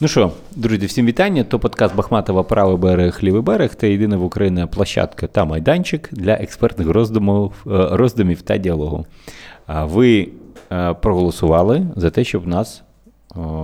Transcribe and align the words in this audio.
Ну 0.00 0.08
що, 0.08 0.32
друзі, 0.56 0.86
всім 0.86 1.06
вітання. 1.06 1.44
То 1.44 1.58
подкаст 1.58 1.94
Бахматова 1.94 2.42
Правий 2.42 2.76
берег, 2.76 3.18
лівий 3.22 3.42
берег 3.42 3.74
та 3.74 3.86
єдина 3.86 4.16
в 4.16 4.24
Україні 4.24 4.66
площадка 4.66 5.26
та 5.26 5.44
майданчик 5.44 6.08
для 6.12 6.32
експертних 6.32 6.88
роздумів, 6.88 7.52
е, 7.66 7.88
роздумів 7.90 8.42
та 8.42 8.56
діалогу. 8.56 9.06
Ви 9.68 10.28
е, 10.72 10.94
проголосували 10.94 11.86
за 11.96 12.10
те, 12.10 12.24
щоб 12.24 12.42
в 12.42 12.48
нас 12.48 12.82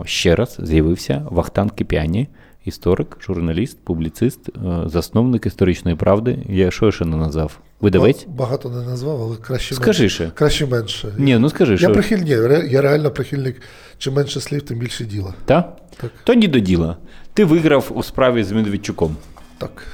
ще 0.04 0.37
раз 0.37 0.58
з'явився 0.62 1.26
Вахтан 1.30 1.71
Кип'яні, 1.71 2.29
історик, 2.64 3.19
журналіст, 3.21 3.85
публіцист, 3.85 4.49
е, 4.49 4.53
засновник 4.87 5.46
історичної 5.46 5.96
правди. 5.96 6.39
Я 6.49 6.71
що 6.71 6.91
ще 6.91 7.05
не 7.05 7.17
назвав? 7.17 7.59
Видавець? 7.83 8.27
Багато 8.29 8.69
не 8.71 8.83
назвав, 8.87 9.23
але 9.23 9.37
краще 9.37 9.75
Скажи 9.75 10.03
менше. 10.03 10.14
ще. 10.14 10.31
Краще 10.35 10.67
менше. 10.67 11.09
Ні, 11.19 11.39
ну 11.39 11.51
скажи, 11.51 11.73
я 11.73 11.79
що. 11.79 11.93
прихильні, 11.93 12.31
я 12.71 12.81
реально 12.81 13.11
прихильник. 13.11 13.62
Чим 13.99 14.14
менше 14.14 14.41
слів, 14.41 14.62
тим 14.62 14.79
більше 14.79 15.05
діла. 15.05 15.35
Та? 15.45 15.73
Так. 16.00 16.11
То 16.25 16.35
ні 16.35 16.49
до 16.49 16.59
діла. 16.59 16.96
Ти 17.35 17.45
виграв 17.45 17.93
у 17.95 18.03
справі 18.03 18.45
з 18.45 18.53
Медведчуком. 18.53 19.17
Так. 19.59 19.87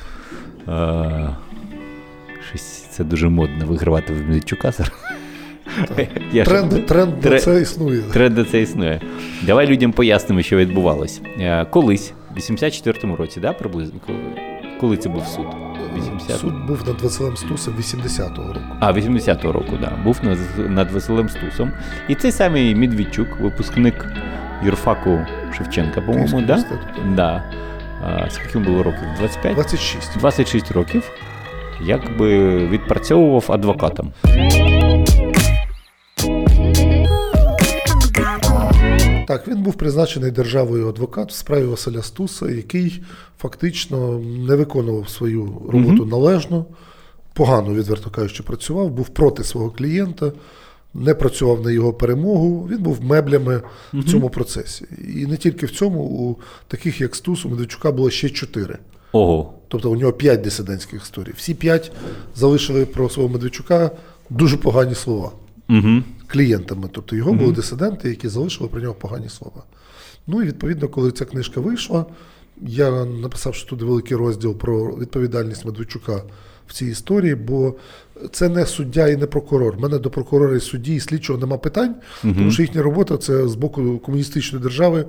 А, 0.66 1.28
щось 2.48 2.62
це 2.90 3.04
дуже 3.04 3.28
модно 3.28 3.66
вигравати 3.66 4.12
в 4.12 4.16
Медведчука 4.16 4.72
зараз. 4.72 4.92
Я 6.32 6.44
ж- 6.44 6.50
Тренд, 6.50 6.86
тренд 6.86 7.14
на 7.24 7.30
Тре- 7.30 7.38
це 7.40 7.60
існує. 7.60 8.00
Тренд 8.12 8.38
на 8.38 8.44
це 8.44 8.62
існує. 8.62 9.00
Давай 9.42 9.66
людям 9.66 9.92
пояснимо, 9.92 10.42
що 10.42 10.56
відбувалось. 10.56 11.20
Е, 11.40 11.64
Колись, 11.70 12.12
в 12.34 12.38
84-му 12.38 13.16
році, 13.16 13.40
да, 13.40 13.52
приблизно? 13.52 14.00
Коли- 14.80 14.96
це 14.96 15.08
був 15.08 15.26
суд? 15.26 15.46
80 15.96 16.36
Суд 16.36 16.66
був 16.66 16.86
над 16.86 17.00
Василем 17.00 17.36
Стусом 17.36 17.74
80-го 17.78 18.48
року. 18.52 18.60
А, 18.80 18.92
80-го 18.92 19.52
року, 19.52 19.72
да. 19.80 19.92
Був 20.04 20.18
над, 20.22 20.38
над 20.70 20.90
Василем 20.90 21.28
Стусом. 21.28 21.72
І 22.08 22.14
цей 22.14 22.32
самий 22.32 22.74
Медведчук, 22.74 23.40
випускник 23.40 24.06
юрфаку 24.64 25.18
Шевченка, 25.56 26.00
по-моєму, 26.00 26.42
да? 26.42 26.62
так. 26.62 26.78
Да. 27.14 27.44
А, 28.04 28.30
скільки 28.30 28.50
йому 28.58 28.66
було 28.70 28.82
років? 28.82 29.04
25? 29.18 29.54
26. 29.54 30.18
26 30.18 30.72
років, 30.72 31.10
якби 31.80 32.58
відпрацьовував 32.68 33.44
адвокатом. 33.48 34.12
Так, 39.28 39.48
він 39.48 39.62
був 39.62 39.74
призначений 39.74 40.30
державою 40.30 40.88
адвокат 40.88 41.30
в 41.30 41.34
справі 41.34 41.64
Василя 41.64 42.02
Стуса, 42.02 42.50
який 42.50 43.02
фактично 43.38 44.18
не 44.18 44.54
виконував 44.56 45.08
свою 45.08 45.62
роботу 45.68 46.06
належно, 46.06 46.64
погано, 47.34 47.74
відверто 47.74 48.10
кажучи, 48.10 48.42
працював, 48.42 48.90
був 48.90 49.08
проти 49.08 49.44
свого 49.44 49.70
клієнта, 49.70 50.32
не 50.94 51.14
працював 51.14 51.64
на 51.64 51.70
його 51.70 51.92
перемогу. 51.92 52.68
Він 52.72 52.78
був 52.78 53.04
меблями 53.04 53.62
в 53.92 54.04
цьому 54.04 54.30
процесі. 54.30 54.86
І 55.16 55.26
не 55.26 55.36
тільки 55.36 55.66
в 55.66 55.70
цьому, 55.70 56.00
у 56.00 56.36
таких 56.68 57.00
як 57.00 57.16
Стус, 57.16 57.44
у 57.44 57.48
Медведчука 57.48 57.92
було 57.92 58.10
ще 58.10 58.30
чотири. 58.30 58.78
Ого. 59.12 59.54
Тобто 59.68 59.90
у 59.90 59.96
нього 59.96 60.12
п'ять 60.12 60.40
дисидентських 60.40 61.02
історій. 61.02 61.32
Всі 61.36 61.54
п'ять 61.54 61.92
залишили 62.36 62.86
про 62.86 63.08
свого 63.08 63.28
Медведчука 63.28 63.90
дуже 64.30 64.56
погані 64.56 64.94
слова 64.94 65.30
Угу. 65.70 66.02
Клієнтами. 66.28 66.88
Тобто 66.92 67.16
його 67.16 67.32
були 67.32 67.52
дисиденти, 67.52 68.08
які 68.08 68.28
залишили 68.28 68.68
про 68.68 68.80
нього 68.80 68.94
погані 68.94 69.28
слова. 69.28 69.62
Ну 70.26 70.42
і 70.42 70.46
відповідно, 70.46 70.88
коли 70.88 71.12
ця 71.12 71.24
книжка 71.24 71.60
вийшла, 71.60 72.06
я 72.62 73.04
написав, 73.04 73.54
що 73.54 73.68
тут 73.68 73.82
великий 73.82 74.16
розділ 74.16 74.54
про 74.54 74.96
відповідальність 74.96 75.64
Медведчука 75.64 76.22
в 76.66 76.72
цій 76.72 76.86
історії, 76.86 77.34
бо 77.34 77.74
це 78.32 78.48
не 78.48 78.66
суддя 78.66 79.08
і 79.08 79.16
не 79.16 79.26
прокурор. 79.26 79.76
У 79.76 79.80
мене 79.80 79.98
до 79.98 80.10
прокурора 80.10 80.56
і 80.56 80.60
судді 80.60 80.94
і 80.94 81.00
слідчого 81.00 81.38
нема 81.38 81.58
питань, 81.58 81.94
тому 82.22 82.50
що 82.50 82.62
їхня 82.62 82.82
робота 82.82 83.16
це 83.16 83.48
з 83.48 83.54
боку 83.54 83.98
комуністичної 83.98 84.62
держави. 84.62 85.06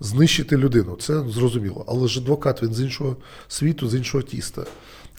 Знищити 0.00 0.56
людину, 0.56 0.96
це 1.00 1.22
зрозуміло. 1.28 1.84
Але 1.88 2.08
ж 2.08 2.20
адвокат 2.20 2.62
він 2.62 2.74
з 2.74 2.80
іншого 2.80 3.16
світу, 3.48 3.88
з 3.88 3.94
іншого 3.94 4.22
тіста. 4.22 4.62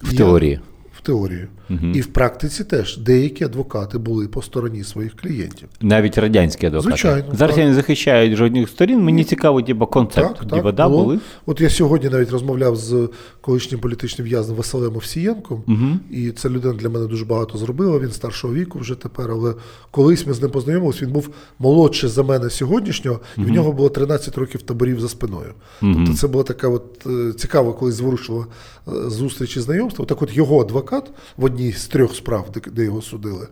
В 0.04 0.14
І 0.14 0.18
теорії. 0.18 0.60
В 1.00 1.02
теорії. 1.02 1.48
І 1.94 2.02
в 2.02 2.08
практиці 2.08 2.64
теж 2.64 2.98
деякі 2.98 3.44
адвокати 3.44 3.98
були 3.98 4.28
по 4.28 4.42
стороні 4.42 4.84
своїх 4.84 5.16
клієнтів. 5.16 5.70
Навіть 5.82 6.18
радянські 6.18 6.66
адвокати. 6.66 6.90
Звичайно, 6.90 7.28
Зараз 7.34 7.56
так. 7.56 7.64
я 7.64 7.70
не 7.70 7.74
захищають 7.74 8.36
жодних 8.36 8.70
сторін. 8.70 9.04
Мені 9.04 9.24
цікаво, 9.24 9.62
типу, 9.62 9.88
концепт. 9.88 10.50
Типу, 10.50 10.72
да, 10.72 10.90
було. 10.90 11.04
були. 11.04 11.20
От 11.46 11.62
я 11.62 11.70
сьогодні 11.70 12.10
навіть 12.10 12.32
розмовляв 12.32 12.76
з 12.76 13.10
колишнім 13.42 13.80
політичним 13.80 14.28
в'язнем 14.28 14.58
Василем 14.58 14.96
Овсієнком, 14.96 15.64
і 16.12 16.32
ця 16.32 16.50
людина 16.50 16.74
для 16.74 16.90
мене 16.90 17.08
дуже 17.08 17.26
багато 17.26 17.58
зробила. 17.58 18.00
Він 18.00 18.12
старшого 18.12 18.54
віку 18.54 18.80
вже 18.80 18.96
тепер, 18.96 19.32
але 19.32 19.54
колись 19.92 20.28
ми 20.28 20.34
з 20.34 20.42
ним 20.42 20.52
познайомилися, 20.52 21.06
він 21.06 21.12
був 21.14 21.30
молодший 21.60 22.10
за 22.10 22.24
мене 22.24 22.50
сьогоднішнього, 22.50 23.20
і 23.38 23.42
в 23.42 23.50
нього 23.50 23.72
було 23.72 23.90
13 23.90 24.38
років 24.38 24.62
таборів 24.62 25.00
за 25.00 25.10
спиною. 25.10 25.54
Тобто 25.80 26.14
це 26.14 26.28
була 26.28 26.44
така 26.44 26.68
от 26.68 27.06
е, 27.06 27.34
цікава, 27.34 27.74
коли 27.74 27.92
зворушила 27.92 28.46
е, 28.88 28.92
зустріч 29.10 29.58
і 29.58 29.60
знайомство. 29.60 30.06
Так 30.06 30.22
от 30.22 30.38
його 30.38 30.62
адвокат 30.62 30.89
в 31.38 31.44
одній 31.44 31.72
з 31.72 31.88
трьох 31.88 32.16
справ, 32.16 32.48
де, 32.54 32.72
де 32.72 32.84
його 32.84 33.02
судили. 33.02 33.48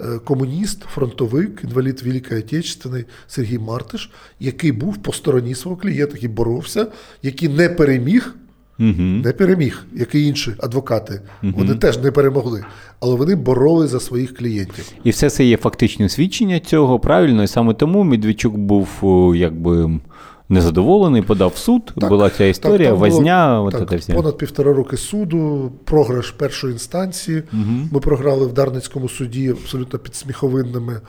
е, 0.00 0.18
Комуніст, 0.24 0.82
фронтовик, 0.82 1.60
інвалід 1.64 2.02
Великої 2.02 2.40
Отечественної 2.40 3.04
Сергій 3.26 3.58
Мартиш, 3.58 4.10
який 4.40 4.72
був 4.72 4.96
по 4.96 5.12
стороні 5.12 5.54
свого 5.54 5.76
клієнта, 5.76 6.12
який 6.14 6.28
боровся, 6.28 6.86
який 7.22 7.48
не 7.48 7.68
переміг, 7.68 8.34
не 8.78 9.32
переміг, 9.32 9.86
як 9.92 10.14
і 10.14 10.26
інші 10.26 10.54
адвокати. 10.58 11.20
Вони 11.42 11.74
теж 11.74 11.98
не 11.98 12.10
перемогли, 12.10 12.64
але 13.00 13.14
вони 13.14 13.34
боролись 13.34 13.90
за 13.90 14.00
своїх 14.00 14.36
клієнтів. 14.36 14.92
І 15.04 15.10
все 15.10 15.30
це 15.30 15.44
є 15.44 15.56
фактичне 15.56 16.08
свідчення 16.08 16.60
цього, 16.60 17.00
правильно. 17.00 17.42
І 17.42 17.46
саме 17.46 17.74
тому 17.74 18.04
Медведчук 18.04 18.56
був 18.56 18.88
якби 19.36 20.00
незадоволений, 20.48 21.22
подав 21.22 21.52
в 21.54 21.56
суд. 21.56 21.92
Так, 22.00 22.08
Була 22.08 22.30
ця 22.30 22.44
історія, 22.44 22.90
там 22.90 22.98
було, 22.98 23.64
от 23.64 23.72
так, 23.72 23.88
це 23.88 23.96
все. 23.96 24.14
понад 24.14 24.38
півтора 24.38 24.72
роки 24.72 24.96
суду, 24.96 25.72
програш 25.84 26.30
першої 26.30 26.72
інстанції. 26.72 27.42
Ми 27.90 28.00
програли 28.00 28.46
в 28.46 28.52
Дарницькому 28.52 29.08
суді 29.08 29.50
абсолютно 29.50 29.98
під 29.98 30.14
сміховинними 30.14 31.00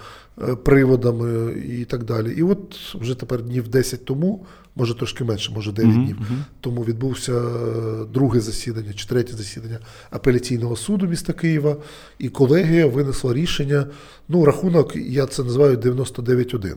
е, 0.41 0.55
приводами 0.55 1.53
і 1.53 1.85
так 1.85 2.03
далі. 2.03 2.33
І 2.37 2.43
от 2.43 2.95
вже 2.95 3.15
тепер 3.15 3.41
днів 3.41 3.67
10 3.67 4.05
тому, 4.05 4.45
може 4.75 4.95
трошки 4.95 5.23
менше, 5.23 5.51
може 5.55 5.71
9 5.71 5.93
днів, 5.93 6.17
тому 6.61 6.83
відбувся 6.83 7.33
е, 7.33 7.41
друге 8.13 8.39
засідання 8.39 8.93
чи 8.93 9.07
третє 9.07 9.33
засідання 9.33 9.79
апеляційного 10.11 10.75
суду 10.75 11.07
міста 11.07 11.33
Києва, 11.33 11.75
і 12.19 12.29
колегія 12.29 12.87
винесла 12.87 13.33
рішення. 13.33 13.85
Ну, 14.27 14.45
рахунок, 14.45 14.95
я 14.95 15.25
це 15.25 15.43
називаю 15.43 15.77
99-1. 15.77 16.75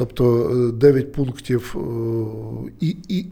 Тобто 0.00 0.50
9 0.74 1.12
пунктів 1.12 1.76
е, 1.76 2.70
і, 2.80 2.96
і, 3.08 3.26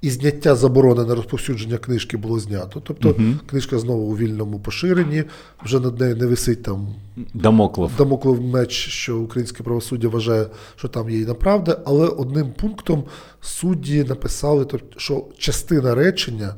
і 0.00 0.10
зняття 0.10 0.54
заборони 0.54 1.04
на 1.04 1.14
розповсюдження 1.14 1.78
книжки 1.78 2.16
було 2.16 2.38
знято. 2.38 2.82
Тобто 2.84 3.14
книжка 3.46 3.78
знову 3.78 4.02
у 4.12 4.16
вільному 4.16 4.58
поширенні, 4.60 5.24
вже 5.64 5.80
над 5.80 6.00
нею 6.00 6.16
не 6.16 6.26
висить 6.26 6.62
там 6.62 6.88
Дамоклов. 7.34 7.90
дамоклев 7.98 8.40
меч, 8.40 8.70
що 8.72 9.18
українське 9.18 9.62
правосуддя 9.62 10.08
вважає, 10.08 10.46
що 10.76 10.88
там 10.88 11.10
є 11.10 11.18
і 11.20 11.24
неправда, 11.26 11.78
але 11.84 12.06
одним 12.08 12.52
пунктом 12.52 13.04
судді 13.40 14.04
написали, 14.04 14.64
тобто, 14.64 14.98
що 15.00 15.24
частина 15.38 15.94
речення. 15.94 16.54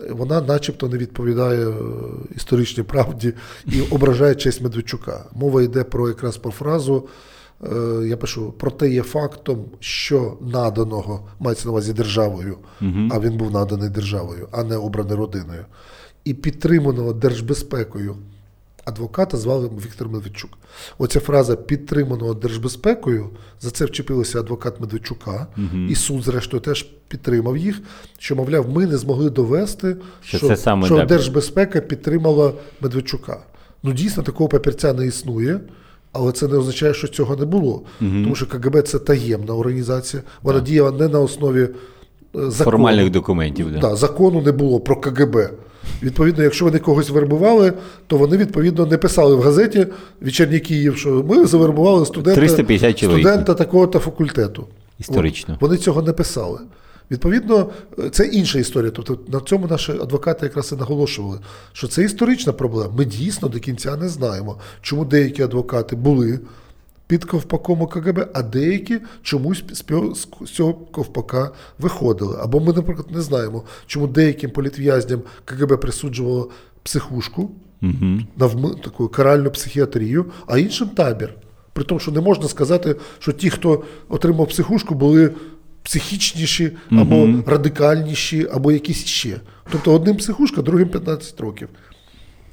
е, 0.00 0.12
Вона 0.12 0.40
начебто 0.40 0.88
не 0.88 0.98
відповідає 0.98 1.68
е, 1.68 1.72
історичній 2.36 2.82
правді 2.82 3.32
і 3.66 3.80
ображає 3.80 4.34
честь 4.34 4.62
Медведчука. 4.62 5.24
Мова 5.34 5.62
йде 5.62 5.84
про 5.84 6.08
якраз 6.08 6.36
про 6.36 6.50
фразу. 6.50 7.08
Е, 7.62 8.06
Я 8.06 8.16
пишу, 8.16 8.54
проте 8.58 8.90
є 8.90 9.02
фактом, 9.02 9.64
що 9.80 10.36
наданого 10.40 11.28
мається 11.38 11.64
на 11.64 11.70
увазі 11.70 11.92
державою, 11.92 12.58
а 13.10 13.20
він 13.20 13.36
був 13.36 13.50
наданий 13.50 13.88
державою, 13.88 14.48
а 14.52 14.64
не 14.64 14.76
обраний 14.76 15.16
родиною, 15.16 15.64
і 16.24 16.34
підтриманого 16.34 17.12
держбезпекою 17.12 18.16
адвоката 18.84 19.36
звали 19.36 19.70
Віктор 19.84 20.08
Медведчук. 20.08 20.50
Оця 20.98 21.20
фраза 21.20 21.56
підтриманого 21.56 22.34
держбезпекою, 22.34 23.30
за 23.60 23.70
це 23.70 23.84
вчепилися 23.84 24.40
адвокат 24.40 24.80
Медведчука, 24.80 25.46
і 25.88 25.94
суд, 25.94 26.22
зрештою, 26.22 26.60
теж 26.60 26.82
підтримав 27.08 27.56
їх, 27.56 27.80
що, 28.18 28.36
мовляв, 28.36 28.68
ми 28.68 28.86
не 28.86 28.96
змогли 28.96 29.30
довести, 29.30 29.96
Що 30.22 30.38
що, 30.38 30.48
це 30.48 30.56
саме 30.56 30.86
що 30.86 31.04
держбезпека 31.04 31.80
підтримала 31.80 32.52
Медведчука. 32.80 33.38
Ну, 33.82 33.92
дійсно, 33.92 34.22
такого 34.22 34.48
папірця 34.48 34.92
не 34.92 35.06
існує. 35.06 35.60
Але 36.14 36.32
це 36.32 36.48
не 36.48 36.56
означає, 36.56 36.94
що 36.94 37.08
цього 37.08 37.36
не 37.36 37.44
було. 37.44 37.82
Тому 37.98 38.34
що 38.34 38.46
КГБ 38.46 38.82
це 38.82 38.98
таємна 38.98 39.54
організація. 39.54 40.22
Вона 40.42 40.60
діяла 40.60 40.90
не 40.90 41.08
на 41.08 41.20
основі 41.20 41.62
е, 41.62 41.68
закону. 42.32 42.50
Формальних 42.52 43.10
документів. 43.10 43.72
Да. 43.72 43.78
Да, 43.78 43.96
закону 43.96 44.42
не 44.42 44.52
було 44.52 44.80
про 44.80 44.96
КГБ. 44.96 45.50
Відповідно, 46.02 46.42
якщо 46.44 46.64
вони 46.64 46.78
когось 46.78 47.10
вербували, 47.10 47.72
то 48.06 48.16
вони 48.16 48.36
відповідно 48.36 48.86
не 48.86 48.98
писали 48.98 49.34
в 49.34 49.40
газеті 49.40 49.86
«Вечірній 50.20 50.60
Київ, 50.60 50.96
що 50.96 51.24
ми 51.28 51.46
завербували 51.46 52.06
студента, 52.06 52.40
350 52.40 52.98
студента 52.98 53.54
такого-то 53.54 53.98
факультету. 53.98 54.66
Історично. 54.98 55.54
От. 55.54 55.62
Вони 55.62 55.76
цього 55.76 56.02
не 56.02 56.12
писали. 56.12 56.58
Відповідно, 57.10 57.70
це 58.12 58.26
інша 58.26 58.58
історія. 58.58 58.90
Тобто 58.90 59.18
на 59.28 59.40
цьому 59.40 59.66
наші 59.66 59.92
адвокати 59.92 60.46
якраз 60.46 60.72
і 60.72 60.76
наголошували, 60.76 61.38
що 61.72 61.88
це 61.88 62.02
історична 62.02 62.52
проблема. 62.52 62.92
Ми 62.96 63.04
дійсно 63.04 63.48
до 63.48 63.60
кінця 63.60 63.96
не 63.96 64.08
знаємо, 64.08 64.58
чому 64.80 65.04
деякі 65.04 65.42
адвокати 65.42 65.96
були 65.96 66.40
під 67.06 67.24
ковпаком 67.24 67.86
КГБ, 67.86 68.28
а 68.34 68.42
деякі 68.42 69.00
чомусь 69.22 69.64
з 70.44 70.50
цього 70.50 70.74
ковпака 70.74 71.50
виходили. 71.78 72.38
Або 72.40 72.60
ми, 72.60 72.72
наприклад, 72.72 73.06
не 73.10 73.20
знаємо, 73.20 73.62
чому 73.86 74.06
деяким 74.06 74.50
політв'язням 74.50 75.22
КГБ 75.44 75.80
присуджувало 75.80 76.50
психушку, 76.82 77.50
навми, 78.36 78.70
таку 78.84 79.08
каральну 79.08 79.50
психіатрію, 79.50 80.26
а 80.46 80.58
іншим 80.58 80.88
табір. 80.88 81.34
При 81.72 81.84
тому, 81.84 82.00
що 82.00 82.10
не 82.10 82.20
можна 82.20 82.48
сказати, 82.48 82.96
що 83.18 83.32
ті, 83.32 83.50
хто 83.50 83.82
отримав 84.08 84.48
психушку, 84.48 84.94
були 84.94 85.30
психічніші, 85.84 86.72
або 86.90 87.28
радикальніші, 87.46 88.48
або 88.52 88.72
якісь 88.72 89.04
ще. 89.04 89.36
Тобто 89.72 89.94
одним 89.94 90.16
психушка, 90.16 90.62
другим 90.62 90.88
15 90.88 91.40
років. 91.40 91.68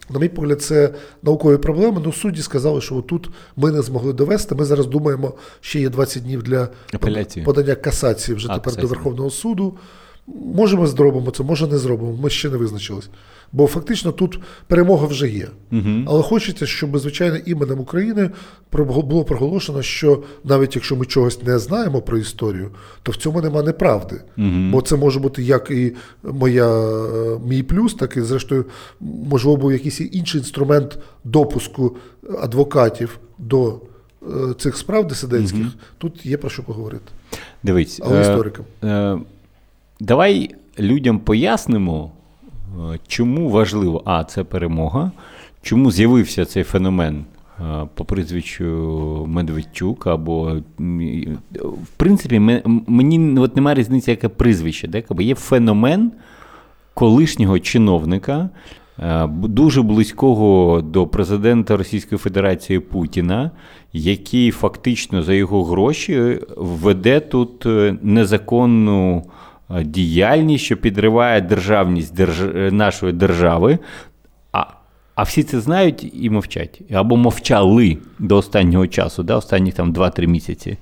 На 0.10 0.20
мій 0.20 0.30
погляд, 0.30 0.62
це 0.62 0.94
наукові 1.24 1.58
проблеми. 1.58 2.02
Ну, 2.06 2.14
судді 2.14 2.42
сказали, 2.42 2.82
що 2.82 2.96
отут 2.96 3.30
ми 3.58 3.72
не 3.72 3.82
змогли 3.82 4.14
довести. 4.14 4.56
Ми 4.56 4.66
зараз 4.66 4.86
думаємо, 4.88 5.34
ще 5.62 5.80
є 5.80 5.90
20 5.90 6.24
днів 6.24 6.44
для 6.44 6.70
Апеляції. 6.94 7.46
подання 7.46 7.76
касації 7.76 8.36
вже 8.36 8.48
А, 8.48 8.54
тепер 8.54 8.64
касації. 8.64 8.82
до 8.82 8.88
Верховного 8.88 9.30
суду. 9.30 9.78
Може, 10.28 10.78
ми 10.78 10.88
зробимо 10.88 11.32
це, 11.32 11.44
може 11.44 11.68
не 11.68 11.78
зробимо. 11.78 12.18
Ми 12.22 12.30
ще 12.30 12.50
не 12.50 12.58
визначились. 12.58 13.10
Бо 13.54 13.68
фактично 13.68 14.12
тут 14.12 14.40
перемога 14.68 15.08
вже 15.08 15.30
є. 15.30 15.48
Але 16.08 16.24
хочеться, 16.24 16.66
щоб, 16.66 16.98
звичайно, 16.98 17.38
іменем 17.46 17.80
України 17.80 18.30
було 18.72 19.24
проголошено, 19.24 19.82
що 19.82 20.24
навіть 20.44 20.76
якщо 20.76 20.96
ми 20.96 21.06
чогось 21.06 21.44
не 21.44 21.60
знаємо 21.60 22.02
про 22.02 22.18
історію, 22.18 22.70
то 23.04 23.12
в 23.12 23.16
цьому 23.16 23.42
нема 23.42 23.64
неправди. 23.64 24.22
Бо 24.72 24.82
це 24.82 24.96
може 24.96 25.20
бути 25.20 25.44
як 25.44 25.72
і 25.72 25.94
моя, 26.24 26.70
е, 26.70 27.40
мій 27.48 27.64
плюс, 27.64 27.94
так 27.94 28.18
і 28.18 28.22
зрештою, 28.22 28.66
можливо, 29.00 29.58
був 29.58 29.72
якийсь 29.72 30.02
інший 30.02 30.40
інструмент 30.40 30.98
допуску 31.24 31.98
адвокатів 32.42 33.20
до 33.38 33.80
е, 34.24 34.54
цих 34.60 34.78
справ 34.78 35.08
дисидентських. 35.08 35.68
Тут 35.98 36.26
є 36.26 36.38
про 36.38 36.50
що 36.50 36.64
поговорити. 36.64 37.12
Дивись, 37.64 38.00
Але 38.04 38.16
е. 38.22 38.64
Е, 38.84 39.18
давай 40.02 40.50
людям 40.80 41.20
пояснимо, 41.20 42.12
е, 42.94 43.00
чому 43.08 43.50
важливо, 43.50 44.02
а, 44.06 44.24
це 44.24 44.44
перемога, 44.44 45.12
чому 45.62 45.92
з'явився 45.92 46.46
цей 46.46 46.64
феномен 46.64 47.26
е, 47.60 47.88
по 47.96 48.06
прізвищу 48.06 49.26
Медведчук, 49.30 50.08
або, 50.08 50.58
в 51.64 51.88
принципі, 51.98 52.62
мені 52.88 53.40
от 53.40 53.56
немає 53.56 53.76
різниці, 53.76 54.12
яке 54.12 54.30
прізвище, 54.30 54.88
де, 54.88 55.04
є 55.20 55.36
феномен 55.36 56.12
колишнього 56.94 57.60
чиновника, 57.60 58.50
е, 59.00 59.28
дуже 59.28 59.82
близького 59.82 60.82
до 60.82 61.08
президента 61.08 61.78
Російської 61.78 62.20
Федерації 62.20 62.80
Путіна, 62.80 63.52
який 63.94 64.52
фактично 64.52 65.24
за 65.24 65.34
його 65.34 65.64
гроші 65.64 66.40
веде 66.58 67.20
тут 67.20 67.66
незаконну 68.02 69.24
діяльність, 69.84 70.66
що 70.66 70.78
підриває 70.78 71.42
державність 71.42 72.20
держ- 72.20 72.58
е, 72.58 72.72
нашої 72.72 73.14
держави. 73.14 73.80
А, 74.52 74.66
а 75.16 75.24
всі 75.24 75.44
це 75.44 75.60
знають 75.60 76.12
і 76.22 76.30
мовчать. 76.30 76.82
Або 76.94 77.18
мовчали 77.18 77.98
до 78.20 78.38
останнього 78.38 78.88
часу, 78.88 79.24
да, 79.24 79.36
останніх 79.36 79.74
там 79.74 79.94
2-3 79.94 80.28
місяці. 80.28 80.78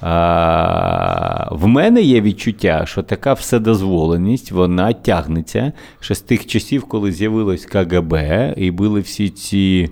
А, 0.00 1.48
в 1.50 1.66
мене 1.66 2.02
є 2.02 2.20
відчуття, 2.20 2.82
що 2.86 3.02
така 3.02 3.32
вседозволеність, 3.32 4.52
вона 4.52 4.92
тягнеться 4.92 5.72
ще 6.00 6.14
з 6.14 6.20
тих 6.20 6.46
часів, 6.46 6.84
коли 6.84 7.12
з'явилось 7.12 7.66
КГБ, 7.66 8.14
і 8.56 8.70
були 8.70 9.00
всі 9.00 9.28
ці, 9.28 9.90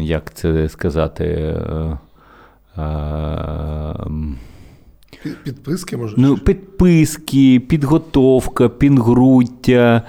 як 0.00 0.34
це 0.34 0.68
сказати, 0.68 1.24
е, 1.24 1.98
е, 2.80 3.94
Підписки, 5.44 5.96
може? 5.96 6.14
Ну, 6.16 6.36
підписки, 6.36 7.60
підготовка, 7.60 8.68
пінгруття, 8.68 10.02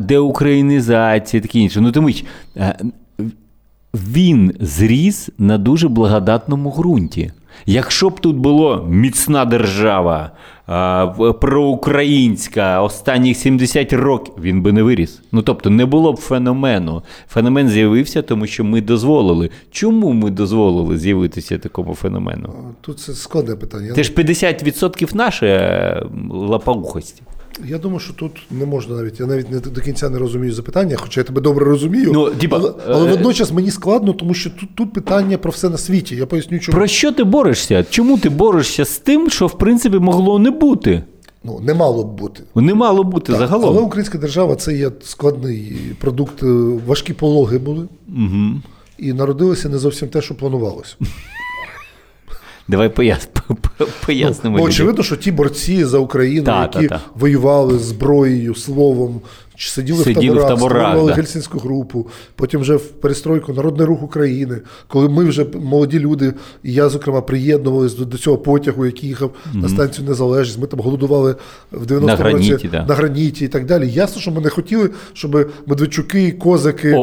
деукраїнізація, 0.00 1.42
таке 1.42 1.58
інше. 1.58 1.80
Ну, 1.80 1.92
тому 1.92 2.12
що, 2.12 2.26
е, 2.56 2.78
він 3.94 4.52
зріс 4.60 5.30
на 5.38 5.58
дуже 5.58 5.88
благодатному 5.88 6.70
ґрунті. 6.70 7.32
Якщо 7.66 8.10
б 8.10 8.20
тут 8.20 8.36
було 8.36 8.86
міцна 8.88 9.44
держава, 9.44 10.30
проукраїнська 11.40 12.82
останніх 12.82 13.36
70 13.36 13.92
років, 13.92 14.34
він 14.40 14.62
би 14.62 14.72
не 14.72 14.82
виріс. 14.82 15.20
Ну 15.32 15.42
тобто 15.42 15.70
не 15.70 15.86
було 15.86 16.12
б 16.12 16.16
феномену. 16.16 17.02
Феномен 17.28 17.68
з'явився, 17.68 18.22
тому 18.22 18.46
що 18.46 18.64
ми 18.64 18.80
дозволили. 18.80 19.50
Чому 19.70 20.12
ми 20.12 20.30
дозволили 20.30 20.98
з'явитися 20.98 21.58
такому 21.58 21.94
феномену? 21.94 22.54
Тут 22.80 23.00
це 23.00 23.12
складне 23.12 23.56
питання. 23.56 23.88
Ти 23.88 23.94
Це 23.94 24.02
ж 24.02 24.12
50% 24.12 25.16
наше 25.16 26.06
лапоухості. 26.30 27.22
Я 27.64 27.78
думаю, 27.78 28.00
що 28.00 28.12
тут 28.12 28.32
не 28.50 28.66
можна 28.66 28.96
навіть. 28.96 29.20
Я 29.20 29.26
навіть 29.26 29.50
не 29.50 29.60
до 29.60 29.80
кінця 29.80 30.08
не 30.10 30.18
розумію 30.18 30.52
запитання, 30.52 30.96
хоча 30.98 31.20
я 31.20 31.24
тебе 31.24 31.40
добре 31.40 31.64
розумію. 31.64 32.10
Ну, 32.12 32.30
типа, 32.30 32.56
але, 32.56 32.72
але 32.88 33.06
е, 33.06 33.10
водночас 33.10 33.52
мені 33.52 33.70
складно, 33.70 34.12
тому 34.12 34.34
що 34.34 34.50
тут, 34.50 34.68
тут 34.74 34.92
питання 34.92 35.38
про 35.38 35.50
все 35.50 35.68
на 35.68 35.78
світі. 35.78 36.16
Я 36.16 36.26
поясню, 36.26 36.58
чому. 36.58 36.76
Про 36.76 36.86
що 36.86 37.12
ти 37.12 37.24
борешся? 37.24 37.84
Чому 37.90 38.18
ти 38.18 38.28
борешся 38.28 38.84
з 38.84 38.98
тим, 38.98 39.30
що 39.30 39.46
в 39.46 39.58
принципі 39.58 39.98
могло 39.98 40.38
не 40.38 40.50
бути? 40.50 41.02
Ну, 41.44 41.60
не 41.60 41.74
мало 41.74 42.04
б 42.04 42.18
бути. 42.18 42.42
Не 42.54 42.74
мало 42.74 43.04
бути 43.04 43.32
загалом. 43.32 43.68
Але 43.68 43.80
українська 43.80 44.18
держава 44.18 44.56
це 44.56 44.74
є 44.74 44.90
складний 45.02 45.76
продукт, 46.00 46.42
е, 46.42 46.46
важкі 46.86 47.12
пологи 47.12 47.58
були. 47.58 47.88
Угу. 48.08 48.60
І 48.98 49.12
народилося 49.12 49.68
не 49.68 49.78
зовсім 49.78 50.08
те, 50.08 50.22
що 50.22 50.34
планувалося. 50.34 50.96
Давай 52.68 52.88
пояс... 52.88 53.28
пояснимо. 54.06 54.58
Ну, 54.58 54.64
очевидно, 54.64 55.02
що 55.02 55.16
ті 55.16 55.32
борці 55.32 55.84
за 55.84 55.98
Україну, 55.98 56.44
Та, 56.44 56.62
які 56.62 56.88
та, 56.88 56.98
та. 56.98 57.00
воювали 57.14 57.78
зброєю, 57.78 58.54
словом, 58.54 59.20
сиділи, 59.56 60.04
Сиділи 60.04 60.38
в 60.38 60.40
таборах, 60.40 60.58
створювали 60.58 61.10
да. 61.10 61.16
гельсінську 61.16 61.58
групу, 61.58 62.06
потім 62.36 62.60
вже 62.60 62.76
в 62.76 62.88
перестройку 62.90 63.52
Народний 63.52 63.86
рух 63.86 64.02
України, 64.02 64.60
коли 64.88 65.08
ми 65.08 65.24
вже 65.24 65.46
молоді 65.54 65.98
люди, 65.98 66.34
і 66.62 66.72
я, 66.72 66.88
зокрема, 66.88 67.20
приєднувалися 67.20 67.98
до, 67.98 68.04
до 68.04 68.18
цього 68.18 68.38
потягу, 68.38 68.86
який 68.86 69.08
їхав 69.08 69.30
на 69.54 69.68
станцію 69.68 70.08
Незалежність. 70.08 70.60
Ми 70.60 70.66
там 70.66 70.80
голодували 70.80 71.36
в 71.72 71.86
90-му 71.86 72.06
На 72.06 72.16
граніті, 72.16 72.52
році 72.52 72.68
да. 72.72 72.86
на 72.86 72.94
граніті 72.94 73.44
і 73.44 73.48
так 73.48 73.66
далі. 73.66 73.90
Ясно, 73.90 74.20
що 74.20 74.30
ми 74.30 74.40
не 74.40 74.48
хотіли, 74.48 74.90
щоб 75.12 75.50
Медведчуки, 75.66 76.32
Козаки. 76.32 76.96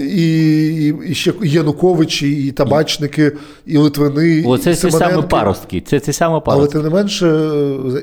І, 0.00 0.66
і, 0.86 0.94
і 1.10 1.14
ще 1.14 1.32
Януковичі, 1.42 2.46
і 2.46 2.52
табачники, 2.52 3.32
і 3.66 3.78
Литвини. 3.78 4.44
Оце 4.46 4.70
і 4.70 4.74
ці 4.74 4.90
саме 4.90 5.22
паростки. 5.22 5.82
Це 5.86 6.00
ці 6.00 6.12
саме 6.12 6.40
Але 6.46 6.66
тим 6.66 6.82
не 6.82 6.90
менше, 6.90 7.26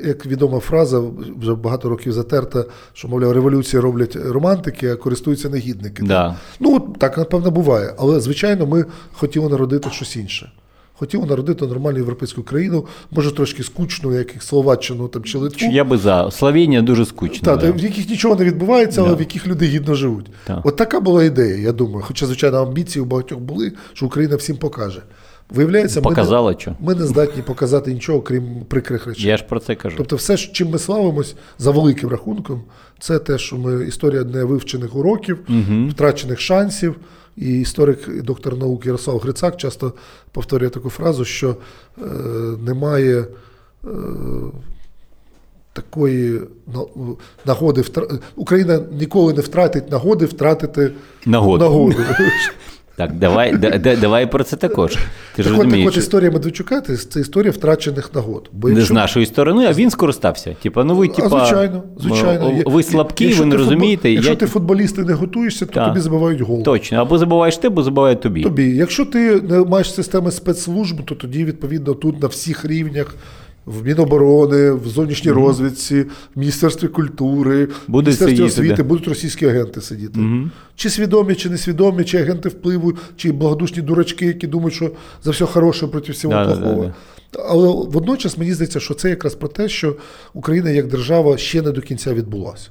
як 0.06 0.26
відома 0.26 0.58
фраза, 0.58 1.02
вже 1.40 1.54
багато 1.54 1.88
років 1.88 2.12
затерта, 2.12 2.64
що, 2.92 3.08
мовляв, 3.08 3.32
революції 3.32 3.82
роблять 3.94 4.16
романтики, 4.16 4.86
а 4.88 4.96
користуються 4.96 5.48
негідники. 5.48 6.02
Да. 6.02 6.36
Ну, 6.60 6.76
от 6.76 6.98
так, 6.98 7.18
напевно, 7.18 7.50
буває. 7.50 7.94
Але, 7.98 8.20
звичайно, 8.20 8.66
ми 8.66 8.84
хотіли 9.12 9.48
народити 9.48 9.90
щось 9.90 10.16
інше. 10.16 10.52
Хотіли 10.98 11.26
народити 11.26 11.66
нормальну 11.66 11.98
європейську 11.98 12.42
країну, 12.42 12.86
може 13.10 13.34
трошки 13.34 13.62
скучну, 13.62 14.14
як 14.18 14.42
Словаччину 14.42 15.08
там, 15.08 15.24
чи 15.24 15.38
Литву. 15.38 15.68
Я 15.72 15.84
би 15.84 15.98
за. 15.98 16.30
Словенія 16.30 16.82
дуже 16.82 17.06
скучна. 17.06 17.44
Та, 17.44 17.56
да. 17.56 17.72
в 17.72 17.78
яких 17.78 18.08
нічого 18.08 18.34
не 18.36 18.44
відбувається, 18.44 19.00
але 19.00 19.10
Да. 19.10 19.16
в 19.16 19.20
яких 19.20 19.46
люди 19.46 19.66
гідно 19.66 19.94
живуть. 19.94 20.26
Так. 20.46 20.66
От 20.66 20.76
така 20.76 21.00
була 21.00 21.24
ідея, 21.24 21.56
я 21.56 21.72
думаю. 21.72 22.04
Хоча, 22.06 22.26
звичайно, 22.26 22.62
амбіції 22.62 23.02
у 23.02 23.06
багатьох 23.06 23.38
були, 23.40 23.72
що 23.92 24.06
Україна 24.06 24.36
всім 24.36 24.56
покаже. 24.56 25.02
Виявляється, 25.50 26.00
ми 26.00 26.04
Показала, 26.04 26.52
не, 26.52 26.58
що. 26.58 26.76
ми 26.80 26.94
не 26.94 27.06
здатні 27.06 27.42
показати 27.42 27.94
нічого, 27.94 28.20
крім 28.20 28.60
прикрих 28.68 29.06
речей. 29.06 29.26
Я 29.26 29.36
ж 29.36 29.44
про 29.44 29.60
це 29.60 29.74
кажу. 29.74 29.96
Тобто, 29.96 30.16
все, 30.16 30.36
чим 30.36 30.68
ми 30.70 30.78
славимось 30.78 31.34
за 31.58 31.70
великим 31.70 32.08
рахунком, 32.08 32.62
це 32.98 33.18
те, 33.18 33.38
що 33.38 33.56
ми 33.56 33.84
історія 33.86 34.24
невивчених 34.24 34.96
уроків, 34.96 35.38
втрачених 35.90 36.40
шансів. 36.40 36.96
І 37.36 37.60
історик, 37.60 38.08
і 38.18 38.20
доктор 38.20 38.56
наук 38.56 38.86
Ярослав 38.86 39.18
Грицак 39.18 39.56
часто 39.56 39.92
повторює 40.32 40.68
таку 40.68 40.90
фразу, 40.90 41.24
що 41.24 41.56
е, 41.98 42.02
немає 42.66 43.24
е, 43.84 43.88
такої 45.72 46.40
нагоди 47.46 47.84
Україна 48.36 48.80
ніколи 48.92 49.32
не 49.32 49.40
втратить 49.40 49.90
нагоди 49.90 50.26
втратити 50.26 50.92
Нагоду. 51.26 51.64
нагоду. 51.64 51.96
Так, 52.96 53.12
давай, 53.12 53.56
да, 53.56 53.78
да, 53.78 53.96
давай 53.96 54.30
про 54.30 54.44
це 54.44 54.56
також. 54.56 54.96
Ти 55.36 55.42
ж 55.42 55.48
Так 55.48 55.58
от, 55.58 55.70
так 55.70 55.86
от 55.86 55.96
історія 55.96 56.30
Медведчука 56.30 56.80
це, 56.80 57.20
історія 57.20 57.52
втрачених 57.52 58.14
нагод. 58.14 58.50
Бо 58.52 58.68
не 58.68 58.80
з 58.80 58.90
нашої 58.90 59.26
сторони, 59.26 59.66
а 59.66 59.72
він 59.72 59.90
скористався. 59.90 60.56
Типа, 60.62 60.84
ну 60.84 60.94
ви, 60.94 61.08
типа, 61.08 61.26
а, 61.26 61.28
звичайно, 61.28 61.82
звичайно. 62.00 62.62
ви 62.66 62.82
слабкі, 62.82 63.24
Якщо 63.24 63.42
ви 63.42 63.48
не 63.48 63.56
розумієте. 63.56 64.10
Якщо 64.10 64.30
я... 64.30 64.36
ти 64.36 64.46
футболіст 64.46 64.98
і 64.98 65.00
не 65.00 65.12
готуєшся, 65.12 65.66
то 65.66 65.72
Так. 65.72 65.88
тобі 65.88 66.00
забивають 66.00 66.40
гол. 66.40 66.62
Точно, 66.62 66.98
або 66.98 67.18
забуваєш 67.18 67.56
ти, 67.56 67.66
або 67.66 67.82
забувають 67.82 68.20
тобі. 68.20 68.42
Тобі, 68.42 68.70
якщо 68.76 69.04
ти 69.04 69.40
не 69.40 69.58
маєш 69.58 69.94
системи 69.94 70.30
спецслужб, 70.30 71.04
то 71.04 71.14
тоді 71.14 71.44
відповідно 71.44 71.94
тут 71.94 72.22
на 72.22 72.28
всіх 72.28 72.64
рівнях 72.64 73.14
в 73.66 73.84
Міноборони, 73.86 74.70
в 74.70 74.88
зовнішній 74.88 75.30
розвідці, 75.30 76.02
в 76.02 76.38
Міністерстві 76.38 76.88
культури, 76.88 77.68
в 77.88 77.92
Міністерстві 77.96 78.42
освіти 78.42 78.74
да. 78.76 78.82
будуть 78.82 79.08
російські 79.08 79.46
агенти 79.46 79.80
сидіти. 79.80 80.20
Чи 80.76 80.90
свідомі, 80.90 81.34
чи 81.34 81.50
несвідомі, 81.50 82.04
чи 82.04 82.18
агенти 82.18 82.48
впливу, 82.48 82.92
чи 83.16 83.32
благодушні 83.32 83.82
дурачки, 83.82 84.26
які 84.26 84.46
думають, 84.46 84.74
що 84.74 84.90
за 85.22 85.30
все 85.30 85.44
хороше 85.44 85.86
проти 85.86 86.12
всього 86.12 86.34
Да, 86.34 86.46
да, 86.46 86.56
плохого. 86.56 86.92
да, 87.32 87.38
Але 87.48 87.68
водночас 87.68 88.38
мені 88.38 88.52
здається, 88.54 88.80
що 88.80 88.94
це 88.94 89.10
якраз 89.10 89.34
про 89.34 89.48
те, 89.48 89.68
що 89.68 89.96
Україна 90.34 90.70
як 90.70 90.88
держава 90.88 91.36
ще 91.38 91.62
не 91.62 91.70
до 91.70 91.80
кінця 91.80 92.14
відбулася. 92.14 92.68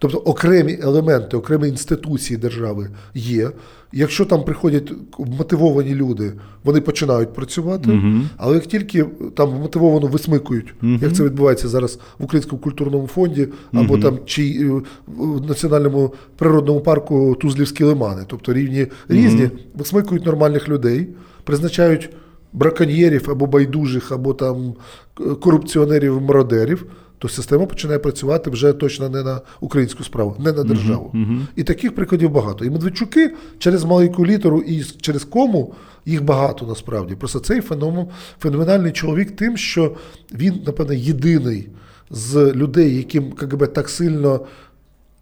Тобто 0.00 0.18
окремі 0.18 0.78
елементи, 0.82 1.36
окремі 1.36 1.68
інституції 1.68 2.36
держави 2.36 2.90
є. 3.14 3.50
Якщо 3.92 4.24
там 4.24 4.44
приходять 4.44 4.92
мотивовані 5.18 5.94
люди, 5.94 6.32
вони 6.64 6.80
починають 6.80 7.34
працювати. 7.34 8.00
Але 8.36 8.54
як 8.54 8.66
тільки 8.66 9.04
там 9.34 9.50
мотивовано 9.50 10.06
висмикують, 10.06 10.74
як 10.82 11.12
це 11.12 11.24
відбувається 11.24 11.68
зараз 11.68 11.98
в 12.18 12.24
Українському 12.24 12.62
культурному 12.62 13.06
фонді, 13.06 13.48
або 13.72 13.98
там 13.98 14.18
чи 14.24 14.42
е, 14.42 14.82
в 15.06 15.46
Національному 15.48 16.14
природному 16.36 16.80
парку 16.80 17.36
Тузлівські 17.40 17.84
лимани, 17.84 18.22
тобто 18.26 18.52
рівні 18.52 18.86
різні, 19.08 19.50
висмикують 19.74 20.26
нормальних 20.26 20.68
людей, 20.68 21.08
призначають 21.44 22.10
браконьєрів 22.52 23.30
або 23.30 23.46
байдужих, 23.46 24.12
або 24.12 24.34
там 24.34 24.74
е, 25.20 25.24
корупціонерів, 25.34 26.20
мародерів, 26.20 26.86
то 27.20 27.28
система 27.28 27.66
починає 27.66 27.98
працювати 27.98 28.50
вже 28.50 28.72
точно 28.72 29.08
не 29.08 29.22
на 29.22 29.40
українську 29.60 30.04
справу, 30.04 30.36
не 30.38 30.52
на 30.52 30.64
державу. 30.64 31.14
І 31.56 31.62
таких 31.62 31.94
прикладів 31.94 32.30
багато. 32.30 32.64
І 32.64 32.70
Медведчуки 32.70 33.34
через 33.58 33.84
маленьку 33.84 34.26
літеру 34.26 34.62
і 34.62 34.84
через 34.84 35.24
кому 35.24 35.74
їх 36.06 36.24
багато 36.24 36.66
насправді. 36.66 37.14
Просто 37.14 37.38
цей 37.38 37.60
феномен, 37.60 38.06
феноменальний 38.40 38.92
чоловік 38.92 39.36
тим, 39.36 39.56
що 39.56 39.96
він, 40.32 40.62
напевно, 40.66 40.94
єдиний 40.94 41.68
з 42.10 42.52
людей, 42.54 42.96
яким 42.96 43.32
КГБ 43.32 43.66
так 43.66 43.88
сильно 43.88 44.40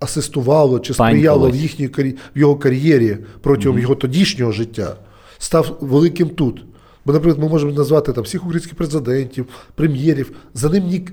асистувало 0.01 0.81
чи 0.81 0.95
сприяло 0.95 1.51
в 1.51 1.57
їхній 1.57 1.89
в 1.89 2.39
його 2.39 2.57
кар'єрі 2.57 3.19
протягом 3.41 3.79
його 3.79 3.95
тодішнього 3.95 4.53
життя, 4.53 4.97
став 5.39 5.79
великим 5.81 6.29
тут. 6.29 6.65
Бо, 7.09 7.15
наприклад, 7.15 7.43
ми 7.43 7.49
можемо 7.49 7.73
назвати 7.73 8.13
там 8.13 8.25
всіх 8.25 8.43
українських 8.43 8.75
президентів, 8.75 9.47
прем'єрів. 9.75 10.33
За 10.55 10.69
ним 10.69 10.85
ні, 10.87 11.09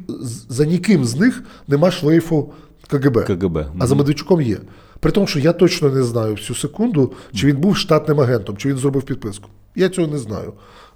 за 0.50 0.66
ніким 0.66 1.06
з 1.06 1.16
них 1.16 1.44
нема 1.68 1.92
шлейфу 1.92 2.54
КГБ. 2.88 3.26
КГБ. 3.26 3.66
А 3.80 3.88
за 3.88 3.96
Медведчуком 3.96 4.42
є. 4.42 4.58
При 5.00 5.12
тому, 5.12 5.28
що 5.28 5.40
я 5.40 5.54
точно 5.54 5.90
не 5.90 6.04
знаю 6.04 6.34
всю 6.34 6.58
секунду, 6.58 7.14
чи 7.34 7.48
він 7.48 7.58
був 7.58 7.78
штатним 7.78 8.22
агентом, 8.22 8.58
чи 8.58 8.70
він 8.70 8.78
зробив 8.78 9.04
підписку. 9.04 9.50
Я 9.76 9.90
цього 9.90 10.08
не 10.08 10.18
знаю. 10.18 10.54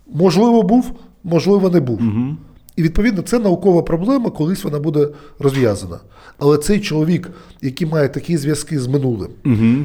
Можливо, 0.07 0.63
був, 0.63 0.91
можливо, 1.23 1.69
не 1.69 1.79
був. 1.79 2.01
І 2.79 2.83
відповідно 2.83 3.21
це 3.21 3.39
наукова 3.39 3.81
проблема, 3.81 4.29
колись 4.29 4.63
вона 4.63 4.79
буде 4.79 5.07
розв'язана. 5.39 5.97
Але 6.37 6.57
цей 6.57 6.79
чоловік, 6.79 7.29
який 7.61 7.87
має 7.87 8.09
такі 8.09 8.37
зв'язки 8.37 8.79
з 8.79 8.87
минулим, 8.87 9.27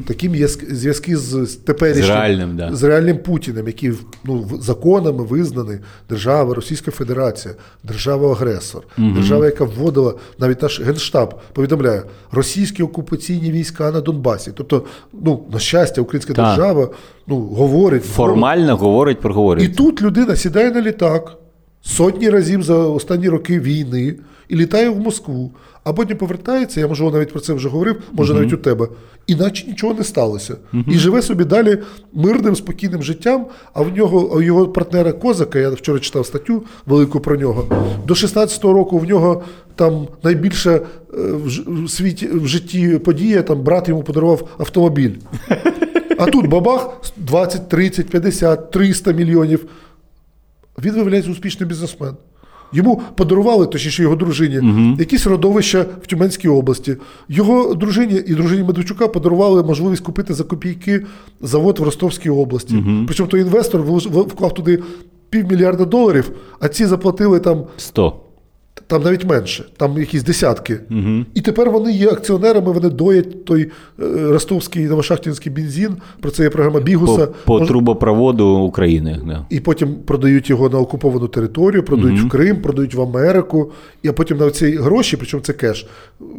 такі 0.07 0.29
м'язк- 0.29 0.73
зв'язки 0.73 1.17
з, 1.17 1.45
теперішнім 1.65 2.05
З 2.05 2.09
реальним, 2.09 2.57
да. 2.57 2.75
з 2.75 2.83
реальним 2.83 3.17
Путіним, 3.17 3.67
який 3.67 3.91
ну, 4.23 4.49
законами 4.61 5.23
визнаний 5.23 5.77
держава, 6.09 6.53
Російська 6.53 6.91
Федерація, 6.91 7.53
держава-агресор, 7.83 8.83
держава, 8.97 9.45
яка 9.45 9.63
вводила 9.63 10.13
навіть 10.39 10.61
наш 10.61 10.81
генштаб, 10.81 11.39
повідомляє 11.53 12.03
російські 12.31 12.83
окупаційні 12.83 13.51
війська 13.51 13.91
на 13.91 14.01
Донбасі. 14.01 14.51
Тобто, 14.55 14.83
ну 15.13 15.43
на 15.53 15.59
щастя, 15.59 16.01
українська 16.01 16.33
Так. 16.33 16.45
держава 16.45 16.89
ну 17.27 17.35
говорить 17.39 18.03
Формально 18.05 18.77
говорить, 18.77 19.17
і 19.19 19.21
проговорює. 19.21 19.67
тут 19.67 20.01
людина 20.01 20.35
сідає 20.35 20.71
на 20.71 20.81
літак 20.81 21.37
сотні 21.85 22.29
разів 22.29 22.63
за 22.63 22.77
останні 22.77 23.29
роки 23.29 23.59
війни 23.59 24.15
і 24.49 24.55
літає 24.55 24.89
в 24.89 24.99
Москву, 24.99 25.51
а 25.83 25.93
потім 25.93 26.17
повертається, 26.17 26.79
я 26.79 26.87
можливо 26.87 27.11
навіть 27.11 27.31
про 27.31 27.39
це 27.39 27.53
вже 27.53 27.69
говорив, 27.69 28.01
може 28.11 28.33
навіть 28.33 28.53
у 28.53 28.57
тебе, 28.57 28.87
іначе 29.27 29.67
нічого 29.67 29.93
не 29.93 30.03
сталося. 30.03 30.55
І 30.87 30.97
живе 30.97 31.21
собі 31.21 31.43
далі 31.43 31.77
мирним, 32.13 32.55
спокійним 32.55 33.03
життям. 33.03 33.45
А 33.73 33.81
в 33.81 33.97
нього 33.97 34.35
у 34.35 34.41
його 34.41 34.67
партнера 34.67 35.11
Козака, 35.11 35.59
я 35.59 35.69
вчора 35.69 35.99
читав 35.99 36.25
статтю 36.25 36.63
велику 36.85 37.19
про 37.19 37.35
нього. 37.35 37.85
До 38.07 38.13
16-го 38.13 38.73
року 38.73 38.97
в 38.97 39.05
нього 39.05 39.43
там 39.75 40.07
найбільша 40.23 40.71
е, 40.71 40.81
в 41.13 41.47
в 41.85 41.89
світі 41.89 42.27
в 42.27 42.47
житті 42.47 42.99
подія, 43.05 43.41
там 43.41 43.61
брат 43.61 43.89
йому 43.89 44.03
подарував 44.03 44.55
автомобіль. 44.57 45.11
А 46.17 46.25
тут 46.25 46.47
бабах 46.47 47.01
20, 47.17 47.69
30, 47.69 48.09
50, 48.09 48.71
300 48.71 49.11
мільйонів. 49.11 49.65
Він 50.83 50.93
виявляється 50.93 51.31
успішний 51.31 51.69
бізнесмен. 51.69 52.13
Йому 52.73 53.01
подарували, 53.15 53.65
точніше 53.67 54.03
його 54.03 54.15
дружині, 54.15 54.95
якісь 54.99 55.27
родовища 55.27 55.85
в 56.03 56.07
Тюменській 56.07 56.47
області. 56.47 56.97
Його 57.29 57.73
дружині 57.73 58.21
і 58.27 58.35
дружині 58.35 58.63
Медведчука 58.63 59.07
подарували 59.07 59.63
можливість 59.63 60.03
купити 60.03 60.33
за 60.33 60.43
копійки 60.43 61.05
завод 61.41 61.79
в 61.79 61.83
Ростовській 61.83 62.29
області. 62.29 62.83
Причому 63.07 63.29
той 63.29 63.41
інвестор 63.41 63.81
вклав 63.81 64.53
туди 64.53 64.83
півмільярда 65.29 65.85
доларів, 65.85 66.31
а 66.59 66.67
ці 66.67 66.85
заплатили 66.85 67.39
там 67.39 67.63
100. 67.77 68.19
Там 68.87 69.03
навіть 69.03 69.25
менше, 69.25 69.65
там 69.77 69.97
якісь 69.97 70.23
десятки. 70.23 70.79
І 71.33 71.41
тепер 71.41 71.71
вони 71.71 71.91
є 71.91 72.09
акціонерами, 72.09 72.71
вони 72.71 72.89
доять 72.89 73.45
той 73.45 73.61
е, 73.63 73.69
ростовський 74.29 74.85
новошахтинський 74.85 75.51
бензин. 75.51 75.95
Про 76.19 76.31
це 76.31 76.43
є 76.43 76.49
програма 76.49 76.79
Бігуса. 76.79 77.25
По, 77.25 77.33
по 77.45 77.59
Мож- 77.59 77.67
трубопроводу 77.67 78.47
України. 78.47 79.21
Да. 79.27 79.45
І 79.49 79.59
потім 79.59 79.95
продають 79.95 80.49
його 80.49 80.69
на 80.69 80.79
окуповану 80.79 81.27
територію, 81.27 81.83
продають 81.83 82.21
в 82.21 82.29
Крим, 82.29 82.61
продають 82.61 82.93
в 82.93 83.01
Америку, 83.01 83.71
і 84.03 84.11
потім 84.11 84.37
на 84.37 84.51
ці 84.51 84.71
гроші, 84.71 85.17
причому 85.17 85.43
це 85.43 85.53
кеш, 85.53 85.87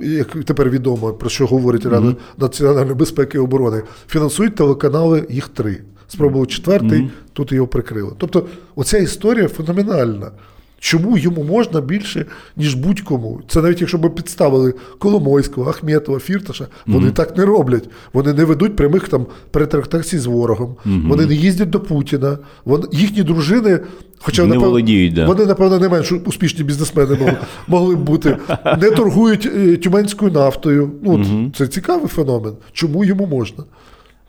як 0.02 0.28
тепер 0.44 0.70
відомо, 0.70 1.12
про 1.12 1.30
що 1.30 1.46
говорить 1.46 1.86
Рада 1.86 2.14
національної 2.38 2.94
безпеки 2.94 3.38
і 3.38 3.40
оборони, 3.40 3.82
фінансують 4.08 4.54
телеканали 4.54 5.26
їх 5.30 5.48
три. 5.48 5.78
Спробували 6.08 6.46
четвертий, 6.46 7.10
тут 7.32 7.52
його 7.52 7.66
прикрили. 7.66 8.12
Тобто, 8.18 8.46
оця 8.76 8.98
історія 8.98 9.48
феноменальна. 9.48 10.30
Чому 10.78 11.18
йому 11.18 11.42
можна 11.44 11.80
більше, 11.80 12.26
ніж 12.56 12.74
будь-кому? 12.74 13.40
Це 13.48 13.62
навіть 13.62 13.80
якщо 13.80 13.98
б 13.98 14.14
підставили 14.14 14.74
Коломойського, 14.98 15.70
Ахметова, 15.70 16.18
Фірташа, 16.18 16.66
вони 16.86 17.10
так 17.10 17.36
не 17.36 17.44
роблять. 17.44 17.88
Вони 18.12 18.32
не 18.32 18.44
ведуть 18.44 18.76
прямих 18.76 19.08
там 19.08 19.26
перетрактацій 19.50 20.18
з 20.18 20.26
ворогом, 20.26 20.76
вони 21.08 21.26
не 21.26 21.34
їздять 21.34 21.70
до 21.70 21.80
Путіна. 21.80 22.38
Вони, 22.64 22.84
їхні 22.92 23.22
дружини, 23.22 23.80
хоча 24.18 24.44
Не 24.44 24.54
напев- 24.54 24.60
володіють, 24.60 25.14
да. 25.14 25.26
вони, 25.26 25.46
напевно, 25.46 25.78
не 25.78 25.88
менш 25.88 26.12
успішні 26.12 26.64
бізнесмени 26.64 27.14
могли, 27.14 27.36
могли 27.68 27.96
б 27.96 27.98
бути, 27.98 28.36
не 28.80 28.90
торгують 28.90 29.46
е, 29.56 29.76
тюменською 29.76 30.32
нафтою. 30.32 30.90
Ну, 31.02 31.12
от, 31.14 31.56
Це 31.56 31.66
цікавий 31.66 32.08
феномен. 32.08 32.52
Чому 32.72 33.04
йому 33.04 33.26
можна? 33.26 33.64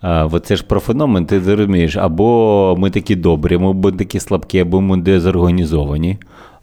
А, 0.09 0.39
це 0.39 0.55
ж 0.55 0.63
про 0.63 0.79
феномен, 0.79 1.25
ти 1.25 1.39
зрозумієш, 1.41 1.97
або 1.97 2.75
ми 2.79 2.89
такі 2.89 3.15
добрі, 3.15 3.55
або 3.55 3.91
такі 3.91 4.19
слабкі, 4.19 4.59
або 4.59 4.81
ми 4.81 4.97
дезорганізовані, 4.97 6.17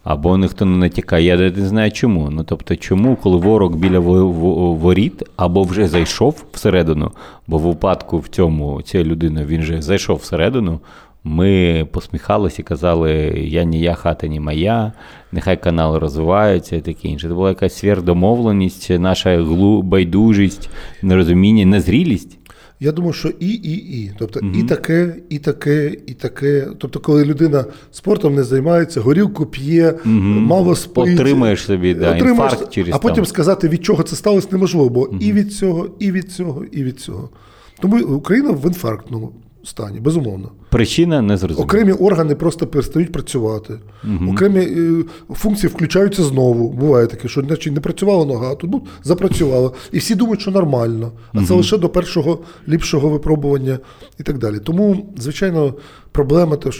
або 0.04 0.38
ніхто 0.38 0.64
не 0.64 0.76
натякає. 0.76 1.24
Я 1.24 1.36
не 1.36 1.66
знаю 1.66 1.90
чому. 1.92 2.30
Ну 2.30 2.44
тобто, 2.44 2.76
чому, 2.76 3.16
коли 3.16 3.36
ворог 3.36 3.76
біля 3.76 3.98
во- 3.98 4.28
во- 4.28 4.72
воріт, 4.72 5.22
або 5.36 5.62
вже 5.62 5.88
зайшов 5.88 6.44
всередину, 6.52 7.10
бо 7.46 7.58
в 7.58 7.60
випадку 7.60 8.18
в 8.18 8.28
цьому 8.28 8.82
цієї 8.82 9.10
людини 9.10 9.44
він 9.46 9.60
вже 9.60 9.82
зайшов 9.82 10.16
всередину. 10.16 10.80
Ми 11.24 11.86
посміхалися 11.92 12.62
і 12.62 12.64
казали, 12.64 13.12
я 13.36 13.64
ні 13.64 13.80
я, 13.80 13.94
хата 13.94 14.26
ні 14.26 14.40
моя, 14.40 14.92
нехай 15.32 15.62
канал 15.62 15.96
розвивається 15.96 16.76
і 16.76 16.80
таке 16.80 17.08
інше. 17.08 17.28
Це 17.28 17.34
була 17.34 17.48
якась 17.48 17.74
сверхдомовленість, 17.76 18.90
наша 18.90 19.36
глу, 19.36 19.82
байдужість, 19.82 20.70
нерозуміння, 21.02 21.66
незрілість. 21.66 22.38
Я 22.84 22.92
думаю, 22.92 23.12
що 23.12 23.28
і, 23.28 23.48
і, 23.48 24.00
і. 24.02 24.12
Тобто 24.18 24.40
і 24.54 24.62
таке, 24.62 25.16
і 25.28 25.38
таке, 25.38 25.96
і 26.06 26.12
таке. 26.12 26.66
Тобто, 26.78 27.00
коли 27.00 27.24
людина 27.24 27.64
спортом 27.90 28.34
не 28.34 28.44
займається, 28.44 29.00
горілку 29.00 29.46
п'є, 29.46 29.94
мало 30.04 30.76
спить. 30.76 31.20
Отримаєш 31.20 31.64
собі, 31.64 31.94
да, 31.94 32.16
отримаєш, 32.16 32.52
інфаркт 32.52 32.72
через 32.72 32.94
А 32.94 32.98
потім 32.98 33.16
там. 33.16 33.26
сказати, 33.26 33.68
від 33.68 33.84
чого 33.84 34.02
це 34.02 34.16
сталося, 34.16 34.48
неможливо, 34.50 34.88
бо 34.88 35.08
і 35.20 35.32
від 35.32 35.52
цього, 35.52 35.88
і 35.98 36.12
від 36.12 36.32
цього, 36.32 36.64
і 36.72 36.84
від 36.84 37.00
цього. 37.00 37.30
Тому 37.80 38.04
Україна 38.04 38.50
в 38.50 38.66
інфарктному 38.66 39.32
стані, 39.64 40.00
безумовно. 40.00 40.50
Причина 40.74 41.22
не 41.22 41.36
зрозуміла. 41.36 41.64
Окремі 41.64 41.92
органи 41.92 42.34
просто 42.34 42.66
перестають 42.66 43.12
працювати. 43.12 43.78
Окремі 44.28 44.60
е, 44.60 45.04
функції 45.34 45.70
включаються 45.70 46.22
знову. 46.22 46.72
Буває 46.72 47.06
таке, 47.06 47.28
що 47.28 47.42
наче 47.42 47.70
не 47.70 47.80
працювала 47.80 48.24
нога, 48.24 48.52
а 48.52 48.54
тут 48.54 48.70
ну, 48.70 48.86
запрацювала. 49.02 49.70
І 49.92 49.98
всі 49.98 50.14
думають, 50.14 50.40
що 50.40 50.50
нормально. 50.50 51.12
А 51.32 51.44
це 51.44 51.54
лише 51.54 51.78
до 51.78 51.88
першого 51.88 52.38
ліпшого 52.68 53.08
випробування 53.08 53.78
і 54.20 54.22
так 54.22 54.38
далі. 54.38 54.58
Тому, 54.58 55.14
звичайно, 55.18 55.74
проблема, 56.12 56.56
то, 56.56 56.70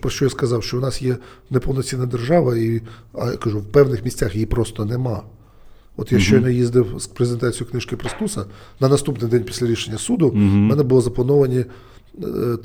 про 0.00 0.10
що 0.10 0.24
я 0.24 0.30
сказав, 0.30 0.62
що 0.62 0.78
у 0.78 0.80
нас 0.80 1.02
є 1.02 1.16
неповноцінна 1.50 2.06
держава, 2.06 2.56
і 2.56 2.82
а, 3.14 3.30
я 3.30 3.36
кажу, 3.36 3.58
в 3.58 3.64
певних 3.64 4.04
місцях 4.04 4.34
її 4.34 4.46
просто 4.46 4.84
нема. 4.84 5.22
От 5.96 6.12
я 6.12 6.18
щойно 6.18 6.48
їздив 6.48 6.94
з 6.98 7.06
презентацією 7.06 7.70
книжки 7.70 7.96
Престуса, 7.96 8.44
на 8.80 8.88
наступний 8.88 9.30
день 9.30 9.44
після 9.44 9.66
рішення 9.66 9.98
суду 9.98 10.28
в 10.28 10.36
мене 10.36 10.82
було 10.82 11.00
заплановані 11.00 11.64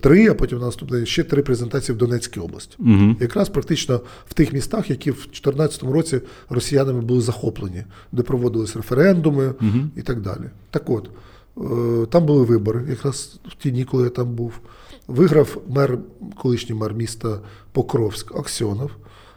три, 0.02 0.28
а 0.28 0.34
потім 0.34 0.60
на 0.60 0.66
наступний 0.66 1.00
день 1.00 1.06
ще 1.08 1.24
три 1.24 1.42
презентації 1.42 1.96
в 1.96 1.98
Донецькій 1.98 2.40
області. 2.40 2.78
Якраз 3.20 3.50
практично 3.50 4.02
в 4.28 4.34
тих 4.34 4.54
містах, 4.54 4.90
які 4.90 5.12
в 5.12 5.16
2014 5.16 5.84
році 5.84 6.22
росіянами 6.50 7.02
були 7.02 7.22
захоплені, 7.22 7.84
де 8.12 8.22
проводились 8.24 8.76
референдуми 8.76 9.54
і 9.96 10.02
так 10.02 10.22
далі. 10.22 10.50
Так 10.70 10.90
от, 10.90 11.10
е, 11.58 12.06
там 12.06 12.26
були 12.26 12.44
вибори, 12.44 12.82
якраз 12.90 13.40
в 13.48 13.56
ті 13.56 13.72
дні, 13.72 13.84
коли 13.84 14.04
я 14.04 14.10
там 14.10 14.36
був. 14.36 14.54
Виграв 15.08 15.58
мер, 15.70 15.98
колишній 16.36 16.76
мер 16.76 16.94
міста 16.94 17.40
Покровськ 17.72 18.36
Аксьонов, 18.36 18.92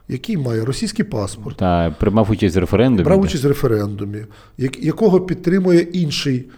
який 0.08 0.36
має 0.36 0.64
російський 0.64 1.04
паспорт, 1.04 1.56
Та 1.56 1.90
приймав 2.00 2.30
участь 2.30 2.56
в 2.56 2.58
референдумі. 2.58 3.04
брав 3.04 3.20
участь 3.20 3.44
в 3.44 3.48
референдумі, 3.48 4.24
якого 4.78 5.20
підтримує 5.20 5.80
інший 5.80 6.36
е, 6.36 6.48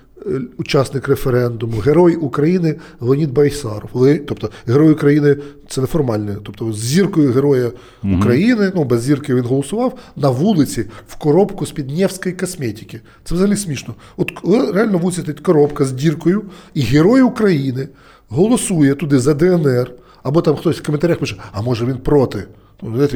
учасник 0.59 1.09
референдуму, 1.09 1.79
герой 1.79 2.17
України 2.17 2.77
Леонід 3.01 3.33
Байсаров. 3.33 3.91
Ле- 3.95 4.19
Тобто 4.19 4.51
герой 4.67 4.93
України 4.93 5.37
це 5.69 5.81
неформальне. 5.81 6.37
Тобто 6.45 6.73
з 6.73 6.79
зіркою 6.79 7.33
Героя 7.33 7.71
України, 8.19 8.73
ну 8.75 8.85
без 8.85 9.03
зірки 9.03 9.35
він 9.35 9.45
голосував 9.45 9.99
на 10.17 10.31
вулиці 10.31 10.85
в 11.09 11.17
коробку 11.17 11.67
з 11.67 11.71
під 11.71 11.91
Невської 11.99 12.35
косметики. 12.35 13.01
Це 13.25 13.35
взагалі 13.35 13.57
смішно. 13.57 13.95
От 14.17 14.33
реально 14.75 14.99
стоїть 15.13 15.41
коробка 15.41 15.85
з 15.85 15.93
діркою, 15.93 16.43
і 16.75 16.81
герой 16.81 17.23
України 17.23 17.89
голосує 18.29 18.95
туди 18.95 19.19
за 19.19 19.35
ДНР, 19.35 19.91
або 20.23 20.43
там 20.43 20.57
хтось 20.57 20.79
в 20.79 20.87
коментарях 20.87 21.19
пише, 21.19 21.37
а 21.53 21.63
може 21.63 21.85
він 21.87 21.97
проти. 21.97 22.47
Ну, 22.83 23.09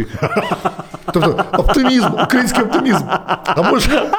Тобто 1.13 1.45
оптимізм, 1.59 2.07
український 2.25 2.65
оптимізм. 2.65 3.05
А 3.45 3.71
може, 3.71 4.11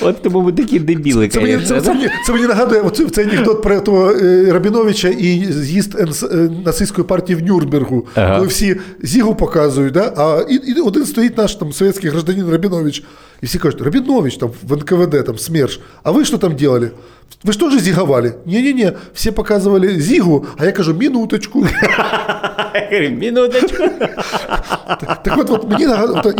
От 0.00 0.22
тому 0.22 0.40
ми 0.40 0.52
такі 0.52 0.78
дебіли, 0.78 1.28
це 1.28 1.40
мені, 1.40 1.52
конечно, 1.52 1.76
це, 1.76 1.82
це, 1.82 1.94
мені, 1.94 2.08
це 2.26 2.32
мені 2.32 2.46
нагадує 2.46 2.80
оце, 2.80 3.04
цей 3.08 3.24
анекдот 3.24 3.62
про 3.62 3.80
того 3.80 4.12
е, 4.12 4.52
Рабіновича 4.52 5.08
і 5.08 5.46
з'їзд 5.52 5.94
е, 6.00 6.36
нацистської 6.64 7.06
партії 7.06 7.38
в 7.38 7.42
Нюрнбергу, 7.42 8.06
Ага. 8.14 8.34
коли 8.36 8.46
всі 8.48 8.76
зігу 9.02 9.34
показують, 9.34 9.92
да? 9.92 10.12
а 10.16 10.44
і, 10.50 10.54
і 10.54 10.80
один 10.80 11.06
стоїть 11.06 11.38
наш 11.38 11.54
там 11.54 11.72
совєтський 11.72 12.10
гражданин 12.10 12.50
Рабінович, 12.50 13.02
і 13.42 13.46
всі 13.46 13.58
кажуть, 13.58 13.82
Рабінович 13.82 14.36
там 14.36 14.50
в 14.68 14.76
НКВД, 14.76 15.24
там 15.24 15.38
СМЕРШ, 15.38 15.80
а 16.02 16.10
ви 16.10 16.24
що 16.24 16.38
там 16.38 16.56
делали? 16.56 16.90
Вы 17.44 17.52
что 17.52 17.70
же 17.70 17.78
зиговали? 17.78 18.36
Не-не-не, 18.46 18.94
все 19.12 19.30
показывали 19.30 19.98
зигу, 19.98 20.46
а 20.56 20.64
я 20.64 20.72
кажу, 20.72 20.94
минуточку. 20.94 21.66
Я 22.74 22.88
говорю, 22.90 23.10
Минуточку. 23.10 23.82
Так 25.24 25.38
от, 25.38 25.50
от 25.50 25.70
мені 25.70 25.84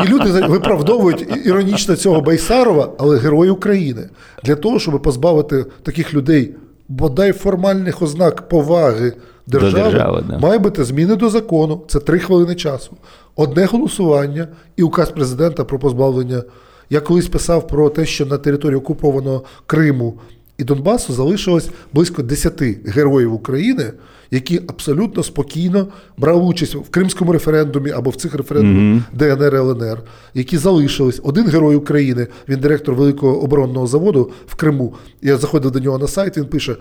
і 0.04 0.08
люди 0.08 0.30
виправдовують 0.48 1.46
іронічно 1.46 1.96
цього 1.96 2.20
Байсарова, 2.20 2.92
але 2.98 3.18
герої 3.18 3.50
України. 3.50 4.08
Для 4.44 4.56
того, 4.56 4.78
щоб 4.78 5.02
позбавити 5.02 5.66
таких 5.82 6.14
людей 6.14 6.54
бодай 6.88 7.32
формальних 7.32 8.02
ознак 8.02 8.48
поваги 8.48 9.12
держави, 9.46 9.90
держави, 9.90 10.24
да. 10.28 10.38
має 10.38 10.58
бути 10.58 10.84
зміни 10.84 11.16
до 11.16 11.28
закону. 11.30 11.82
Це 11.88 12.00
три 12.00 12.18
хвилини 12.18 12.54
часу. 12.54 12.96
Одне 13.36 13.64
голосування 13.64 14.48
і 14.76 14.82
указ 14.82 15.10
президента 15.10 15.64
про 15.64 15.78
позбавлення. 15.78 16.42
Я 16.90 17.00
колись 17.00 17.28
писав 17.28 17.66
про 17.66 17.90
те, 17.90 18.06
що 18.06 18.26
на 18.26 18.38
території 18.38 18.78
окупованого 18.78 19.42
Криму 19.66 20.14
і 20.58 20.64
Донбасу 20.64 21.12
залишилось 21.12 21.68
близько 21.92 22.22
10 22.22 22.62
героїв 22.86 23.34
України, 23.34 23.92
які 24.30 24.60
абсолютно 24.66 25.22
спокійно 25.22 25.88
брали 26.16 26.42
участь 26.42 26.74
в 26.74 26.90
кримському 26.90 27.32
референдумі 27.32 27.90
або 27.90 28.10
в 28.10 28.16
цих 28.16 28.34
референдумах 28.34 29.02
ДНР 29.12 29.54
ЛНР, 29.54 30.02
які 30.34 30.58
залишились. 30.58 31.20
Один 31.24 31.46
герой 31.46 31.76
України, 31.76 32.26
він 32.48 32.60
директор 32.60 32.94
великого 32.94 33.42
оборонного 33.42 33.86
заводу 33.86 34.30
в 34.46 34.54
Криму. 34.54 34.94
Я 35.22 35.36
заходив 35.36 35.70
до 35.70 35.80
нього 35.80 35.98
на 35.98 36.08
сайт, 36.08 36.36
він 36.36 36.44
пише. 36.44 36.76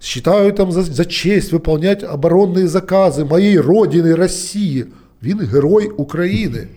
Считаю 0.00 0.52
там 0.52 0.72
за, 0.72 0.82
за 0.82 1.04
честь 1.04 1.52
выполнять 1.52 2.04
оборонные 2.04 2.66
закази 2.66 3.24
моєї 3.24 3.60
родини 3.60 4.14
Росії. 4.14 4.84
Він 5.22 5.38
герой 5.38 5.88
України. 5.96 6.68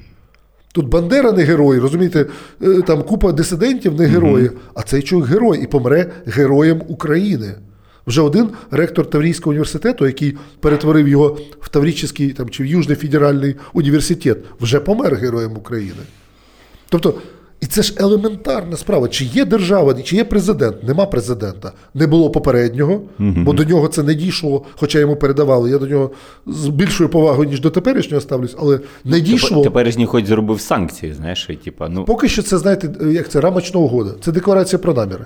Тут 0.73 0.87
Бандера 0.87 1.31
не 1.31 1.43
герой, 1.43 1.79
розумієте, 1.79 2.25
е, 2.61 2.81
там 2.81 3.03
купа 3.03 3.31
дисидентів 3.31 3.99
не 3.99 4.05
герої, 4.05 4.51
а 4.73 4.81
цей 4.81 5.01
чоловік 5.01 5.29
герой 5.29 5.63
і 5.63 5.67
помре 5.67 6.11
героєм 6.25 6.81
України. 6.87 7.55
Вже 8.07 8.21
один 8.21 8.49
ректор 8.71 9.09
Таврійського 9.09 9.49
університету, 9.49 10.05
який 10.05 10.37
перетворив 10.59 11.07
його 11.07 11.37
в 11.61 11.69
Таврійський 11.69 12.33
там, 12.33 12.49
чи 12.49 12.63
в 12.63 12.65
Южний 12.65 12.97
федеральний 12.97 13.55
університет, 13.73 14.37
вже 14.61 14.79
помер 14.79 15.15
героєм 15.15 15.57
України. 15.57 16.01
Тобто, 16.89 17.13
і 17.61 17.65
це 17.65 17.81
ж 17.81 17.93
елементарна 17.97 18.77
справа. 18.77 19.07
Чи 19.07 19.25
є 19.25 19.45
держава, 19.45 19.93
чи 19.93 20.15
є 20.15 20.23
президент? 20.23 20.83
Нема 20.83 21.05
президента. 21.05 21.71
Не 21.93 22.07
було 22.07 22.29
попереднього, 22.29 23.01
бо 23.19 23.53
до 23.53 23.63
нього 23.63 23.87
це 23.87 24.03
не 24.03 24.13
дійшло, 24.15 24.65
хоча 24.75 24.99
йому 24.99 25.15
передавали. 25.15 25.69
Я 25.69 25.77
до 25.77 25.87
нього 25.87 26.11
з 26.47 26.67
більшою 26.67 27.09
повагою, 27.09 27.49
ніж 27.49 27.61
до 27.61 27.69
теперішнього 27.69 28.21
ставлюсь, 28.21 28.55
але 28.59 28.79
не 29.05 29.19
дійшло. 29.19 29.63
Теперішній 29.63 30.05
хоч 30.05 30.25
зробив 30.25 30.61
санкції, 30.61 31.13
знаєш, 31.13 31.47
і, 31.49 31.55
типа, 31.55 31.89
ну, 31.89 32.05
Поки 32.05 32.29
що 32.29 32.41
це, 32.43 32.57
знаєте, 32.57 33.05
як 33.05 33.29
це 33.29 33.41
рамочна 33.41 33.79
угода. 33.79 34.11
Це 34.21 34.31
декларація 34.31 34.79
про 34.79 34.93
наміри. 34.93 35.25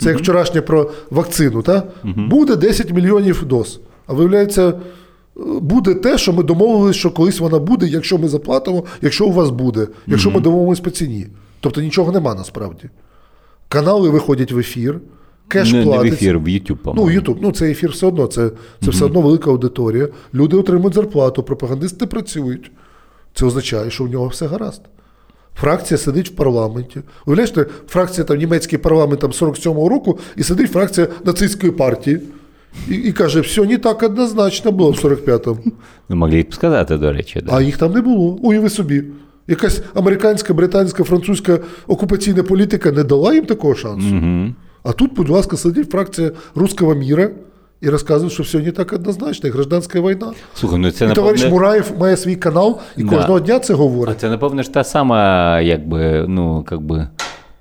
Це 0.00 0.08
як 0.08 0.18
вчорашнє 0.18 0.60
про 0.60 0.90
вакцину. 1.10 1.62
Та? 1.62 1.82
Буде 2.04 2.56
10 2.56 2.92
мільйонів 2.92 3.44
доз. 3.46 3.80
А 4.06 4.12
виявляється, 4.12 4.68
е, 4.68 4.72
буде 5.60 5.94
те, 5.94 6.18
що 6.18 6.32
ми 6.32 6.42
домовилися, 6.42 6.98
що 6.98 7.10
колись 7.10 7.40
вона 7.40 7.58
буде, 7.58 7.86
якщо 7.86 8.18
ми 8.18 8.28
заплатимо, 8.28 8.84
якщо 9.02 9.26
у 9.26 9.32
вас 9.32 9.50
буде, 9.50 9.86
якщо 10.06 10.30
ми 10.30 10.40
домовимось 10.40 10.80
по 10.80 10.90
ціні. 10.90 11.26
Тобто 11.64 11.80
нічого 11.80 12.12
нема 12.12 12.34
насправді. 12.34 12.90
Канали 13.68 14.10
виходять 14.10 14.52
в 14.52 14.58
ефір, 14.58 15.00
кеш 15.48 15.72
не, 15.72 15.84
не 15.84 15.98
в 15.98 16.04
ефір, 16.04 16.38
в 16.38 16.48
YouTube, 16.48 16.68
Ну, 16.70 16.76
по-моєму. 16.76 17.10
Ютуб, 17.10 17.38
ну 17.40 17.52
це 17.52 17.70
ефір 17.70 17.90
все 17.90 18.06
одно, 18.06 18.26
це, 18.26 18.50
це 18.84 18.90
все 18.90 19.04
одно 19.04 19.20
велика 19.20 19.50
аудиторія. 19.50 20.08
Люди 20.34 20.56
отримують 20.56 20.94
зарплату, 20.94 21.42
пропагандисти 21.42 22.06
працюють. 22.06 22.70
Це 23.34 23.46
означає, 23.46 23.90
що 23.90 24.04
в 24.04 24.10
нього 24.10 24.26
все 24.26 24.46
гаразд. 24.46 24.82
Фракція 25.54 25.98
сидить 25.98 26.28
в 26.28 26.34
парламенті. 26.34 27.00
Уявляєш, 27.26 27.52
фракція 27.88 28.24
там 28.24 28.38
німецький 28.38 28.78
парламент 28.78 29.20
там 29.20 29.30
47-го 29.30 29.88
року, 29.88 30.18
і 30.36 30.42
сидить 30.42 30.72
фракція 30.72 31.08
нацистської 31.24 31.72
партії. 31.72 32.20
І, 32.88 32.94
і 32.94 33.12
каже, 33.12 33.40
все 33.40 33.64
не 33.64 33.78
так 33.78 34.02
однозначно 34.02 34.72
було 34.72 34.90
в 34.90 34.94
45-му. 34.94 35.72
Ну, 36.08 36.16
могли 36.16 36.42
б 36.42 36.54
сказати, 36.54 36.96
до 36.96 37.12
речі, 37.12 37.40
да. 37.40 37.52
А 37.56 37.62
їх 37.62 37.78
там 37.78 37.92
не 37.92 38.00
було. 38.00 38.38
Уяви 38.42 38.70
собі. 38.70 39.04
Якась 39.48 39.82
американська, 39.94 40.54
британська, 40.54 41.04
французька 41.04 41.58
окупаційна 41.86 42.42
політика 42.42 42.92
не 42.92 43.04
дала 43.04 43.34
їм 43.34 43.44
такого 43.44 43.74
шансу. 43.74 44.20
А 44.82 44.92
тут, 44.92 45.14
будь 45.14 45.28
ласка, 45.28 45.56
сидить 45.56 45.90
фракція 45.90 46.30
русского 46.54 46.94
міра 46.94 47.30
і 47.80 47.88
розказує, 47.88 48.30
що 48.30 48.42
все 48.42 48.58
не 48.58 48.70
так 48.72 48.92
однозначно, 48.92 49.48
і 49.48 49.52
гражданська 49.52 50.00
війна. 50.00 50.32
Слухай, 50.54 50.78
ну 50.78 50.90
це 50.90 51.06
І 51.06 51.12
товариш 51.12 51.40
напевне... 51.40 51.60
Мураєв 51.60 51.92
має 52.00 52.16
свій 52.16 52.36
канал 52.36 52.80
і 52.96 53.04
Да. 53.04 53.16
кожного 53.16 53.40
дня 53.40 53.58
це 53.58 53.72
А 53.72 53.76
говорить. 53.76 54.20
це, 54.20 54.28
напевно, 54.30 54.62
ж 54.62 54.72
та 54.72 54.84
сама, 54.84 55.60
якби, 55.60 56.24
ну, 56.28 56.64
как 56.68 56.80
би, 56.80 57.08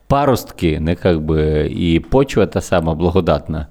паростки, 0.08 0.80
не 0.80 0.96
как 0.96 1.22
би, 1.22 1.72
і 1.76 2.00
почва 2.00 2.46
та 2.46 2.62
сама 2.62 2.94
благодатна, 2.96 3.68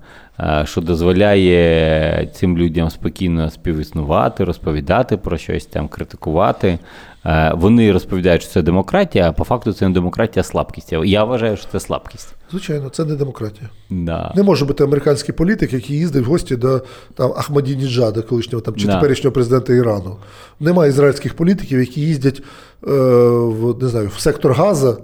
що 0.64 0.81
дозволяє 0.81 2.29
цим 2.35 2.59
людям 2.59 2.90
спокійно 2.90 3.51
співіснувати, 3.51 4.44
розповідати 4.44 5.16
про 5.16 5.37
щось 5.37 5.66
там, 5.66 5.88
критикувати. 5.88 6.79
А, 7.22 7.54
Вони 7.54 7.92
розповідають, 7.92 8.42
що 8.42 8.50
це 8.52 8.62
демократія, 8.62 9.28
а 9.28 9.32
по 9.32 9.44
факту 9.44 9.72
це 9.72 9.88
не 9.88 9.94
демократія, 9.94 10.40
а 10.40 10.44
слабкість. 10.44 10.92
Я 11.04 11.24
вважаю, 11.24 11.56
що 11.56 11.66
це 11.72 11.80
слабкість. 11.80 12.35
Звичайно, 12.50 12.88
це 12.88 13.04
не 13.04 13.14
демократія. 13.14 13.68
Да. 13.90 14.32
Не 14.37 14.42
може 14.42 14.64
бути 14.64 14.85
американський 14.85 15.35
політик, 15.35 15.72
який 15.72 15.96
їздить 15.96 16.26
в 16.26 16.28
гості 16.28 16.56
до 16.56 16.82
там, 17.14 17.32
Ахмадініджада, 17.37 18.22
колишнього 18.22 18.62
там, 18.62 18.74
чи 18.74 18.87
Да. 18.87 18.94
теперішнього 18.94 19.32
президента 19.35 19.72
Ірану. 19.74 20.16
Немає 20.61 20.90
ізраїльських 20.90 21.35
політиків, 21.35 21.80
які 21.80 22.00
їздять 22.00 22.42
е, 22.88 22.90
в, 23.30 23.82
не 23.82 23.88
знаю, 23.88 24.11
в 24.16 24.20
сектор 24.20 24.52
Газа, 24.52 24.96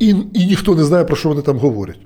і, 0.00 0.08
і 0.34 0.46
ніхто 0.46 0.74
не 0.74 0.84
знає, 0.84 1.04
про 1.04 1.16
що 1.16 1.28
вони 1.28 1.42
там 1.42 1.58
говорять. 1.58 1.98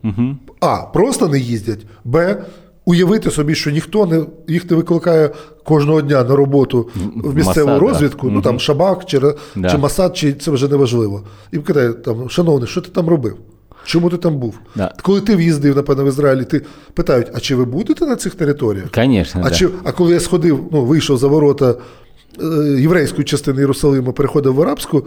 А, 0.61 0.77
просто 0.77 1.29
не 1.29 1.39
їздять. 1.39 1.81
Б. 2.05 2.43
Уявити 2.87 3.31
собі, 3.31 3.55
що 3.55 3.71
ніхто 3.71 4.07
не 4.07 4.25
їх 4.49 4.71
не 4.71 4.77
викликає 4.77 5.31
кожного 5.65 6.03
дня 6.03 6.25
на 6.25 6.37
роботу 6.37 6.89
в 7.17 7.35
місцеву 7.37 7.67
Масад, 7.69 7.81
да. 7.83 7.87
розвідку, 7.93 8.31
ну 8.31 8.43
там 8.43 8.61
Шабак 8.61 9.05
чи, 9.07 9.21
Да. 9.57 9.71
чи 9.71 9.79
Масад, 9.79 10.17
чи 10.17 10.33
це 10.33 10.51
вже 10.51 10.69
не 10.69 10.77
важливо. 10.77 11.23
І 11.53 11.59
питає, 11.59 11.93
там, 11.93 12.31
шановний, 12.31 12.69
що 12.69 12.81
ти 12.81 12.89
там 12.91 13.09
робив? 13.09 13.37
Чому 13.85 14.11
ти 14.11 14.17
там 14.17 14.37
був? 14.39 14.59
Да. 14.77 14.93
Коли 15.03 15.21
ти 15.21 15.37
в'їздив, 15.37 15.77
напевно, 15.77 16.05
в 16.05 16.09
Ізраїль, 16.09 16.43
ти 16.43 16.63
питають, 16.95 17.27
а 17.35 17.41
чи 17.41 17.57
ви 17.57 17.65
будете 17.65 18.07
на 18.07 18.17
цих 18.17 18.35
територіях? 18.35 18.85
Звісно, 18.95 19.41
А, 19.45 19.49
да. 19.49 19.55
чи, 19.55 19.69
а 19.85 19.93
коли 19.93 20.13
я 20.13 20.21
сходив, 20.21 20.61
ну, 20.73 20.85
вийшов 20.85 21.19
за 21.19 21.27
ворота 21.29 21.75
єврейської 22.79 23.25
частини 23.25 23.61
Єрусалиму, 23.61 24.13
переходив 24.13 24.55
в 24.55 24.63
арабську, 24.63 25.07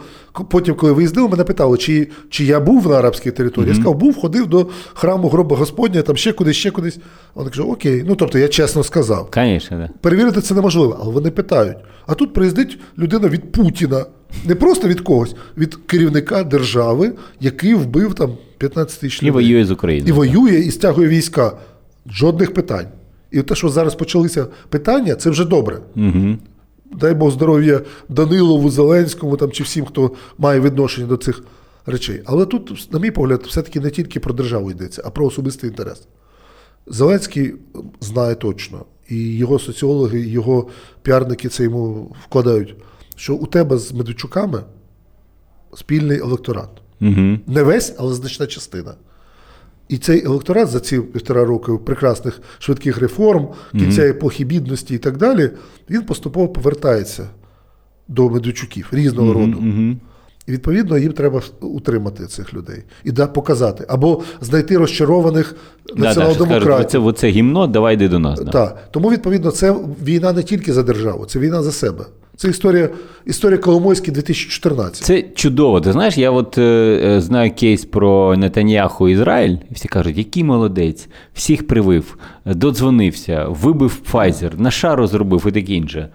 потім, 0.50 0.74
коли 0.74 0.92
виїздив, 0.92 1.30
мене 1.30 1.44
питали, 1.44 1.78
чи, 1.78 2.08
чи 2.30 2.44
я 2.44 2.60
був 2.60 2.88
на 2.88 2.98
арабській 2.98 3.30
території. 3.30 3.68
Я 3.68 3.74
сказав, 3.74 3.94
був, 3.94 4.16
ходив 4.16 4.46
до 4.46 4.66
храму 4.94 5.28
гроба 5.28 5.56
Господня, 5.56 6.02
там 6.02 6.16
ще 6.16 6.32
кудись, 6.32 6.56
ще 6.56 6.70
кудись. 6.70 6.98
Вони 7.34 7.50
кажуть, 7.50 7.66
окей. 7.70 8.04
Ну, 8.06 8.16
тобто 8.16 8.38
я 8.38 8.48
чесно 8.48 8.84
сказав. 8.84 9.30
Звісно, 9.34 9.76
да. 9.78 9.90
Перевірити 10.00 10.40
це 10.40 10.54
неможливо, 10.54 10.98
але 11.02 11.12
вони 11.12 11.30
питають. 11.30 11.76
А 12.06 12.14
тут 12.14 12.32
приїздить 12.32 12.78
людина 12.98 13.28
від 13.28 13.52
Путіна 13.52 14.04
Не 14.44 14.54
просто 14.54 14.88
від 14.88 15.00
когось, 15.00 15.34
від 15.56 15.74
керівника 15.74 16.44
держави, 16.44 17.12
який 17.40 17.74
вбив 17.74 18.14
там 18.14 18.32
15 18.58 19.00
тисяч 19.00 19.22
І 19.22 19.30
воює 19.30 19.64
з 19.64 19.70
Україною. 19.70 20.14
І 20.14 20.16
воює, 20.16 20.58
і 20.58 20.70
стягує 20.70 21.08
війська. 21.08 21.52
Жодних 22.10 22.54
питань. 22.54 22.86
І 23.30 23.42
те, 23.42 23.54
що 23.54 23.68
зараз 23.68 23.94
почалися 23.94 24.46
питання, 24.68 25.14
це 25.14 25.30
вже 25.30 25.44
добре. 25.44 25.78
Угу. 25.96 26.36
Дай 26.92 27.14
Бог 27.14 27.30
здоров'я 27.30 27.80
Данилову, 28.08 28.70
Зеленському 28.70 29.36
там, 29.36 29.50
чи 29.50 29.62
всім, 29.62 29.84
хто 29.84 30.10
має 30.38 30.60
відношення 30.60 31.06
до 31.06 31.16
цих 31.16 31.42
речей. 31.86 32.22
Але 32.24 32.46
тут, 32.46 32.88
на 32.92 32.98
мій 32.98 33.10
погляд, 33.10 33.42
все-таки 33.46 33.80
не 33.80 33.90
тільки 33.90 34.20
про 34.20 34.34
державу 34.34 34.70
йдеться, 34.70 35.02
а 35.04 35.10
про 35.10 35.26
особистий 35.26 35.70
інтерес. 35.70 36.06
Зеленський 36.86 37.54
знає 38.00 38.34
точно, 38.34 38.84
і 39.08 39.36
його 39.36 39.58
соціологи, 39.58 40.20
і 40.20 40.28
його 40.28 40.68
піарники 41.02 41.48
це 41.48 41.62
йому 41.62 42.12
вкладають, 42.24 42.74
що 43.16 43.34
у 43.34 43.46
тебе 43.46 43.78
з 43.78 43.92
Медведчуками 43.92 44.62
спільний 45.74 46.18
електорат. 46.18 46.70
Угу. 47.00 47.38
Не 47.46 47.62
весь, 47.62 47.94
але 47.98 48.14
значна 48.14 48.46
частина. 48.46 48.94
І 49.88 49.98
цей 49.98 50.24
електорат 50.24 50.68
за 50.68 50.80
ці 50.80 51.00
півтора 51.00 51.44
роки 51.44 51.72
прекрасних 51.72 52.40
швидких 52.58 52.98
реформ, 52.98 53.48
кінця 53.72 54.02
епохи 54.02 54.44
бідності 54.44 54.94
і 54.94 54.98
так 54.98 55.16
далі, 55.16 55.50
він 55.90 56.02
поступово 56.02 56.48
повертається 56.48 57.26
до 58.08 58.30
Медведчуків 58.30 58.88
різного 58.92 59.32
роду. 59.32 59.62
І 60.46 60.52
відповідно 60.52 60.98
їм 60.98 61.12
треба 61.12 61.42
утримати 61.60 62.26
цих 62.26 62.54
людей 62.54 62.82
і 63.04 63.12
да, 63.12 63.26
показати, 63.26 63.84
або 63.88 64.22
знайти 64.40 64.78
розчарованих 64.78 65.56
націонал-демократів. 65.96 66.90
Це 66.90 66.98
оце 66.98 67.28
гімно, 67.28 67.66
давай 67.66 67.94
йди 67.94 68.08
до 68.08 68.18
нас. 68.18 68.40
Да. 68.40 68.50
Так. 68.50 68.88
Тому, 68.90 69.10
відповідно, 69.10 69.50
це 69.50 69.76
війна 70.04 70.32
не 70.32 70.42
тільки 70.42 70.72
за 70.72 70.82
державу, 70.82 71.26
це 71.26 71.38
війна 71.38 71.62
за 71.62 71.72
себе. 71.72 72.04
Це 72.38 72.48
історія, 72.48 72.88
історія 73.26 73.58
Коломойський 73.58 74.14
2014. 74.14 75.04
Це 75.04 75.22
чудово. 75.22 75.80
Ти 75.80 75.92
знаєш, 75.92 76.18
я 76.18 76.30
от 76.30 76.58
е, 76.58 76.62
е, 77.04 77.20
знаю 77.20 77.50
кейс 77.50 77.84
про 77.84 78.36
Нетаньяху 78.36 79.08
Ізраїль, 79.08 79.56
і 79.70 79.74
всі 79.74 79.88
кажуть, 79.88 80.18
який 80.18 80.44
молодець, 80.44 81.08
всіх 81.34 81.66
привив, 81.66 82.18
додзвонився, 82.44 83.46
вибив 83.48 84.00
Pfizer, 84.12 84.60
на 84.60 84.70
шару 84.70 85.06
зробив 85.06 85.46
і 85.48 85.52
таке 85.52 85.72
інше. 85.72 86.08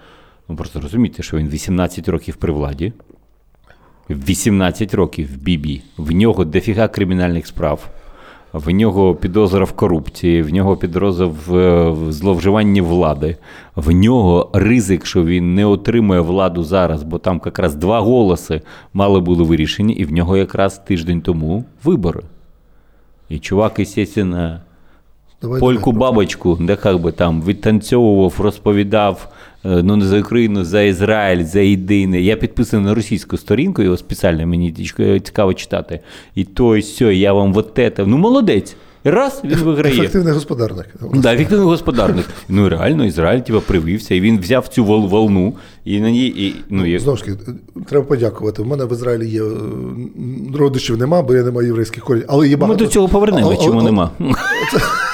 Ну 0.50 0.56
просто 0.56 0.82
розумієте, 0.82 1.24
що 1.24 1.38
він 1.38 1.50
18 1.50 2.10
років 2.10 2.36
при 2.36 2.54
владі. 2.54 2.94
18 4.10 4.94
років 4.94 5.30
в 5.34 5.38
Бібі. 5.38 5.82
В 5.98 6.12
нього 6.12 6.46
дофіга 6.46 6.88
кримінальних 6.88 7.48
справ. 7.48 7.90
В 8.54 8.70
нього 8.70 9.16
підозра 9.16 9.66
в 9.66 9.72
корупції, 9.72 10.42
в 10.42 10.54
нього 10.54 10.78
підозра 10.78 11.26
в, 11.26 11.56
е, 11.56 11.90
в 11.90 12.12
зловживанні 12.12 12.82
влади, 12.82 13.38
в 13.76 13.92
нього 13.92 14.50
ризик, 14.54 15.06
що 15.06 15.24
він 15.26 15.56
не 15.56 15.66
отримує 15.66 16.20
владу 16.20 16.64
зараз, 16.64 17.04
бо 17.04 17.18
там 17.18 17.42
якраз 17.46 17.76
два 17.76 18.00
голоси 18.00 18.62
мали 18.94 19.20
були 19.20 19.44
вирішені, 19.44 19.94
і 19.94 20.06
в 20.06 20.12
нього 20.12 20.38
якраз 20.38 20.78
тиждень 20.78 21.22
тому 21.22 21.66
вибори. 21.84 22.22
І 23.30 23.40
чувак, 23.40 23.74
звісно, 23.78 24.60
Давай, 25.44 25.60
польку 25.60 25.92
давай. 25.92 26.00
бабочку, 26.00 26.58
де 26.62 26.78
як 26.86 27.02
би 27.02 27.12
там 27.12 27.42
відтанцьовував, 27.42 28.34
розповідав 28.40 29.28
е, 29.66 29.82
ну 29.84 29.96
не 29.96 30.06
за 30.06 30.20
Україну, 30.20 30.64
за 30.64 30.82
Ізраїль, 30.82 31.44
за 31.44 31.60
єдине. 31.60 32.22
Я 32.22 32.36
підписаний 32.36 32.86
на 32.86 32.94
російську 32.94 33.38
сторінку, 33.38 33.82
його 33.82 33.98
спеціально 33.98 34.48
мені 34.48 34.72
ці- 34.72 35.20
цікаво 35.20 35.54
читати. 35.54 36.00
І 36.36 36.44
то, 36.44 36.78
і 36.78 36.82
сьо, 36.82 37.12
я 37.12 37.34
вам 37.34 37.54
вот 37.54 37.80
это. 37.80 38.06
Ну, 38.08 38.18
молодець. 38.18 38.76
Раз 39.06 39.42
він 39.44 39.58
виграє. 39.58 39.96
Ефективний 39.96 40.34
господарник. 40.34 40.86
Да, 41.14 41.34
ефективний 41.34 41.68
господарник. 41.68 42.26
Ну 42.50 42.70
реально, 42.70 43.06
Ізраїль 43.06 43.40
типа, 43.40 43.60
привився, 43.60 44.16
і 44.16 44.22
він 44.22 44.40
взяв 44.40 44.68
цю 44.68 44.86
волну, 44.86 45.54
і 45.86 46.00
на 46.00 46.12
ній. 46.12 46.28
І, 46.28 46.56
ну, 46.70 46.86
як... 46.86 47.02
Знову 47.02 47.18
ж 47.18 47.26
таки, 47.26 47.38
треба 47.88 48.06
подякувати. 48.06 48.62
У 48.62 48.66
мене 48.66 48.86
в 48.86 48.92
Ізраїлі 48.92 49.30
є 49.30 49.44
е, 49.44 49.48
родичів 50.58 50.98
нема, 50.98 51.22
бо 51.22 51.34
я 51.34 51.44
не 51.44 51.52
маю 51.52 51.68
єврейських 51.68 52.04
корінь. 52.04 52.24
Але 52.28 52.48
є 52.50 52.58
Ми 52.58 52.76
до 52.76 52.88
цього 52.88 53.08
повернемо, 53.08 53.50
А- 53.50 53.54
а- 53.54 53.66
чому 53.66 53.82
нема. 53.82 54.12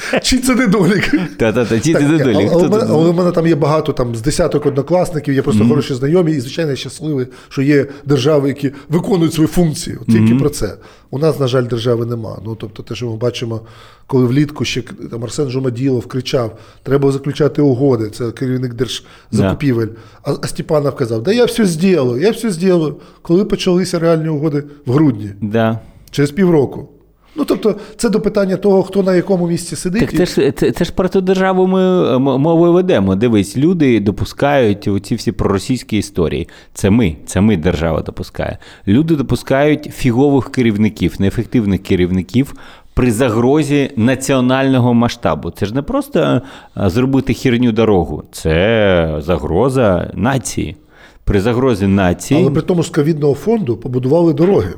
Чи 0.22 0.38
це 0.38 0.54
недолік? 0.54 1.10
Та-та-та, 1.36 1.78
ти 1.78 1.94
ні, 1.94 2.08
недолік. 2.08 2.48
але, 2.52 3.10
в 3.10 3.14
мене, 3.14 3.30
там 3.30 3.46
є 3.46 3.54
багато 3.54 3.92
там, 3.92 4.14
з 4.16 4.22
десяток 4.22 4.66
однокласників, 4.66 5.34
є 5.34 5.42
просто 5.42 5.68
хороші 5.68 5.94
знайомі, 5.94 6.32
і, 6.32 6.40
звичайно, 6.40 6.70
я 6.70 6.76
щасливий, 6.76 7.26
що 7.48 7.62
є 7.62 7.86
держави, 8.04 8.48
які 8.48 8.72
виконують 8.88 9.34
свої 9.34 9.48
функції. 9.48 9.96
От 10.00 10.06
Тільки 10.06 10.34
про 10.34 10.50
це. 10.50 10.74
У 11.10 11.18
нас, 11.18 11.40
на 11.40 11.46
жаль, 11.46 11.64
держави 11.64 12.06
нема. 12.06 12.38
Ну, 12.44 12.54
тобто, 12.54 12.82
те, 12.82 12.94
що 12.94 13.06
ми 13.10 13.16
бачимо, 13.16 13.60
коли 14.06 14.24
влітку 14.24 14.64
ще 14.64 14.82
там, 15.10 15.24
Арсен 15.24 15.50
Жумаділов 15.50 16.06
кричав, 16.06 16.58
треба 16.82 17.12
заключати 17.12 17.62
угоди, 17.62 18.10
це 18.10 18.30
керівник 18.30 18.74
держзакупівель. 18.74 19.88
А, 20.22 20.32
а 20.42 20.46
Степанов 20.46 20.96
казав, 20.96 21.22
да 21.22 21.32
я 21.32 21.44
все 21.44 21.66
зроблю, 21.66 22.18
я 22.20 22.30
все 22.30 22.50
зроблю. 22.50 22.96
Коли 23.22 23.44
почалися 23.44 23.98
реальні 23.98 24.28
угоди 24.28 24.64
в 24.86 24.92
грудні, 24.92 25.30
Да. 25.40 25.78
через 26.10 26.30
півроку. 26.30 26.88
Ну, 27.36 27.44
тобто, 27.44 27.74
це 27.96 28.08
до 28.08 28.20
питання 28.20 28.56
того, 28.56 28.82
хто 28.82 29.02
на 29.02 29.14
якому 29.14 29.46
місці 29.46 29.76
сидить. 29.76 30.00
Так 30.00 30.12
це 30.12 30.26
ж 30.26 30.52
це, 30.52 30.70
це 30.72 30.84
ж 30.84 30.92
про 30.92 31.08
ту 31.08 31.20
державу 31.20 31.66
ми 31.66 32.18
мовою 32.18 32.72
ведемо. 32.72 33.14
Дивись, 33.14 33.56
люди 33.56 34.00
допускають 34.00 34.88
оці 34.88 35.14
всі 35.14 35.32
проросійські 35.32 35.98
історії. 35.98 36.48
Це 36.74 36.90
ми, 36.90 37.16
це 37.26 37.40
ми 37.40 37.56
держава 37.56 38.02
допускає. 38.02 38.58
Люди 38.88 39.16
допускають 39.16 39.84
фігових 39.94 40.50
керівників, 40.50 41.14
неефективних 41.18 41.82
керівників. 41.82 42.54
При 42.94 43.12
загрозі 43.12 43.90
національного 43.96 44.94
масштабу. 44.94 45.50
Це 45.50 45.66
ж 45.66 45.74
не 45.74 45.82
просто 45.82 46.20
е, 46.20 46.42
зробити 46.90 47.34
хірню 47.34 47.72
дорогу, 47.72 48.22
це 48.32 49.16
загроза 49.18 50.10
нації. 50.14 50.76
При 51.24 51.40
загрозі 51.40 51.86
нації. 51.86 52.40
Але 52.40 52.50
при 52.50 52.62
тому 52.62 52.82
з 52.82 52.88
ковідного 52.88 53.34
фонду 53.34 53.76
побудували 53.76 54.32
дороги. 54.32 54.74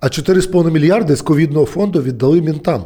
А 0.00 0.06
4,5 0.06 0.70
мільярди 0.70 1.16
з 1.16 1.22
ковідного 1.22 1.66
фонду 1.66 2.02
віддали 2.02 2.40
мінтам. 2.40 2.84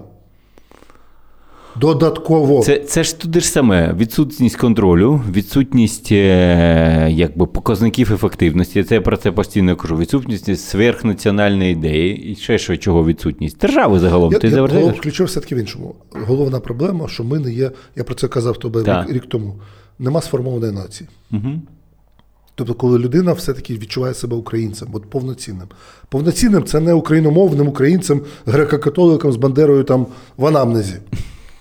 Додатково. 1.77 2.63
Це, 2.63 2.79
це 2.79 3.05
ж 3.05 3.21
туди 3.21 3.41
ж 3.41 3.49
саме 3.49 3.93
відсутність 3.93 4.57
контролю, 4.57 5.21
відсутність 5.31 6.13
е, 6.13 7.09
якби, 7.11 7.47
показників 7.47 8.13
ефективності. 8.13 8.85
Це 8.85 8.95
я 8.95 9.01
про 9.01 9.17
це 9.17 9.33
постійно 9.33 9.77
кажу. 9.77 9.97
Відсутність 9.97 10.61
сверхнаціональної 10.61 11.73
ідеї. 11.73 12.33
І 12.33 12.37
ще 12.37 12.59
що 12.59 12.77
чого 12.77 13.07
відсутність? 13.07 13.59
Держави 13.59 13.99
загалом. 13.99 14.33
Я, 14.33 14.39
Ти 14.39 14.49
я 14.49 14.63
включив 14.65 15.27
все-таки 15.27 15.55
в 15.55 15.59
іншому. 15.59 15.95
Головна 16.11 16.61
проблема, 16.61 17.09
що 17.09 17.25
ми 17.25 17.39
не 17.39 17.53
є, 17.53 17.71
я 17.97 18.05
про 18.05 18.15
це 18.15 18.29
казав 18.29 18.57
тобі 18.57 18.79
рік, 18.79 19.11
рік 19.11 19.25
тому, 19.29 19.61
нема 19.99 20.21
сформованої 20.21 20.73
нації. 20.73 21.09
Угу. 21.33 21.51
Тобто, 22.55 22.75
коли 22.75 22.99
людина 22.99 23.33
все-таки 23.33 23.75
відчуває 23.75 24.15
себе 24.15 24.37
українцем, 24.37 24.89
от 24.93 25.11
повноцінним. 25.11 25.69
Повноцінним 26.09 26.65
це 26.65 26.81
не 26.81 26.95
україномовним 26.95 27.69
українцем, 27.69 28.21
греко-католиком 28.47 29.33
з 29.33 29.37
Бандерою 29.37 29.85
там 29.85 30.07
в 30.37 30.47
анамнезі. 30.47 30.97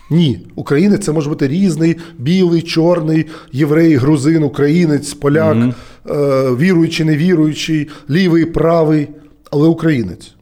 Ні, 0.10 0.48
українець 0.56 1.06
це 1.06 1.12
може 1.12 1.30
бути 1.30 1.48
різний, 1.48 1.98
білий, 2.18 2.62
чорний, 2.62 3.26
єврей, 3.52 3.96
грузин, 3.96 4.44
українець, 4.44 5.14
поляк, 5.14 5.58
е, 5.58 5.74
віруючий, 6.56 7.06
невіруючий, 7.06 7.90
лівий, 8.10 8.46
правий, 8.46 9.08
але 9.52 9.68
українець. 9.68 10.34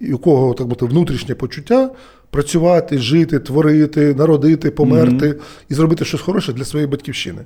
І 0.00 0.12
у 0.12 0.18
кого 0.18 0.54
так 0.54 0.66
мовити, 0.66 0.86
внутрішнє 0.86 1.34
почуття 1.34 1.90
працювати, 2.30 2.98
жити, 2.98 3.38
творити, 3.38 4.14
народити, 4.14 4.70
померти 4.70 5.34
і 5.68 5.74
зробити 5.74 6.04
щось 6.04 6.20
хороше 6.20 6.52
для 6.52 6.64
своєї 6.64 6.90
батьківщини. 6.90 7.40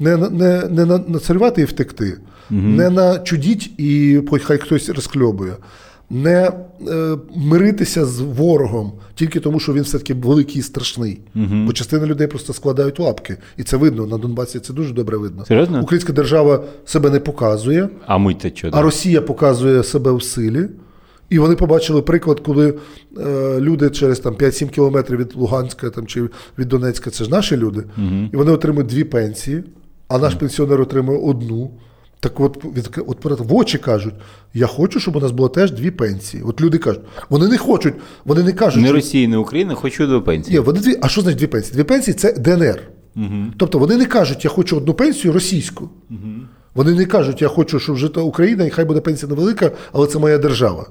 Не, 0.00 0.16
не, 0.16 0.62
не 0.70 0.84
на- 0.84 1.04
нацарювати 1.08 1.62
і 1.62 1.64
втекти, 1.64 2.16
не 2.50 2.90
начудіть 2.90 3.70
і 3.80 4.20
хай 4.42 4.58
хтось 4.58 4.88
розкльобує, 4.88 5.52
не 6.10 6.52
е, 6.88 7.16
миритися 7.36 8.06
з 8.06 8.20
ворогом 8.20 8.92
тільки 9.14 9.40
тому, 9.40 9.60
що 9.60 9.72
він 9.72 9.82
все-таки 9.82 10.14
великий 10.14 10.58
і 10.58 10.62
страшний. 10.62 11.20
Бо 11.34 11.72
частина 11.72 12.06
людей 12.06 12.26
просто 12.26 12.52
складають 12.52 13.00
лапки. 13.00 13.36
І 13.56 13.62
це 13.62 13.76
видно 13.76 14.06
на 14.06 14.18
Донбасі, 14.18 14.60
це 14.60 14.72
дуже 14.72 14.94
добре 14.94 15.16
видно. 15.16 15.44
Серйозно? 15.44 15.82
Українська 15.82 16.12
держава 16.12 16.64
себе 16.84 17.10
не 17.10 17.20
показує, 17.20 17.88
А 18.06 18.18
ми 18.18 18.34
це 18.42 18.52
що? 18.54 18.68
а 18.72 18.82
Росія 18.82 19.20
показує 19.22 19.82
себе 19.82 20.12
в 20.12 20.22
силі. 20.22 20.68
І 21.30 21.38
вони 21.38 21.54
побачили 21.56 22.02
приклад, 22.02 22.40
коли 22.40 22.74
е, 23.18 23.60
люди 23.60 23.90
через 23.90 24.20
там 24.20 24.34
5-7 24.34 24.68
кілометрів 24.68 25.18
від 25.18 25.32
Луганська 25.36 25.90
там, 25.90 26.06
чи 26.06 26.22
від 26.58 26.68
Донецька, 26.68 27.10
це 27.10 27.24
ж 27.24 27.30
наші 27.30 27.56
люди, 27.56 27.84
і 28.32 28.36
вони 28.36 28.52
отримують 28.52 28.86
дві 28.88 29.04
пенсії, 29.04 29.64
а 30.08 30.18
наш 30.18 30.34
пенсіонер 30.34 30.80
отримує 30.80 31.18
одну. 31.18 31.70
Так 32.20 32.40
от, 32.40 32.64
від, 32.64 32.90
от 33.06 33.40
в 33.40 33.54
очі 33.54 33.78
кажуть, 33.78 34.14
я 34.54 34.66
хочу, 34.66 35.00
щоб 35.00 35.16
у 35.16 35.20
нас 35.20 35.30
було 35.30 35.48
теж 35.48 35.70
дві 35.70 35.90
пенсії. 35.90 36.42
От 36.42 36.60
люди 36.60 36.78
кажуть, 36.78 37.02
вони 37.28 37.48
не 37.48 37.58
хочуть, 37.58 37.94
вони 38.24 38.42
не 38.42 38.52
кажуть, 38.52 38.82
Не 38.82 38.92
Росія, 38.92 39.28
не 39.28 39.36
Україна, 39.36 39.74
хочу 39.74 40.06
до 40.06 40.22
пенсії. 40.22 40.56
Ні, 40.56 40.60
вони 40.64 40.80
дві, 40.80 40.96
а 41.02 41.08
що 41.08 41.20
значить 41.20 41.38
дві 41.38 41.46
пенсії? 41.46 41.74
Дві 41.74 41.82
пенсії 41.82 42.14
це 42.14 42.32
ДНР. 42.32 42.82
Тобто 43.56 43.78
вони 43.78 43.96
не 43.96 44.06
кажуть, 44.06 44.44
я 44.44 44.50
хочу 44.50 44.76
одну 44.76 44.94
пенсію 44.94 45.32
російську. 45.32 45.90
Вони 46.74 46.94
не 46.94 47.04
кажуть, 47.04 47.42
я 47.42 47.48
хочу, 47.48 47.80
щоб 47.80 47.96
жити 47.96 48.20
Україна, 48.20 48.64
і 48.64 48.70
хай 48.70 48.84
буде 48.84 49.00
пенсія 49.00 49.28
невелика, 49.30 49.70
але 49.92 50.06
це 50.06 50.18
моя 50.18 50.38
держава. 50.38 50.86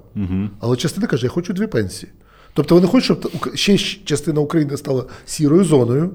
Але 0.59 0.75
частина 0.77 1.07
каже, 1.07 1.25
я 1.25 1.29
хочу 1.29 1.53
дві 1.53 1.67
пенсії. 1.67 2.11
Тобто 2.57 2.75
вони 2.75 2.87
хочуть, 2.87 3.17
щоб 3.17 3.55
ще 3.55 3.77
частина 4.05 4.41
України 4.41 4.77
стала 4.77 5.03
сірою 5.25 5.63
зоною, 5.63 6.09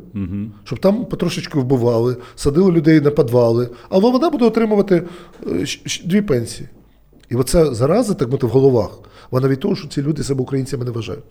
щоб 0.64 0.78
там 0.78 1.04
потрошечки 1.04 1.58
вбивали, 1.58 2.16
садили 2.34 2.72
людей 2.72 3.00
на 3.00 3.10
підвали, 3.10 3.68
але 3.88 4.10
вона 4.10 4.30
буде 4.30 4.44
отримувати 4.44 5.02
е, 5.46 5.64
дві 6.04 6.22
пенсії. 6.22 6.68
І 7.30 7.36
оця 7.36 7.74
зараза, 7.74 8.14
так 8.14 8.32
мати 8.32 8.46
в 8.46 8.50
головах, 8.50 8.98
вона 9.30 9.48
від 9.48 9.60
того, 9.60 9.76
що 9.76 9.88
ці 9.88 10.02
люди 10.02 10.22
себе 10.22 10.42
українцями 10.42 10.84
не 10.84 10.90
вважають. 10.90 11.24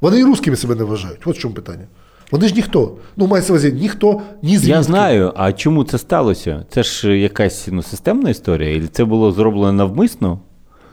Вони 0.00 0.20
і 0.20 0.24
русскими 0.24 0.56
себе 0.56 0.74
не 0.74 0.84
вважають. 0.84 1.20
От 1.24 1.36
в 1.36 1.40
чому 1.40 1.54
питання. 1.54 1.86
Вони 2.30 2.48
ж 2.48 2.54
ніхто. 2.54 2.96
Ну, 3.16 3.26
мається 3.26 3.52
увазі, 3.52 3.72
ніхто, 3.72 4.22
ні 4.42 4.56
звідки. 4.56 4.70
Я 4.70 4.82
знаю, 4.82 5.32
а 5.36 5.52
чому 5.52 5.84
це 5.84 5.98
сталося? 5.98 6.64
Це 6.70 6.82
ж 6.82 7.18
якась 7.18 7.68
ну, 7.72 7.82
системна 7.82 8.30
історія? 8.30 8.76
І 8.76 8.86
це 8.86 9.04
було 9.04 9.32
зроблено 9.32 9.72
навмисно 9.72 10.40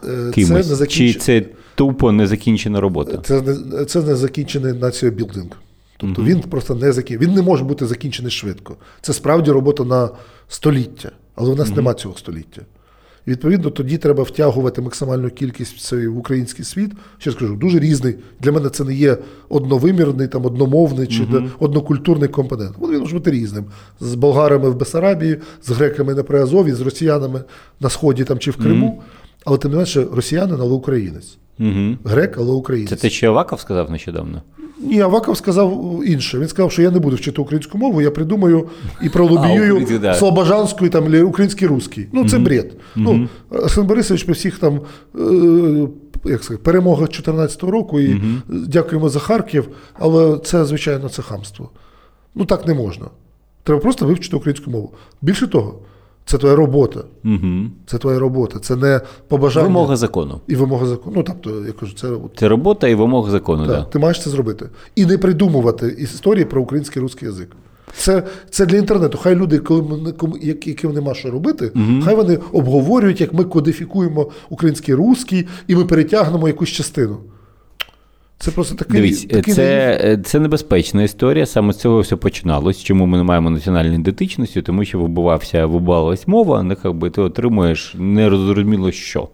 Е, 0.07 0.31
кимось? 0.31 0.67
Це 0.67 0.79
не 0.79 0.87
Чи 0.87 1.13
це 1.13 1.43
тупо 1.75 2.11
незакінчена 2.11 2.81
робота? 2.81 3.17
Це 3.17 3.41
не, 3.41 3.85
це 3.85 4.01
не 4.01 4.15
закінчений 4.15 4.73
націобілдинг. 4.73 5.51
Тобто 5.97 6.23
він 6.23 6.39
просто 6.41 6.75
не 6.75 6.91
закін... 6.91 7.19
він 7.19 7.33
не 7.33 7.41
може 7.41 7.63
бути 7.63 7.85
закінчений 7.85 8.31
швидко. 8.31 8.75
Це 9.01 9.13
справді 9.13 9.51
робота 9.51 9.83
на 9.83 10.09
століття, 10.47 11.11
але 11.35 11.51
у 11.51 11.55
нас 11.55 11.75
нема 11.75 11.93
цього 11.93 12.15
століття. 12.17 12.61
І 13.27 13.31
відповідно 13.31 13.69
тоді 13.69 13.97
треба 13.97 14.23
втягувати 14.23 14.81
максимальну 14.81 15.29
кількість 15.29 15.91
в 15.93 16.17
український 16.17 16.65
світ. 16.65 16.91
Ще 17.17 17.29
раз 17.29 17.39
кажу, 17.39 17.55
дуже 17.55 17.79
різний. 17.79 18.15
Для 18.39 18.51
мене 18.51 18.69
це 18.69 18.83
не 18.83 18.93
є 18.93 19.17
одновимірний, 19.49 20.27
там, 20.27 20.45
одномовний 20.45 21.07
чи 21.07 21.25
де- 21.25 21.43
однокультурний 21.59 22.29
компонент. 22.29 22.75
Він 22.81 22.99
може 22.99 23.13
бути 23.15 23.31
різним. 23.31 23.65
З 23.99 24.15
болгарами 24.15 24.69
в 24.69 24.75
Бесарабії, 24.75 25.37
з 25.63 25.69
греками 25.69 26.15
на 26.15 26.23
Приазові, 26.23 26.71
з 26.71 26.81
росіянами 26.81 27.43
на 27.79 27.89
Сході 27.89 28.23
там, 28.23 28.39
чи 28.39 28.51
в 28.51 28.55
Криму. 28.57 29.01
Але 29.45 29.57
тим 29.57 29.71
не 29.71 29.77
менше, 29.77 30.05
росіянин, 30.13 30.57
але 30.59 30.71
українець. 30.73 31.37
Угу. 31.59 31.97
Грек, 32.03 32.35
але 32.37 32.53
українець. 32.53 32.89
Це 32.89 32.95
те, 32.95 33.09
що 33.09 33.27
Аваков 33.27 33.59
сказав 33.59 33.91
нещодавно? 33.91 34.41
Ні, 34.79 35.01
Аваков 35.01 35.37
сказав 35.37 36.01
інше. 36.05 36.39
Він 36.39 36.47
сказав, 36.47 36.71
що 36.71 36.81
я 36.81 36.91
не 36.91 36.99
буду 36.99 37.15
вчити 37.15 37.41
українську 37.41 37.77
мову, 37.77 38.01
я 38.01 38.11
придумаю 38.11 38.67
і 39.01 39.09
пролобіюю 39.09 39.87
слобожанську 40.15 40.85
і 40.85 40.89
там 40.89 41.25
український 41.27 41.67
русський. 41.67 42.07
Ну, 42.13 42.29
це 42.29 42.39
бред. 42.39 42.73
Ну, 42.95 43.29
Арсен 43.51 43.85
Борисович 43.85 44.23
при 44.23 44.33
всіх 44.33 44.59
там. 44.59 44.81
Е- 45.19 45.87
як 46.25 46.43
сказати, 46.43 46.63
перемога 46.63 47.01
2014 47.01 47.63
року 47.63 47.99
і 47.99 48.21
дякуємо 48.47 49.09
за 49.09 49.19
Харків, 49.19 49.67
але 49.93 50.37
це, 50.37 50.65
звичайно, 50.65 51.09
це 51.09 51.21
хамство. 51.21 51.69
Ну 52.35 52.45
так 52.45 52.67
не 52.67 52.73
можна. 52.73 53.05
Треба 53.63 53.81
просто 53.81 54.05
вивчити 54.05 54.35
українську 54.35 54.71
мову. 54.71 54.93
Більше 55.21 55.47
того, 55.47 55.79
це 56.25 56.37
твоя 56.37 56.55
робота. 56.55 56.99
Угу. 57.25 57.65
Це 57.85 57.97
твоя 57.97 58.19
робота. 58.19 58.59
Це 58.59 58.75
не 58.75 59.01
побажання 59.27 59.67
Вимога 59.67 59.95
закону. 59.95 60.41
і 60.47 60.55
вимога 60.55 60.85
закону. 60.85 61.15
Ну, 61.15 61.23
тобто, 61.23 61.65
я 61.65 61.71
кажу, 61.71 61.93
це 61.95 62.07
от 62.07 62.31
Це 62.37 62.47
робота 62.47 62.87
і 62.87 62.95
вимога 62.95 63.31
закону, 63.31 63.67
так, 63.67 63.75
так. 63.75 63.89
Ти 63.89 63.99
маєш 63.99 64.23
це 64.23 64.29
зробити. 64.29 64.69
І 64.95 65.05
не 65.05 65.17
придумувати 65.17 65.87
історії 65.87 66.45
про 66.45 66.61
український 66.61 67.01
русський 67.01 67.27
язик. 67.27 67.49
Це, 67.97 68.23
це 68.49 68.65
для 68.65 68.77
інтернету. 68.77 69.17
Хай 69.17 69.35
люди, 69.35 69.59
коли 69.59 70.39
яким 70.41 70.93
нема 70.93 71.13
що 71.13 71.31
робити, 71.31 71.71
хай 72.03 72.15
вони 72.15 72.39
обговорюють, 72.51 73.21
як 73.21 73.33
ми 73.33 73.43
кодифікуємо 73.43 74.31
український 74.49 74.95
русський, 74.95 75.47
і 75.67 75.75
ми 75.75 75.85
перетягнемо 75.85 76.47
якусь 76.47 76.69
частину. 76.69 77.17
Це 78.37 78.51
просто 78.51 78.75
такий. 78.75 79.01
Дивіться, 79.01 79.27
такий 79.27 79.53
це, 79.53 80.19
це 80.25 80.39
небезпечна 80.39 81.03
історія. 81.03 81.45
Саме 81.45 81.73
з 81.73 81.77
цього 81.77 81.99
все 82.01 82.15
починалось. 82.15 82.83
Чому 82.83 83.05
ми 83.05 83.17
не 83.17 83.23
маємо 83.23 83.49
національної 83.49 83.95
ідентичності? 83.95 84.61
Тому 84.61 84.85
що 84.85 84.99
вибивався, 84.99 85.65
вибивалась 85.65 86.27
мова, 86.27 86.63
не 86.63 86.75
як 86.83 86.93
би 86.93 87.09
ти 87.09 87.21
отримуєш 87.21 87.95
нерозуміло 87.97 88.91
що. 88.91 89.27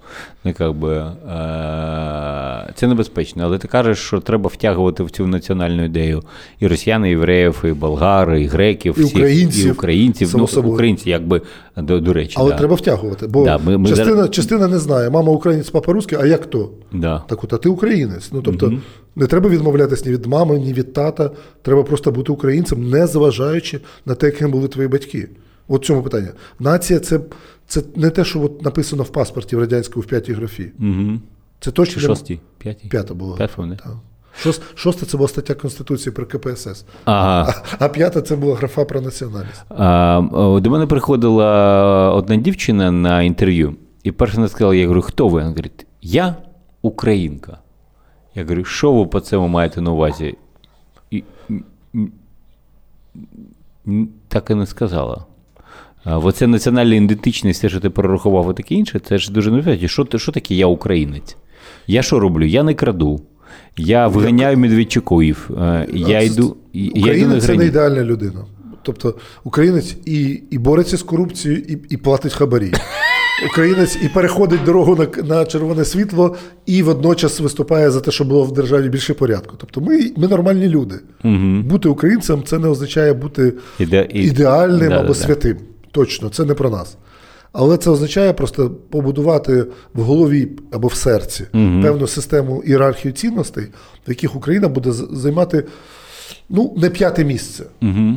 Не 0.43 0.53
як 0.59 0.73
би, 0.73 0.95
е- 0.95 2.73
це 2.75 2.87
небезпечно. 2.87 3.43
Але 3.43 3.57
ти 3.57 3.67
кажеш, 3.67 3.97
що 3.97 4.19
треба 4.19 4.47
втягувати 4.53 5.03
в 5.03 5.09
цю 5.11 5.27
національну 5.27 5.85
ідею 5.85 6.23
і 6.59 6.67
росіян, 6.67 7.05
і 7.05 7.09
євреїв, 7.09 7.63
і 7.63 7.71
болгар, 7.71 8.35
і 8.35 8.45
греків, 8.45 8.95
І 8.97 9.03
всіх, 9.03 9.15
українців, 9.17 9.67
і 9.67 9.71
українців. 9.71 10.33
Ну, 10.37 10.47
українці, 10.63 11.09
якби 11.09 11.41
до, 11.77 11.99
до 11.99 12.13
речі, 12.13 12.35
Але 12.39 12.51
да. 12.51 12.57
треба 12.57 12.75
втягувати. 12.75 13.27
Бо 13.27 13.45
Да, 13.45 13.57
ми- 13.57 13.77
ми 13.77 13.89
частина, 13.89 14.15
зараз- 14.15 14.31
частина 14.31 14.67
не 14.67 14.79
знає, 14.79 15.09
мама 15.09 15.31
українець, 15.31 15.69
папа 15.69 15.93
русський, 15.93 16.17
а 16.21 16.25
як 16.25 16.45
то? 16.45 16.69
Да. 16.93 17.23
Так 17.29 17.43
от, 17.43 17.53
а 17.53 17.57
ти 17.57 17.69
українець. 17.69 18.29
Ну 18.33 18.41
тобто 18.41 18.73
не 19.15 19.27
треба 19.27 19.49
відмовлятися 19.49 20.05
ні 20.05 20.11
від 20.11 20.25
мами, 20.25 20.59
ні 20.59 20.73
від 20.73 20.93
тата. 20.93 21.31
Треба 21.61 21.83
просто 21.83 22.11
бути 22.11 22.31
українцем, 22.31 22.89
не 22.89 23.07
зважаючи 23.07 23.79
на 24.05 24.15
те, 24.15 24.25
яким 24.25 24.51
були 24.51 24.67
твої 24.67 24.87
батьки. 24.87 25.29
От 25.67 25.83
в 25.83 25.87
цьому 25.87 26.01
питання. 26.01 26.29
Нація 26.59 26.99
це, 26.99 27.19
це 27.67 27.81
не 27.95 28.09
те, 28.09 28.23
що 28.25 28.41
от 28.41 28.61
написано 28.61 29.03
в 29.03 29.09
паспорті 29.09 29.55
в 29.55 29.59
радянському 29.59 30.01
в 30.01 30.05
п'ятій 30.05 30.33
графі. 30.33 30.71
Угу. 30.79 31.19
Це 31.59 31.71
точно 31.71 32.01
шостій? 32.01 32.39
П'ятій? 32.57 32.87
п'ята 32.87 33.13
була. 33.13 33.37
П'ята, 33.37 33.65
не? 33.65 33.75
Так. 33.75 33.87
Шост- 34.43 34.61
Шоста 34.75 35.05
це 35.05 35.17
була 35.17 35.29
стаття 35.29 35.53
Конституції 35.53 36.13
про 36.13 36.25
КПСС, 36.25 36.85
Ага. 37.05 37.63
а 37.79 37.87
п'ята 37.89 38.21
це 38.21 38.35
була 38.35 38.55
графа 38.55 38.85
про 38.85 39.01
національність. 39.01 39.61
А, 39.69 40.59
до 40.61 40.69
мене 40.69 40.87
приходила 40.87 42.13
одна 42.13 42.35
дівчина 42.35 42.91
на 42.91 43.21
інтерв'ю, 43.23 43.75
і 44.03 44.11
перше 44.11 44.35
вона 44.35 44.47
сказала: 44.47 44.75
я 44.75 44.83
говорю, 44.83 45.01
хто 45.01 45.27
ви? 45.27 45.31
Вона 45.33 45.49
говорить, 45.49 45.85
я 46.01 46.35
українка. 46.81 47.57
Я 48.35 48.43
говорю, 48.43 48.65
що 48.65 48.93
ви 48.93 49.05
по 49.05 49.19
цьому 49.19 49.47
маєте 49.47 49.81
на 49.81 49.91
увазі? 49.91 50.35
І, 51.11 51.23
так 54.27 54.49
і 54.49 54.55
не 54.55 54.65
сказала. 54.65 55.25
Оце 56.05 56.47
національна 56.47 56.95
ідентичність, 56.95 57.61
те, 57.61 57.69
що 57.69 57.79
ти 57.79 57.89
перерахував 57.89 58.51
і 58.51 58.53
таке 58.53 58.75
інше, 58.75 58.99
це 58.99 59.17
ж 59.17 59.31
дуже 59.31 59.51
небезпечно. 59.51 59.87
Що, 59.87 60.17
що 60.17 60.31
таке 60.31 60.55
я 60.55 60.67
українець? 60.67 61.37
Я 61.87 62.01
що 62.01 62.19
роблю? 62.19 62.45
Я 62.45 62.63
не 62.63 62.73
краду. 62.73 63.21
Я 63.77 64.07
виганяю 64.07 64.57
Медведчуків. 64.57 65.49
Я 65.93 66.21
йду, 66.21 66.57
я 66.73 66.81
йду 66.81 66.97
на 66.97 67.01
Українець 67.01 67.45
це 67.45 67.55
не 67.55 67.65
ідеальна 67.65 68.03
людина. 68.03 68.45
Тобто 68.83 69.15
українець 69.43 69.97
і, 70.05 70.41
і 70.51 70.57
бореться 70.57 70.97
з 70.97 71.03
корупцією, 71.03 71.61
і, 71.61 71.77
і 71.89 71.97
платить 71.97 72.33
хабарі. 72.33 72.73
Українець 73.51 73.97
і 74.03 74.07
переходить 74.07 74.63
дорогу 74.63 74.95
на, 74.95 75.23
на 75.23 75.45
червоне 75.45 75.85
світло, 75.85 76.35
і 76.65 76.83
водночас 76.83 77.39
виступає 77.39 77.91
за 77.91 77.99
те, 78.01 78.11
щоб 78.11 78.27
було 78.27 78.43
в 78.43 78.51
державі 78.53 78.89
більше 78.89 79.13
порядку. 79.13 79.55
Тобто 79.57 79.81
ми, 79.81 80.11
ми 80.17 80.27
нормальні 80.27 80.67
люди. 80.69 80.95
Бути 81.65 81.89
українцем 81.89 82.43
це 82.43 82.59
не 82.59 82.67
означає 82.67 83.13
бути 83.13 83.53
Іде- 83.79 84.07
ідеальним 84.13 84.89
Да, 84.89 84.95
або 84.95 85.07
да, 85.07 85.07
да. 85.07 85.13
святим. 85.13 85.57
Точно, 85.91 86.29
це 86.29 86.45
не 86.45 86.53
про 86.53 86.69
нас. 86.69 86.97
Але 87.53 87.77
це 87.77 87.89
означає 87.89 88.33
просто 88.33 88.71
побудувати 88.89 89.65
в 89.93 90.01
голові 90.01 90.47
або 90.71 90.87
в 90.87 90.93
серці 90.93 91.43
певну 91.83 92.07
систему 92.07 92.63
ієрархію 92.65 93.11
цінностей, 93.11 93.63
в 94.07 94.09
яких 94.09 94.35
Україна 94.35 94.67
буде 94.67 94.91
займати 94.91 95.63
ну, 96.49 96.73
не 96.77 96.89
п'яте 96.89 97.25
місце. 97.25 97.63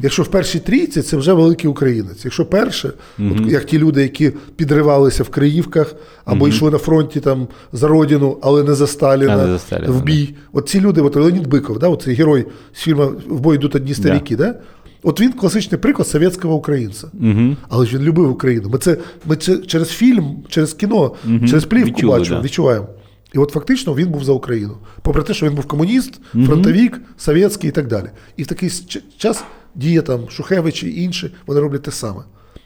Якщо 0.03 0.22
в 0.22 0.29
першій 0.29 0.59
трійці, 0.59 1.03
це 1.03 1.16
вже 1.16 1.33
великий 1.33 1.70
українець. 1.70 2.24
Якщо 2.24 2.46
перше, 2.46 2.92
от, 3.18 3.53
як 3.53 3.64
ті 3.64 3.79
люди, 3.79 4.03
які 4.03 4.33
підривалися 4.57 5.22
в 5.22 5.29
Криївках 5.29 5.94
або 6.24 6.48
йшли 6.48 6.70
на 6.70 6.79
фронті 6.79 7.20
там 7.20 7.48
за 7.72 7.88
родину, 7.88 8.38
але 8.42 8.62
не 8.62 8.74
за 8.74 8.87
Сталіна, 8.87 9.35
А, 9.35 9.46
не 9.46 9.53
за 9.53 9.59
Сталіна, 9.59 9.90
в 9.90 10.03
бій. 10.03 10.35
От 10.53 10.68
ці 10.68 10.81
люди, 10.81 11.00
от 11.00 11.16
Леонід 11.16 11.46
Биков, 11.46 11.79
да, 11.79 11.96
цей 11.96 12.14
герой 12.14 12.46
з 12.72 12.81
фільму 12.81 13.12
В 13.29 13.40
бой 13.40 13.57
йдуть 13.57 13.74
одні 13.74 13.94
старіки, 13.94 14.37
да. 14.37 14.55
От 15.03 15.20
він 15.20 15.33
класичний 15.33 15.81
приклад 15.81 16.09
совєтського 16.09 16.55
українця. 16.55 17.07
Угу. 17.20 17.57
Але 17.68 17.87
ж 17.87 17.96
він 17.96 18.05
любив 18.05 18.31
Україну. 18.31 18.68
Ми 18.68 18.79
це, 18.79 18.96
ми 19.27 19.37
це 19.37 19.59
через 19.59 19.88
фільм, 19.88 20.37
через 20.48 20.72
кіно, 20.72 21.12
через 21.48 21.64
плівку 21.64 21.88
Відчули, 21.88 22.18
бачимо, 22.18 22.37
да. 22.37 22.44
відчуваємо. 22.44 22.87
І 23.35 23.38
от 23.38 23.51
фактично 23.51 23.94
він 23.94 24.09
був 24.09 24.25
за 24.25 24.33
Україну. 24.33 24.75
Попри 25.03 25.23
те, 25.23 25.35
що 25.35 25.47
він 25.47 25.55
був 25.55 25.66
комуніст, 25.66 26.20
фронтовік, 26.47 27.01
совєтський 27.16 27.68
і 27.70 27.73
так 27.73 27.87
далі. 27.87 28.07
І 28.37 28.42
в 28.42 28.47
такий 28.47 28.70
час 29.18 29.44
діє 29.75 30.03
там 30.03 30.20
Шухевич 30.29 30.83
і 30.83 31.03
інші, 31.03 31.31
вони 31.47 31.61
роблять 31.61 31.83
те 31.83 31.90
саме. 31.90 32.20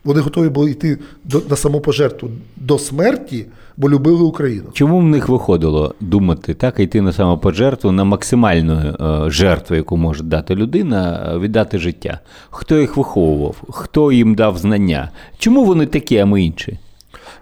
Вони 0.05 0.21
готові 0.21 0.49
були 0.49 0.71
йти 0.71 0.99
до, 1.25 1.43
на 1.51 1.57
самопожертву 1.57 2.31
до 2.57 2.79
смерті, 2.79 3.47
бо 3.77 3.91
любили 3.91 4.23
Україну. 4.23 4.65
Чому 4.73 4.99
в 4.99 5.05
них 5.05 5.29
виходило 5.29 5.95
думати 6.01 6.55
так, 6.55 6.81
йти 6.81 7.01
на 7.01 7.13
самопожертву, 7.13 7.93
на 7.93 8.05
максимальну 8.05 8.73
е, 8.75 9.31
жертву, 9.31 9.77
яку 9.77 9.97
може 9.97 10.25
дати 10.25 10.55
людина, 10.55 11.31
е, 11.35 11.39
віддати 11.39 11.79
життя? 11.79 12.21
Хто 12.51 12.79
їх 12.79 12.97
виховував? 12.97 13.63
Хто 13.71 14.13
їм 14.13 14.35
дав 14.35 14.59
знання? 14.59 15.11
Чому 15.39 15.65
вони 15.65 15.87
такі, 15.87 16.19
а 16.19 16.27
ми 16.27 16.43
інші? 16.43 16.79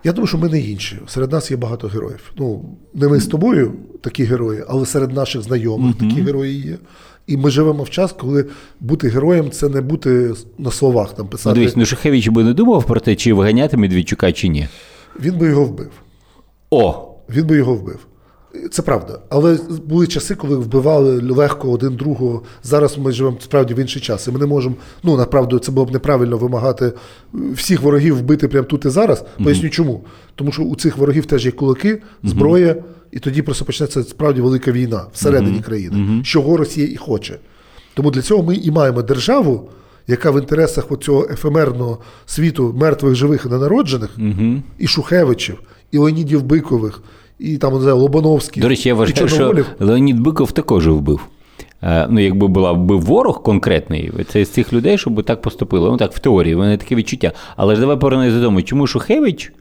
Я 0.07 0.12
думаю, 0.12 0.27
що 0.27 0.38
ми 0.38 0.49
не 0.49 0.61
інші. 0.61 0.99
Серед 1.07 1.33
нас 1.33 1.51
є 1.51 1.57
багато 1.57 1.88
героїв. 1.88 2.33
Ну, 2.38 2.64
не 2.95 3.09
ми 3.09 3.21
з 3.21 3.27
тобою 3.27 3.73
такі 4.01 4.25
герої, 4.25 4.62
але 4.69 4.87
серед 4.87 5.12
наших 5.12 5.42
знайомих 5.42 5.97
такі 5.97 6.21
герої 6.21 6.61
є. 6.61 6.77
І 7.27 7.37
ми 7.37 7.51
живемо 7.51 7.83
в 7.83 7.90
час, 7.90 8.12
коли 8.12 8.45
бути 8.81 9.09
героєм 9.09 9.51
це 9.51 9.69
не 9.69 9.81
бути 9.81 10.35
на 10.59 10.71
словах 10.71 11.14
там 11.14 11.25
Ну, 11.27 11.31
писати. 11.31 11.55
дивись, 11.61 11.77
ну 11.77 11.87
Шухевич 11.87 12.29
би 12.29 12.45
не 12.45 12.53
думав 12.55 12.87
про 12.87 13.01
те, 13.01 13.14
чи 13.16 13.33
виганяти 13.33 13.77
Медведчука, 13.77 14.33
чи 14.33 14.49
ні. 14.49 14.69
Він 15.21 15.38
би 15.38 15.47
його 15.49 15.64
вбив. 15.64 15.90
О! 16.71 17.09
Він 17.31 17.47
би 17.47 17.57
його 17.57 17.75
вбив. 17.75 18.07
Це 18.71 18.83
правда. 18.83 19.19
Але 19.29 19.59
були 19.87 20.07
часи, 20.07 20.35
коли 20.35 20.57
вбивали 20.57 21.21
легко 21.21 21.71
один 21.71 21.97
другого. 21.97 22.42
Зараз 22.62 22.99
ми 22.99 23.12
живемо 23.12 23.37
справді 23.40 23.75
в 23.75 23.79
інший 23.79 24.03
час. 24.03 24.27
І 24.27 24.31
ми 24.31 24.38
не 24.38 24.47
можемо, 24.47 24.75
ну 25.03 25.16
направду, 25.16 25.59
це 25.59 25.73
було 25.73 25.87
б 25.87 25.92
неправильно 25.92 26.37
вимагати 26.38 26.92
всіх 27.35 27.83
ворогів 27.83 28.19
вбити 28.19 28.49
прямо 28.49 28.66
тут 28.66 28.85
і 28.85 28.88
зараз. 28.88 29.25
Поясню 29.45 29.71
чому. 29.71 30.05
Тому 30.35 30.53
що 30.53 30.62
у 30.62 30.77
цих 30.77 30.97
ворогів 30.97 31.27
теж 31.27 31.47
є 31.47 31.53
кулаки, 31.53 32.03
зброя, 32.25 32.77
і 33.12 33.19
тоді 33.19 33.42
просто 33.42 33.64
почнеться 33.64 34.03
справді 34.03 34.40
велика 34.40 34.73
війна 34.73 35.05
всередині 35.12 35.61
країни, 35.61 36.23
чого 36.25 36.57
Росія 36.57 36.87
і 36.87 36.97
хоче. 36.97 37.38
Тому 37.95 38.11
для 38.11 38.23
цього 38.23 38.42
ми 38.42 38.57
і 38.57 38.71
маємо 38.71 39.03
державу, 39.03 39.69
яка 40.07 40.31
в 40.31 40.40
інтересах 40.40 40.87
цього 41.01 41.29
ефемерного 41.31 41.99
світу 42.27 42.75
мертвих, 42.79 43.14
живих 43.14 43.47
і 43.47 43.49
ненароджених, 43.49 44.11
і 44.79 44.87
Шухевичів, 44.87 45.59
і 45.90 45.99
Леонідів 45.99 46.42
Бикових, 46.42 47.03
і 47.38 47.57
там 47.57 47.75
не 47.75 47.81
знаю, 47.81 47.96
Лобановський. 47.96 48.62
До 48.62 48.68
речі, 48.68 48.88
я 48.88 48.94
вважаю, 48.94 49.29
що 49.29 49.55
Леонід 49.81 50.20
Биков 50.20 50.53
також 50.53 50.88
вбив. 50.88 51.20
Е, 51.83 52.07
Ну, 52.11 52.20
якби 52.20 52.46
була 52.49 52.75
би 52.75 52.96
ворог 52.96 53.42
конкретний, 53.42 54.12
це 54.29 54.44
з 54.44 54.51
цих 54.51 54.72
людей, 54.72 54.99
щоб 54.99 55.22
так 55.25 55.42
поступило. 55.42 55.90
Ну 55.90 55.96
так, 55.96 56.12
в 56.12 56.18
теорії, 56.18 56.55
вони 56.55 56.77
таке 56.77 56.94
відчуття. 56.94 57.33
Але 57.57 57.75
ж 57.75 57.81
давай 57.81 57.96
повернемося 57.96 58.37
додому. 58.37 58.62
Чому 58.62 58.87
Шухевич 58.87 59.53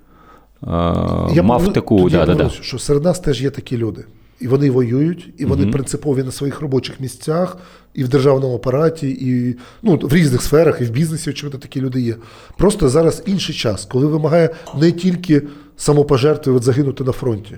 е, 0.63 0.67
мав 0.67 1.61
поверну- 1.61 1.71
таку. 1.71 1.97
тоді 1.97 2.09
Да, 2.15 2.19
я 2.19 2.25
да, 2.25 2.33
да. 2.35 2.49
що 2.49 2.79
серед 2.79 3.03
нас 3.03 3.19
теж 3.19 3.41
є 3.43 3.49
такі 3.49 3.77
люди. 3.77 4.05
І 4.39 4.47
вони 4.47 4.71
воюють, 4.71 5.33
і 5.37 5.45
вони 5.45 5.67
принципові 5.67 6.23
на 6.23 6.31
своїх 6.31 6.61
робочих 6.61 6.99
місцях, 6.99 7.57
і 7.93 8.03
в 8.03 8.09
державному 8.09 8.55
апараті, 8.55 9.09
і 9.09 9.55
ну, 9.83 9.99
в 10.01 10.13
різних 10.13 10.41
сферах, 10.41 10.81
і 10.81 10.83
в 10.83 10.89
бізнесі, 10.89 11.29
очевидно, 11.29 11.59
такі 11.59 11.81
люди 11.81 12.01
є. 12.01 12.15
Просто 12.57 12.89
зараз 12.89 13.23
інший 13.25 13.55
час, 13.55 13.85
коли 13.85 14.05
вимагає 14.07 14.49
не 14.79 14.91
тільки 14.91 15.41
самопожертви 15.77 16.53
от 16.53 16.63
загинути 16.63 17.03
на 17.03 17.11
фронті. 17.11 17.57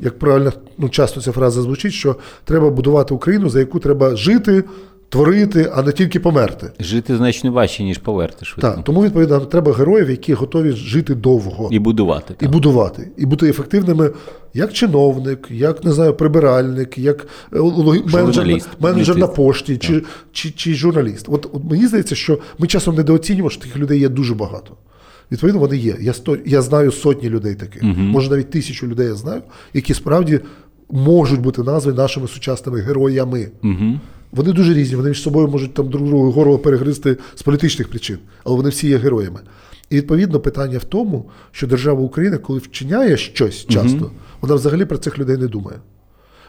Як 0.00 0.18
правильно 0.18 0.52
ну, 0.78 0.88
часто 0.88 1.20
ця 1.20 1.32
фраза 1.32 1.62
звучить, 1.62 1.92
що 1.92 2.16
треба 2.44 2.70
будувати 2.70 3.14
Україну, 3.14 3.48
за 3.48 3.58
яку 3.58 3.78
треба 3.78 4.16
жити, 4.16 4.64
творити, 5.12 5.70
а 5.74 5.82
не 5.82 5.92
тільки 5.92 6.20
померти. 6.20 6.70
Жити 6.80 7.16
значно 7.16 7.52
важче, 7.52 7.84
ніж 7.84 7.98
поверти 7.98 8.44
швидко. 8.44 8.70
Так, 8.70 8.84
тому 8.84 9.04
відповідно 9.04 9.40
треба 9.40 9.72
героїв, 9.72 10.10
які 10.10 10.34
готові 10.34 10.72
жити 10.72 11.14
довго 11.14 11.68
І 11.72 11.78
будувати. 11.78 12.34
і 12.40 12.46
будувати, 12.46 13.10
і 13.16 13.26
бути 13.26 13.48
ефективними 13.48 14.10
як 14.54 14.72
чиновник, 14.72 15.48
як 15.50 15.84
не 15.84 15.92
знаю, 15.92 16.14
прибиральник, 16.14 16.98
як 16.98 17.26
е, 17.52 17.60
менеджер, 18.12 18.60
менеджер 18.80 19.16
на 19.16 19.26
пошті 19.26 19.76
чи, 19.76 20.02
чи, 20.32 20.50
чи 20.50 20.74
журналіст. 20.74 21.26
От, 21.28 21.46
от 21.52 21.64
мені 21.70 21.86
здається, 21.86 22.14
що 22.14 22.38
ми 22.58 22.66
часом 22.66 22.94
недооцінюємо, 22.94 23.50
що 23.50 23.60
таких 23.60 23.76
людей 23.76 24.00
є 24.00 24.08
дуже 24.08 24.34
багато. 24.34 24.76
Відповідно, 25.32 25.60
вони 25.60 25.76
є. 25.76 25.96
Я, 26.00 26.12
сто, 26.12 26.38
я 26.46 26.62
знаю 26.62 26.92
сотні 26.92 27.28
людей 27.30 27.54
таких, 27.54 27.82
може 27.82 28.30
навіть 28.30 28.50
тисячу 28.50 28.86
людей 28.86 29.06
я 29.06 29.14
знаю, 29.14 29.42
які 29.74 29.94
справді 29.94 30.40
можуть 30.90 31.40
бути 31.40 31.62
названі 31.62 31.98
нашими 31.98 32.28
сучасними 32.28 32.80
героями. 32.80 33.48
Вони 34.32 34.52
дуже 34.52 34.74
різні, 34.74 34.96
вони 34.96 35.08
між 35.08 35.22
собою 35.22 35.48
можуть 35.48 35.74
там 35.74 35.88
друг 35.88 36.06
другу 36.06 36.30
горло 36.30 36.58
перегризти 36.58 37.16
з 37.34 37.42
політичних 37.42 37.88
причин, 37.88 38.18
але 38.44 38.56
вони 38.56 38.68
всі 38.68 38.88
є 38.88 38.96
героями. 38.96 39.40
І 39.90 39.96
відповідно 39.96 40.40
питання 40.40 40.78
в 40.78 40.84
тому, 40.84 41.30
що 41.50 41.66
держава 41.66 42.00
Україна, 42.00 42.38
коли 42.38 42.58
вчиняє 42.58 43.16
щось 43.16 43.66
часто, 43.66 44.10
вона 44.40 44.54
взагалі 44.54 44.84
про 44.84 44.98
цих 44.98 45.18
людей 45.18 45.36
не 45.36 45.46
думає. 45.46 45.78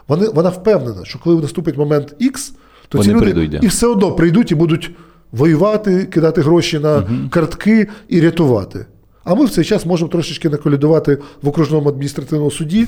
Вони, 0.07 0.27
вона 0.27 0.49
впевнена, 0.49 1.05
що 1.05 1.19
коли 1.19 1.41
наступить 1.41 1.77
момент 1.77 2.15
X, 2.21 2.51
то 2.89 2.97
Вони 2.97 3.09
ці 3.09 3.15
люди 3.15 3.31
прийдуть, 3.31 3.63
і 3.63 3.67
все 3.67 3.87
одно 3.87 4.11
прийдуть 4.11 4.51
і 4.51 4.55
будуть 4.55 4.91
воювати, 5.31 6.05
кидати 6.05 6.41
гроші 6.41 6.79
на 6.79 7.07
картки 7.29 7.87
і 8.07 8.21
рятувати. 8.21 8.85
А 9.23 9.35
ми 9.35 9.45
в 9.45 9.49
цей 9.49 9.63
час 9.63 9.85
можемо 9.85 10.09
трошечки 10.09 10.49
наколядувати 10.49 11.17
в 11.41 11.47
окружному 11.47 11.89
адміністративному 11.89 12.51
суді, 12.51 12.87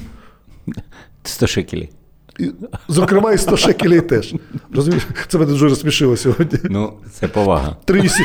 100 1.23 1.47
шекелів. 1.47 1.87
І, 2.39 2.51
зокрема, 2.87 3.33
і 3.33 3.37
100 3.37 3.57
шекелей 3.57 4.01
теж. 4.01 4.35
Розумієш, 4.73 5.07
це 5.27 5.37
мене 5.37 5.51
дуже 5.51 5.69
розсмішило 5.69 6.17
сьогодні. 6.17 6.59
Ну, 6.63 6.93
це 7.19 7.27
повага. 7.27 7.75
3,7 7.87 8.19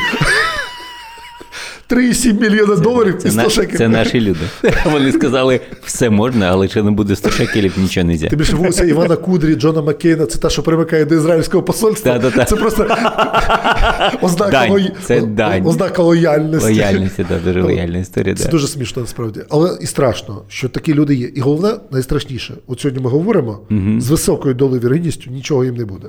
3,7 1.91 2.41
мільйона 2.41 2.75
доларів 2.75 3.15
і 3.15 3.21
Це, 3.21 3.31
100 3.31 3.41
на, 3.43 3.49
шекелей. 3.49 3.77
це 3.77 3.87
наші 3.87 4.21
люди. 4.21 4.39
Вони 4.91 5.11
сказали, 5.11 5.59
все 5.85 6.09
можна, 6.09 6.45
але 6.51 6.65
якщо 6.65 6.83
не 6.83 6.91
буде 6.91 7.15
100 7.15 7.29
шекелів, 7.29 7.73
нічого 7.77 8.07
не 8.07 8.13
можна. 8.13 8.29
Ти 8.29 8.35
більше 8.35 8.55
вулиця 8.55 8.85
Івана 8.85 9.15
Кудрі, 9.15 9.55
Джона 9.55 9.81
Маккейна, 9.81 10.25
це 10.25 10.39
та, 10.39 10.49
що 10.49 10.63
примикає 10.63 11.05
до 11.05 11.15
ізраїльського 11.15 11.63
посольства. 11.63 12.19
Та-та-та. 12.19 12.45
Це 12.45 12.55
просто 12.55 12.83
ознака, 14.21 14.51
Дань. 14.51 14.71
лої- 14.71 14.91
Це 15.03 15.21
дань. 15.21 15.67
ознака 15.67 16.03
лояльності. 16.03 16.69
Лояльність, 16.71 17.15
це 17.15 17.25
дуже 17.45 17.61
лояльна 17.61 17.97
історія. 17.97 18.35
Це 18.35 18.43
Да. 18.43 18.49
дуже 18.49 18.67
смішно 18.67 19.01
насправді. 19.01 19.41
Але 19.49 19.77
і 19.81 19.85
страшно, 19.85 20.41
що 20.47 20.69
такі 20.69 20.93
люди 20.93 21.15
є. 21.15 21.27
І 21.35 21.39
головне, 21.39 21.73
найстрашніше, 21.91 22.53
от 22.67 22.79
сьогодні 22.79 23.03
ми 23.03 23.09
говоримо, 23.09 23.59
з 23.99 24.09
високою 24.09 24.53
долею 24.55 24.81
вірогідністю 24.81 25.31
нічого 25.31 25.65
їм 25.65 25.75
не 25.75 25.85
буде. 25.85 26.07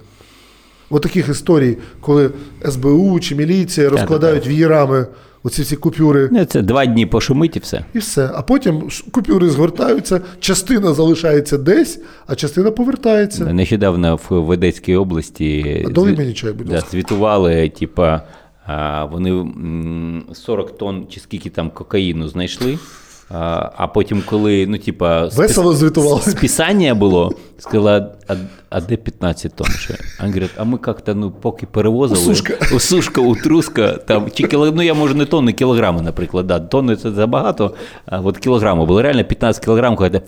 От 0.90 1.02
таких 1.02 1.28
історій, 1.28 1.76
коли 2.00 2.30
СБУ 2.70 3.20
чи 3.20 3.34
міліція 3.34 3.88
розкладають 3.90 4.46
вієрами 4.46 5.06
оці 5.42 5.62
всі 5.62 5.76
купюри. 5.76 6.28
Не, 6.32 6.44
Це 6.44 6.62
два 6.62 6.86
дні 6.86 7.06
пошумить 7.06 7.56
і 7.56 7.58
все. 7.58 7.84
І 7.94 7.98
все. 7.98 8.30
А 8.34 8.42
потім 8.42 8.88
купюри 9.10 9.50
згортаються, 9.50 10.20
частина 10.40 10.94
залишається 10.94 11.58
десь, 11.58 12.00
а 12.26 12.34
частина 12.34 12.70
повертається. 12.70 13.44
Нещодавно 13.44 14.16
в 14.28 14.40
в 14.40 14.48
Одеській 14.48 14.96
області 14.96 15.84
А 15.96 16.00
мені 16.00 16.32
чай, 16.34 16.52
будь 16.52 16.66
да, 16.66 16.74
ласка. 16.74 16.90
звітували, 16.90 17.68
типа, 17.68 18.22
вони 19.12 19.30
м, 19.30 20.24
40 20.32 20.78
тонн 20.78 21.06
чи 21.10 21.20
скільки 21.20 21.50
там 21.50 21.70
кокаїну 21.70 22.28
знайшли. 22.28 22.78
А, 23.34 23.86
потім, 23.86 24.22
коли, 24.26 24.66
ну, 24.66 24.78
типа, 24.78 25.26
Весело 25.26 25.74
звітували. 25.74 26.20
списання 26.20 26.94
було, 26.94 27.32
сказала, 27.58 28.10
а, 28.28 28.34
а 28.70 28.80
де 28.80 28.96
15 28.96 29.54
тонн 29.54 29.68
ще? 29.70 29.94
А 30.18 30.22
він 30.22 30.32
говорить, 30.32 30.50
а 30.56 30.64
ми 30.64 30.78
як-то, 30.86 31.14
ну, 31.14 31.30
поки 31.30 31.66
перевозили. 31.66 32.20
У 32.20 32.24
Сушка. 32.24 32.54
У 32.74 32.80
Сушка, 32.80 33.20
у 33.20 33.34
Труска, 33.34 33.92
там, 33.92 34.30
чи 34.34 34.42
кіло, 34.42 34.72
ну, 34.74 34.82
я 34.82 34.94
можу 34.94 35.14
не 35.14 35.24
тонни, 35.24 35.52
кілограми, 35.52 36.02
наприклад, 36.02 36.46
да, 36.46 36.60
тонни 36.60 36.96
це 36.96 37.10
забагато, 37.10 37.74
а 38.06 38.20
от 38.20 38.38
кілограми 38.38 38.86
було 38.86 39.02
реально 39.02 39.24
15 39.24 39.64
кілограм, 39.64 39.96
коли 39.96 40.10
ти 40.10 40.22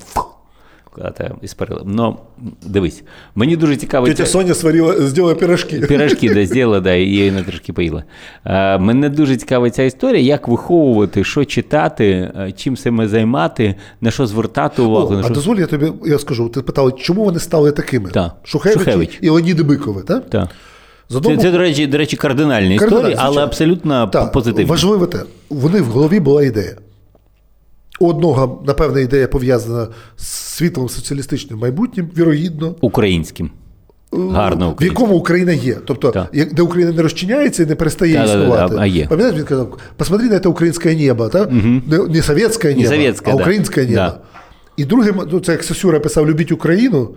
іспарили. 1.42 1.82
Ну, 1.84 2.16
дивись, 2.62 3.02
мені 3.34 3.56
дуже 3.56 3.76
цікаво. 3.76 4.06
Тетя 4.06 4.26
Соня 4.26 4.54
сварила, 4.54 4.94
зробила 4.94 5.34
пирожки. 5.34 5.80
Пірожки 5.80 6.34
де 6.34 6.46
зробила, 6.46 6.80
да, 6.80 6.94
і 6.94 7.02
її 7.02 7.30
не 7.30 7.42
трошки 7.42 7.72
поїла. 7.72 8.04
Е, 8.44 8.78
мене 8.78 9.08
дуже 9.08 9.36
цікавить 9.36 9.74
ця 9.74 9.82
історія, 9.82 10.22
як 10.22 10.48
виховувати, 10.48 11.24
що 11.24 11.44
читати, 11.44 12.32
чим 12.56 12.76
себе 12.76 13.08
займати, 13.08 13.74
на 14.00 14.10
що 14.10 14.26
звертати 14.26 14.82
увагу. 14.82 15.08
О, 15.08 15.14
на 15.14 15.20
а 15.20 15.24
що... 15.24 15.34
дозволь, 15.34 15.56
я 15.56 15.66
тобі 15.66 15.92
я 16.06 16.18
скажу, 16.18 16.48
ти 16.48 16.62
питали, 16.62 16.92
чому 16.98 17.24
вони 17.24 17.38
стали 17.38 17.72
такими? 17.72 18.10
Так. 18.10 18.36
Шухевич, 18.42 18.78
Шухевич. 18.78 19.18
і 19.20 19.28
Леоніди 19.28 19.62
Бикови, 19.62 20.02
так? 20.02 20.30
Так. 20.30 20.48
З 21.08 21.20
Це, 21.20 21.36
це, 21.36 21.50
до 21.50 21.58
речі, 21.58 21.86
до 21.86 21.98
речі, 21.98 22.16
кардинальні 22.16 22.78
Кардинальні, 22.78 23.10
історії, 23.10 23.28
але 23.28 23.42
абсолютно 23.42 24.06
Так, 24.06 24.32
позитивні. 24.32 24.70
Важливе 24.70 25.06
те, 25.06 25.18
вони 25.50 25.80
в 25.80 25.84
голові 25.84 26.20
була 26.20 26.42
ідея. 26.42 26.76
У 28.00 28.08
одного, 28.08 28.62
напевне, 28.66 29.02
ідея 29.02 29.28
пов'язана 29.28 29.88
з 30.16 30.26
світлом 30.26 30.88
соціалістичним 30.88 31.58
майбутнім, 31.58 32.08
вірогідно, 32.16 32.74
Українським. 32.80 33.50
Гарно 34.12 34.76
в 34.80 34.84
якому 34.84 35.14
Україна 35.14 35.52
є. 35.52 35.76
Тобто, 35.84 36.10
Так. 36.10 36.26
де 36.52 36.62
Україна 36.62 36.92
не 36.92 37.02
розчиняється 37.02 37.62
і 37.62 37.66
не 37.66 37.74
перестає 37.74 38.14
Да-да-да, 38.14 38.38
існувати. 38.38 38.74
а 38.78 38.86
є. 38.86 39.06
Пам'ятаєте, 39.06 39.38
він 39.38 39.46
казав, 39.46 39.78
посмотри 39.96 40.28
на 40.28 40.38
це 40.38 40.48
українське 40.48 40.94
небо, 40.94 41.28
так? 41.28 41.50
Не, 41.86 41.98
не 42.08 42.22
совєтське 42.22 42.68
небо, 42.74 42.90
не 42.90 43.08
а 43.08 43.12
да. 43.24 43.32
українське 43.34 43.86
небо. 43.86 44.12
І 44.76 44.84
друге, 44.84 45.12
ну 45.32 45.40
це 45.40 45.52
як 45.52 45.64
Сосюра 45.64 46.00
писав 46.00 46.28
Любіть 46.30 46.52
Україну 46.52 47.08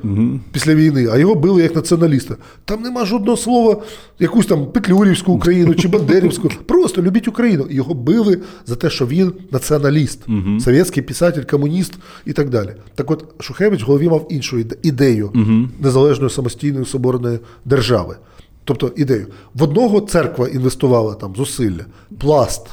після 0.51 0.75
війни, 0.75 1.07
а 1.11 1.17
його 1.17 1.35
били 1.35 1.61
як 1.63 1.75
націоналіста. 1.75 2.35
Там 2.65 2.81
нема 2.81 3.05
жодного 3.05 3.37
слова, 3.37 3.81
якусь 4.19 4.45
там 4.45 4.65
Петлюрівську 4.65 5.33
Україну 5.33 5.75
чи 5.75 5.87
Бандерівську. 5.87 6.49
Просто 6.65 7.01
любіть 7.01 7.27
Україну. 7.27 7.67
І 7.69 7.75
Його 7.75 7.93
били 7.93 8.39
за 8.65 8.75
те, 8.75 8.89
що 8.89 9.07
він 9.07 9.33
націоналіст, 9.51 10.19
совєтський 10.59 11.03
писатель, 11.03 11.43
комуніст 11.43 11.93
і 12.25 12.33
так 12.33 12.49
далі. 12.49 12.69
Так 12.95 13.11
от 13.11 13.25
Шухевич 13.39 13.83
в 13.83 13.85
голові 13.85 14.09
мав 14.09 14.27
іншу 14.29 14.57
іде- 14.59 14.75
ідею 14.83 15.31
незалежної 15.79 16.29
самостійної 16.29 16.85
соборної 16.85 17.39
держави. 17.65 18.15
Тобто 18.63 18.91
ідею. 18.95 19.27
В 19.53 19.63
одного 19.63 20.01
церква 20.01 20.47
інвестувала 20.47 21.13
там 21.13 21.35
зусилля, 21.35 21.85
пласт, 22.19 22.67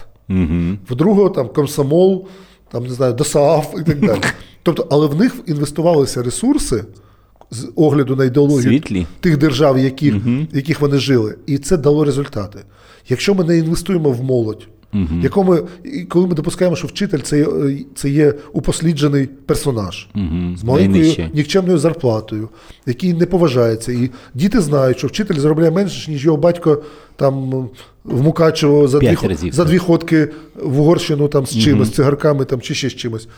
в 0.90 0.94
другого 0.94 1.29
там 1.29 1.49
комсомол, 1.49 2.27
там 2.75 2.85
не 2.87 2.95
знаю, 2.95 3.13
ДОСААФ 3.13 3.75
і 3.81 3.83
так 3.83 4.01
далі. 4.01 4.21
Тобто, 4.63 4.87
але 4.91 5.07
в 5.07 5.15
них 5.15 5.35
інвестувалися 5.47 6.23
ресурси 6.23 6.85
з 7.51 7.71
огляду 7.77 8.17
на 8.17 8.25
ідеологію 8.25 8.63
Світлі. 8.63 9.07
тих 9.21 9.39
держав, 9.39 9.79
яких, 9.79 10.15
яких 10.53 10.81
вони 10.81 10.99
жили, 10.99 11.35
і 11.47 11.59
це 11.59 11.77
дало 11.77 12.05
результати. 12.05 12.59
Якщо 13.09 13.35
ми 13.35 13.45
не 13.45 13.59
інвестуємо 13.59 14.11
в 14.11 14.23
молодь, 14.23 14.69
яку 15.23 15.45
ми, 15.45 15.63
коли 16.09 16.27
ми 16.27 16.35
допускаємо, 16.35 16.77
що 16.77 16.89
вчитель 16.89 17.19
це, 17.19 17.43
е, 17.43 17.79
це 17.95 18.11
є 18.11 18.35
упосліджений 18.53 19.27
персонаж 19.27 20.09
з 20.57 20.65
маленькою 20.65 21.31
нікчемною 21.35 21.79
зарплатою, 21.79 22.49
який 22.87 23.13
не 23.13 23.27
поважається. 23.27 23.93
І 23.93 24.11
діти 24.35 24.61
знають, 24.61 24.99
що 24.99 25.07
вчитель 25.07 25.39
заробляє 25.39 25.71
менше, 25.71 26.11
ніж 26.11 26.25
його 26.25 26.37
батько 26.37 26.83
там 27.17 27.69
в 28.05 28.23
Мукачево 28.23 28.88
за 28.88 28.99
дві, 28.99 29.07
П'ять 29.07 29.25
разів, 29.25 29.53
за 29.53 29.62
так. 29.62 29.71
дві 29.71 29.79
ходки 29.79 30.29
в 30.62 30.81
Угорщину 30.81 31.29
там 31.29 31.47
з 31.47 31.59
чимось, 31.59 31.88
з 31.88 31.90
цигарками 31.90 32.45
там, 32.45 32.61
чи 32.61 32.75
ще 32.75 32.88
з 32.88 32.95
чимось. 32.95 33.29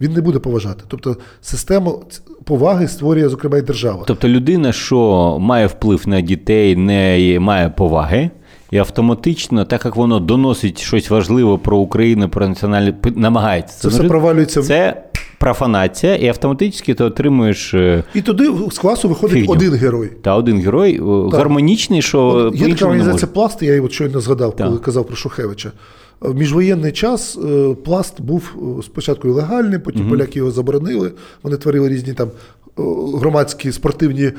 він 0.00 0.12
не 0.12 0.20
буде 0.20 0.38
поважати. 0.38 0.84
Тобто 0.88 1.16
систему 1.40 2.02
поваги 2.44 2.88
створює, 2.88 3.28
зокрема, 3.28 3.58
і 3.58 3.62
держава. 3.62 4.04
Тобто 4.06 4.28
людина, 4.28 4.72
що 4.72 5.36
має 5.40 5.66
вплив 5.66 6.08
на 6.08 6.20
дітей, 6.20 6.76
не 6.76 7.36
має 7.40 7.68
поваги, 7.68 8.30
і 8.70 8.78
автоматично, 8.78 9.64
так 9.64 9.84
як 9.84 9.96
воно 9.96 10.20
доносить 10.20 10.80
щось 10.80 11.10
важливе 11.10 11.56
про 11.56 11.76
Україну, 11.78 12.28
про 12.28 12.48
національне 12.48 12.92
п- 12.92 13.12
намагається 13.16 13.78
Це 13.80 13.88
все 13.88 14.02
провалюється 14.04 14.62
Це 14.62 15.02
профанація, 15.38 16.16
і 16.16 16.28
автоматично 16.28 16.94
ти 16.94 17.04
отримуєш 17.04 17.74
е, 17.74 18.04
І 18.14 18.22
туди 18.22 18.50
з 18.70 18.78
класу 18.78 19.08
виходить 19.08 19.36
Фігню. 19.38 19.52
один 19.52 19.72
герой. 19.74 20.08
та 20.22 20.34
один 20.36 20.60
герой 20.60 21.00
е, 21.00 21.36
гармонічний, 21.36 22.02
що 22.02 22.20
От 22.26 22.54
є 22.54 22.68
така 22.68 22.84
організація. 22.84 23.26
Пласт, 23.32 23.62
я 23.62 23.82
от 23.82 23.92
щойно 23.92 24.20
згадав, 24.20 24.56
Так. 24.56 24.66
коли 24.66 24.78
казав 24.78 25.06
про 25.06 25.16
Шухевича. 25.16 25.72
В 26.20 26.34
міжвоєнний 26.34 26.92
час 26.92 27.38
е, 27.44 27.74
пласт 27.84 28.20
був 28.20 28.54
е, 28.78 28.82
спочатку 28.82 29.32
легальний, 29.32 29.78
потім 29.78 30.08
поляки 30.08 30.38
його 30.38 30.50
заборонили. 30.50 31.12
Вони 31.42 31.56
творили 31.56 31.88
різні 31.88 32.12
там 32.12 32.28
е, 32.28 32.82
громадські 33.18 33.72
спортивні 33.72 34.22
е, 34.22 34.32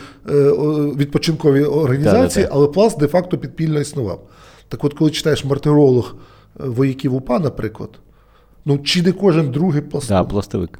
відпочинкові 0.98 1.64
організації, 1.64 2.24
Так-так-так. 2.46 2.52
але 2.52 2.68
пласт 2.68 3.00
де-факто 3.00 3.38
підпільно 3.38 3.80
існував. 3.80 4.22
Так 4.70 4.84
от, 4.84 4.94
коли 4.94 5.12
читаєш 5.12 5.46
мартиролог 5.46 6.16
е, 6.60 6.64
вояків 6.68 7.16
УПА, 7.16 7.40
наприклад, 7.40 7.90
ну 8.66 8.78
чи 8.78 9.02
не 9.02 9.12
кожен 9.12 9.52
другий 9.52 9.82
пластун? 9.82 10.18
Да, 10.18 10.24
пластовик. 10.24 10.80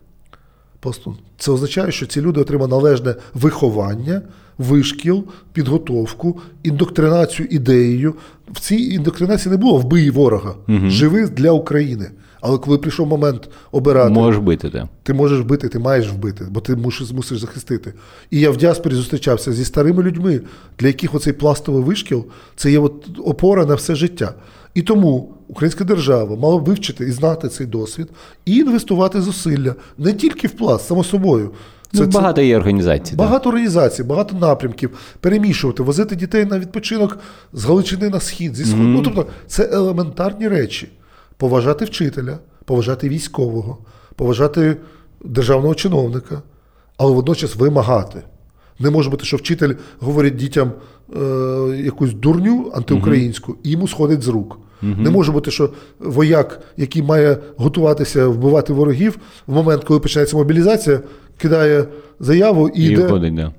Пластун. 0.80 1.16
Це 1.38 1.52
означає, 1.52 1.92
що 1.92 2.06
ці 2.06 2.22
люди 2.22 2.42
отримали 2.42 2.70
належне 2.70 3.16
виховання, 3.34 4.22
вишкіл, 4.58 5.24
підготовку, 5.54 6.40
індоктринацію 6.64 7.48
ідеєю. 7.52 8.14
В 8.52 8.60
цій 8.60 8.76
індоктринації 8.76 9.52
не 9.52 9.58
було 9.58 9.78
вбий 9.78 10.10
ворога, 10.10 10.56
живи 10.88 11.28
для 11.28 11.52
України. 11.52 12.12
Але 12.48 12.58
коли 12.58 12.78
прийшов 12.78 13.08
момент 13.08 13.50
обирати, 13.72 14.14
Можеш 14.14 14.40
бити, 14.42 14.70
так. 14.70 14.86
ти 15.04 15.14
можеш 15.14 15.40
вбити, 15.40 15.68
ти 15.70 15.80
маєш 15.80 16.10
вбити, 16.10 16.46
бо 16.50 16.60
ти 16.60 16.76
мусиш, 16.76 17.12
мусиш 17.12 17.40
захистити. 17.40 17.94
І 18.32 18.40
я 18.40 18.52
в 18.52 18.58
діаспорі 18.58 18.94
зустрічався 18.96 19.54
зі 19.54 19.66
старими 19.66 20.04
людьми, 20.04 20.42
для 20.80 20.88
яких 20.88 21.16
оцей 21.16 21.34
пластовий 21.34 21.84
вишкіл 21.84 22.26
це 22.56 22.72
є 22.72 22.80
от 22.80 23.08
опора 23.26 23.66
на 23.66 23.76
все 23.76 23.96
життя. 23.96 24.34
І 24.74 24.82
тому 24.82 25.34
українська 25.48 25.84
держава 25.84 26.36
мала 26.36 26.56
вивчити 26.56 27.06
і 27.06 27.12
знати 27.12 27.50
цей 27.50 27.68
досвід 27.68 28.08
і 28.46 28.56
інвестувати 28.56 29.22
зусилля 29.22 29.76
не 29.98 30.14
тільки 30.14 30.48
в 30.48 30.52
пласт, 30.52 30.88
само 30.88 31.04
собою. 31.04 31.52
Ну, 31.94 32.06
багато 32.06 32.42
є 32.42 32.58
організацій. 32.58 33.16
да. 33.16 33.24
Багато 33.24 33.50
організацій, 33.50 34.04
багато 34.04 34.36
напрямків, 34.36 34.90
перемішувати, 35.20 35.84
возити 35.84 36.16
дітей 36.16 36.46
на 36.46 36.60
відпочинок 36.60 37.20
з 37.54 37.66
Галичини 37.66 38.10
на 38.10 38.20
схід, 38.20 38.56
зі 38.56 38.66
сходу. 38.66 38.84
Ну, 38.84 39.02
тобто, 39.02 39.26
це 39.48 39.70
елементарні 39.74 40.48
речі. 40.48 40.90
Поважати 41.38 41.86
вчителя, 41.86 42.40
поважати 42.66 43.10
військового, 43.10 43.78
поважати 44.16 44.78
державного 45.24 45.76
чиновника, 45.76 46.42
але 46.98 47.12
водночас 47.14 47.56
вимагати. 47.56 48.22
Не 48.80 48.90
може 48.90 49.10
бути, 49.10 49.26
що 49.26 49.38
вчитель 49.38 49.74
говорить 50.00 50.36
дітям 50.36 50.72
е, 51.16 51.20
якусь 51.84 52.14
дурню 52.14 52.72
антиукраїнську, 52.76 53.56
і 53.64 53.70
йому 53.72 53.88
сходить 53.88 54.22
з 54.22 54.28
рук. 54.28 54.60
Не 54.82 55.10
може 55.10 55.32
бути, 55.32 55.52
що 55.52 55.70
вояк, 56.00 56.62
який 56.78 57.02
має 57.04 57.38
готуватися 57.58 58.28
вбивати 58.28 58.74
ворогів, 58.74 59.18
в 59.48 59.54
момент, 59.54 59.84
коли 59.84 60.00
починається 60.00 60.38
мобілізація, 60.38 61.00
кидає 61.38 61.86
заяву 62.20 62.70
і, 62.70 62.82
І 62.82 62.86
йде. 62.86 63.02
виходить, 63.02 63.36
да. 63.36 63.54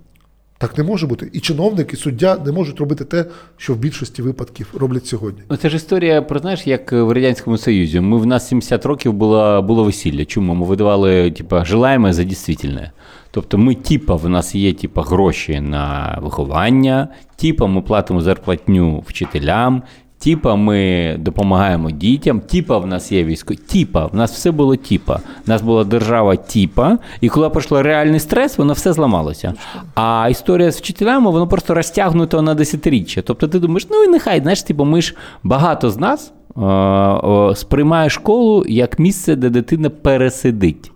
Так 0.60 0.78
не 0.78 0.84
може 0.84 1.06
бути. 1.06 1.30
І 1.32 1.40
чиновник, 1.40 1.92
і 1.92 1.96
суддя 1.96 2.36
не 2.46 2.52
можуть 2.52 2.80
робити 2.80 3.04
те, 3.04 3.24
що 3.56 3.74
в 3.74 3.76
більшості 3.76 4.22
випадків 4.22 4.74
роблять 4.78 5.06
сьогодні. 5.06 5.42
Ну, 5.50 5.56
Це 5.56 5.70
ж 5.70 5.76
історія 5.76 6.22
про 6.22 6.38
знаєш, 6.38 6.66
як 6.66 6.92
в 6.92 7.12
Радянському 7.12 7.58
Союзі. 7.58 8.00
Ми 8.00 8.18
в 8.18 8.26
нас 8.26 8.48
70 8.48 8.86
років 8.86 9.12
було, 9.12 9.62
було 9.62 9.84
весілля. 9.84 10.24
Чому? 10.24 10.54
Ми 10.54 10.66
видавали, 10.66 11.30
типа, 11.30 11.64
желаємо 11.64 12.12
за 12.12 12.24
дійсне. 12.24 12.92
Тобто 13.30 13.58
ми, 13.58 13.74
типа, 13.74 14.14
в 14.14 14.28
нас 14.28 14.54
є 14.54 14.72
типа, 14.72 15.02
гроші 15.02 15.60
на 15.60 16.18
виховання, 16.22 17.08
типа 17.36 17.66
ми 17.66 17.82
платимо 17.82 18.20
зарплатню 18.20 19.04
вчителям, 19.06 19.82
типа 20.18 20.54
ми 20.56 21.16
допомагаємо 21.18 21.90
дітям, 21.90 22.40
типа 22.40 22.78
в 22.78 22.86
нас 22.86 23.12
є 23.12 23.24
військо. 23.24 23.54
Типа, 23.72 24.06
в 24.06 24.16
нас 24.16 24.32
все 24.32 24.50
було 24.50 24.76
типа. 24.76 25.20
У 25.46 25.50
нас 25.50 25.62
була 25.62 25.84
держава 25.84 26.36
типа, 26.36 26.98
і 27.20 27.28
коли 27.28 27.50
пройшло 27.50 27.82
реальний 27.82 28.20
стрес, 28.20 28.58
воно 28.58 28.72
все 28.72 28.92
зламалося. 28.92 29.54
А 29.94 30.28
історія 30.30 30.72
з 30.72 30.78
вчителями, 30.78 31.30
воно 31.30 31.46
просто 31.46 31.74
розтягнуто 31.74 32.42
на 32.42 32.54
десятиріччя. 32.54 33.22
Тобто 33.22 33.48
ти 33.48 33.58
думаєш, 33.58 33.86
ну 33.90 34.04
і 34.04 34.08
нехай, 34.08 34.40
знаєш, 34.40 34.62
типу, 34.62 34.84
ми 34.84 35.02
ж 35.02 35.14
багато 35.42 35.90
з 35.90 35.98
нас 35.98 36.32
е, 36.56 36.60
е, 36.62 37.54
сприймає 37.56 38.10
школу 38.10 38.64
як 38.68 38.98
місце, 38.98 39.36
де 39.36 39.50
дитина 39.50 39.90
пересидить. 39.90 40.92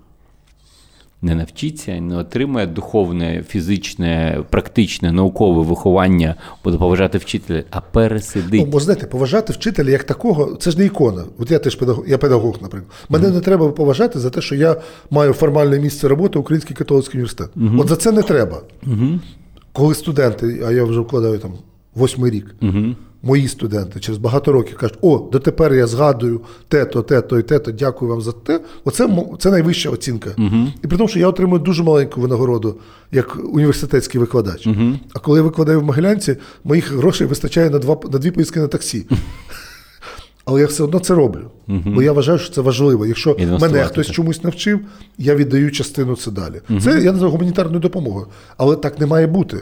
Не 1.25 1.35
навчиться, 1.35 2.01
не 2.01 2.17
отримає 2.17 2.67
духовне, 2.67 3.45
фізичне, 3.49 4.43
практичне, 4.51 5.13
наукове 5.13 5.63
виховання, 5.63 6.35
буде 6.65 6.79
поважати 6.79 7.19
вчителя, 7.19 7.63
а 7.71 7.81
пересидить. 7.81 8.61
Ну, 8.61 8.67
бо 8.67 8.81
знаєте, 8.81 9.07
поважати 9.07 9.53
вчителя 9.53 9.91
як 9.91 10.05
такого, 10.05 10.57
це 10.57 10.71
ж 10.71 10.79
не 10.79 10.85
ікона. 10.85 11.25
От 11.39 11.51
я 11.51 11.59
теж 11.59 11.75
педагог, 11.75 12.05
я 12.09 12.19
педагог, 12.19 12.59
наприклад. 12.63 12.93
Мене 13.09 13.31
не 13.31 13.41
треба 13.41 13.69
поважати 13.69 14.19
за 14.19 14.31
те, 14.31 14.41
що 14.41 14.55
я 14.55 14.77
маю 15.11 15.33
формальне 15.33 15.81
місце 15.81 16.09
роботи 16.09 16.39
Український 16.39 16.77
католицький 16.77 17.15
університет. 17.15 17.49
От 17.79 17.89
за 17.89 17.97
це 17.97 18.13
не 18.13 18.23
треба. 18.23 18.61
Коли 19.73 19.95
студенти, 19.95 20.63
а 20.67 20.73
я 20.73 20.85
вже 20.85 21.01
вкладаю 21.01 21.39
там 21.39 21.53
восьмий 21.95 22.31
рік, 22.31 22.55
мої 23.23 23.49
студенти 23.49 24.01
через 24.01 24.19
багато 24.19 24.53
років 24.53 24.77
кажуть, 24.77 24.99
о, 25.01 25.29
дотепер 25.33 25.75
я 25.75 25.87
згадую 25.87 26.41
те-то, 26.69 27.03
те-то 27.03 27.39
і 27.39 27.43
те-то, 27.43 27.73
дякую 27.73 28.11
вам 28.11 28.21
за 28.21 28.33
те. 28.33 28.61
Оце 28.85 29.09
це 29.39 29.51
найвища 29.51 29.91
оцінка. 29.91 30.31
І 30.83 30.87
при 30.87 30.97
тому, 30.97 31.09
що 31.09 31.19
я 31.19 31.29
отримую 31.29 31.61
дуже 31.61 31.83
маленьку 31.83 32.21
винагороду 32.21 32.77
як 33.13 33.39
університетський 33.53 34.21
викладач. 34.21 34.69
А 35.15 35.19
коли 35.19 35.39
я 35.39 35.43
викладаю 35.43 35.81
в 35.81 35.85
Могилянці, 35.85 36.37
моїх 36.65 36.93
грошей 36.93 37.27
вистачає 37.27 37.71
на, 37.71 37.79
два, 37.79 38.01
на 38.13 38.19
дві 38.19 38.31
поїздки 38.31 38.61
на 38.61 38.69
таксі. 38.69 39.07
Але 40.45 40.61
я 40.61 40.67
все 40.67 40.85
одно 40.85 40.99
це 40.99 41.15
роблю. 41.15 41.51
Бо 41.67 42.03
я 42.03 42.13
вважаю, 42.13 42.39
що 42.39 42.55
це 42.55 42.61
важливо. 42.61 43.07
Якщо 43.07 43.37
мене 43.61 43.85
хтось 43.85 44.07
це. 44.07 44.13
чомусь 44.13 44.45
навчив, 44.45 44.81
я 45.19 45.35
віддаю 45.35 45.71
частину 45.71 46.17
це 46.17 46.31
далі. 46.31 46.61
Це 46.81 46.91
я 46.91 47.13
називаю 47.13 47.33
гуманітарною 47.33 47.81
допомогою. 47.81 48.27
Але 48.57 48.77
так 48.77 49.01
не 49.01 49.07
має 49.07 49.27
бути. 49.27 49.57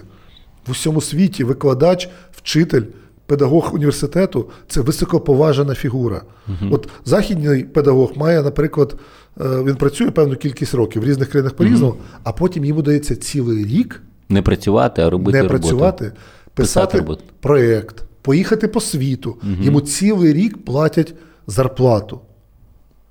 В 0.66 0.70
усьому 0.70 1.00
світі 1.00 1.44
викладач, 1.44 2.08
вчитель, 2.32 2.82
педагог 3.30 3.74
університету 3.74 4.48
це 4.68 4.80
високоповажена 4.80 5.74
фігура. 5.74 6.22
От 6.70 6.88
західний 7.04 7.64
педагог 7.64 8.12
має, 8.16 8.42
наприклад, 8.42 8.96
е, 9.40 9.44
він 9.64 9.76
працює 9.76 10.10
певну 10.10 10.36
кількість 10.36 10.74
років 10.74 11.02
в 11.02 11.04
різних 11.04 11.28
країнах 11.30 11.54
по-різному, 11.54 11.94
а 12.24 12.32
потім 12.32 12.64
йому 12.64 12.82
дається 12.82 13.16
цілий 13.16 13.64
рік 13.64 14.02
Не 14.28 14.42
працювати, 14.42 15.02
а 15.02 15.10
робити 15.10 15.38
не 15.38 15.42
роботу. 15.42 15.60
працювати, 15.60 16.12
писати 16.54 16.98
роботу. 16.98 17.22
проєкт, 17.40 18.04
поїхати 18.22 18.68
по 18.68 18.80
світу. 18.80 19.36
Йому 19.60 19.80
цілий 19.80 20.32
рік 20.32 20.64
платять 20.64 21.14
зарплату. 21.46 22.20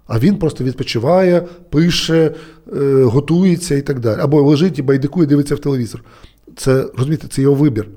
А 0.08 0.20
він 0.20 0.36
просто 0.36 0.64
відпочиває, 0.64 1.48
пише, 1.70 2.36
е, 2.74 3.04
готується 3.04 3.76
і 3.76 3.82
так 3.82 4.00
далі. 4.00 4.20
Або 4.22 4.42
лежить 4.42 4.80
і 4.80 4.82
байдикує, 4.82 5.28
дивиться 5.28 5.56
в 5.56 5.60
телевізор. 5.60 6.04
Це 6.56 6.86
розумієте, 6.98 7.28
це 7.28 7.42
його 7.42 7.56
вибір. 7.56 7.88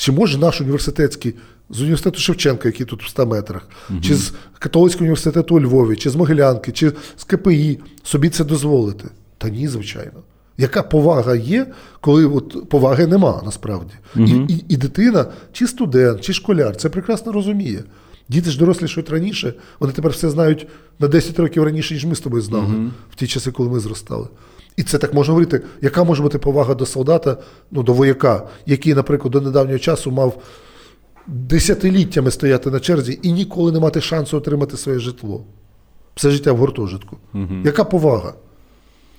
Чи 0.00 0.12
може 0.12 0.38
наш 0.38 0.60
університетський 0.60 1.34
з 1.70 1.80
університету 1.80 2.20
Шевченка, 2.20 2.68
який 2.68 2.86
тут 2.86 3.04
в 3.04 3.08
100 3.08 3.26
метрах, 3.26 3.68
чи 4.02 4.14
з 4.14 4.32
католицького 4.58 5.02
університету 5.02 5.56
у 5.56 5.60
Львові, 5.60 5.96
чи 5.96 6.10
з 6.10 6.16
Могилянки, 6.16 6.72
чи 6.72 6.92
з 7.16 7.24
КПІ 7.24 7.78
собі 8.02 8.28
це 8.28 8.44
дозволити? 8.44 9.04
Та 9.38 9.48
ні, 9.48 9.68
звичайно. 9.68 10.22
Яка 10.58 10.82
повага 10.82 11.34
є, 11.34 11.66
коли 12.00 12.26
от 12.26 12.68
поваги 12.68 13.06
нема 13.06 13.42
насправді? 13.44 13.92
І, 14.16 14.54
і, 14.54 14.64
і 14.68 14.76
дитина, 14.76 15.26
чи 15.52 15.66
студент, 15.66 16.20
чи 16.20 16.32
школяр, 16.32 16.76
це 16.76 16.88
прекрасно 16.88 17.32
розуміє. 17.32 17.84
Діти 18.28 18.50
ж 18.50 18.58
дорослішають 18.58 19.10
раніше, 19.10 19.54
вони 19.80 19.92
тепер 19.92 20.12
все 20.12 20.30
знають 20.30 20.66
на 20.98 21.08
10 21.08 21.38
років 21.38 21.62
раніше, 21.64 21.94
ніж 21.94 22.04
ми 22.04 22.14
з 22.14 22.20
тобою 22.20 22.42
знали 22.42 22.90
в 23.10 23.14
ті 23.14 23.26
часи, 23.26 23.50
коли 23.50 23.70
ми 23.70 23.80
зростали. 23.80 24.26
І 24.76 24.82
це 24.82 24.98
так 24.98 25.14
можна 25.14 25.32
говорити, 25.32 25.60
яка 25.82 26.04
може 26.04 26.22
бути 26.22 26.38
повага 26.38 26.74
до 26.74 26.86
солдата, 26.86 27.36
ну 27.70 27.82
до 27.82 27.92
вояка, 27.92 28.46
який, 28.66 28.94
наприклад, 28.94 29.32
до 29.32 29.40
недавнього 29.40 29.78
часу 29.78 30.10
мав 30.10 30.42
десятиліттями 31.26 32.30
стояти 32.30 32.70
на 32.70 32.80
черзі 32.80 33.18
і 33.22 33.32
ніколи 33.32 33.72
не 33.72 33.80
мати 33.80 34.00
шансу 34.00 34.36
отримати 34.36 34.76
своє 34.76 34.98
житло. 34.98 35.44
Все 36.14 36.30
життя 36.30 36.52
в 36.52 36.56
гуртожитку. 36.56 37.16
Яка 37.64 37.84
повага? 37.84 38.34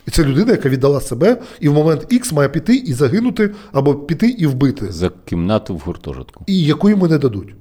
І 0.08 0.12
це 0.12 0.24
людина, 0.24 0.52
яка 0.52 0.70
віддала 0.70 1.02
себе, 1.02 1.38
і 1.60 1.70
в 1.70 1.74
момент 1.74 2.14
Х 2.14 2.32
має 2.32 2.50
піти 2.50 2.76
і 2.76 2.94
загинути, 2.94 3.52
або 3.72 3.96
піти 3.96 4.28
і 4.30 4.48
вбити. 4.48 4.92
За 4.92 5.12
кімнату 5.26 5.76
в 5.76 5.80
гуртожитку. 5.80 6.44
І 6.48 6.64
яку 6.64 6.90
йому 6.90 7.08
не 7.08 7.18
дадуть. 7.18 7.56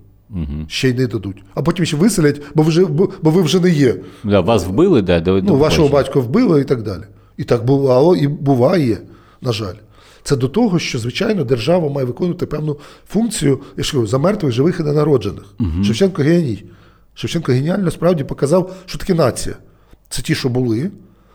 Ще 0.68 0.88
й 0.88 0.94
не 0.94 1.06
дадуть. 1.06 1.44
А 1.54 1.62
потім 1.62 1.84
ще 1.84 1.96
виселять, 1.96 2.42
бо 2.54 2.62
вже, 2.62 2.86
бо, 2.86 3.08
бо 3.22 3.30
ви 3.30 3.42
вже 3.42 3.60
не 3.60 3.70
є. 3.70 3.96
Да, 4.24 4.40
вас 4.40 4.66
вбили, 4.66 5.02
да, 5.02 5.20
до, 5.20 5.42
Ну, 5.42 5.56
вашого 5.56 5.88
батька 5.88 6.20
вбили 6.20 6.60
і 6.60 6.64
так 6.64 6.82
далі. 6.82 7.02
І 7.40 7.44
так 7.44 7.64
бувало, 7.64 8.16
і 8.16 8.28
буває, 8.28 8.98
на 9.40 9.52
жаль. 9.52 9.74
Це 10.22 10.36
до 10.36 10.48
того, 10.48 10.78
що, 10.78 10.98
звичайно, 10.98 11.44
держава 11.44 11.88
має 11.88 12.06
виконувати 12.06 12.46
певну 12.46 12.76
функцію 13.08 13.60
я 13.76 13.84
ж 13.84 13.92
кажу, 13.92 14.06
за 14.06 14.18
мертвих, 14.18 14.52
живих 14.52 14.80
і 14.80 14.82
ненароджених. 14.82 15.44
Шевченко 15.84 16.22
геній. 16.22 16.64
Шевченко 17.14 17.52
геніально 17.52 17.90
справді 17.90 18.24
показав, 18.24 18.74
що 18.86 18.98
таке 18.98 19.14
нація. 19.14 19.56
Це 20.08 20.22
ті, 20.22 20.34
що 20.34 20.48
були, 20.48 20.90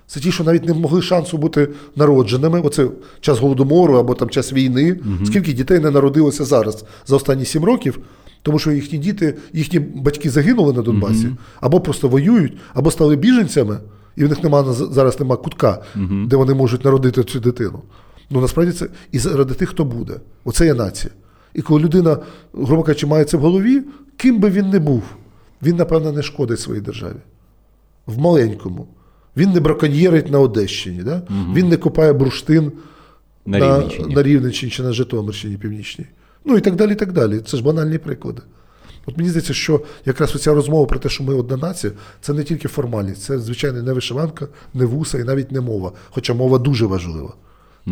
Це 0.08 0.20
ті, 0.20 0.32
що 0.32 0.44
навіть 0.44 0.66
не 0.66 0.74
могли 0.74 1.02
шансу 1.02 1.38
бути 1.38 1.68
народженими. 1.96 2.62
Оце 2.62 2.88
час 3.22 3.40
голодомору 3.40 3.94
або 3.98 4.14
там 4.14 4.30
час 4.30 4.54
війни. 4.54 5.00
Скільки 5.26 5.54
дітей 5.54 5.80
не 5.80 5.92
народилося 5.92 6.46
зараз 6.46 6.86
за 7.06 7.16
останні 7.16 7.46
сім 7.46 7.64
років, 7.64 8.00
тому 8.42 8.60
що 8.60 8.72
їхні 8.72 9.00
діти, 9.00 9.38
їхні 9.54 9.80
батьки 9.80 10.30
загинули 10.30 10.74
на 10.74 10.82
Донбасі, 10.82 11.28
або 11.62 11.80
просто 11.80 12.08
воюють, 12.08 12.54
або 12.74 12.92
стали 12.92 13.16
біженцями, 13.16 13.78
і 14.16 14.26
в 14.26 14.30
них 14.30 14.44
нема 14.44 14.64
зараз 14.74 15.20
нема 15.20 15.36
кутка, 15.38 15.82
де 16.28 16.36
вони 16.36 16.54
можуть 16.54 16.86
народити 16.86 17.24
цю 17.24 17.40
дитину. 17.40 17.82
Ну 18.30 18.42
насправді 18.42 18.72
це 18.72 18.88
і 19.12 19.20
заради 19.20 19.54
тих, 19.54 19.70
хто 19.70 19.86
буде. 19.86 20.14
Оце 20.44 20.66
є 20.66 20.74
нація. 20.74 21.14
І 21.54 21.62
коли 21.62 21.82
людина, 21.82 22.18
грубо 22.54 22.84
кажучи, 22.84 23.08
має 23.08 23.26
це 23.26 23.38
в 23.38 23.40
голові, 23.40 23.84
ким 24.18 24.40
би 24.40 24.50
він 24.50 24.70
не 24.70 24.80
був, 24.80 25.04
він, 25.64 25.76
напевно, 25.76 26.12
не 26.12 26.24
шкодить 26.24 26.60
своїй 26.60 26.82
державі. 26.82 27.18
В 28.06 28.18
маленькому. 28.18 28.88
Він 29.38 29.52
не 29.52 29.60
браконьєрить 29.60 30.32
на 30.32 30.40
Одещині, 30.40 31.04
да? 31.04 31.22
він 31.54 31.70
не 31.70 31.78
копає 31.78 32.14
бурштин 32.14 32.72
На 33.46 33.60
на, 33.60 33.84
на 34.10 34.24
Рівненщині 34.24 34.72
чи 34.72 34.84
на 34.84 34.94
Житомирщині 34.94 35.58
Північній. 35.58 36.06
Ну 36.46 36.58
і 36.58 36.62
так 36.62 36.76
далі. 36.76 36.92
і 36.92 36.96
так 36.96 37.12
далі. 37.12 37.40
Це 37.40 37.58
ж 37.58 37.64
банальні 37.64 37.98
приклади. 37.98 38.42
От 39.06 39.18
мені 39.18 39.30
здається, 39.30 39.54
що 39.54 39.82
якраз 40.06 40.42
ця 40.42 40.54
розмова 40.54 40.86
про 40.86 41.00
те, 41.00 41.10
що 41.10 41.24
ми 41.24 41.34
одна 41.34 41.58
нація, 41.58 41.94
це 42.22 42.34
не 42.34 42.44
тільки 42.44 42.68
формальність, 42.68 43.22
це, 43.22 43.40
звичайно, 43.40 43.84
не 43.84 43.94
вишиванка, 43.94 44.48
не 44.74 44.86
вуса 44.86 45.20
і 45.20 45.24
навіть 45.24 45.52
не 45.52 45.62
мова. 45.62 45.92
Хоча 46.10 46.34
мова 46.34 46.58
дуже 46.58 46.86
важлива. 46.86 47.34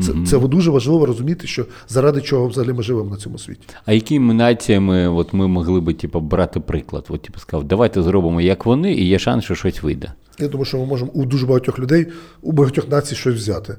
Це, 0.01 0.13
це 0.27 0.39
дуже 0.39 0.71
важливо 0.71 1.05
розуміти, 1.05 1.47
що 1.47 1.65
заради 1.89 2.21
чого 2.21 2.47
взагалі 2.47 2.73
ми 2.73 2.83
живемо 2.83 3.09
на 3.09 3.17
цьому 3.17 3.37
світі. 3.37 3.61
А 3.85 3.93
якими 3.93 4.33
націями 4.33 5.07
от 5.07 5.33
ми 5.33 5.47
могли 5.47 5.79
би 5.81 5.93
типу, 5.93 6.19
брати 6.19 6.59
приклад? 6.59 7.05
От, 7.09 7.21
типу, 7.21 7.39
сказав, 7.39 7.67
давайте 7.67 8.03
зробимо 8.03 8.41
як 8.41 8.65
вони, 8.65 8.93
і 8.93 9.07
є 9.07 9.19
шанс, 9.19 9.43
що 9.43 9.55
щось 9.55 9.83
вийде. 9.83 10.11
Я 10.39 10.47
думаю, 10.47 10.65
що 10.65 10.77
ми 10.77 10.85
можемо 10.85 11.11
у 11.11 11.25
дуже 11.25 11.45
багатьох 11.45 11.79
людей, 11.79 12.07
у 12.41 12.51
багатьох 12.51 12.89
націй 12.89 13.15
щось 13.15 13.35
взяти. 13.35 13.75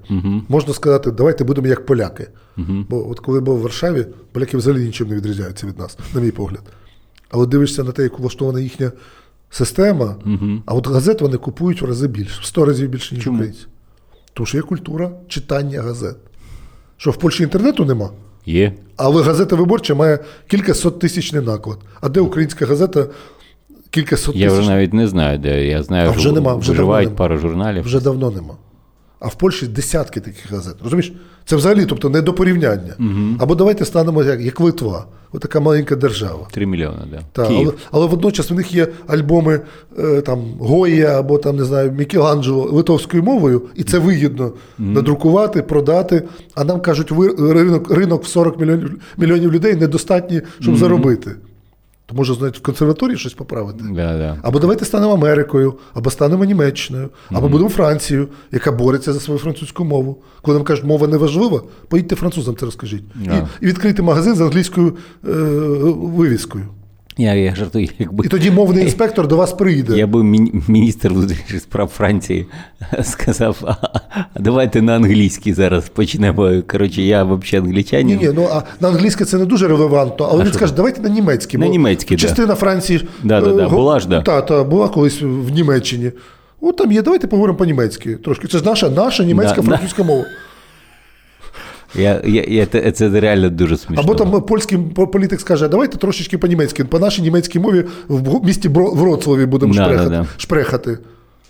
Можна 0.49 0.75
сказати, 0.75 1.11
давайте 1.11 1.45
будемо 1.45 1.67
як 1.67 1.87
поляки. 1.87 2.27
Бо 2.57 3.11
от 3.11 3.21
коли 3.21 3.41
був 3.41 3.59
в 3.59 3.63
Варшаві, 3.63 4.07
поляки 4.33 4.57
взагалі 4.57 4.85
нічим 4.85 5.09
не 5.09 5.17
відрізняються 5.17 5.67
від 5.67 5.79
нас, 5.79 5.99
на 6.15 6.21
мій 6.21 6.31
погляд. 6.31 6.63
Але 7.35 7.47
дивишся 7.47 7.85
на 7.85 7.93
те, 7.93 8.03
як 8.03 8.19
влаштована 8.19 8.61
їхня 8.61 8.93
система, 9.51 10.17
а 10.67 10.75
от 10.75 10.87
газет 10.87 11.21
вони 11.21 11.37
купують 11.37 11.83
в 11.83 11.85
рази 11.85 12.09
більше, 12.09 12.41
в 12.41 12.45
100 12.45 12.65
разів 12.65 12.89
більше, 12.89 13.15
ніж 13.15 13.25
Чому? 13.25 13.37
українці. 13.37 13.67
Тому 14.35 14.47
що 14.47 14.57
є 14.59 14.63
культура 14.63 15.11
читання 15.29 15.83
газет. 15.83 16.17
Що 16.97 17.11
в 17.11 17.17
Польщі 17.17 17.43
інтернету 17.43 17.85
нема, 17.85 18.11
Є. 18.47 18.73
але 18.97 19.23
газета 19.23 19.57
виборча 19.57 19.95
має 19.95 20.19
кількасот 20.47 20.99
тисячний 20.99 21.43
наклад. 21.43 21.79
А 22.01 22.09
де 22.09 22.21
українська 22.21 22.67
газета 22.67 23.07
кількасот 23.91 24.37
Я 24.37 24.49
тисяч? 24.49 24.61
вже 24.61 24.71
навіть 24.71 24.93
не 24.93 25.09
знаю, 25.09 25.39
де. 25.39 25.67
Я 25.67 25.83
знаю, 25.83 26.09
А 26.09 26.13
вже 26.13 26.21
що 26.21 26.33
нема, 26.33 26.55
вже 26.55 26.71
виживають 26.73 27.09
нема. 27.09 27.19
пару 27.19 27.39
журналів. 27.39 27.85
Вже 27.85 28.01
давно 28.01 28.31
нема. 28.31 28.55
А 29.21 29.29
в 29.29 29.35
Польщі 29.35 29.67
десятки 29.67 30.21
таких 30.21 30.53
газет. 30.53 30.75
Розумієш? 30.85 31.13
Це 31.45 31.57
взагалі, 31.57 31.87
тобто, 31.87 32.11
не 32.11 32.23
до 32.23 32.33
порівняння. 32.33 32.95
Або 33.39 33.55
давайте 33.55 33.85
станемо 33.85 34.23
як, 34.23 34.41
як 34.41 34.61
Литва, 34.61 35.07
отака 35.33 35.61
маленька 35.61 35.97
держава. 35.97 36.49
Три 36.51 36.67
мільйони, 36.67 36.99
да. 37.11 37.21
Та, 37.33 37.49
Київ. 37.49 37.61
але, 37.69 37.73
але 37.91 38.07
водночас 38.07 38.51
в 38.51 38.55
них 38.55 38.75
є 38.75 38.89
альбоми 39.07 39.61
е, 39.99 40.21
там, 40.21 40.45
Гоя 40.59 41.19
або 41.19 41.39
там, 41.39 41.57
не 41.57 41.65
знаю, 41.65 41.93
Мікеланджело 41.93 42.63
литовською 42.63 43.23
мовою, 43.23 43.63
і 43.75 43.83
це 43.85 43.99
вигідно 43.99 44.53
надрукувати, 44.79 45.63
продати. 45.63 46.23
А 46.55 46.65
нам 46.65 46.81
кажуть, 46.81 47.11
ви, 47.11 47.53
ринок, 47.53 47.91
ринок 47.91 48.25
в 48.25 48.27
40 48.29 48.61
мільйонів, 48.61 49.01
мільйонів 49.17 49.53
людей 49.53 49.75
недостатній, 49.75 50.41
щоб 50.61 50.77
заробити. 50.77 51.31
То 52.15 52.19
може, 52.19 52.35
знаєте, 52.35 52.59
в 52.59 52.63
консерваторії 52.63 53.19
щось 53.19 53.35
поправити. 53.35 53.85
Да, 53.91 54.19
да. 54.19 54.39
Або 54.43 54.59
давайте 54.59 54.85
станемо 54.85 55.13
Америкою, 55.13 55.75
або 55.95 56.11
станемо 56.11 56.45
Німеччиною, 56.45 57.11
або 57.31 57.49
будемо 57.49 57.71
Францією, 57.71 58.29
яка 58.53 58.73
бореться 58.73 59.13
за 59.13 59.21
свою 59.21 59.41
французьку 59.41 59.85
мову. 59.85 60.23
Коли 60.43 60.57
нам 60.59 60.65
кажуть, 60.65 60.85
мова 60.85 61.07
не 61.07 61.17
важлива, 61.17 61.63
поїдьте 61.89 62.17
французам 62.17 62.57
це 62.57 62.67
розкажіть. 62.67 63.05
Yeah. 63.23 63.47
І, 63.61 63.65
і 63.65 63.67
відкрийте 63.67 64.03
магазин 64.03 64.35
з 64.35 64.41
англійською 64.41 64.97
е, 65.25 65.31
вивіскою. 65.95 66.65
Я, 67.19 67.35
я 67.35 67.55
жартую, 67.55 67.89
якби. 67.99 68.27
І 68.27 68.29
тоді 68.29 68.51
мовний 68.51 68.83
інспектор 68.85 69.29
до 69.29 69.37
вас 69.37 69.53
прийде. 69.53 69.99
Я 69.99 70.07
би 70.07 70.25
міністр 70.69 71.09
внутрішніх 71.09 71.63
справ 71.63 71.89
Франції 71.89 72.47
сказав, 73.03 73.57
а, 73.63 73.75
а 74.35 74.41
давайте 74.41 74.83
на 74.83 74.97
англійський 74.97 75.53
зараз 75.53 75.89
почнемо. 75.89 76.63
Коротше, 76.71 77.03
я 77.03 77.25
взагалі 77.25 77.41
Ні, 77.53 77.59
англічанин. 77.59 78.19
ні, 78.19 78.31
ну 78.35 78.49
а 78.53 78.63
на 78.81 78.89
англійське 78.89 79.25
це 79.25 79.39
не 79.39 79.45
дуже 79.45 79.69
релевантно, 79.69 80.29
але 80.31 80.41
він 80.41 80.47
що 80.47 80.55
скаже, 80.59 80.75
давайте 80.75 81.01
на 81.01 81.09
німецький. 81.09 81.61
На 81.61 81.69
німецький, 81.69 82.17
да. 82.17 82.23
Частина 82.23 82.55
Франції. 82.55 83.09
Да, 83.23 83.41
да, 83.41 83.53
да, 83.53 83.67
е, 83.67 83.69
була 83.69 84.01
ж, 84.01 84.09
да. 84.09 84.23
Та, 84.23 84.43
та, 84.43 84.65
була 84.65 84.89
колись 84.89 85.23
в 85.23 85.51
Німеччині. 85.51 86.13
От 86.61 86.77
там 86.77 86.93
є, 86.93 87.03
давайте 87.03 87.27
поговоримо 87.27 87.59
по-німецьки. 87.59 88.17
Трошки. 88.17 88.49
Це 88.49 88.59
ж 88.59 88.65
наша, 88.65 88.89
наша 88.89 89.25
німецька 89.25 89.57
Да, 89.57 89.63
французька 89.63 90.03
мова. 90.03 90.25
Я, 91.95 92.23
я, 92.25 92.45
я, 92.49 92.67
це, 92.67 92.93
це 92.93 93.21
реально 93.21 93.51
дуже 93.51 93.77
смішно. 93.77 94.03
Або 94.03 94.15
там 94.15 94.43
польський 94.43 94.79
політик 95.13 95.41
скаже, 95.41 95.69
давайте 95.69 95.97
трошечки 95.97 96.39
по-німецьки, 96.39 96.85
по 96.85 96.99
нашій 96.99 97.23
німецькій 97.23 97.59
мові 97.59 97.85
в 98.09 98.47
місті 98.47 98.69
Вроцлаві 98.69 99.47
будемо 99.47 99.75
Да, 99.75 99.85
шпрехати, 99.85 100.11
да, 100.11 100.21
да. 100.21 100.27
шпрехати. 100.37 100.99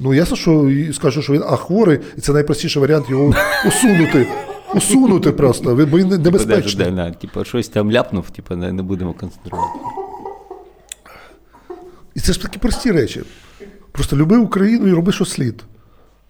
Ну, 0.00 0.14
ясно, 0.14 0.36
що 0.36 0.70
скажу, 0.92 1.22
що 1.22 1.32
він 1.32 1.42
а 1.46 1.56
хворий, 1.56 1.98
і 2.16 2.20
це 2.20 2.32
найпростіший 2.32 2.80
варіант 2.80 3.06
його 3.10 3.34
усунути. 3.66 4.26
Усунути 4.74 5.32
просто, 5.32 5.74
бо 5.90 5.98
він 5.98 6.08
небезпечний. 6.08 6.84
Да, 6.84 6.90
да, 6.90 7.04
да, 7.04 7.10
типу, 7.10 7.44
щось 7.44 7.68
там 7.68 7.92
ляпнув, 7.92 8.30
типу, 8.30 8.56
не 8.56 8.82
будемо 8.82 9.12
концентрувати. 9.12 9.78
І 12.14 12.20
це 12.20 12.32
ж 12.32 12.42
такі 12.42 12.58
прості 12.58 12.90
речі. 12.90 13.22
Просто 13.92 14.16
люби 14.16 14.36
Україну 14.36 14.88
і 14.88 14.92
роби, 14.92 15.12
що 15.12 15.24
слід. 15.24 15.64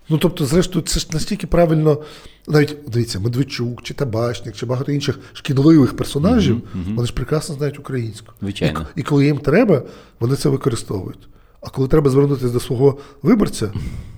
Ну, 0.09 0.19
тобто, 0.19 0.47
зрештою, 0.47 0.85
це 0.85 1.01
ж 1.01 1.07
настільки 1.13 1.47
правильно, 1.47 2.03
навіть 2.49 2.77
дивіться, 2.89 3.21
Медведчук, 3.21 3.83
чи 3.83 3.95
Табачник, 3.95 4.57
чи 4.57 4.67
багато 4.67 4.93
інших 4.93 5.19
шкідливих 5.33 5.97
персонажів, 5.97 6.63
вони 6.95 7.07
ж 7.07 7.13
прекрасно 7.15 7.55
знають 7.55 7.79
українську. 7.79 8.33
Звичайно. 8.41 8.87
І, 8.97 9.01
і 9.01 9.03
коли 9.03 9.25
їм 9.27 9.39
треба, 9.39 9.83
вони 10.21 10.37
це 10.37 10.49
використовують. 10.49 11.29
А 11.61 11.71
коли 11.71 11.89
треба 11.89 12.11
звернутися 12.11 12.49
до 12.53 12.61
свого 12.61 12.99
виборця, 13.23 13.73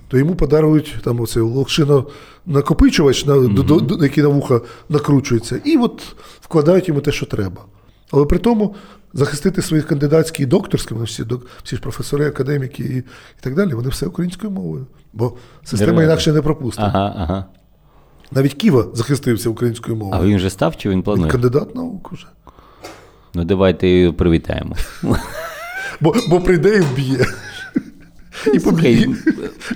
то 0.07 0.17
йому 0.17 0.35
подарують 0.35 0.95
там 1.03 1.19
оцей 1.21 1.43
локшино 1.43 2.07
накопичувач, 2.45 3.25
на, 3.25 3.33
до, 3.47 3.63
до, 3.63 3.79
до- 3.79 4.03
який 4.05 4.23
на 4.23 4.29
вуха 4.29 4.61
накручується, 4.89 5.61
і 5.65 5.77
от 5.77 6.03
вкладають 6.41 6.87
йому 6.87 7.01
те, 7.01 7.11
що 7.11 7.25
треба. 7.25 7.61
Але 8.11 8.25
при 8.25 8.37
тому 8.37 8.75
захистити 9.13 9.61
своїх 9.61 9.87
кандидатські 9.87 10.43
і 10.43 10.45
докторські, 10.45 10.93
вони 10.93 11.05
всі, 11.05 11.23
всі 11.63 11.75
ж 11.75 11.81
професори, 11.81 12.27
академіки 12.27 12.83
і, 12.83 12.97
і 12.97 13.03
так 13.41 13.55
далі, 13.55 13.73
вони 13.73 13.89
все 13.89 14.05
українською 14.05 14.51
мовою. 14.51 14.85
Бо 15.17 15.33
система 15.63 16.03
інакше 16.03 16.33
не 16.33 16.41
пропустить. 16.41 16.85
Ага, 16.85 17.13
ага. 17.17 17.45
Навіть 18.31 18.53
Ківа 18.53 18.85
захистився 18.93 19.49
українською 19.49 19.97
мовою. 19.97 20.21
А 20.21 20.25
він 20.25 20.35
вже 20.35 20.49
став 20.49 20.77
чи 20.77 20.89
він 20.89 21.03
Він 21.07 21.27
кандидат 21.27 21.75
наук 21.75 22.11
уже. 22.13 22.27
Ну 23.33 23.43
давайте 23.43 23.87
його 23.87 24.13
привітаємо. 24.13 24.75
Бо, 26.01 26.15
бо 26.29 26.41
прийде 26.41 26.77
і 26.77 26.81
вб'є. 26.81 27.25
І. 28.53 28.59
Слухай, 28.59 29.09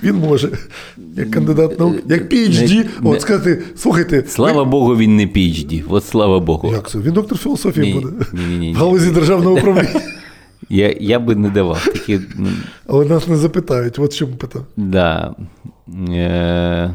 Він 0.02 0.14
може, 0.14 0.50
як 1.16 1.30
кандидат 1.30 1.80
наук, 1.80 1.96
як 2.08 2.32
PhD, 2.32 2.76
Не- 2.76 2.84
не- 3.00 3.10
от 3.10 3.20
сказати, 3.20 3.62
слухайте, 3.76 4.24
Слава 4.28 4.64
Богу, 4.64 4.96
він 4.96 5.16
не 5.16 5.26
PhD. 5.26 5.84
От 5.88 6.04
слава 6.04 6.40
Богу. 6.40 6.72
як 6.72 6.90
це? 6.90 6.98
Він 6.98 7.12
доктор 7.12 7.38
філософії 7.38 7.86
Ні, 7.94 8.00
буде. 8.00 8.24
ні-ні-ні. 8.32 8.72
В 8.72 8.76
галузі 8.76 9.10
державного 9.10 9.56
управління. 9.56 10.00
Я, 10.68 10.94
я 11.00 11.18
би 11.18 11.34
не 11.36 11.50
давав 11.50 11.84
такі. 11.84 12.20
ну, 12.36 12.48
Але 12.86 13.04
нас 13.04 13.28
не 13.28 13.36
запитають, 13.36 13.98
от 13.98 14.14
чому 14.14 14.36
питав. 14.36 14.66
Да. 14.76 15.34
Е... 16.08 16.94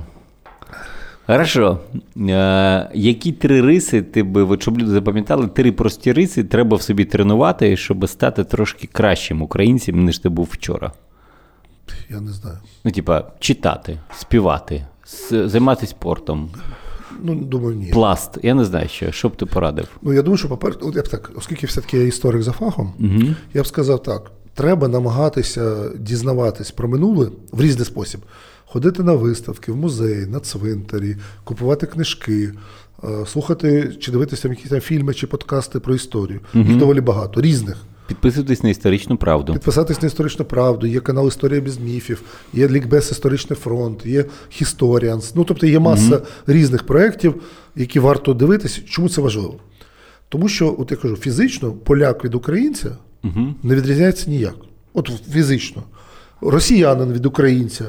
Хорошо. 1.25 1.79
Е... 2.17 2.89
Які 2.93 3.31
три 3.31 3.61
риси 3.61 4.01
ти 4.01 4.23
би, 4.23 4.43
от, 4.43 4.61
щоб 4.61 4.77
люди 4.77 4.91
запам'ятали, 4.91 5.47
три 5.47 5.71
прості 5.71 6.13
риси 6.13 6.43
треба 6.43 6.77
в 6.77 6.81
собі 6.81 7.05
тренувати, 7.05 7.77
щоб 7.77 8.09
стати 8.09 8.43
трошки 8.43 8.87
кращим 8.91 9.41
українцем, 9.41 10.05
ніж 10.05 10.19
ти 10.19 10.29
був 10.29 10.49
вчора. 10.51 10.91
Я 12.09 12.21
не 12.21 12.31
знаю. 12.31 12.57
Ну, 12.85 12.91
типа, 12.91 13.23
читати, 13.39 13.99
співати, 14.17 14.85
займатися 15.31 15.91
спортом, 15.91 16.49
Ну, 17.23 17.35
думаю, 17.35 17.75
ні. 17.75 17.89
пласт. 17.93 18.37
Я 18.43 18.53
не 18.53 18.65
знаю 18.65 18.87
що. 18.89 19.11
Що 19.11 19.29
б 19.29 19.35
ти 19.35 19.45
порадив? 19.45 19.87
Ну, 20.01 20.13
я 20.13 20.21
думаю, 20.21 20.37
що, 20.37 20.47
по-перше, 20.49 20.79
от 20.81 20.95
я 20.95 21.01
б 21.01 21.07
так, 21.07 21.31
оскільки 21.35 21.67
все-таки 21.67 21.97
я 21.97 22.03
історик 22.03 22.43
за 22.43 22.51
фахом, 22.51 22.93
я 23.53 23.61
б 23.61 23.67
сказав 23.67 24.03
так: 24.03 24.31
треба 24.53 24.87
намагатися 24.87 25.89
дізнаватись 25.99 26.71
про 26.71 26.87
минуле 26.87 27.29
в 27.51 27.61
різний 27.61 27.85
спосіб. 27.85 28.21
Ходити 28.65 29.03
на 29.03 29.13
виставки, 29.13 29.71
в 29.71 29.75
музеї, 29.77 30.25
на 30.25 30.39
цвинтарі, 30.39 31.15
купувати 31.43 31.85
книжки, 31.85 32.51
е, 33.03 33.25
слухати 33.25 33.95
чи 33.99 34.11
дивитися 34.11 34.47
якісь 34.47 34.69
там 34.69 34.79
фільми 34.79 35.13
чи 35.13 35.27
подкасти 35.27 35.79
про 35.79 35.95
історію. 35.95 36.39
Їх 36.53 36.77
доволі 36.77 37.01
багато, 37.01 37.41
різних. 37.41 37.77
Підписуйтесь 38.07 38.63
на 38.63 38.69
історичну 38.69 39.17
правду. 39.17 39.53
Підписатись 39.53 40.01
на 40.01 40.07
історичну 40.07 40.45
правду, 40.45 40.87
є 40.87 40.99
канал 40.99 41.27
Історія 41.27 41.61
без 41.61 41.77
міфів, 41.77 42.21
є 42.53 42.67
Лікбез 42.67 43.11
Історичний 43.11 43.59
фронт, 43.59 44.05
є 44.05 44.25
Historians. 44.61 45.31
Ну, 45.35 45.43
тобто 45.43 45.67
є 45.67 45.79
маса 45.79 46.21
різних 46.47 46.83
проєктів, 46.83 47.41
які 47.75 47.99
варто 47.99 48.33
дивитися. 48.33 48.81
Чому 48.89 49.09
це 49.09 49.21
важливо? 49.21 49.55
Тому 50.29 50.49
що, 50.49 50.75
от 50.79 50.91
я 50.91 50.97
кажу, 50.97 51.15
фізично 51.15 51.71
поляк 51.71 52.25
від 52.25 52.35
українця 52.35 52.87
не 53.63 53.75
відрізняється 53.75 54.29
ніяк. 54.29 54.55
От 54.93 55.11
фізично. 55.31 55.83
Росіянин 56.41 57.13
від 57.13 57.25
українця 57.25 57.85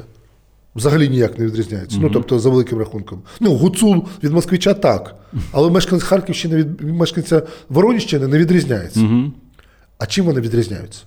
взагалі 0.77 1.09
ніяк 1.09 1.39
не 1.39 1.47
відрізняється. 1.47 1.99
Ну, 2.01 2.11
тобто, 2.13 2.39
за 2.39 2.51
великим 2.51 2.79
рахунком. 2.79 3.23
Ну, 3.41 3.55
гуцул 3.55 4.05
від 4.23 4.33
москвича 4.33 4.75
так. 4.75 5.15
Але 5.53 5.71
мешканець 5.71 6.05
Харківщини 6.05 6.57
від 6.57 6.81
мешканця 6.81 7.43
Воронівщини 7.69 8.27
не 8.27 8.39
відрізняється. 8.39 9.01
Угу. 9.99 10.05
А 10.05 10.07
чим 10.07 10.25
вони 10.25 10.41
відрізняються? 10.41 11.03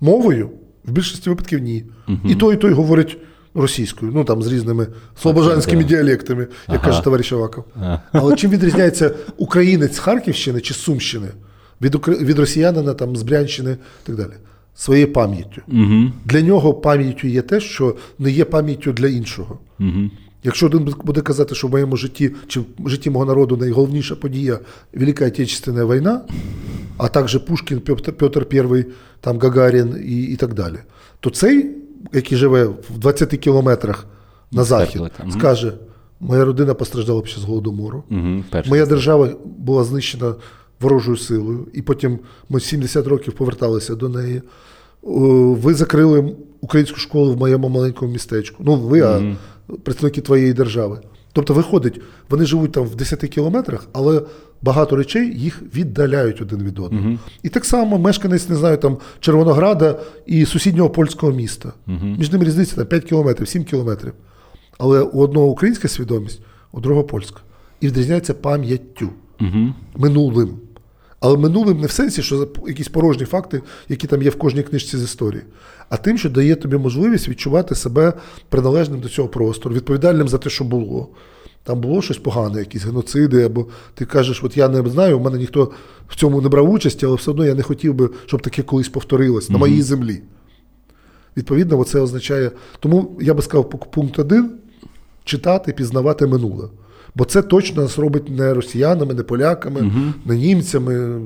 Мовою? 0.00 0.50
В 0.84 0.92
більшості 0.92 1.30
випадків 1.30 1.58
ні. 1.58 1.84
І 2.28 2.34
той, 2.34 2.54
і 2.54 2.58
той 2.58 2.72
говорить 2.72 3.18
російською, 3.54 4.12
ну 4.14 4.24
там 4.24 4.42
з 4.42 4.52
різними 4.52 4.86
слобожанськими 5.22 5.84
діалектами, 5.84 6.42
як 6.42 6.50
Ага. 6.66 6.78
каже 6.78 7.04
товариш 7.04 7.32
Аваков. 7.32 7.64
Ага. 7.76 8.02
Але 8.12 8.36
чим 8.36 8.50
відрізняється 8.50 9.14
українець 9.36 9.94
з 9.94 9.98
Харківщини 9.98 10.60
чи 10.60 10.74
Сумщини 10.74 11.28
від, 11.82 12.08
від 12.08 12.38
росіянина 12.38 12.94
там, 12.94 13.16
з 13.16 13.22
Брянщини 13.22 13.70
і 13.72 14.06
так 14.06 14.16
далі? 14.16 14.32
Своєю 14.74 15.12
пам'яттю. 15.12 15.62
Угу. 15.68 16.12
Для 16.24 16.40
нього 16.40 16.74
пам'яттю 16.74 17.26
є 17.28 17.42
те, 17.42 17.60
що 17.60 17.96
не 18.18 18.30
є 18.30 18.44
пам'яттю 18.44 18.92
для 18.92 19.08
іншого. 19.08 19.58
Угу. 19.80 20.10
Якщо 20.44 20.66
один 20.66 20.94
буде 21.04 21.20
казати, 21.20 21.54
що 21.54 21.66
в 21.66 21.70
моєму 21.70 21.96
житті 21.96 22.30
чи 22.46 22.60
в 22.60 22.88
житті 22.88 23.10
мого 23.10 23.24
народу 23.24 23.56
найголовніша 23.56 24.16
подія 24.16 24.58
Велика 24.94 25.26
Отечественна 25.26 25.84
війна, 25.84 26.20
а 26.96 27.08
також 27.08 27.36
Пушкін, 27.36 27.80
Петр, 27.80 28.46
І, 28.52 28.84
там 29.20 29.38
Гагарін 29.38 30.04
і, 30.06 30.22
і 30.22 30.36
так 30.36 30.54
далі, 30.54 30.76
то 31.20 31.30
цей, 31.30 31.70
який 32.12 32.38
живе 32.38 32.64
в 32.64 32.98
20 32.98 33.28
кілометрах 33.28 34.06
на 34.52 34.64
захід, 34.64 35.02
скаже: 35.32 35.72
моя 36.20 36.44
родина 36.44 36.74
постраждала 36.74 37.20
під 37.20 37.30
час 37.30 37.44
голодомору, 37.44 38.04
моя 38.68 38.86
держава 38.86 39.28
була 39.58 39.84
знищена 39.84 40.34
ворожою 40.80 41.16
силою, 41.16 41.66
і 41.72 41.82
потім 41.82 42.18
ми 42.48 42.60
70 42.60 43.06
років 43.06 43.32
поверталися 43.32 43.94
до 43.94 44.08
неї. 44.08 44.42
Ви 45.02 45.74
закрили 45.74 46.32
українську 46.60 46.98
школу 46.98 47.32
в 47.32 47.36
моєму 47.36 47.68
маленькому 47.68 48.12
містечку. 48.12 48.62
Ну, 48.66 48.76
ви, 48.76 49.00
а 49.00 49.36
представники 49.82 50.20
твоєї 50.20 50.52
держави. 50.52 51.00
Тобто, 51.32 51.54
виходить, 51.54 52.00
вони 52.30 52.46
живуть 52.46 52.72
там 52.72 52.84
в 52.84 52.94
10 52.94 53.20
кілометрах, 53.20 53.86
але 53.92 54.22
багато 54.62 54.96
речей 54.96 55.38
їх 55.38 55.62
віддаляють 55.74 56.40
один 56.42 56.62
від 56.62 56.78
одного. 56.78 57.18
І 57.42 57.48
так 57.48 57.64
само 57.64 57.98
мешканець, 57.98 58.48
не 58.48 58.56
знаю, 58.56 58.76
там 58.76 58.98
Червонограда 59.20 59.98
і 60.26 60.46
сусіднього 60.46 60.90
польського 60.90 61.32
міста. 61.32 61.72
Між 62.18 62.32
ними 62.32 62.44
різниця 62.44 62.76
там 62.76 62.86
5 62.86 63.04
кілометрів, 63.04 63.48
7 63.48 63.64
кілометрів. 63.64 64.12
Але 64.78 65.00
у 65.02 65.18
одного 65.20 65.46
українська 65.46 65.88
свідомість, 65.88 66.40
у 66.72 66.80
другого 66.80 67.06
польська. 67.06 67.40
І 67.80 67.86
відрізняється 67.86 68.34
пам'яттю 68.34 69.08
Угу. 69.40 69.74
минулим. 69.96 70.50
Але 71.20 71.36
минулим 71.36 71.80
не 71.80 71.86
в 71.86 71.90
сенсі, 71.90 72.22
що 72.22 72.48
якісь 72.66 72.88
порожні 72.88 73.24
факти, 73.26 73.62
які 73.88 74.06
там 74.06 74.22
є 74.22 74.30
в 74.30 74.38
кожній 74.38 74.62
книжці 74.62 74.98
з 74.98 75.02
історії, 75.02 75.42
а 75.90 75.96
тим, 75.96 76.18
що 76.18 76.30
дає 76.30 76.56
тобі 76.56 76.76
можливість 76.76 77.28
відчувати 77.28 77.74
себе 77.74 78.12
приналежним 78.48 79.00
до 79.00 79.08
цього 79.08 79.28
простору, 79.28 79.74
відповідальним 79.74 80.28
за 80.28 80.38
те, 80.38 80.50
що 80.50 80.64
було. 80.64 81.08
Там 81.62 81.80
було 81.80 82.02
щось 82.02 82.18
погане, 82.18 82.58
якісь 82.58 82.84
геноциди, 82.84 83.42
або 83.42 83.66
ти 83.94 84.04
кажеш, 84.04 84.44
от 84.44 84.56
я 84.56 84.68
не 84.68 84.90
знаю, 84.90 85.18
у 85.18 85.22
мене 85.22 85.38
ніхто 85.38 85.72
в 86.08 86.16
цьому 86.16 86.40
не 86.40 86.48
брав 86.48 86.70
участі, 86.70 87.06
але 87.06 87.16
все 87.16 87.30
одно 87.30 87.44
я 87.44 87.54
не 87.54 87.62
хотів 87.62 87.94
би, 87.94 88.10
щоб 88.26 88.42
таке 88.42 88.62
колись 88.62 88.88
повторилось 88.88 89.50
на 89.50 89.58
моїй 89.58 89.82
землі. 89.82 90.22
Відповідно, 91.36 91.84
це 91.84 92.00
означає. 92.00 92.50
Тому 92.80 93.18
я 93.20 93.34
би 93.34 93.42
сказав, 93.42 93.70
пункт 93.70 94.18
один 94.18 94.50
читати, 95.24 95.72
пізнавати 95.72 96.26
минуле. 96.26 96.68
Бо 97.14 97.24
це 97.24 97.42
точно 97.42 97.82
нас 97.82 97.98
робить 97.98 98.28
не 98.28 98.54
росіянами, 98.54 99.14
не 99.14 99.22
поляками, 99.22 99.92
не 100.24 100.36
німцями. 100.36 101.20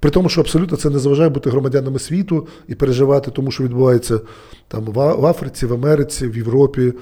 При 0.00 0.10
тому, 0.10 0.28
що 0.28 0.40
абсолютно 0.40 0.76
це 0.76 0.90
не 0.90 0.98
заважає 0.98 1.28
бути 1.28 1.50
громадянами 1.50 1.98
світу 1.98 2.48
і 2.68 2.74
переживати 2.74 3.30
тому, 3.30 3.50
що 3.50 3.64
відбувається 3.64 4.20
там 4.68 4.84
в 4.84 5.26
Африці, 5.26 5.66
в 5.66 5.72
Америці, 5.72 6.28
в 6.28 6.36
Європі, 6.36 6.82
е, 6.82 6.92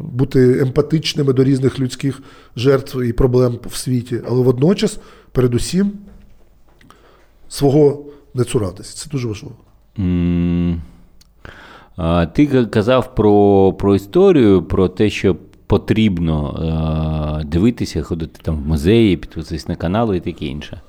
бути 0.00 0.60
емпатичними 0.60 1.32
до 1.32 1.44
різних 1.44 1.80
людських 1.80 2.22
жертв 2.56 3.02
і 3.02 3.12
проблем 3.12 3.58
в 3.66 3.76
світі. 3.76 4.20
Але 4.28 4.42
водночас, 4.42 4.98
передусім, 5.32 5.92
свого 7.48 8.04
не 8.34 8.44
цуратися. 8.44 8.96
Це 8.96 9.10
дуже 9.10 9.28
важливо. 9.28 9.56
Ти 12.32 12.66
казав 12.66 13.14
про, 13.14 13.72
про 13.72 13.94
історію, 13.94 14.62
про 14.62 14.88
те, 14.88 15.10
що 15.10 15.36
потрібно 15.66 16.56
е, 17.40 17.44
дивитися, 17.44 18.02
ходити 18.02 18.40
там 18.42 18.56
в 18.56 18.66
музеї, 18.66 19.16
підписатись 19.16 19.68
на 19.68 19.76
канали 19.76 20.16
і 20.16 20.20
таке 20.20 20.46
інше. 20.46 20.80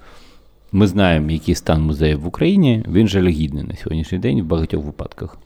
Ми 0.71 0.87
знаємо, 0.87 1.31
який 1.31 1.55
стан 1.55 1.81
музеїв 1.81 2.21
в 2.21 2.27
Україні. 2.27 2.83
Він 2.91 3.07
жалюгідний 3.07 3.63
на 3.63 3.75
сьогоднішній 3.75 4.17
день 4.17 4.41
в 4.41 4.45
багатьох 4.45 4.85
випадках. 4.85 5.37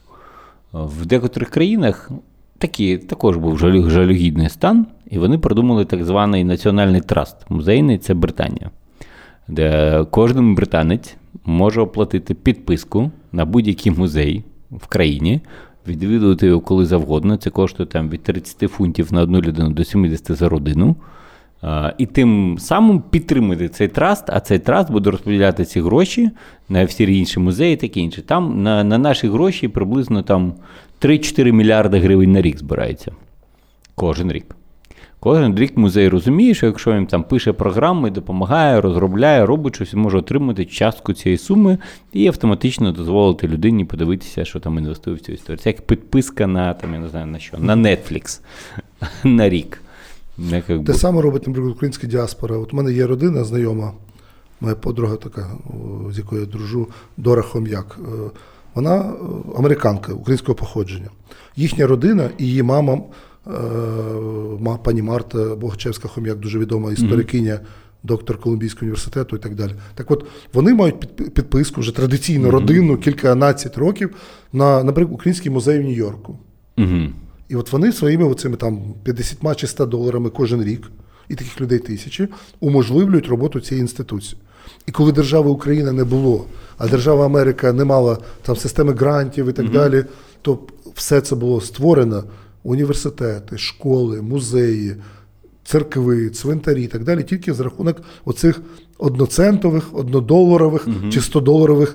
В 0.72 1.06
декотрих 1.06 1.50
країнах 1.50 2.10
такі, 2.58 2.98
також 2.98 3.36
був 3.36 3.58
жалю- 3.58 3.90
жалюгідний 3.90 4.48
стан, 4.48 4.86
і 5.10 5.18
вони 5.18 5.38
придумали 5.38 5.84
так 5.84 6.04
званий 6.04 6.44
національний 6.44 7.00
траст. 7.00 7.36
Музейний 7.48 7.98
це 7.98 8.14
Британія 8.14 8.70
де 9.48 10.04
кожен 10.10 10.54
британець 10.54 11.16
може 11.44 11.80
оплатити 11.80 12.34
підписку 12.34 13.10
на 13.32 13.44
будь-який 13.44 13.92
музей 13.92 14.44
в 14.70 14.86
країні, 14.86 15.40
відвідувати 15.88 16.46
його 16.46 16.60
коли 16.60 16.86
завгодно. 16.86 17.36
Це 17.36 17.50
коштує 17.50 17.86
там 17.86 18.08
від 18.08 18.22
30 18.22 18.70
фунтів 18.70 19.12
на 19.12 19.22
одну 19.22 19.40
людину 19.40 19.70
до 19.70 19.84
70 19.84 20.36
за 20.36 20.48
родину. 20.48 20.96
А, 21.62 21.92
І 21.98 22.06
тим 22.06 22.56
самим 22.58 23.00
підтримати 23.00 23.68
цей 23.68 23.88
траст, 23.88 24.24
а 24.28 24.40
цей 24.40 24.58
траст 24.58 24.90
буде 24.90 25.10
розподіляти 25.10 25.64
ці 25.64 25.80
гроші 25.80 26.30
на 26.68 26.84
всі 26.84 27.18
інші 27.18 27.40
музеї 27.40 27.76
таке 27.76 28.00
інше. 28.00 28.22
Там 28.22 28.62
на, 28.62 28.84
на 28.84 28.98
наші 28.98 29.28
гроші 29.28 29.68
приблизно 29.68 30.22
там 30.22 30.54
3-4 31.00 31.52
мільярди 31.52 31.98
гривень 31.98 32.32
на 32.32 32.42
рік 32.42 32.58
збирається. 32.58 33.12
Кожен 33.94 34.32
рік. 34.32 34.56
Кожен 35.20 35.58
рік 35.58 35.76
музей 35.76 36.08
розуміє, 36.08 36.54
що 36.54 36.66
якщо 36.66 36.92
він 36.92 37.06
там 37.06 37.22
пише 37.24 37.52
програми, 37.52 38.10
допомагає, 38.10 38.80
розробляє, 38.80 39.46
робить 39.46 39.74
щось, 39.74 39.94
може 39.94 40.18
отримати 40.18 40.64
частку 40.64 41.12
цієї 41.12 41.38
суми 41.38 41.78
і 42.12 42.26
автоматично 42.26 42.92
дозволити 42.92 43.48
людині 43.48 43.84
подивитися, 43.84 44.44
що 44.44 44.60
там 44.60 44.78
інвестує 44.78 45.16
в 45.16 45.20
цю 45.20 45.32
історію. 45.32 45.58
Це 45.58 45.70
як 45.70 45.80
підписка 45.80 46.46
на 46.46 46.74
там, 46.74 46.94
я 46.94 47.00
не 47.00 47.08
знаю 47.08 47.26
на 47.26 47.38
що, 47.38 47.58
на 47.58 47.76
Netflix 47.76 48.40
на 49.24 49.48
рік. 49.48 49.81
Не, 50.50 50.62
як 50.68 50.84
Те 50.84 50.94
саме 50.94 51.22
робить, 51.22 51.46
наприклад, 51.46 51.74
українська 51.74 52.06
діаспора. 52.06 52.56
От 52.56 52.72
у 52.72 52.76
мене 52.76 52.92
є 52.92 53.06
родина 53.06 53.44
знайома, 53.44 53.92
моя 54.60 54.74
подруга 54.74 55.16
така, 55.16 55.50
з 56.10 56.18
якою 56.18 56.40
я 56.40 56.46
дружу, 56.46 56.88
Дора 57.16 57.42
Хом'як. 57.42 57.98
Е, 58.00 58.30
Вона 58.74 58.96
е, 58.96 59.12
американка 59.58 60.12
українського 60.12 60.54
походження. 60.54 61.10
Їхня 61.56 61.86
родина 61.86 62.30
і 62.38 62.46
її 62.46 62.62
мама, 62.62 63.00
е, 63.46 64.78
пані 64.84 65.02
Марта 65.02 65.54
Богачевська 65.54 66.08
Хом'як, 66.08 66.38
дуже 66.38 66.58
відома 66.58 66.92
історикиня, 66.92 67.60
доктор 68.02 68.38
Колумбійського 68.40 68.82
університету 68.82 69.36
і 69.36 69.38
так 69.38 69.54
далі. 69.54 69.72
Так 69.94 70.10
от, 70.10 70.26
вони 70.52 70.74
мають 70.74 71.16
підписку 71.16 71.80
вже 71.80 71.96
традиційно 71.96 72.50
родинну, 72.50 72.96
кільканадцять 72.96 73.78
років 73.78 74.16
на, 74.52 74.84
наприклад, 74.84 75.14
Український 75.14 75.50
музей 75.50 75.78
в 75.78 75.82
Нью-Йорку. 75.82 76.38
Мгм. 76.76 77.14
І 77.52 77.56
от 77.56 77.72
вони 77.72 77.92
своїми 77.92 78.24
оцими 78.24 78.56
там 78.56 78.94
50 79.02 79.56
чи 79.56 79.66
100 79.66 79.86
доларами 79.86 80.30
кожен 80.30 80.64
рік, 80.64 80.90
і 81.28 81.34
таких 81.34 81.60
людей 81.60 81.78
тисячі, 81.78 82.28
уможливлюють 82.60 83.26
роботу 83.28 83.60
цієї 83.60 83.80
інституції. 83.80 84.40
І 84.86 84.92
коли 84.92 85.12
держави 85.12 85.50
Україна 85.50 85.92
не 85.92 86.04
було, 86.04 86.46
а 86.78 86.88
держава 86.88 87.24
Америка 87.26 87.72
не 87.72 87.84
мала 87.84 88.18
там 88.42 88.56
системи 88.56 88.92
грантів 88.92 89.48
і 89.48 89.52
так 89.52 89.70
далі, 89.70 90.04
то 90.42 90.58
все 90.94 91.20
це 91.20 91.36
було 91.36 91.60
створено: 91.60 92.24
університети, 92.62 93.58
школи, 93.58 94.22
музеї, 94.22 94.96
церкви, 95.64 96.30
цвинтарі 96.30 96.84
і 96.84 96.86
так 96.86 97.04
далі, 97.04 97.22
тільки 97.22 97.54
за 97.54 97.64
рахунок 97.64 98.02
оцих 98.24 98.60
одноцентових, 98.98 99.94
однодоларових 99.94 100.88
чи 101.10 101.20
100-доларових 101.20 101.94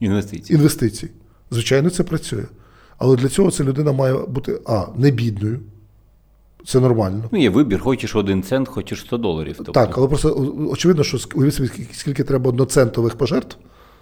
Інвестиції. 0.00 0.56
інвестицій. 0.56 1.08
Звичайно, 1.50 1.90
це 1.90 2.02
працює. 2.02 2.44
Але 3.02 3.16
для 3.16 3.28
цього 3.28 3.50
ця 3.50 3.64
людина 3.64 3.92
має 3.92 4.14
бути 4.14 4.60
а, 4.66 4.84
не 4.96 5.10
бідною. 5.10 5.60
Це 6.66 6.80
нормально. 6.80 7.24
Ну, 7.32 7.38
є 7.38 7.50
вибір, 7.50 7.80
хочеш 7.80 8.16
один 8.16 8.42
цент, 8.42 8.68
хочеш 8.68 9.00
100 9.00 9.16
доларів. 9.18 9.54
Тобто. 9.56 9.72
Так, 9.72 9.98
але 9.98 10.08
просто 10.08 10.54
очевидно, 10.70 11.04
що 11.04 11.18
уявіть 11.34 11.54
собі, 11.54 11.70
скільки, 11.92 12.24
треба 12.24 12.48
одноцентових 12.48 13.14
пожертв, 13.14 13.56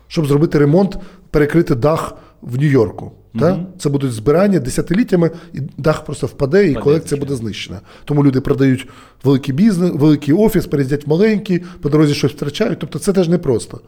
щоб 0.09 0.27
зробити 0.27 0.59
ремонт, 0.59 0.99
перекрити 1.31 1.75
дах 1.75 2.15
в 2.43 2.59
Нью-Йорку. 2.59 3.13
Та? 3.39 3.67
Це 3.79 3.89
будуть 3.89 4.13
збирання 4.13 4.61
десятиліттями, 4.61 5.31
і 5.53 5.61
дах 5.79 6.05
просто 6.05 6.27
впаде, 6.27 6.71
і 6.71 6.75
колекція 6.75 7.21
буде 7.21 7.35
знищена. 7.35 7.81
Тому 8.05 8.25
люди 8.25 8.41
продають 8.41 8.89
великий 9.25 9.55
бізнес, 9.55 9.91
великий 9.95 10.35
офіс, 10.35 10.67
переїздять 10.67 11.07
в 11.07 11.11
маленький, 11.11 11.59
по 11.59 11.89
дорозі 11.89 12.15
щось 12.15 12.33
втрачають. 12.33 12.79
Тобто 12.79 12.99
це 12.99 13.13
теж 13.13 13.29
непросто. 13.29 13.81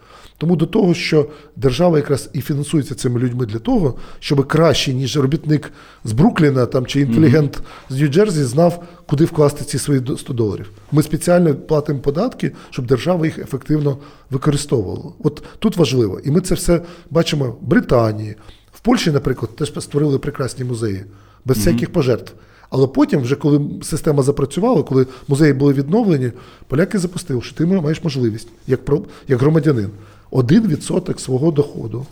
Тому 0.43 0.57
до 0.57 0.67
того, 0.67 0.95
що 0.95 1.29
держава 1.57 1.97
якраз 1.99 2.31
і 2.33 2.41
фінансується 2.41 2.95
цими 2.95 3.21
людьми 3.21 3.47
для 3.47 3.59
того, 3.59 3.95
щоб 4.21 4.47
краще, 4.47 4.95
ніж 4.95 5.17
робітник 5.17 5.73
з 6.05 6.13
Брукліна 6.13 6.67
там, 6.67 6.87
чи 6.87 7.01
інтелігент 7.01 7.63
з 7.91 8.03
Нью-Джерсі 8.03 8.31
знав, 8.45 8.85
куди 9.07 9.25
вкласти 9.25 9.65
ці 9.65 9.79
свої 9.79 10.01
до- 10.01 10.17
100 10.17 10.33
доларів. 10.33 10.71
Ми 10.93 11.03
спеціально 11.03 11.55
платимо 11.55 11.99
податки, 11.99 12.53
щоб 12.71 12.87
держава 12.87 13.27
їх 13.27 13.39
ефективно 13.39 13.99
використовувала. 14.31 15.13
От 15.25 15.43
тут 15.59 15.77
важливо. 15.77 16.21
І 16.25 16.31
ми 16.31 16.41
це 16.41 16.55
все 16.55 16.81
бачимо 17.11 17.57
в 17.63 17.67
Британії. 17.67 18.37
В 18.73 18.81
Польщі, 18.81 19.11
наприклад, 19.11 19.57
теж 19.57 19.73
створили 19.81 20.19
прекрасні 20.19 20.65
музеї 20.65 21.05
без 21.45 21.57
всяких 21.57 21.93
пожертв. 21.93 22.33
Але 22.71 22.87
потім, 22.87 23.21
вже 23.21 23.37
коли 23.37 23.61
система 23.83 24.23
запрацювала, 24.23 24.83
коли 24.83 25.07
музеї 25.29 25.53
були 25.53 25.73
відновлені, 25.73 26.33
поляки 26.69 26.99
запустили, 26.99 27.41
що 27.43 27.55
ти 27.57 27.67
маєш 27.67 28.05
можливість, 28.05 28.49
як, 28.67 28.81
як 29.29 29.41
громадянин, 29.41 29.91
1% 30.33 31.19
свого 31.19 31.51
доходу 31.51 32.07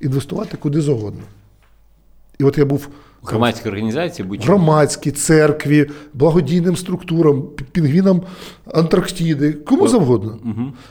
інвестувати 0.00 0.56
куди 0.56 0.80
завгодно. 0.80 1.22
І 2.38 2.44
от 2.44 2.58
я 2.58 2.64
був 2.64 2.88
Громадські 3.22 3.68
організації 3.68 4.28
будь 4.28 4.44
громадській 4.44 5.10
церкві, 5.10 5.90
благодійним 6.14 6.76
структурам, 6.76 7.42
пінгвінам 7.72 8.22
Антарктиди, 8.74 9.52
кому 9.52 9.88
завгодно. 9.88 10.38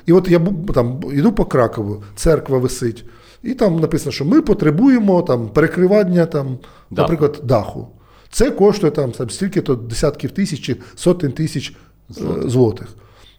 І 0.06 0.14
от 0.14 0.28
я 0.30 0.40
був 0.40 0.74
там, 0.74 1.02
йду 1.14 1.32
по 1.32 1.46
Кракову, 1.46 2.04
церква 2.16 2.58
висить, 2.58 3.06
і 3.44 3.54
там 3.54 3.80
написано, 3.80 4.12
що 4.12 4.26
ми 4.26 4.42
потребуємо 4.42 5.22
там, 5.22 5.50
перекривання, 5.50 6.26
там, 6.26 6.48
Даху. 6.48 6.58
наприклад, 6.90 7.40
даху. 7.44 7.88
Це 8.32 8.52
коштує 8.52 8.92
там, 8.92 9.12
там 9.12 9.30
стільки-то 9.30 9.76
десятків 9.76 10.32
тисяч 10.32 10.60
чи 10.60 10.76
сотень 10.96 11.32
тисяч 11.32 11.76
злотих. 12.10 12.50
злотих. 12.50 12.88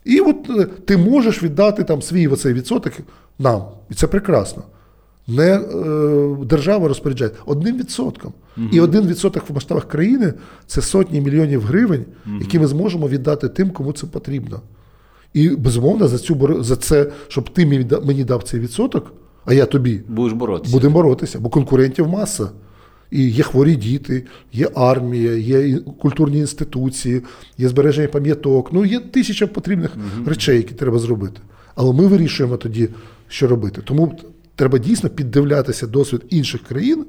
І 0.04 0.20
от 0.20 0.36
е, 0.50 0.66
ти 0.84 0.96
можеш 0.96 1.42
віддати 1.42 1.84
там 1.84 2.02
свій 2.02 2.28
оцей 2.28 2.52
відсоток 2.52 2.92
нам. 3.38 3.62
І 3.90 3.94
це 3.94 4.06
прекрасно. 4.06 4.62
Не 5.28 5.54
е, 5.54 6.36
держава 6.44 6.88
розпоряджає 6.88 7.30
одним 7.46 7.78
відсотком. 7.78 8.32
І 8.72 8.80
один 8.80 9.06
відсоток 9.06 9.50
в 9.50 9.54
масштабах 9.54 9.88
країни 9.88 10.34
це 10.66 10.82
сотні 10.82 11.20
мільйонів 11.20 11.62
гривень, 11.62 12.04
які 12.40 12.58
ми 12.58 12.66
зможемо 12.66 13.08
віддати 13.08 13.48
тим, 13.48 13.70
кому 13.70 13.92
це 13.92 14.06
потрібно. 14.06 14.60
І 15.34 15.48
безумовно 15.48 16.08
за 16.08 16.18
цю 16.18 16.56
за 16.60 16.76
це, 16.76 17.12
щоб 17.28 17.50
ти 17.50 17.66
мені 17.66 17.86
мені 18.04 18.24
дав 18.24 18.42
цей 18.42 18.60
відсоток, 18.60 19.12
а 19.44 19.54
я 19.54 19.66
тобі, 19.66 20.00
будеш 20.08 20.32
боротися. 20.32 20.72
будемо 20.72 20.94
боротися, 20.94 21.38
бо 21.40 21.48
конкурентів 21.48 22.08
маса. 22.08 22.48
І 23.10 23.28
є 23.28 23.42
хворі 23.42 23.76
діти, 23.76 24.24
є 24.52 24.68
армія, 24.74 25.32
є 25.32 25.78
культурні 25.78 26.38
інституції, 26.38 27.22
є 27.58 27.68
збереження 27.68 28.08
пам'яток. 28.08 28.72
Ну, 28.72 28.84
є 28.84 29.00
тисяча 29.00 29.46
потрібних 29.46 29.96
речей, 30.26 30.56
які 30.56 30.74
треба 30.74 30.98
зробити. 30.98 31.40
Але 31.74 31.92
ми 31.92 32.06
вирішуємо 32.06 32.56
тоді, 32.56 32.88
що 33.28 33.48
робити. 33.48 33.82
Тому 33.84 34.18
треба 34.56 34.78
дійсно 34.78 35.10
піддивлятися 35.10 35.86
досвід 35.86 36.22
інших 36.30 36.62
країн, 36.62 37.06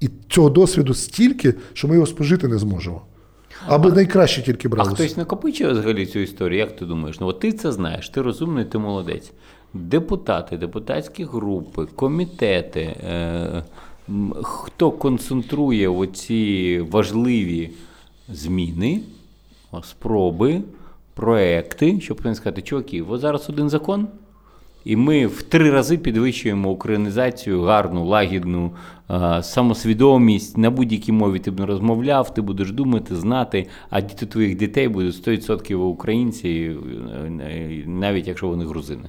і 0.00 0.10
цього 0.28 0.50
досвіду 0.50 0.94
стільки, 0.94 1.54
що 1.72 1.88
ми 1.88 1.94
його 1.94 2.06
спожити 2.06 2.48
не 2.48 2.58
зможемо. 2.58 3.02
Аби 3.66 3.92
найкраще 3.92 4.42
тільки 4.42 4.68
А 4.76 4.84
хтось 4.84 5.16
накопичує 5.16 5.72
взагалі 5.72 6.06
цю 6.06 6.18
історію? 6.18 6.58
Як 6.58 6.76
ти 6.76 6.84
думаєш? 6.84 7.20
Ну, 7.20 7.26
от 7.26 7.40
ти 7.40 7.52
це 7.52 7.72
знаєш, 7.72 8.08
ти 8.08 8.22
розумний, 8.22 8.64
ти 8.64 8.78
молодець. 8.78 9.32
Депутати, 9.74 10.56
депутатські 10.56 11.24
групи, 11.24 11.86
комітети, 11.94 12.80
е, 12.80 13.64
хто 14.42 14.90
концентрує 14.90 15.88
оці 15.88 16.80
важливі 16.90 17.70
зміни, 18.28 19.00
спроби, 19.82 20.60
проекти, 21.14 22.00
щоб 22.00 22.20
сказати, 22.20 22.62
чуваки, 22.62 23.02
от 23.02 23.20
зараз 23.20 23.50
один 23.50 23.68
закон, 23.68 24.08
і 24.84 24.96
ми 24.96 25.26
в 25.26 25.42
три 25.42 25.70
рази 25.70 25.98
підвищуємо 25.98 26.70
українізацію, 26.70 27.62
гарну, 27.62 28.04
лагідну, 28.04 28.70
самосвідомість. 29.42 30.58
На 30.58 30.70
будь-якій 30.70 31.12
мові 31.12 31.38
ти 31.38 31.50
б 31.50 31.60
не 31.60 31.66
розмовляв, 31.66 32.34
ти 32.34 32.42
будеш 32.42 32.72
думати, 32.72 33.16
знати, 33.16 33.66
а 33.90 34.00
діти 34.00 34.26
твоїх 34.26 34.56
дітей 34.56 34.88
будуть 34.88 35.28
100% 35.28 35.74
українці, 35.74 36.76
навіть 37.86 38.28
якщо 38.28 38.48
вони 38.48 38.64
грузини. 38.64 39.08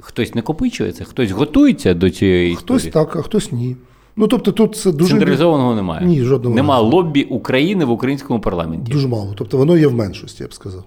Хтось 0.00 0.34
накопичується, 0.34 1.04
хтось 1.04 1.30
готується 1.30 1.94
до 1.94 2.10
цієї 2.10 2.56
Хтось 2.56 2.84
історії. 2.84 2.92
так, 2.92 3.16
а 3.16 3.22
хтось 3.22 3.52
ні. 3.52 3.76
Ну 4.18 4.28
тобто 4.28 4.52
тут 4.52 4.76
це 4.76 4.92
дуже, 4.92 5.10
Централізованого 5.10 5.74
немає. 5.74 6.06
Ні, 6.06 6.22
жодного 6.22 6.56
Нема 6.56 6.80
лоббі 6.80 7.22
України 7.24 7.84
в 7.84 7.90
українському 7.90 8.40
парламенті. 8.40 8.92
дуже 8.92 9.08
мало. 9.08 9.34
Тобто 9.36 9.56
воно 9.58 9.76
є 9.76 9.86
в 9.86 9.94
меншості, 9.94 10.42
я 10.42 10.48
б 10.48 10.54
сказав. 10.54 10.84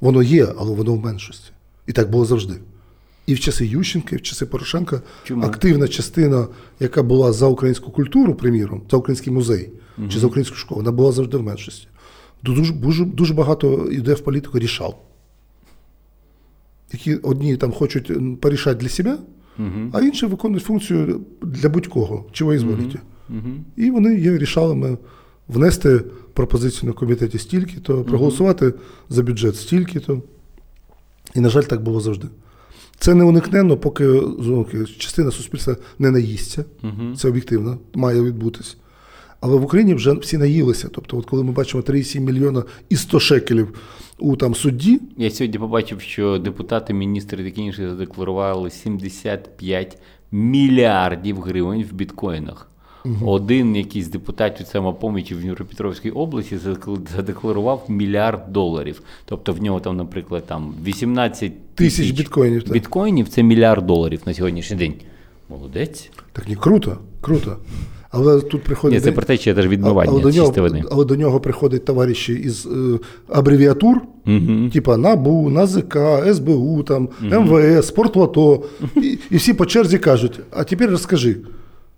Воно 0.00 0.22
є, 0.22 0.46
але 0.58 0.74
воно 0.74 0.94
в 0.94 1.04
меншості. 1.04 1.50
І 1.86 1.92
так 1.92 2.10
було 2.10 2.24
завжди. 2.24 2.54
І 3.26 3.34
в 3.34 3.40
часи 3.40 3.66
Ющенка, 3.66 4.16
і 4.16 4.18
в 4.18 4.22
часи 4.22 4.46
Порошенка 4.46 5.02
Чому? 5.24 5.46
активна 5.46 5.88
частина, 5.88 6.46
яка 6.80 7.02
була 7.02 7.32
за 7.32 7.46
українську 7.46 7.90
культуру, 7.90 8.34
приміром, 8.34 8.82
за 8.90 8.96
український 8.96 9.32
музей 9.32 9.70
чи 10.08 10.18
за 10.18 10.26
українську 10.26 10.56
школу, 10.56 10.80
вона 10.80 10.92
була 10.92 11.12
завжди 11.12 11.36
в 11.36 11.42
меншості. 11.42 11.88
Дуже, 12.42 12.72
дуже, 12.72 13.04
дуже 13.04 13.34
багато 13.34 13.88
йде 13.90 14.14
в 14.14 14.20
політику 14.20 14.58
рішал. 14.58 14.94
Які 16.92 17.14
одні 17.14 17.56
там 17.56 17.72
хочуть 17.72 18.12
порішати 18.40 18.80
для 18.80 18.88
себе, 18.88 19.18
а 19.92 20.00
інші 20.00 20.26
виконують 20.26 20.64
функцію 20.64 21.20
для 21.42 21.68
будь-кого, 21.68 22.24
чого 22.32 22.54
і 22.54 22.58
зволіте. 22.58 22.98
І 23.76 23.90
вони 23.90 24.14
є 24.14 24.38
рішалами 24.38 24.98
внести 25.48 26.00
пропозицію 26.32 26.88
на 26.88 26.92
комітеті 26.92 27.38
стільки-то, 27.38 28.04
проголосувати 28.04 28.74
за 29.08 29.22
бюджет 29.22 29.56
стільки-то. 29.56 30.22
І, 31.34 31.40
на 31.40 31.48
жаль, 31.48 31.62
так 31.62 31.82
було 31.82 32.00
завжди. 32.00 32.28
Це 32.98 33.14
не 33.14 33.24
уникненно, 33.24 33.76
поки 33.76 34.20
частина 34.98 35.30
суспільства 35.30 35.76
не 35.98 36.10
наїсться. 36.10 36.64
Це 37.16 37.28
об'єктивно, 37.28 37.78
має 37.94 38.22
відбутись. 38.22 38.76
Але 39.40 39.56
в 39.56 39.64
Україні 39.64 39.94
вже 39.94 40.12
всі 40.12 40.38
наїлися. 40.38 40.88
Тобто, 40.92 41.18
от 41.18 41.26
коли 41.26 41.42
ми 41.44 41.52
бачимо 41.52 41.82
3,7 41.82 42.20
мільйона 42.20 42.62
і 42.88 42.96
100 42.96 43.20
шекелів 43.20 43.80
у 44.18 44.36
там 44.36 44.54
судді, 44.54 45.00
Я 45.16 45.30
сьогодні 45.30 45.58
побачив, 45.58 46.00
що 46.00 46.38
депутати, 46.38 46.94
міністри 46.94 47.44
такі 47.44 47.60
інші 47.60 47.86
задекларували 47.88 48.70
75 48.70 49.98
мільярдів 50.32 51.40
гривень 51.40 51.84
в 51.90 51.92
біткоїнах. 51.94 52.70
Один 53.24 53.76
якийсь 53.76 54.08
депутат 54.08 54.60
від 54.60 54.68
самопомічі 54.68 55.34
в 55.34 55.40
Дніпропетровській 55.40 56.10
області 56.10 56.56
задекл- 56.56 57.08
задекларував 57.16 57.84
мільярд 57.88 58.52
доларів. 58.52 59.02
Тобто 59.24 59.52
в 59.52 59.62
нього 59.62 59.80
там, 59.80 59.96
наприклад, 59.96 60.44
там 60.46 60.74
18 60.84 61.74
Тисяч 61.74 62.10
біткоїнів, 62.10 62.62
так. 62.62 62.72
Біткоїнів 62.72 63.28
це 63.28 63.42
мільярд 63.42 63.86
доларів 63.86 64.20
на 64.26 64.34
сьогоднішній 64.34 64.76
день. 64.76 64.94
Молодець. 65.48 66.10
так 66.32 66.48
ні, 66.48 66.56
круто, 66.56 66.98
круто. 67.20 67.56
Але 68.16 68.40
тут 68.40 68.62
приходить. 68.62 68.98
Ні, 68.98 69.04
це 69.04 69.12
про 69.12 69.24
те, 69.24 69.36
що 69.36 69.54
теж 69.54 69.66
відмивання 69.66 70.10
але, 70.12 70.22
до 70.22 70.30
нього, 70.30 70.50
води. 70.56 70.82
але 70.90 71.04
до 71.04 71.16
нього 71.16 71.40
приходять 71.40 71.84
товариші 71.84 72.32
із 72.32 72.66
е, 72.66 72.98
абревіатур, 73.28 74.00
типа 74.72 74.96
НАБУ, 74.96 75.50
НАЗК, 75.50 75.98
СБУ, 76.34 76.82
там, 76.82 77.08
МВС, 77.20 77.82
Спортлото. 77.82 78.62
І, 78.96 79.18
і 79.30 79.36
всі 79.36 79.54
по 79.54 79.66
черзі 79.66 79.98
кажуть: 79.98 80.40
а 80.50 80.64
тепер 80.64 80.90
розкажи, 80.90 81.36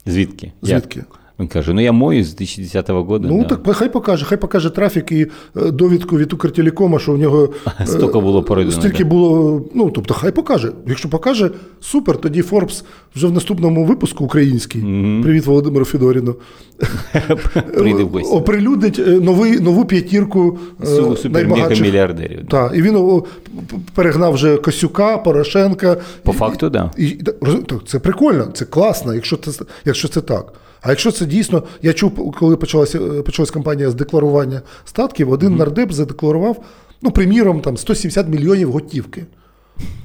Звідки? 0.07 0.53
звідки? 0.63 0.99
Як? 0.99 1.09
Він 1.41 1.49
каже: 1.49 1.73
ну 1.75 1.81
я 1.81 1.93
мою 1.93 2.25
з 2.25 2.35
2010 2.35 2.91
року. 2.91 3.19
Ну 3.23 3.43
да. 3.43 3.57
так 3.57 3.77
хай 3.77 3.93
покаже, 3.93 4.25
хай 4.25 4.39
покаже 4.39 4.71
трафік 4.71 5.13
і 5.13 5.27
е, 5.57 5.71
довідку 5.71 6.19
від 6.19 6.33
Укртелекома, 6.33 6.99
що 6.99 7.13
в 7.13 7.19
нього 7.19 7.49
е, 7.81 7.87
Стільки 7.87 8.19
було 8.19 8.43
пройдено, 8.43 8.77
Стільки 8.77 9.05
да. 9.05 9.11
було. 9.11 9.63
Ну 9.75 9.91
тобто, 9.91 10.15
хай 10.15 10.33
покаже. 10.33 10.73
Якщо 10.87 11.09
покаже, 11.09 11.51
супер. 11.81 12.17
Тоді 12.17 12.43
Форбс 12.43 12.85
вже 13.17 13.27
в 13.27 13.33
наступному 13.33 13.85
випуску 13.85 14.25
український. 14.25 14.81
Привіт, 15.23 15.47
Володимиру 15.47 15.85
Федоріну. 15.85 16.35
Прийде 17.75 18.03
в 18.03 18.09
гості. 18.09 18.35
Оприлюднить 18.35 18.99
е, 18.99 19.03
новий, 19.11 19.61
нову 19.61 19.85
п'ятірку 19.85 20.59
е, 21.25 21.81
мільярдерів. 21.81 22.47
Так, 22.49 22.73
і 22.75 22.83
він 22.83 23.23
перегнав 23.95 24.33
вже 24.33 24.57
Косюка, 24.57 25.19
Порошенка. 25.19 25.97
По 26.23 26.33
факту, 26.33 26.71
так. 26.71 26.91
І, 26.97 27.07
і, 27.07 27.23
так, 27.67 27.81
це 27.87 27.99
прикольно, 27.99 28.49
це 28.55 28.65
класно, 28.65 29.15
якщо 29.15 29.37
це, 29.37 29.65
якщо 29.85 30.09
це 30.09 30.21
так. 30.21 30.53
А 30.81 30.91
якщо 30.91 31.13
це 31.13 31.27
дійсно, 31.27 31.63
я 31.83 31.93
чув, 31.93 32.33
коли 32.33 32.57
почалася, 32.57 32.99
е, 32.99 33.23
почалась 33.23 33.51
кампанія 33.51 33.91
з 33.91 33.95
декларування 33.95 34.63
статків, 34.85 35.31
один 35.31 35.57
нардеп 35.57 35.93
задекларував, 35.93 36.65
ну, 37.03 37.11
приміром, 37.11 37.61
там 37.61 37.77
170 37.77 38.29
мільйонів 38.29 38.73
готівки. 38.73 39.27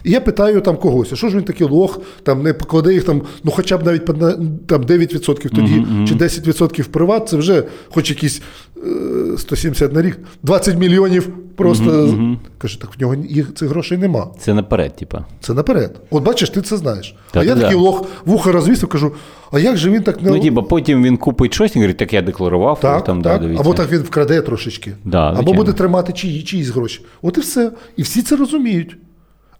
І 0.03 0.11
я 0.11 0.21
питаю 0.21 0.61
там 0.61 0.77
когось, 0.77 1.13
а 1.13 1.15
що 1.15 1.29
ж 1.29 1.37
він 1.37 1.43
такий 1.43 1.67
лох, 1.67 2.01
там 2.23 2.43
не 2.43 2.53
покладе 2.53 2.93
їх 2.93 3.03
там, 3.03 3.21
ну 3.43 3.51
хоча 3.51 3.77
б 3.77 3.85
навіть 3.85 4.05
там 4.05 4.83
9% 4.83 5.49
тоді, 5.49 5.85
чи 6.07 6.15
10% 6.15 6.81
в 6.81 6.87
приват, 6.87 7.29
це 7.29 7.37
вже 7.37 7.63
хоч 7.93 8.09
якісь 8.09 8.41
е, 8.77 9.37
170 9.37 9.93
на 9.93 10.01
рік, 10.01 10.19
20 10.43 10.77
мільйонів 10.77 11.29
просто. 11.55 12.17
Каже, 12.57 12.81
так 12.81 12.89
в 12.97 13.01
нього 13.01 13.15
їх 13.29 13.53
цих 13.53 13.69
грошей 13.69 13.97
нема. 13.97 14.27
Це 14.39 14.53
наперед, 14.53 14.95
типа. 14.95 15.25
Це 15.41 15.53
наперед. 15.53 15.99
От 16.09 16.23
бачиш, 16.23 16.49
ти 16.49 16.61
це 16.61 16.77
знаєш. 16.77 17.15
Та 17.31 17.39
а 17.39 17.43
я 17.43 17.55
ти 17.55 17.61
такий 17.61 17.77
да. 17.77 17.83
лох 17.83 18.05
вуха 18.25 18.51
розвісив, 18.51 18.89
кажу, 18.89 19.11
а 19.51 19.59
як 19.59 19.77
же 19.77 19.89
він 19.89 20.03
так 20.03 20.21
не 20.21 20.29
Ну, 20.29 20.39
типа, 20.39 20.61
потім 20.61 21.03
він 21.03 21.17
купить 21.17 21.53
щось 21.53 21.75
і 21.75 21.79
говорить, 21.79 21.97
так 21.97 22.13
я 22.13 22.21
декларував, 22.21 22.79
так, 22.79 23.03
там, 23.03 23.21
так. 23.21 23.41
да, 23.41 23.59
або 23.59 23.73
так 23.73 23.91
він 23.91 24.01
вкраде 24.01 24.41
трошечки, 24.41 24.93
Да, 25.05 25.33
або 25.37 25.53
буде 25.53 25.73
тримати 25.73 26.13
чиї, 26.13 26.43
чиїсь 26.43 26.69
гроші. 26.69 27.05
От 27.21 27.37
і 27.37 27.41
все. 27.41 27.71
І 27.97 28.01
всі 28.01 28.21
це 28.21 28.35
розуміють. 28.35 28.97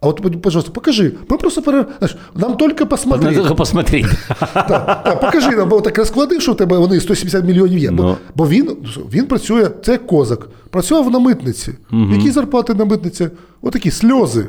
А 0.04 0.06
от, 0.08 0.42
пожалуйста, 0.42 0.70
покажи. 0.72 1.12
Ми 1.30 1.36
просто 1.36 1.60
знаєш, 1.60 2.16
нам 2.34 2.56
тільки 2.56 2.84
посмотреть. 2.84 3.36
Надо 3.36 3.54
посмотреть. 3.54 4.06
Так, 4.54 5.20
покажи 5.20 5.50
нам, 5.50 5.68
бо 5.68 5.80
так 5.80 5.98
розклади, 5.98 6.40
що 6.40 6.52
в 6.52 6.56
тебе 6.56 6.78
вони 6.78 7.00
170 7.00 7.44
мільйонів 7.44 7.78
є. 7.78 7.90
Бо, 7.90 8.16
бо 8.34 8.48
він, 8.48 8.76
він 9.12 9.26
працює, 9.26 9.70
це 9.84 9.96
козак, 9.98 10.48
працював 10.70 11.10
на 11.10 11.18
митниці. 11.18 11.72
Які 12.12 12.30
зарплати 12.30 12.74
на 12.74 12.84
митниці? 12.84 13.28
Отакі 13.62 13.90
сльози. 13.90 14.46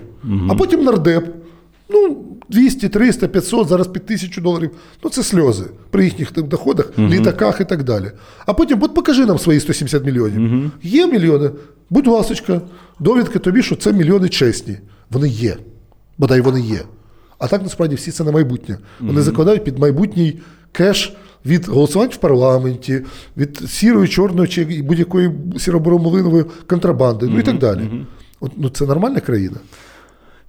А 0.49 0.56
потім 0.56 0.84
нардеп. 0.84 1.26
Ну, 1.89 2.18
200, 2.49 2.89
300, 2.89 3.28
500, 3.28 3.68
зараз 3.68 3.88
під 3.88 4.06
тисячу 4.06 4.41
доларів. 4.41 4.72
Ну 5.03 5.10
це 5.10 5.24
сльози 5.24 5.64
при 5.91 6.03
їхніх 6.03 6.32
доходах, 6.32 6.91
літаках 6.99 7.62
і 7.62 7.66
так 7.66 7.84
далі. 7.84 8.12
А 8.45 8.53
потім, 8.53 8.84
от 8.84 8.93
покажи 8.93 9.26
нам 9.26 9.39
свої 9.39 9.60
170 9.60 10.06
мільйонів. 10.06 10.72
Є 10.84 11.08
мільйони, 11.08 11.49
будь 11.89 12.08
ласочка, 12.08 12.62
довідки 12.99 13.39
тобі, 13.39 13.62
що 13.64 13.76
це 13.76 13.93
мільйони 13.93 14.30
чесні. 14.30 14.78
Вони 15.12 15.28
є. 15.28 15.58
Бодай 16.18 16.41
вони 16.41 16.62
є. 16.62 16.80
А 17.38 17.47
так 17.47 17.62
насправді 17.64 17.95
всі 17.95 18.12
це 18.12 18.24
на 18.24 18.32
майбутнє. 18.32 18.78
Вони 18.99 19.22
закладають 19.22 19.64
під 19.64 19.80
майбутній 19.80 20.39
кеш 20.72 21.14
від 21.45 21.68
голосувань 21.68 22.10
в 22.10 22.18
парламенті, 22.18 23.01
від 23.38 23.58
сірої, 23.68 24.08
чорної 24.08 24.47
чи 24.47 24.82
будь-якої 24.82 25.32
сіроборомолинової 25.58 26.45
контрабанди, 26.68 27.26
ну 27.26 27.39
і 27.39 27.43
так 27.43 27.58
далі. 27.58 27.82
От, 28.39 28.51
ну 28.58 28.70
це 28.70 28.86
нормальна 28.86 29.20
країна. 29.20 29.58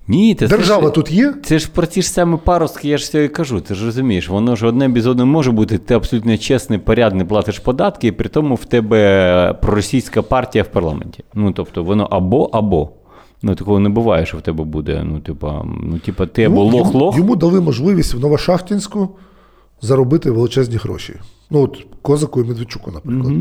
Ні, 0.08 0.34
це 0.34 0.48
Держава 0.48 0.86
ж, 0.86 0.92
тут 0.94 1.10
є. 1.10 1.34
Це 1.44 1.58
ж 1.58 1.68
про 1.74 1.86
ті 1.86 2.02
ж 2.02 2.10
самі 2.10 2.38
паростки, 2.44 2.88
я 2.88 2.98
ж 2.98 3.04
все 3.04 3.24
і 3.24 3.28
кажу. 3.28 3.60
Ти 3.60 3.74
ж 3.74 3.84
розумієш, 3.84 4.28
воно 4.28 4.56
ж 4.56 4.66
одне 4.66 4.88
без 4.88 5.06
одного 5.06 5.26
може 5.26 5.50
бути. 5.50 5.78
Ти 5.78 5.94
абсолютно 5.94 6.38
чесний, 6.38 6.78
порядний, 6.78 7.26
платиш 7.26 7.58
податки, 7.58 8.06
і 8.06 8.12
при 8.12 8.28
тому 8.28 8.54
в 8.54 8.64
тебе 8.64 9.58
проросійська 9.62 10.22
партія 10.22 10.64
в 10.64 10.68
парламенті. 10.68 11.24
Ну 11.34 11.52
тобто 11.52 11.84
воно 11.84 12.04
або 12.04 12.44
або. 12.52 12.90
Ну, 13.46 13.54
такого 13.54 13.80
не 13.80 13.88
буває, 13.88 14.26
що 14.26 14.38
в 14.38 14.42
тебе 14.42 14.64
буде. 14.64 15.02
Ну, 15.04 15.20
типа, 15.20 15.64
ну, 15.82 15.98
типа, 15.98 16.26
ти 16.26 16.44
або 16.44 16.64
Ну, 16.64 16.78
лох-лох. 16.78 17.16
Йому, 17.16 17.16
йому 17.16 17.36
дали 17.36 17.60
можливість 17.60 18.14
в 18.14 18.20
Новошахтинську 18.20 19.08
заробити 19.82 20.30
величезні 20.30 20.76
гроші. 20.76 21.14
Ну, 21.50 21.62
от 21.62 21.86
Козаку 22.02 22.40
і 22.40 22.44
Медведчуку, 22.44 22.90
наприклад. 22.90 23.34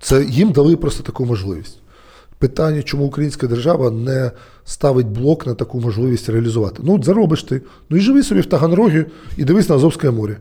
Це 0.00 0.24
їм 0.24 0.52
дали 0.52 0.76
просто 0.76 1.02
таку 1.02 1.24
можливість. 1.26 1.78
Питання, 2.38 2.82
чому 2.82 3.04
українська 3.04 3.46
держава 3.46 3.90
не 3.90 4.30
ставить 4.64 5.06
блок 5.06 5.46
на 5.46 5.54
таку 5.54 5.80
можливість 5.80 6.28
реалізувати. 6.28 6.82
Ну, 6.84 6.94
от 6.94 7.04
заробиш 7.04 7.42
ти. 7.42 7.62
Ну 7.90 7.96
і 7.96 8.00
живи 8.00 8.22
собі 8.22 8.40
в 8.40 8.46
Таганрогі 8.46 9.04
і 9.36 9.44
дивись 9.44 9.68
на 9.68 9.74
Азовське 9.74 10.10
море. 10.10 10.38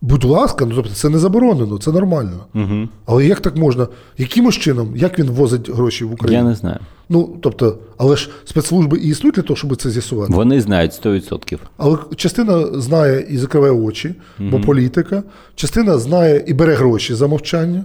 Будь 0.00 0.24
ласка, 0.24 0.64
ну 0.64 0.74
тобто 0.74 0.90
це 0.94 1.08
не 1.08 1.18
заборонено, 1.18 1.78
це 1.78 1.92
нормально. 1.92 2.46
Угу. 2.54 2.88
Але 3.06 3.26
як 3.26 3.40
так 3.40 3.56
можна? 3.56 3.88
Якимось 4.18 4.54
чином, 4.54 4.96
як 4.96 5.18
він 5.18 5.26
возить 5.30 5.70
гроші 5.70 6.04
в 6.04 6.12
Україну? 6.12 6.42
Я 6.42 6.48
не 6.48 6.54
знаю. 6.54 6.78
Ну, 7.08 7.36
тобто, 7.40 7.78
але 7.96 8.16
ж 8.16 8.30
спецслужби 8.44 8.98
і 8.98 9.08
існують 9.08 9.34
для 9.34 9.42
того, 9.42 9.56
щоб 9.56 9.76
це 9.76 9.90
з'ясувати. 9.90 10.32
Вони 10.32 10.60
знають 10.60 10.92
100%. 11.04 11.58
Але 11.76 11.98
частина 12.16 12.80
знає 12.80 13.26
і 13.30 13.38
закриває 13.38 13.72
очі, 13.72 14.14
бо 14.38 14.60
політика, 14.60 15.22
частина 15.54 15.98
знає 15.98 16.44
і 16.46 16.54
бере 16.54 16.74
гроші 16.74 17.14
за 17.14 17.26
мовчання, 17.26 17.84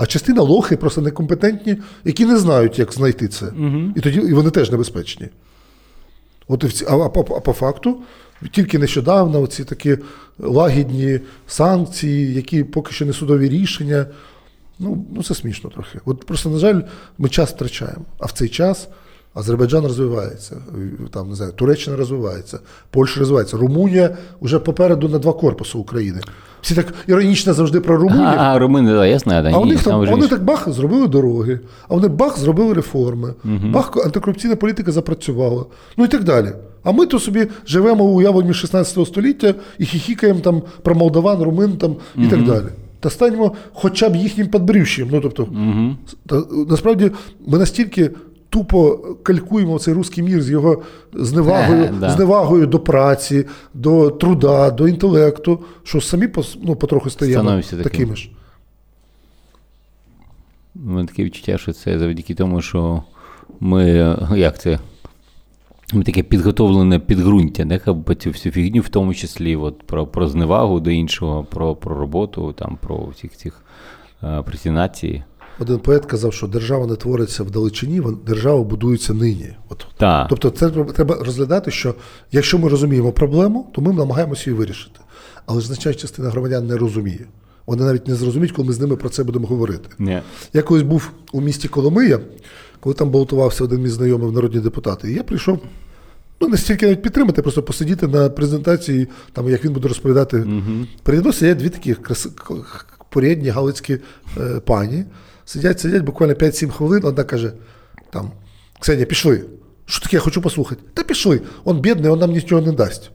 а 0.00 0.06
частина 0.06 0.42
лохи 0.42 0.76
просто 0.76 1.00
некомпетентні, 1.00 1.76
які 2.04 2.24
не 2.26 2.38
знають, 2.38 2.78
як 2.78 2.92
знайти 2.92 3.28
це. 3.28 3.46
І 3.96 4.00
тоді 4.00 4.18
і 4.18 4.32
вони 4.32 4.50
теж 4.50 4.70
небезпечні. 4.70 5.28
От 6.48 6.64
і 6.64 6.66
в 6.66 6.72
ці, 6.72 6.84
а, 6.88 6.96
а, 6.96 7.08
по- 7.08 7.36
а 7.36 7.40
по 7.40 7.52
факту, 7.52 7.96
тільки 8.50 8.78
нещодавно 8.78 9.46
ці 9.46 9.64
такі 9.64 9.98
лагідні 10.38 11.20
санкції, 11.46 12.34
які 12.34 12.64
поки 12.64 12.92
що 12.92 13.06
не 13.06 13.12
судові 13.12 13.48
рішення. 13.48 14.06
Ну, 14.78 15.06
ну 15.14 15.22
це 15.22 15.34
смішно 15.34 15.70
трохи. 15.70 15.98
От 16.04 16.26
просто, 16.26 16.50
на 16.50 16.58
жаль, 16.58 16.80
ми 17.18 17.28
час 17.28 17.50
втрачаємо. 17.50 18.04
А 18.18 18.26
в 18.26 18.32
цей 18.32 18.48
час 18.48 18.88
Азербайджан 19.34 19.84
розвивається, 19.84 20.56
там, 21.10 21.28
не 21.28 21.34
знаю, 21.34 21.52
Туреччина 21.52 21.96
розвивається, 21.96 22.58
Польща 22.90 23.20
розвивається, 23.20 23.56
Румунія 23.56 24.16
вже 24.40 24.58
попереду 24.58 25.08
на 25.08 25.18
два 25.18 25.32
корпуси 25.32 25.78
України. 25.78 26.20
Всі 26.60 26.74
так 26.74 26.94
іронічно 27.06 27.52
завжди 27.52 27.80
про 27.80 27.96
Румунію. 27.96 28.26
А, 28.26 28.54
а 28.54 28.58
румини, 28.58 28.92
да, 28.92 29.06
я 29.06 29.18
знаю, 29.18 29.42
да, 29.42 29.58
А 29.58 29.62
ні, 29.64 29.70
них 29.70 29.82
там 29.82 30.06
вони 30.06 30.28
так 30.28 30.44
бах 30.44 30.68
зробили 30.68 31.08
дороги, 31.08 31.60
а 31.88 31.94
вони 31.94 32.08
бах 32.08 32.38
зробили 32.38 32.74
реформи, 32.74 33.34
бах 33.44 33.96
антикорупційна 33.96 34.56
політика 34.56 34.92
запрацювала. 34.92 35.64
Ну 35.96 36.04
і 36.04 36.08
так 36.08 36.24
далі. 36.24 36.52
А 36.88 36.92
ми 36.92 37.06
то 37.06 37.18
собі 37.18 37.46
живемо 37.66 38.04
у 38.04 38.14
уявленні 38.14 38.54
16 38.54 39.06
століття 39.06 39.54
і 39.78 39.84
хіхікаємо 39.84 40.40
там 40.40 40.62
про 40.82 40.94
молдаван, 40.94 41.42
румин 41.42 41.76
там 41.76 41.96
і 42.16 42.26
так 42.26 42.44
далі. 42.44 42.64
Та 43.00 43.10
станемо 43.10 43.54
хоча 43.72 44.08
б 44.08 44.16
їхнім 44.16 44.46
подбрющим. 44.48 45.08
Ну, 45.12 45.20
тобто, 45.20 45.48
та, 46.26 46.42
насправді 46.68 47.10
ми 47.46 47.58
настільки 47.58 48.10
тупо 48.50 48.96
калькуємо 49.22 49.78
цей 49.78 49.94
руський 49.94 50.24
мір 50.24 50.42
з 50.42 50.50
його 50.50 50.82
зневагою, 51.14 51.84
Е, 51.84 51.92
да. 52.00 52.10
зневагою 52.10 52.66
до 52.66 52.78
праці, 52.80 53.46
до 53.74 54.10
труда, 54.10 54.70
до 54.70 54.88
інтелекту, 54.88 55.58
що 55.82 56.00
самі 56.00 56.28
ну, 56.62 56.76
потроху 56.76 57.10
стаємо 57.10 57.34
Становимося 57.34 57.76
такими. 57.76 58.16
ж. 58.16 58.30
У 60.86 60.88
мене 60.90 61.06
таке 61.08 61.24
відчуття, 61.24 61.58
що 61.58 61.72
це 61.72 61.98
завдяки 61.98 62.34
тому, 62.34 62.62
що 62.62 63.02
ми, 63.60 64.16
як 64.36 64.60
це, 64.60 64.78
таке 65.92 66.22
підготовлене 66.22 66.98
підґрунтя, 66.98 67.64
не, 67.64 67.74
як 67.74 68.18
цю 68.18 68.30
всю 68.30 68.52
фігню, 68.52 68.80
в 68.80 68.88
тому 68.88 69.14
числі 69.14 69.56
от, 69.56 69.82
про, 69.82 70.06
про 70.06 70.28
зневагу 70.28 70.80
до 70.80 70.90
іншого, 70.90 71.44
про, 71.50 71.76
про 71.76 71.98
роботу, 71.98 72.54
там, 72.58 72.78
про 72.82 73.06
всіх 73.06 73.36
цих 73.36 73.62
е, 74.22 74.42
пресінації. 74.42 75.24
Один 75.60 75.78
поет 75.78 76.06
казав, 76.06 76.32
що 76.34 76.46
держава 76.46 76.86
не 76.86 76.96
твориться 76.96 77.42
вдалечині, 77.42 78.00
вон- 78.00 78.18
держава 78.26 78.64
будується 78.64 79.14
нині. 79.14 79.48
От. 79.68 79.86
Так. 79.96 80.26
Тобто, 80.28 80.50
це 80.50 80.70
треба- 80.70 81.14
розглядати, 81.20 81.70
що 81.70 81.94
якщо 82.32 82.58
ми 82.58 82.68
розуміємо 82.68 83.12
проблему, 83.12 83.66
то 83.74 83.80
ми 83.80 83.92
намагаємося 83.92 84.50
її 84.50 84.58
вирішити. 84.58 85.00
Але 85.46 85.60
значна 85.60 85.94
частина 85.94 86.30
громадян 86.30 86.66
не 86.66 86.76
розуміє. 86.76 87.26
Вони 87.66 87.84
навіть 87.84 88.08
не 88.08 88.14
зрозуміють, 88.14 88.52
коли 88.52 88.68
ми 88.68 88.74
з 88.74 88.80
ними 88.80 88.96
про 88.96 89.08
це 89.08 89.24
будемо 89.24 89.46
говорити. 89.46 89.88
Ні. 89.98 90.20
Я 90.52 90.62
колись 90.62 90.82
був 90.82 91.10
у 91.32 91.40
місті 91.40 91.68
Коломия, 91.68 92.20
коли 92.88 92.96
там 92.96 93.10
балотувався 93.10 93.64
один 93.64 93.82
мій 93.82 93.88
знайомий 93.88 94.28
в 94.28 94.32
народні 94.32 94.60
депутати. 94.60 95.10
І 95.10 95.14
я 95.14 95.22
прийшов 95.22 95.58
ну, 96.40 96.48
не 96.48 96.56
стільки 96.56 96.86
навіть 96.86 97.02
підтримати, 97.02 97.42
просто 97.42 97.62
посидіти 97.62 98.06
на 98.06 98.28
презентації, 98.30 99.08
там, 99.32 99.48
як 99.48 99.64
він 99.64 99.72
буде 99.72 99.88
розповідати. 99.88 100.36
Мною 101.06 101.32
сидять 101.32 101.56
дві 101.58 101.68
такі 101.68 101.94
краси, 101.94 102.28
к- 102.30 102.54
порядні 103.10 103.48
галицькі 103.48 103.98
е, 104.38 104.60
пані. 104.60 105.04
Сидять, 105.44 105.80
сидять 105.80 106.02
буквально 106.02 106.34
5-7 106.34 106.70
хвилин. 106.70 107.04
Одна 107.04 107.24
каже: 107.24 107.52
там, 108.10 108.30
Ксенія, 108.80 109.06
пішли. 109.06 109.44
Що 109.86 110.02
таке, 110.04 110.16
я 110.16 110.20
хочу 110.20 110.42
послухати. 110.42 110.82
Та 110.94 111.02
пішли. 111.02 111.40
Он 111.64 111.80
бідний, 111.80 112.10
он 112.10 112.18
нам 112.18 112.30
нічого 112.32 112.62
не 112.62 112.72
дасть. 112.72 113.10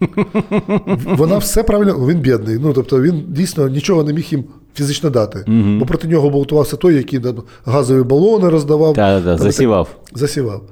Вона 1.04 1.38
все 1.38 1.62
правильно, 1.62 2.06
він 2.06 2.20
бідний. 2.20 2.58
Ну, 2.58 2.72
тобто 2.72 3.02
він 3.02 3.24
дійсно 3.28 3.68
нічого 3.68 4.04
не 4.04 4.12
міг 4.12 4.24
їм 4.30 4.44
фізично 4.76 5.10
дати. 5.10 5.44
Бо 5.78 5.86
проти 5.86 6.08
нього 6.08 6.30
балотувався 6.30 6.76
той, 6.76 6.94
який 6.94 7.20
газові 7.64 8.02
балони 8.02 8.48
роздавав. 8.48 8.94
Та, 8.94 9.20
та, 9.20 9.36
Там, 9.36 9.38
засівав. 9.38 9.88
так, 10.04 10.18
засівав. 10.18 10.62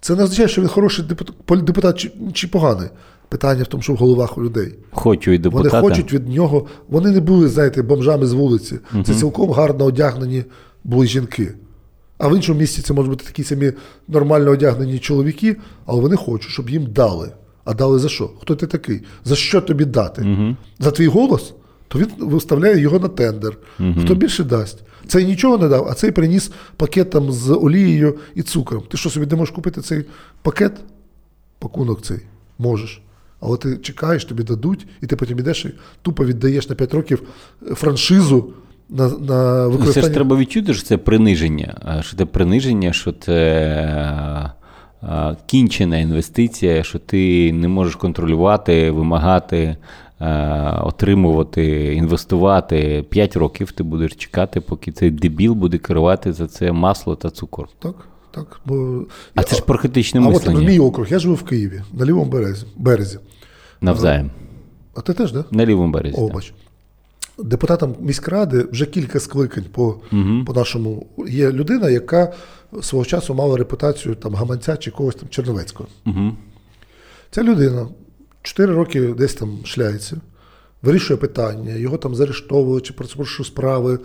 Це 0.00 0.16
не 0.16 0.22
означає, 0.22 0.48
що 0.48 0.60
він 0.60 0.68
хороший 0.68 1.04
депутат, 1.04 1.64
депутат 1.64 1.98
чи, 1.98 2.12
чи 2.32 2.48
поганий. 2.48 2.88
Питання 3.28 3.62
в 3.62 3.66
тому, 3.66 3.82
що 3.82 3.92
в 3.92 3.96
головах 3.96 4.38
у 4.38 4.42
людей. 4.42 4.74
Хочу 4.90 5.30
і 5.32 5.38
Вони 5.38 5.70
хочуть 5.70 6.12
від 6.12 6.28
нього. 6.28 6.66
Вони 6.88 7.10
не 7.10 7.20
були, 7.20 7.48
знаєте, 7.48 7.82
бомжами 7.82 8.26
з 8.26 8.32
вулиці. 8.32 8.78
Це 9.04 9.14
цілком 9.14 9.50
гарно 9.50 9.84
одягнені 9.84 10.44
були 10.84 11.06
жінки. 11.06 11.54
А 12.18 12.28
в 12.28 12.36
іншому 12.36 12.58
місці 12.60 12.82
це 12.82 12.94
можуть 12.94 13.10
бути 13.10 13.24
такі 13.24 13.44
самі 13.44 13.72
нормально 14.08 14.50
одягнені 14.50 14.98
чоловіки, 14.98 15.56
але 15.86 16.00
вони 16.00 16.16
хочуть, 16.16 16.50
щоб 16.50 16.70
їм 16.70 16.86
дали. 16.86 17.32
А 17.64 17.74
дали 17.74 17.98
за 17.98 18.08
що? 18.08 18.30
Хто 18.40 18.56
ти 18.56 18.66
такий? 18.66 19.02
За 19.24 19.36
що 19.36 19.60
тобі 19.60 19.84
дати? 19.84 20.22
За 20.78 20.90
твій 20.90 21.06
голос? 21.06 21.54
То 21.92 21.98
він 21.98 22.08
виставляє 22.18 22.80
його 22.80 22.98
на 22.98 23.08
тендер. 23.08 23.56
Хто 24.00 24.14
більше 24.14 24.44
дасть? 24.44 24.82
Цей 25.06 25.26
нічого 25.26 25.58
не 25.58 25.68
дав, 25.68 25.88
а 25.90 25.94
цей 25.94 26.10
приніс 26.10 26.52
пакет 26.76 27.10
там 27.10 27.32
з 27.32 27.50
олією 27.50 28.18
і 28.34 28.42
цукром. 28.42 28.82
Ти 28.90 28.96
що 28.96 29.10
собі 29.10 29.26
не 29.26 29.36
можеш 29.36 29.54
купити 29.54 29.80
цей 29.80 30.04
пакет? 30.42 30.72
Пакунок 31.58 32.02
цей 32.02 32.18
можеш. 32.58 33.02
Але 33.40 33.56
ти 33.56 33.76
чекаєш, 33.76 34.24
тобі 34.24 34.42
дадуть, 34.42 34.86
і 35.00 35.06
ти 35.06 35.16
потім 35.16 35.38
ідеш 35.38 35.64
і 35.64 35.70
тупо 36.02 36.24
віддаєш 36.24 36.68
на 36.68 36.74
5 36.74 36.94
років 36.94 37.22
франшизу 37.74 38.52
на, 38.88 39.08
на 39.08 39.68
Ну, 39.68 39.92
Це 39.92 40.00
ж 40.00 40.10
треба 40.10 40.36
відчути, 40.36 40.74
що 40.74 40.82
це 40.82 40.96
приниження. 40.96 42.00
Що 42.00 42.16
це 42.16 42.24
приниження, 42.24 42.92
що 42.92 43.12
це 43.12 43.32
е, 45.02 45.06
е, 45.08 45.36
кінчена 45.46 45.98
інвестиція, 45.98 46.82
що 46.82 46.98
ти 46.98 47.52
не 47.52 47.68
можеш 47.68 47.96
контролювати, 47.96 48.90
вимагати, 48.90 49.56
е, 49.56 49.76
отримувати, 50.82 51.94
інвестувати. 51.94 53.04
П'ять 53.08 53.36
років 53.36 53.72
ти 53.72 53.82
будеш 53.82 54.14
чекати, 54.14 54.60
поки 54.60 54.92
цей 54.92 55.10
дебіл 55.10 55.52
буде 55.52 55.78
керувати 55.78 56.32
за 56.32 56.46
це 56.46 56.72
масло 56.72 57.16
та 57.16 57.30
цукор. 57.30 57.68
Так, 57.78 57.94
так. 58.30 58.60
Бо... 58.64 59.04
А 59.34 59.42
це 59.42 59.56
ж 59.56 59.62
про 59.62 59.78
критичне 59.78 60.20
а 60.20 60.26
от 60.26 60.32
мислення. 60.34 60.60
в 60.60 60.62
мій 60.62 60.78
округ, 60.78 61.06
я 61.10 61.18
живу 61.18 61.34
в 61.34 61.42
Києві, 61.42 61.82
на 61.92 62.04
лівому 62.04 62.30
березі. 62.30 62.66
березі. 62.76 63.18
Навзаєм. 63.80 64.30
А 64.94 65.00
ти 65.00 65.12
теж? 65.12 65.32
Да? 65.32 65.44
На 65.50 65.66
лівому 65.66 65.92
березі. 65.92 66.16
О, 66.18 66.28
бач. 66.28 66.52
Депутатам 67.38 67.94
міськради 68.00 68.66
вже 68.72 68.86
кілька 68.86 69.20
скликань 69.20 69.64
по, 69.72 70.00
по 70.46 70.52
нашому. 70.52 71.06
Є 71.28 71.52
людина, 71.52 71.90
яка 71.90 72.32
свого 72.82 73.04
часу 73.04 73.34
мала 73.34 73.56
репутацію 73.56 74.14
там 74.14 74.34
гаманця 74.34 74.76
чи 74.76 74.90
когось 74.90 75.14
там 75.14 75.28
Черновецького. 75.28 75.88
Угу. 76.06 76.32
Ця 77.30 77.42
людина 77.42 77.86
4 78.42 78.74
роки 78.74 79.00
десь 79.00 79.34
там 79.34 79.58
шляється, 79.64 80.16
вирішує 80.82 81.16
питання, 81.16 81.74
його 81.74 81.98
там 81.98 82.14
заарештовували 82.14 82.80
чи 82.80 82.92
порушує 82.92 83.46
справи, 83.46 83.98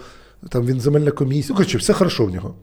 там 0.49 0.65
він 0.65 0.81
земельна 0.81 1.11
комісія. 1.11 1.45
Ну, 1.49 1.55
коротше, 1.55 1.77
все 1.77 1.93
хорошо 1.93 2.25
в 2.25 2.29
нього. 2.29 2.55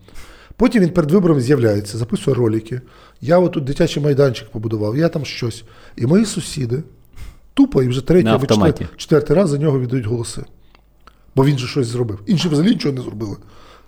Потім 0.57 0.83
він 0.83 0.91
перед 0.91 1.11
вибором 1.11 1.41
з'являється, 1.41 1.99
записує 1.99 2.37
ролики. 2.37 2.81
Я 3.21 3.39
отут 3.39 3.65
дитячий 3.65 4.03
майданчик 4.03 4.51
побудував, 4.51 4.97
я 4.97 5.09
там 5.09 5.25
щось. 5.25 5.65
І 5.97 6.07
мої 6.07 6.25
сусіди 6.25 6.83
тупо 7.55 7.83
і 7.83 7.89
вже 7.89 8.01
третій 8.01 8.29
або 8.29 8.47
четвертий, 8.47 8.87
четвертий 8.97 9.37
раз 9.37 9.51
за 9.51 9.59
нього 9.59 9.81
віддають 9.81 10.07
голоси. 10.07 10.43
Бо 11.35 11.45
він 11.45 11.59
же 11.59 11.67
щось 11.67 11.87
зробив. 11.87 12.19
Інші 12.27 12.49
взагалі 12.49 12.73
нічого 12.73 12.95
не 12.95 13.03
зробили. 13.03 13.37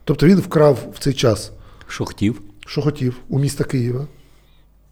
Тобто 0.05 0.26
він 0.26 0.39
вкрав 0.39 0.78
в 0.95 0.99
цей 0.99 1.12
час, 1.12 1.53
Що 1.89 2.05
хотів? 2.05 2.41
що 2.66 2.82
хотів, 2.82 3.16
у 3.28 3.39
міста 3.39 3.64
Києва. 3.64 4.07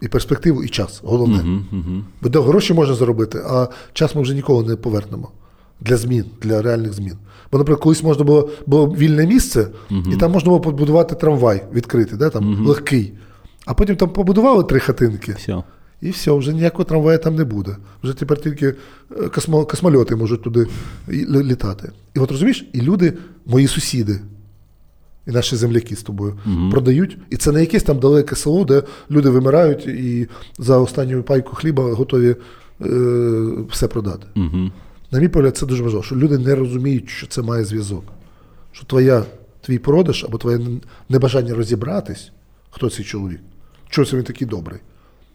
І 0.05 0.07
перспективу, 0.07 0.63
і 0.63 0.69
час. 0.69 1.01
Головне. 1.03 1.39
Угу, 1.39 1.61
угу. 1.71 2.03
Бо 2.21 2.29
де 2.29 2.39
гроші 2.39 2.73
можна 2.73 2.95
заробити, 2.95 3.41
а 3.49 3.67
час 3.93 4.15
ми 4.15 4.21
вже 4.21 4.33
ніколи 4.33 4.67
не 4.67 4.75
повернемо 4.75 5.31
для 5.81 5.97
змін, 5.97 6.25
для 6.41 6.61
реальних 6.61 6.93
змін. 6.93 7.13
Бо, 7.51 7.57
наприклад, 7.57 7.83
колись 7.83 8.03
можна 8.03 8.23
було 8.23 8.49
було 8.65 8.87
вільне 8.87 9.27
місце, 9.27 9.67
і 10.13 10.15
там 10.15 10.31
можна 10.31 10.49
було 10.49 10.61
побудувати 10.61 11.15
трамвай 11.15 11.63
відкритий, 11.73 12.17
да, 12.17 12.29
там, 12.29 12.65
легкий. 12.67 13.13
А 13.65 13.73
потім 13.73 13.95
там 13.95 14.09
побудували 14.09 14.63
три 14.63 14.79
хатинки, 14.79 15.35
Все. 15.37 15.63
і 16.01 16.09
все, 16.09 16.31
вже 16.31 16.53
ніякого 16.53 16.83
трамвая 16.83 17.17
там 17.17 17.35
не 17.35 17.43
буде. 17.43 17.77
Вже 18.03 18.13
тепер 18.13 18.41
тільки 18.41 18.67
е, 18.67 19.29
космо, 19.29 19.65
космольоти 19.65 20.15
можуть 20.15 20.43
туди 20.43 20.67
літати. 21.27 21.91
І 22.15 22.19
от 22.19 22.31
розумієш, 22.31 22.65
і 22.73 22.81
люди, 22.81 23.13
мої 23.45 23.67
сусіди, 23.67 24.19
і 25.27 25.31
наші 25.31 25.55
земляки 25.55 25.95
з 25.95 26.03
тобою 26.03 26.39
продають. 26.71 27.17
І 27.29 27.37
це 27.37 27.51
не 27.51 27.59
якесь 27.59 27.83
там 27.83 27.99
далеке 27.99 28.35
село, 28.35 28.65
де 28.65 28.83
люди 29.11 29.29
вимирають 29.29 29.87
і 29.87 30.27
за 30.57 30.77
останню 30.77 31.23
пайку 31.23 31.55
хліба 31.55 31.93
готові 31.93 32.35
е, 32.81 32.85
все 33.69 33.87
продати. 33.87 34.27
Угу. 34.35 34.71
На 35.11 35.19
мій 35.19 35.27
погляд, 35.27 35.57
це 35.57 35.65
дуже 35.65 35.83
важливо, 35.83 36.03
що 36.03 36.15
люди 36.15 36.37
не 36.37 36.55
розуміють, 36.55 37.09
що 37.09 37.27
це 37.27 37.41
має 37.41 37.65
зв'язок. 37.65 38.03
Що 38.71 38.85
твоя, 38.85 39.25
твій 39.61 39.77
продаж 39.77 40.23
або 40.23 40.37
твоє 40.37 40.59
небажання 41.09 41.55
розібратись, 41.55 42.31
хто 42.69 42.89
цей 42.89 43.05
чоловік, 43.05 43.39
чого 43.89 44.05
це 44.05 44.17
він 44.17 44.23
такий 44.23 44.47
добрий. 44.47 44.79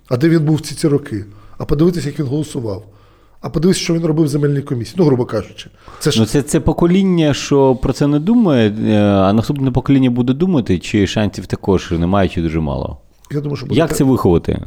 А 0.09 0.17
де 0.17 0.29
він 0.29 0.45
був 0.45 0.61
ці 0.61 0.75
ці 0.75 0.89
роки? 0.89 1.25
А 1.59 1.65
подивитися, 1.65 2.09
як 2.09 2.19
він 2.19 2.27
голосував. 2.27 2.87
А 3.41 3.49
подивитися, 3.51 3.85
що 3.85 3.95
він 3.95 4.05
робив 4.07 4.25
в 4.27 4.29
земельній 4.29 4.63
комісії. 4.63 4.95
Ну, 4.99 5.05
грубо 5.05 5.25
кажучи. 5.25 5.71
Це 5.99 6.11
ж 6.11 6.21
Ну, 6.21 6.27
це, 6.27 6.43
це 6.43 6.61
покоління, 6.61 7.35
що 7.35 7.77
про 7.77 7.93
це 7.93 8.07
не 8.07 8.19
думає, 8.21 8.71
е, 8.71 8.97
а 9.03 9.33
наступне 9.33 9.71
покоління 9.71 10.11
буде 10.11 10.33
думати, 10.33 10.79
чи 10.79 11.07
шансів 11.07 11.47
також 11.47 11.91
немає, 11.91 12.29
чи 12.29 12.43
дуже 12.43 12.61
мало. 12.61 12.99
я 13.31 13.41
думаю, 13.41 13.57
що 13.57 13.67
буде 13.67 13.79
Як 13.79 13.97
це 13.97 14.05
виховати? 14.05 14.63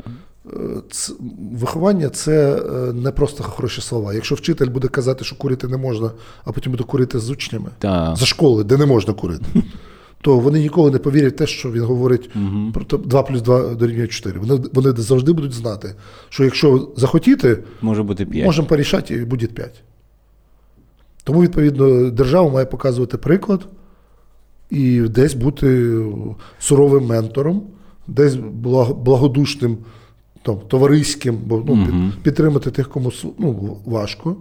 Ц- 0.92 1.14
виховання 1.54 2.10
це 2.10 2.56
е, 2.56 2.94
не 2.94 3.12
просто 3.12 3.44
хороші 3.44 3.82
слова. 3.82 4.14
Якщо 4.14 4.36
вчитель 4.36 4.68
буде 4.68 4.88
казати, 4.88 5.26
що 5.26 5.36
курити 5.36 5.68
не 5.68 5.78
можна, 5.78 6.12
а 6.46 6.52
потім 6.52 6.72
буде 6.72 6.84
курити 6.84 7.20
з 7.20 7.30
учнями 7.30 7.70
Та. 7.80 8.16
за 8.16 8.26
школи, 8.26 8.64
де 8.64 8.78
не 8.78 8.86
можна 8.86 9.14
курити, 9.14 9.46
то 10.24 10.40
вони 10.40 10.60
ніколи 10.60 10.92
не 10.92 10.98
повірять 10.98 11.34
в 11.34 11.36
те, 11.36 11.48
що 11.48 11.72
він 11.72 11.82
говорить 11.84 12.30
про 12.74 12.98
2 12.98 13.24
плюс 13.24 13.42
2 13.42 13.74
дорівнює 13.74 14.08
4. 14.08 14.40
Вони, 14.40 14.64
вони 14.74 14.92
завжди 14.92 15.34
будуть 15.34 15.54
знати, 15.54 15.96
що 16.30 16.44
якщо 16.44 16.92
захотіти, 16.98 17.64
Може 17.82 18.04
бути 18.04 18.26
п'ять. 18.26 18.46
можемо 18.46 18.68
порішати 18.68 19.14
і 19.14 19.26
буде 19.26 19.48
5. 19.48 19.84
Тому, 21.24 21.42
відповідно, 21.42 22.10
держава 22.10 22.50
має 22.50 22.66
показувати 22.66 23.18
приклад 23.18 23.68
і 24.70 25.02
десь 25.02 25.34
бути 25.34 26.00
суровим 26.60 27.06
ментором, 27.06 27.64
десь 28.08 28.36
благодушним, 28.96 29.78
там, 30.42 30.58
товариським, 30.68 31.38
бо 31.46 31.64
ну, 31.68 31.86
під, 31.86 32.24
підтримати 32.24 32.72
тих, 32.72 32.90
кому 32.90 33.12
ну, 33.40 33.78
важко. 33.86 34.36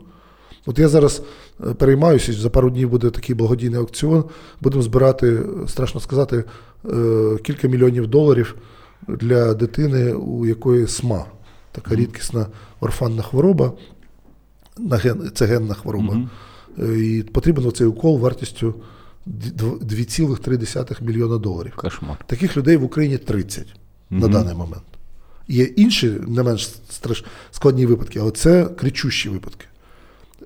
От 0.67 0.79
я 0.79 0.89
зараз 0.89 1.23
е, 1.67 1.75
переймаюся, 1.75 2.33
за 2.33 2.51
пару 2.51 2.71
днів 2.71 2.91
буде 2.91 3.11
такий 3.11 3.35
благодійний 3.35 3.79
аукціон. 3.81 4.25
Будемо 4.61 4.83
збирати, 4.83 5.39
страшно 5.67 6.01
сказати, 6.01 6.45
е, 6.85 7.37
кілька 7.45 7.69
мільйонів 7.69 8.07
доларів 8.07 8.55
для 9.09 9.55
дитини, 9.55 10.13
у 10.13 10.47
якої 10.47 10.87
СМА, 10.87 11.25
така 11.73 11.95
рідкісна 11.95 12.47
орфанна 12.81 13.23
хвороба. 13.23 13.73
Це 15.35 15.47
генна 15.47 15.75
хвороба. 15.75 16.29
Е, 16.79 16.99
І 16.99 17.23
потрібен 17.23 17.73
цей 17.73 17.87
укол 17.87 18.19
вартістю 18.19 18.75
2,3 19.27 21.03
мільйона 21.03 21.39
доларів. 21.39 21.73
Кошмар. 21.77 22.19
Таких 22.27 22.57
людей 22.57 22.77
в 22.77 22.85
Україні 22.85 23.19
30 23.19 23.67
на 24.11 24.29
даний 24.29 24.55
момент. 24.55 24.83
Є 25.49 25.65
інші 25.65 26.13
не 26.27 26.43
менш 26.43 26.71
складні 27.51 27.87
випадки, 27.87 28.19
але 28.19 28.31
це 28.31 28.65
кричущі 28.65 29.29
випадки. 29.29 29.67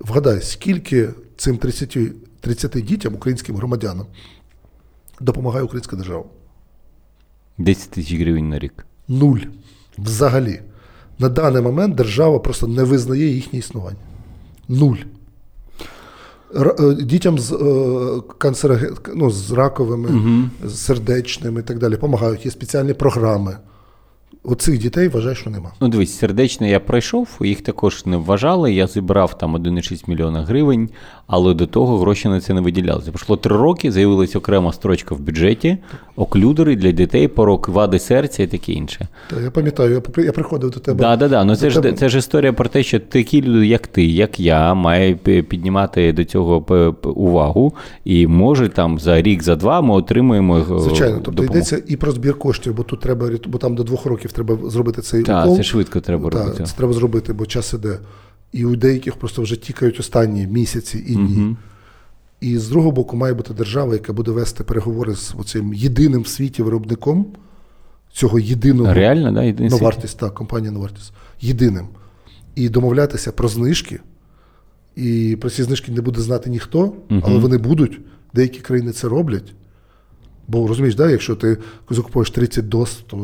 Вгадай, 0.01 0.40
скільки 0.42 1.09
цим 1.36 1.59
30, 1.59 1.99
30 2.40 2.72
дітям, 2.72 3.14
українським 3.14 3.57
громадянам, 3.57 4.07
допомагає 5.20 5.64
українська 5.64 5.97
держава? 5.97 6.24
10 7.59 7.90
тисяч 7.90 8.20
гривень 8.20 8.49
на 8.49 8.59
рік. 8.59 8.86
Нуль. 9.09 9.38
Взагалі. 9.99 10.61
На 11.18 11.28
даний 11.28 11.62
момент 11.62 11.94
держава 11.94 12.38
просто 12.38 12.66
не 12.66 12.82
визнає 12.82 13.26
їхнє 13.26 13.59
існування. 13.59 13.99
Нуль. 14.68 14.97
Е, 16.55 16.94
Дітям 16.94 17.38
з, 17.38 17.53
е, 17.53 18.20
канцероген... 18.38 18.97
ну, 19.14 19.30
з 19.30 19.53
раковими, 19.53 20.09
з 20.64 20.78
сердечними 20.78 21.61
і 21.61 21.62
так 21.62 21.78
далі 21.78 21.92
допомагають. 21.92 22.44
Є 22.44 22.51
спеціальні 22.51 22.94
програми. 22.94 23.59
Оцих 24.49 24.79
дітей 24.79 25.09
вважаю, 25.09 25.35
що 25.35 25.51
нема. 25.51 25.72
Ну, 25.81 25.89
дивись, 25.89 26.18
сердечно 26.18 26.66
я 26.66 26.81
пройшов, 26.81 27.29
їх 27.41 27.61
також 27.61 28.07
не 28.07 28.16
вважали. 28.16 28.72
Я 28.74 28.87
зібрав 28.87 29.39
там 29.39 29.57
1,6 29.57 30.11
мільйона 30.11 30.43
гривень, 30.43 30.89
але 31.27 31.55
до 31.55 31.66
того 31.66 31.99
гроші 31.99 32.29
на 32.29 32.41
це 32.41 32.55
не 32.55 32.61
виділялися. 32.61 33.11
Пройшло 33.11 33.37
три 33.37 33.57
роки, 33.57 33.93
з'явилася 33.93 34.39
окрема 34.39 34.72
строчка 34.72 35.14
в 35.14 35.20
бюджеті, 35.20 35.79
оклюдери 36.16 36.77
для 36.77 36.91
дітей, 36.91 37.29
порок 37.29 37.68
вади 37.68 37.99
серця 37.99 38.43
і 38.43 38.47
таке 38.47 38.72
інше. 38.72 39.09
Та 39.31 39.41
я 39.41 39.51
пам'ятаю, 39.51 40.03
я, 40.16 40.33
приходив 40.33 40.70
до 40.70 40.81
тебе. 40.81 40.99
Да, 41.01 41.16
да, 41.16 41.29
да. 41.29 41.45
Ну 41.45 41.57
це 41.57 41.70
ж 41.70 41.81
тебе- 41.81 41.97
це 41.97 42.09
ж 42.09 42.18
історія 42.18 42.53
про 42.53 42.68
те, 42.68 42.83
що 42.83 43.01
такі 43.01 43.43
люди, 43.43 43.66
як 43.66 43.87
ти, 43.87 44.05
як 44.07 44.41
я, 44.41 44.74
має 44.74 45.14
піднімати 45.14 46.12
до 46.12 46.24
цього 46.24 46.64
увагу, 47.05 47.74
і 48.05 48.27
може 48.27 48.68
там 48.68 48.99
за 48.99 49.22
рік, 49.22 49.43
за 49.43 49.57
два 49.57 49.81
ми 49.81 49.95
отримуємо 49.95 50.59
е, 50.59 50.64
Звичайно, 50.81 51.14
тобто 51.14 51.31
допомогу. 51.31 51.55
йдеться 51.57 51.83
і 51.87 51.97
про 51.97 52.12
збір 52.12 52.39
коштів, 52.39 52.74
бо 52.74 52.83
тут 52.83 53.01
треба 53.01 53.31
бо 53.47 53.59
там 53.59 53.74
до 53.74 53.83
двох 53.83 54.07
років 54.07 54.16
треба 54.25 54.71
зробити 54.71 55.03
цей 55.03 55.23
Так, 55.23 55.45
укол. 55.45 55.57
це 55.57 55.62
швидко 55.62 56.01
треба 56.01 56.31
Так, 56.31 56.41
робити. 56.45 56.64
це 56.64 56.77
треба 56.77 56.93
зробити, 56.93 57.33
бо 57.33 57.47
час 57.47 57.73
іде. 57.73 57.99
І 58.53 58.64
у 58.64 58.77
деяких 58.77 59.17
просто 59.17 59.43
вже 59.43 59.57
тікають 59.57 60.01
останні 60.01 60.47
місяці 60.47 61.05
і 61.07 61.14
дні. 61.14 61.57
І 62.41 62.59
з 62.59 62.69
другого 62.69 62.93
боку, 62.93 63.17
має 63.17 63.35
бути 63.35 63.55
держава, 63.55 63.93
яка 63.93 64.12
буде 64.12 64.31
вести 64.31 64.64
переговори 64.64 65.14
з 65.14 65.35
цим 65.47 65.75
єдиним 65.75 66.23
в 66.23 66.27
світі 66.27 66.62
виробником 66.62 67.27
цього 68.12 68.39
єдиного 68.39 68.95
Реально, 68.95 69.33
да? 69.33 69.43
Єдиний 69.43 69.71
світ. 69.71 70.17
Так, 70.17 70.35
компанія 70.35 70.73
Новартіс. 70.73 71.12
Єдиним. 71.41 71.87
І 72.55 72.69
домовлятися 72.69 73.33
про 73.33 73.49
знижки. 73.49 74.01
І 74.97 75.39
про 75.41 75.51
ці 75.51 75.62
знижки 75.62 75.93
не 75.93 76.01
буде 76.01 76.21
знати 76.21 76.51
ніхто, 76.51 76.93
але 77.23 77.39
вони 77.39 77.59
будуть. 77.59 78.01
Деякі 78.35 78.61
країни 78.61 78.93
це 78.93 79.09
роблять. 79.09 79.55
Бо 80.49 80.66
розумієш, 80.66 80.94
да, 80.94 81.11
якщо 81.11 81.36
ти 81.36 81.59
закупуєш 81.90 82.30
30 82.30 82.68
доз, 82.68 82.90
то 83.07 83.16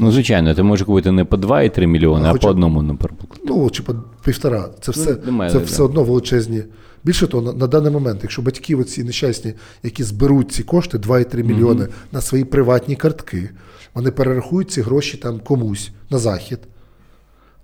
Ну, 0.00 0.12
звичайно, 0.12 0.54
ти 0.54 0.62
можеш 0.62 0.86
купити 0.86 1.12
не 1.12 1.24
по 1.24 1.36
2,3 1.36 1.86
мільйони, 1.86 2.26
А 2.28 2.30
а, 2.30 2.34
по 2.34 2.48
одному, 2.48 2.82
наприклад. 2.82 3.40
ну, 3.44 3.70
чи 3.70 3.82
по 3.82 3.94
півтора. 4.24 4.68
Це 4.80 4.92
все, 4.92 5.16
немає, 5.26 5.52
це 5.52 5.58
да. 5.58 5.64
все 5.64 5.82
одно 5.82 6.04
величезні. 6.04 6.62
Більше 7.04 7.26
того, 7.26 7.42
на, 7.42 7.52
на 7.52 7.66
даний 7.66 7.92
момент, 7.92 8.18
якщо 8.22 8.42
батьки 8.42 8.74
оці 8.74 9.04
нещасні, 9.04 9.54
які 9.82 10.04
зберуть 10.04 10.52
ці 10.52 10.62
кошти, 10.62 10.98
2,3 10.98 11.42
мільйони 11.42 11.88
на 12.12 12.20
свої 12.20 12.44
приватні 12.44 12.96
картки, 12.96 13.50
вони 13.94 14.10
перерахують 14.10 14.70
ці 14.70 14.82
гроші 14.82 15.16
там 15.16 15.40
комусь 15.40 15.90
на 16.10 16.18
захід. 16.18 16.58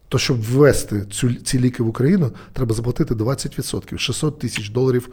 То 0.09 0.19
щоб 0.19 0.43
ввести 0.43 1.05
цю, 1.11 1.35
ці 1.35 1.59
ліки 1.59 1.83
в 1.83 1.89
Україну, 1.89 2.31
треба 2.53 2.75
заплатити 2.75 3.15
20%, 3.15 3.99
600 3.99 4.39
тисяч 4.39 4.69
доларів 4.71 5.09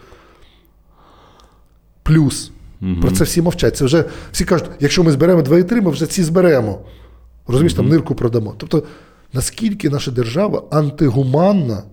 плюс. 2.03 2.51
Про 3.01 3.11
це 3.11 3.23
всі 3.23 3.41
мовчать. 3.41 3.77
Це 3.77 3.85
вже 3.85 4.05
всі 4.31 4.45
кажуть, 4.45 4.69
якщо 4.79 5.03
ми 5.03 5.11
зберемо 5.11 5.41
2,3, 5.41 5.81
ми 5.81 5.91
вже 5.91 6.05
ці 6.05 6.23
зберемо. 6.23 6.79
Розумієш, 7.47 7.73
там 7.73 7.89
нирку 7.89 8.15
продамо. 8.15 8.53
Тобто, 8.57 8.83
наскільки 9.33 9.89
наша 9.89 10.11
держава 10.11 10.63
антигуманна 10.71 11.83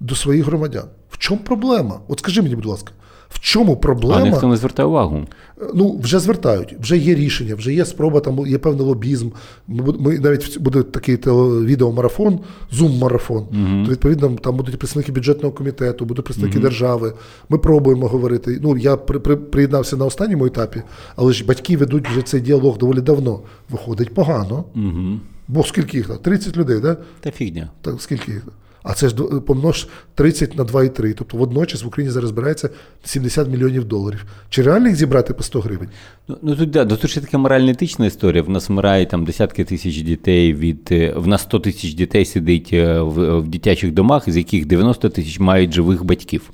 до 0.00 0.14
своїх 0.14 0.44
громадян? 0.44 0.84
В 1.10 1.18
чому 1.18 1.40
проблема? 1.40 2.00
От 2.08 2.18
скажи 2.18 2.42
мені, 2.42 2.54
будь 2.54 2.66
ласка, 2.66 2.92
в 3.30 3.38
чому 3.38 3.72
А 3.72 3.76
проблема? 3.76 4.20
ніхто 4.28 4.48
не 4.48 4.56
звертає 4.56 4.88
увагу. 4.88 5.26
Ну, 5.74 5.98
вже 6.02 6.18
звертають, 6.18 6.76
вже 6.80 6.98
є 6.98 7.14
рішення, 7.14 7.54
вже 7.54 7.74
є 7.74 7.84
спроба, 7.84 8.20
там 8.20 8.46
є 8.46 8.58
певний 8.58 8.86
лобізм. 8.86 9.30
Ми, 9.68 9.92
ми 9.98 10.18
навіть 10.18 10.60
буде 10.60 10.82
такий 10.82 11.16
відеомарафон, 11.16 12.40
зум-марафон. 12.72 13.44
То 13.86 13.92
відповідно 13.92 14.36
там 14.42 14.56
будуть 14.56 14.78
представники 14.78 15.12
бюджетного 15.12 15.54
комітету, 15.54 16.04
будуть 16.04 16.24
представники 16.24 16.58
держави. 16.58 17.12
Ми 17.48 17.58
пробуємо 17.58 18.06
говорити. 18.06 18.58
Ну 18.62 18.76
я 18.76 18.96
при, 18.96 19.18
при, 19.18 19.36
приєднався 19.36 19.96
на 19.96 20.04
останньому 20.04 20.46
етапі, 20.46 20.82
але 21.16 21.32
ж 21.32 21.44
батьки 21.44 21.76
ведуть 21.76 22.08
вже 22.08 22.22
цей 22.22 22.40
діалог 22.40 22.78
доволі 22.78 23.00
давно. 23.00 23.40
Виходить 23.70 24.14
погано. 24.14 24.64
Угу. 24.74 25.18
Бо 25.48 25.64
скільки 25.64 25.96
їх 25.96 26.06
там? 26.06 26.16
30 26.18 26.56
людей, 26.56 26.80
да? 26.80 26.96
Та 27.20 27.30
фігня. 27.30 27.70
Так, 27.82 28.02
скільки 28.02 28.32
їх? 28.32 28.42
А 28.82 28.92
це 28.94 29.08
ж 29.08 29.14
помнож 29.46 29.88
30 30.14 30.56
на 30.56 30.64
2,3. 30.64 31.14
Тобто 31.18 31.36
водночас 31.36 31.82
в 31.82 31.86
Україні 31.86 32.12
зараз 32.12 32.30
збирається 32.30 32.70
70 33.04 33.48
мільйонів 33.48 33.84
доларів. 33.84 34.24
Чи 34.48 34.62
реально 34.62 34.88
їх 34.88 34.96
зібрати 34.96 35.34
по 35.34 35.42
100 35.42 35.60
гривень? 35.60 35.88
Ну, 36.28 36.36
ну 36.42 36.56
тут, 36.56 36.70
да, 36.70 36.84
тут 36.86 37.10
ще 37.10 37.20
така 37.20 37.38
морально-етична 37.38 38.06
історія. 38.06 38.42
В 38.42 38.50
нас 38.50 38.68
вмирає 38.68 39.06
там 39.06 39.24
десятки 39.24 39.64
тисяч 39.64 39.96
дітей 40.02 40.54
від. 40.54 40.88
е, 40.92 41.12
В 41.16 41.26
нас 41.26 41.42
100 41.42 41.58
тисяч 41.58 41.94
дітей 41.94 42.24
сидить 42.24 42.70
е, 42.72 43.00
в, 43.00 43.38
в 43.38 43.48
дитячих 43.48 43.92
домах, 43.92 44.30
з 44.30 44.36
яких 44.36 44.66
90 44.66 45.08
тисяч 45.08 45.38
мають 45.38 45.72
живих 45.74 46.04
батьків. 46.04 46.50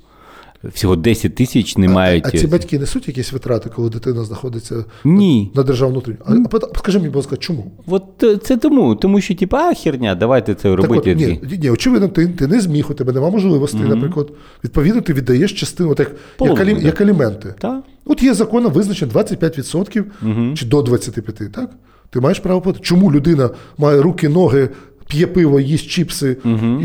Всього 0.75 0.97
10 0.97 1.35
тисяч 1.35 1.77
не 1.77 1.89
мають. 1.89 2.27
А 2.27 2.31
ці 2.31 2.47
батьки 2.47 2.79
несуть 2.79 3.09
якісь 3.09 3.33
витрати, 3.33 3.71
коли 3.77 3.91
дитина 3.91 4.25
знаходиться 4.25 4.85
Ні. 5.05 5.51
на 5.55 5.63
державну 5.63 5.95
внутрішню? 5.95 6.47
А, 6.53 6.57
а 6.75 6.79
скажи 6.79 6.99
мені, 6.99 7.09
будь 7.09 7.17
ласка, 7.17 7.37
чому? 7.37 7.73
От 7.87 8.23
е, 8.23 8.37
це 8.37 8.57
тому, 8.57 8.95
тому 8.95 9.21
що, 9.21 9.35
типа, 9.35 9.75
херня, 9.75 10.15
давайте 10.15 10.55
це 10.55 10.63
Так 10.63 10.77
робити. 10.77 11.13
от, 11.13 11.19
ні, 11.51 11.59
ні, 11.63 11.71
очевидно, 11.71 12.09
ти, 12.09 12.27
ти 12.27 12.47
не 12.47 12.61
зміг, 12.61 12.87
у 12.91 12.95
тебе 12.95 13.13
немає 13.13 13.33
можливостей, 13.33 13.81
наприклад. 13.89 14.31
Відповідно, 14.65 15.01
ти 15.01 15.13
віддаєш 15.13 15.53
частину, 15.53 15.91
от 15.91 15.99
як, 15.99 16.11
як, 16.41 16.83
як 16.83 17.01
аліменти. 17.01 17.55
Та? 17.59 17.83
От 18.05 18.23
є 18.23 18.35
законом 18.35 18.73
визначено 18.73 19.13
25% 19.13 20.55
чи 20.55 20.67
до 20.67 20.81
25%, 20.81 21.51
так? 21.51 21.71
Ти 22.11 22.21
маєш 22.21 22.39
право 22.41 22.61
платити. 22.61 22.85
Чому 22.85 23.13
людина 23.13 23.51
має 23.79 24.03
руки, 24.03 24.29
ноги, 24.29 24.69
п'є 25.09 25.27
пиво, 25.27 25.61
їсть 25.61 25.89
чіпси 25.89 26.37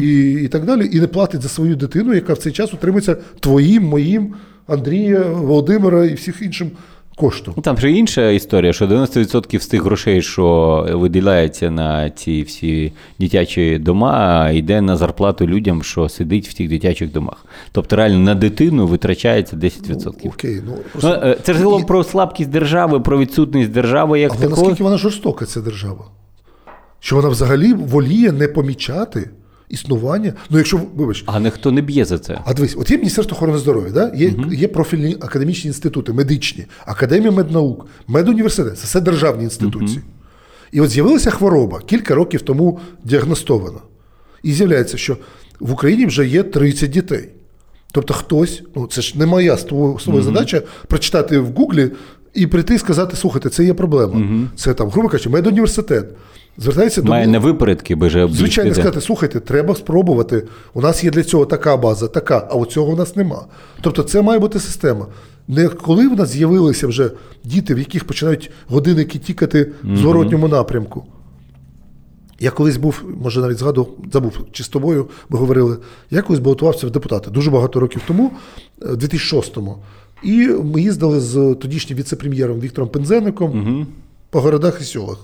і, 0.01 0.31
і 0.31 0.47
так 0.47 0.65
далі, 0.65 0.89
і 0.93 0.99
не 0.99 1.07
платить 1.07 1.41
за 1.41 1.49
свою 1.49 1.75
дитину, 1.75 2.13
яка 2.13 2.33
в 2.33 2.37
цей 2.37 2.51
час 2.51 2.73
утримується 2.73 3.17
твоїм, 3.39 3.83
моїм, 3.83 4.33
Андрія, 4.67 5.19
Володимира 5.19 6.05
і 6.05 6.13
всіх 6.13 6.41
іншим 6.41 6.71
коштом. 7.15 7.53
Ну, 7.57 7.63
Там 7.63 7.77
же 7.77 7.91
інша 7.91 8.29
історія, 8.29 8.73
що 8.73 8.85
90% 8.87 9.59
з 9.59 9.67
тих 9.67 9.83
грошей, 9.83 10.21
що 10.21 10.87
виділяється 10.91 11.71
на 11.71 12.09
ці 12.09 12.41
всі 12.43 12.93
дитячі 13.19 13.77
дома, 13.77 14.49
йде 14.49 14.81
на 14.81 14.97
зарплату 14.97 15.47
людям, 15.47 15.83
що 15.83 16.09
сидить 16.09 16.47
в 16.47 16.53
тих 16.53 16.69
дитячих 16.69 17.11
домах. 17.11 17.45
Тобто 17.71 17.95
реально 17.95 18.19
на 18.19 18.35
дитину 18.35 18.87
витрачається 18.87 19.55
10%. 19.55 20.27
Окей, 20.27 20.61
ну 20.65 20.71
Ну, 20.75 20.77
просто. 20.91 21.09
е, 21.27 21.37
Це 21.43 21.53
ж 21.53 21.59
І- 21.81 21.83
про 21.85 22.03
слабкість 22.03 22.49
держави, 22.49 22.99
про 22.99 23.19
відсутність 23.19 23.71
держави 23.71 24.19
як 24.19 24.31
Але 24.31 24.41
такої. 24.41 24.61
наскільки 24.61 24.83
вона 24.83 24.97
жорстока, 24.97 25.45
ця 25.45 25.61
держава? 25.61 26.05
Що 27.03 27.15
вона 27.15 27.29
взагалі 27.29 27.73
воліє 27.73 28.31
не 28.31 28.47
помічати 28.47 29.29
існування. 29.69 30.33
Ну, 30.49 30.57
якщо, 30.57 30.81
вибач, 30.95 31.23
А 31.25 31.39
ніхто 31.39 31.71
не 31.71 31.81
б'є 31.81 32.05
за 32.05 32.19
це. 32.19 32.39
а 32.45 32.53
дивись, 32.53 32.75
от 32.79 32.91
є 32.91 32.97
Міністерство 32.97 33.35
охорони 33.37 33.57
здоров'я, 33.57 33.91
да? 33.91 34.11
є, 34.15 34.33
є 34.51 34.67
профільні 34.67 35.17
академічні 35.21 35.67
інститути, 35.67 36.13
медичні, 36.13 36.65
Академія 36.85 37.31
меднаук, 37.31 37.87
медуніверситет 38.07 38.79
це 38.79 38.85
все 38.85 39.01
державні 39.01 39.43
інституції. 39.43 40.01
І 40.71 40.81
от 40.81 40.89
з'явилася 40.89 41.31
хвороба, 41.31 41.81
кілька 41.85 42.15
років 42.15 42.41
тому 42.41 42.79
діагностована. 43.03 43.79
І 44.43 44.53
з'являється, 44.53 44.97
що 44.97 45.17
в 45.59 45.71
Україні 45.71 46.05
вже 46.05 46.27
є 46.27 46.43
30 46.43 46.89
дітей. 46.89 47.29
Тобто 47.91 48.13
хтось, 48.13 48.63
ну 48.75 48.87
це 48.87 49.01
ж 49.01 49.19
не 49.19 49.25
моя 49.25 49.57
з 49.57 49.65
задача 50.21 50.61
прочитати 50.87 51.39
в 51.39 51.51
Гуглі 51.51 51.91
і 52.33 52.47
прийти 52.47 52.75
і 52.75 52.77
сказати: 52.77 53.15
слухайте, 53.15 53.49
це 53.49 53.63
є 53.63 53.73
проблема. 53.73 54.47
Це 54.55 54.73
там, 54.73 54.89
грубо 54.89 55.09
кажучи, 55.09 55.29
медуніверситет. 55.29 56.05
Звертається 56.57 57.01
до 57.01 57.09
Має 57.09 57.27
на 57.27 57.39
випередки, 57.39 57.95
би 57.95 58.09
же 58.09 58.27
Звичайно, 58.31 58.73
сказати, 58.73 59.01
слухайте, 59.01 59.39
треба 59.39 59.75
спробувати. 59.75 60.43
У 60.73 60.81
нас 60.81 61.03
є 61.03 61.11
для 61.11 61.23
цього 61.23 61.45
така 61.45 61.77
база, 61.77 62.07
така, 62.07 62.47
а 62.51 62.55
от 62.55 62.71
цього 62.71 62.91
у 62.91 62.95
нас 62.95 63.15
нема. 63.15 63.45
Тобто 63.81 64.03
це 64.03 64.21
має 64.21 64.39
бути 64.39 64.59
система. 64.59 65.07
Не 65.47 65.67
коли 65.67 66.07
в 66.07 66.15
нас 66.15 66.29
з'явилися 66.29 66.87
вже 66.87 67.11
діти, 67.43 67.75
в 67.75 67.79
яких 67.79 68.03
починають 68.03 68.51
годинники 68.67 69.19
тікати 69.19 69.71
в 69.83 69.97
зворотньому 69.97 70.47
напрямку. 70.47 71.05
Я 72.39 72.51
колись 72.51 72.77
був, 72.77 73.03
може 73.23 73.41
навіть 73.41 73.57
згадував, 73.57 73.89
забув, 74.13 74.39
чи 74.51 74.63
з 74.63 74.67
тобою 74.67 75.09
ми 75.29 75.39
говорили, 75.39 75.77
я 76.11 76.21
колись 76.21 76.39
балотувався 76.39 76.87
в 76.87 76.91
депутати 76.91 77.31
дуже 77.31 77.51
багато 77.51 77.79
років 77.79 78.01
тому, 78.07 78.31
е, 78.81 78.85
в 78.85 78.97
2006-му. 78.97 79.77
І 80.23 80.47
ми 80.47 80.81
їздили 80.81 81.19
з 81.19 81.55
тодішнім 81.61 81.99
віце-прем'єром 81.99 82.59
Віктором 82.59 82.89
Пензенником 82.89 83.87
по 84.29 84.41
городах 84.41 84.81
і 84.81 84.83
селах. 84.83 85.17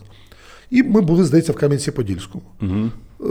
І 0.71 0.83
ми 0.83 1.01
були, 1.01 1.25
здається, 1.25 1.51
в 1.51 1.55
Кам'янці-Подільському. 1.55 2.41
Е, 3.21 3.25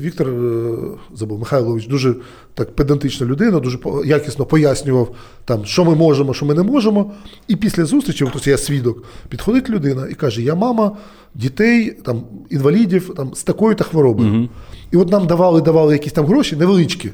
Віктор 0.00 0.28
е, 0.28 0.74
забув 1.14 1.38
Михайлович 1.38 1.86
дуже 1.86 2.14
так 2.54 2.74
педантична 2.76 3.26
людина, 3.26 3.60
дуже 3.60 3.78
якісно 4.04 4.44
пояснював, 4.44 5.14
там, 5.44 5.64
що 5.64 5.84
ми 5.84 5.94
можемо, 5.94 6.34
що 6.34 6.46
ми 6.46 6.54
не 6.54 6.62
можемо. 6.62 7.12
І 7.48 7.56
після 7.56 7.84
зустрічі, 7.84 8.24
ось 8.36 8.46
я 8.46 8.58
свідок, 8.58 9.04
підходить 9.28 9.70
людина 9.70 10.06
і 10.10 10.14
каже: 10.14 10.42
Я 10.42 10.54
мама 10.54 10.96
дітей, 11.34 11.90
там, 11.90 12.22
інвалідів 12.50 13.14
там, 13.16 13.34
з 13.34 13.42
такою 13.42 13.74
та 13.74 13.84
хворобою. 13.84 14.48
І 14.90 14.96
от 14.96 15.10
нам 15.10 15.26
давали, 15.26 15.60
давали 15.60 15.92
якісь 15.92 16.12
там 16.12 16.26
гроші 16.26 16.56
невеличкі. 16.56 17.10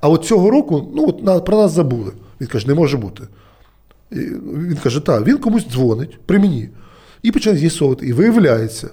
А 0.00 0.08
от 0.08 0.24
цього 0.24 0.50
року 0.50 0.88
ну, 0.94 1.08
от, 1.08 1.22
на, 1.22 1.40
про 1.40 1.56
нас 1.56 1.72
забули. 1.72 2.12
Він 2.40 2.48
каже, 2.48 2.68
не 2.68 2.74
може 2.74 2.96
бути. 2.96 3.22
І 4.12 4.16
він 4.16 4.78
каже, 4.82 5.00
так, 5.00 5.26
він 5.26 5.38
комусь 5.38 5.66
дзвонить 5.68 6.18
при 6.26 6.38
мені. 6.38 6.68
І 7.22 7.32
починає 7.32 7.60
з'ясовувати. 7.60 8.06
І 8.06 8.12
виявляється, 8.12 8.88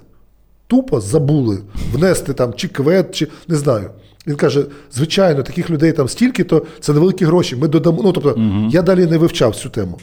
тупо 0.67 1.01
забули 1.01 1.59
внести 1.93 2.33
там 2.33 2.53
чи 2.53 2.67
квет, 2.67 3.15
чи 3.15 3.27
не 3.47 3.55
знаю. 3.55 3.89
Він 4.27 4.35
каже: 4.35 4.65
звичайно, 4.91 5.43
таких 5.43 5.69
людей 5.69 5.91
там 5.91 6.07
стільки, 6.09 6.43
то 6.43 6.65
це 6.79 6.93
невеликі 6.93 7.25
гроші. 7.25 7.55
Ми 7.55 7.67
додамо. 7.67 8.01
Ну, 8.03 8.11
тобто, 8.11 8.39
я 8.71 8.81
далі 8.81 9.05
не 9.05 9.17
вивчав 9.17 9.55
цю 9.55 9.69
тему. 9.69 9.99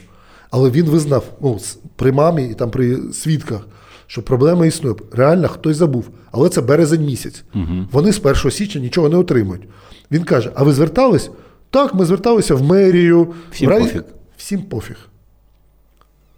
Але 0.50 0.70
він 0.70 0.86
визнав 0.86 1.24
ну, 1.40 1.58
при 1.96 2.12
мамі 2.12 2.44
і 2.44 2.54
там 2.54 2.70
при 2.70 2.98
свідках, 3.12 3.60
що 4.06 4.22
проблема 4.22 4.66
існує. 4.66 4.94
Реально 5.12 5.48
хтось 5.48 5.76
забув. 5.76 6.08
Але 6.32 6.48
це 6.48 6.60
березень 6.60 7.04
місяць. 7.04 7.44
Вони 7.92 8.12
з 8.12 8.20
1 8.24 8.50
січня 8.50 8.80
нічого 8.80 9.08
не 9.08 9.16
отримують. 9.16 9.62
Він 10.10 10.24
каже: 10.24 10.50
А 10.54 10.64
ви 10.64 10.72
звертались? 10.72 11.30
Так, 11.70 11.94
ми 11.94 12.04
зверталися 12.04 12.54
в 12.54 12.62
мерію. 12.62 13.34
Всім 13.52 13.68
в 13.68 13.70
рай... 13.70 13.80
пофіг. 13.80 14.02
Всім 14.40 14.62
пофіг. 14.62 14.96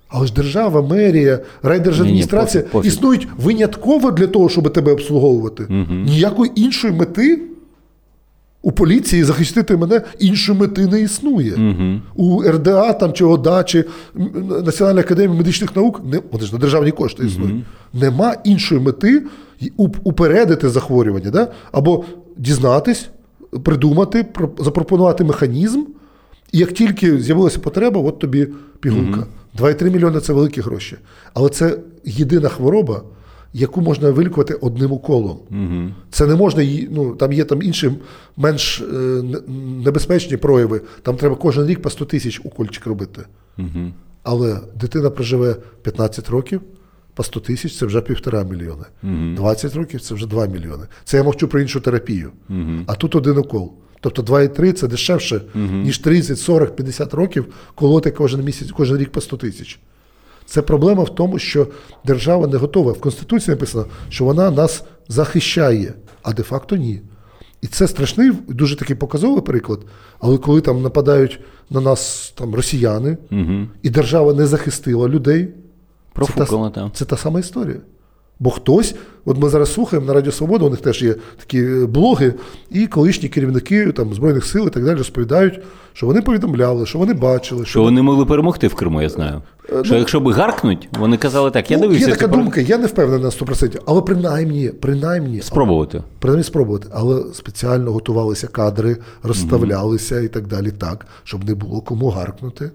Але 0.09 0.27
ж 0.27 0.33
держава, 0.33 0.83
мерія, 0.83 1.41
райдержадміністрація 1.63 2.63
пофіг, 2.63 2.73
пофіг. 2.73 2.93
існують 2.93 3.29
винятково 3.39 4.11
для 4.11 4.27
того, 4.27 4.49
щоб 4.49 4.73
тебе 4.73 4.93
обслуговувати. 4.93 5.67
Ніякої 5.91 6.53
іншої 6.55 6.93
мети 6.95 7.43
у 8.63 8.73
поліції 8.73 9.25
захистити 9.25 9.77
мене 9.77 10.03
іншої 10.19 10.59
мети 10.59 10.87
не 10.87 11.01
існує. 11.01 11.83
У 12.15 12.43
РДА 12.43 12.93
там, 12.93 13.13
чи 13.13 13.25
ОДА, 13.25 13.65
чи 13.65 13.85
Національна 14.65 15.01
академія 15.01 15.39
медичних 15.39 15.77
наук, 15.77 16.01
не, 16.05 16.21
вони 16.33 16.47
ж 16.47 16.53
на 16.53 16.59
державні 16.59 16.91
кошти 16.91 17.27
існують. 17.27 17.65
Нема 17.93 18.35
іншої 18.45 18.81
мети 18.81 19.23
упередити 20.05 20.69
захворювання, 20.69 21.31
да? 21.31 21.49
або 21.73 22.05
дізнатись, 22.37 23.09
придумати, 23.63 24.27
запропонувати 24.59 25.25
механізм. 25.25 25.83
І 26.53 26.59
як 26.59 26.73
тільки 26.73 27.19
з'явилася 27.19 27.59
потреба, 27.59 28.01
от 28.01 28.19
тобі 28.19 28.49
пігулка. 28.81 29.27
2,3 29.59 29.91
мільйони 29.91 30.21
це 30.21 30.33
великі 30.33 30.61
гроші. 30.61 30.97
Але 31.35 31.49
це 31.49 31.79
єдина 32.05 32.49
хвороба, 32.49 33.03
яку 33.53 33.81
можна 33.81 34.11
вилікувати 34.11 34.55
одним 34.55 34.93
уколом. 34.93 35.39
Це 36.11 36.27
не 36.27 36.35
можна 36.35 36.63
її, 36.63 36.89
ну 36.93 37.15
там 37.15 37.33
є 37.33 37.45
там 37.45 37.63
інші 37.63 37.93
менш 38.37 38.81
е, 38.81 38.85
небезпечні 39.85 40.37
прояви. 40.37 40.81
Там 41.03 41.17
треба 41.17 41.37
кожен 41.37 41.67
рік 41.67 41.83
по 41.83 41.91
100 41.91 42.05
тисяч 42.05 42.41
укольчик 42.45 42.87
робити. 42.87 43.21
Але 44.23 44.61
дитина 44.81 45.11
проживе 45.11 45.57
15 45.83 46.29
років, 46.31 46.61
по 47.15 47.23
100 47.23 47.41
тисяч 47.41 47.79
це 47.79 47.87
вже 47.87 48.01
півтора 48.01 48.43
мільйони. 48.45 48.85
20 49.37 49.75
років 49.77 50.01
це 50.01 50.15
вже 50.15 50.27
2 50.27 50.47
мільйони. 50.47 50.85
Це 51.05 51.17
я 51.17 51.23
мовчу 51.23 51.49
про 51.49 51.61
іншу 51.61 51.81
терапію. 51.81 52.31
А 52.87 52.95
тут 52.95 53.15
один 53.15 53.39
укол. 53.39 53.73
Тобто 54.03 54.23
2,3 54.23 54.73
це 54.73 54.89
дешевше, 54.89 55.41
ніж 55.55 55.99
30, 55.99 56.39
40, 56.39 56.77
50 56.77 57.15
років 57.15 57.47
колоти 57.75 58.11
кожен 58.11 58.45
місяць, 58.45 58.71
кожен 58.71 58.97
рік 58.97 59.13
по 59.13 59.21
100 59.21 59.37
тисяч. 59.37 59.79
Це 60.47 60.63
проблема 60.63 61.03
в 61.03 61.15
тому, 61.15 61.39
що 61.39 61.67
держава 62.05 62.47
не 62.47 62.57
готова. 62.57 62.93
В 62.93 63.01
Конституції 63.01 63.55
написано, 63.55 63.87
що 64.09 64.25
вона 64.25 64.51
нас 64.51 64.85
захищає, 65.09 65.95
а 66.23 66.33
де-факто 66.33 66.77
ні. 66.77 67.01
І 67.61 67.67
це 67.67 67.89
страшний, 67.89 68.33
дуже 68.49 68.77
такий 68.77 68.97
показовий 68.97 69.43
приклад. 69.43 69.81
Але 70.19 70.39
коли 70.39 70.61
там 70.61 70.83
нападають 70.83 71.41
на 71.71 71.81
нас 71.81 72.33
там 72.37 72.55
росіяни, 72.55 73.17
і 73.83 73.91
держава 73.91 74.35
не 74.35 74.47
захистила 74.47 75.09
людей, 75.09 75.49
Профукала 76.13 76.71
це, 76.71 76.75
та, 76.75 76.91
це 76.95 77.05
та 77.05 77.17
сама 77.17 77.41
історія. 77.41 77.77
Бо 78.43 78.51
хтось, 78.51 78.95
от 79.25 79.39
ми 79.39 79.49
зараз 79.49 79.73
слухаємо 79.73 80.07
на 80.07 80.13
Радіо 80.13 80.33
Свобода, 80.33 80.65
у 80.65 80.71
них 80.71 80.81
теж 80.81 81.03
є 81.03 81.15
такі 81.39 81.59
е, 81.59 81.87
блоги, 81.87 82.35
і 82.71 82.87
колишні 82.87 83.29
керівники 83.29 83.93
там, 83.93 84.15
Збройних 84.15 84.45
сил 84.45 84.67
і 84.67 84.71
так 84.71 84.85
далі 84.85 84.97
розповідають, 84.99 85.61
що 85.93 86.07
вони 86.07 86.23
повідомляли, 86.23 86.87
що 86.87 86.99
вони 86.99 87.15
бачили, 87.15 87.67
Що 87.67 87.83
вони 87.83 88.03
могли 88.03 88.27
перемогти 88.27 88.69
в 88.69 88.75
Криму, 88.75 89.03
я 89.03 89.09
знаю. 89.09 89.43
Що 89.83 89.95
якщо 89.97 90.21
би 90.21 90.33
гаркнуть, 90.33 90.89
вони 90.99 91.17
казали 91.17 91.51
так, 91.51 91.71
я 91.71 91.77
Е, 91.77 91.81
ну, 91.81 91.87
дивився. 91.87 92.07
є 92.07 92.13
така 92.13 92.27
тепер 92.27 92.39
думка, 92.45 92.61
я 92.61 92.79
не 92.79 92.87
впевнений 92.87 93.23
на 93.25 93.31
100%, 93.31 93.81
але 93.87 94.03
принаймні, 94.03 94.69
принаймні, 94.69 95.41
Спробувати. 95.41 96.03
принаймні 96.19 96.45
спробувати, 96.45 96.89
але 96.93 97.23
спеціально 97.35 97.93
готувалися 97.93 98.47
кадри, 98.47 98.97
розставлялися 99.23 100.21
і 100.21 100.29
так 100.29 100.47
далі, 100.47 100.71
так, 100.71 101.07
щоб 101.25 101.45
не 101.45 101.55
було 101.55 101.81
кому 101.81 102.09
гаркнути. 102.09 102.71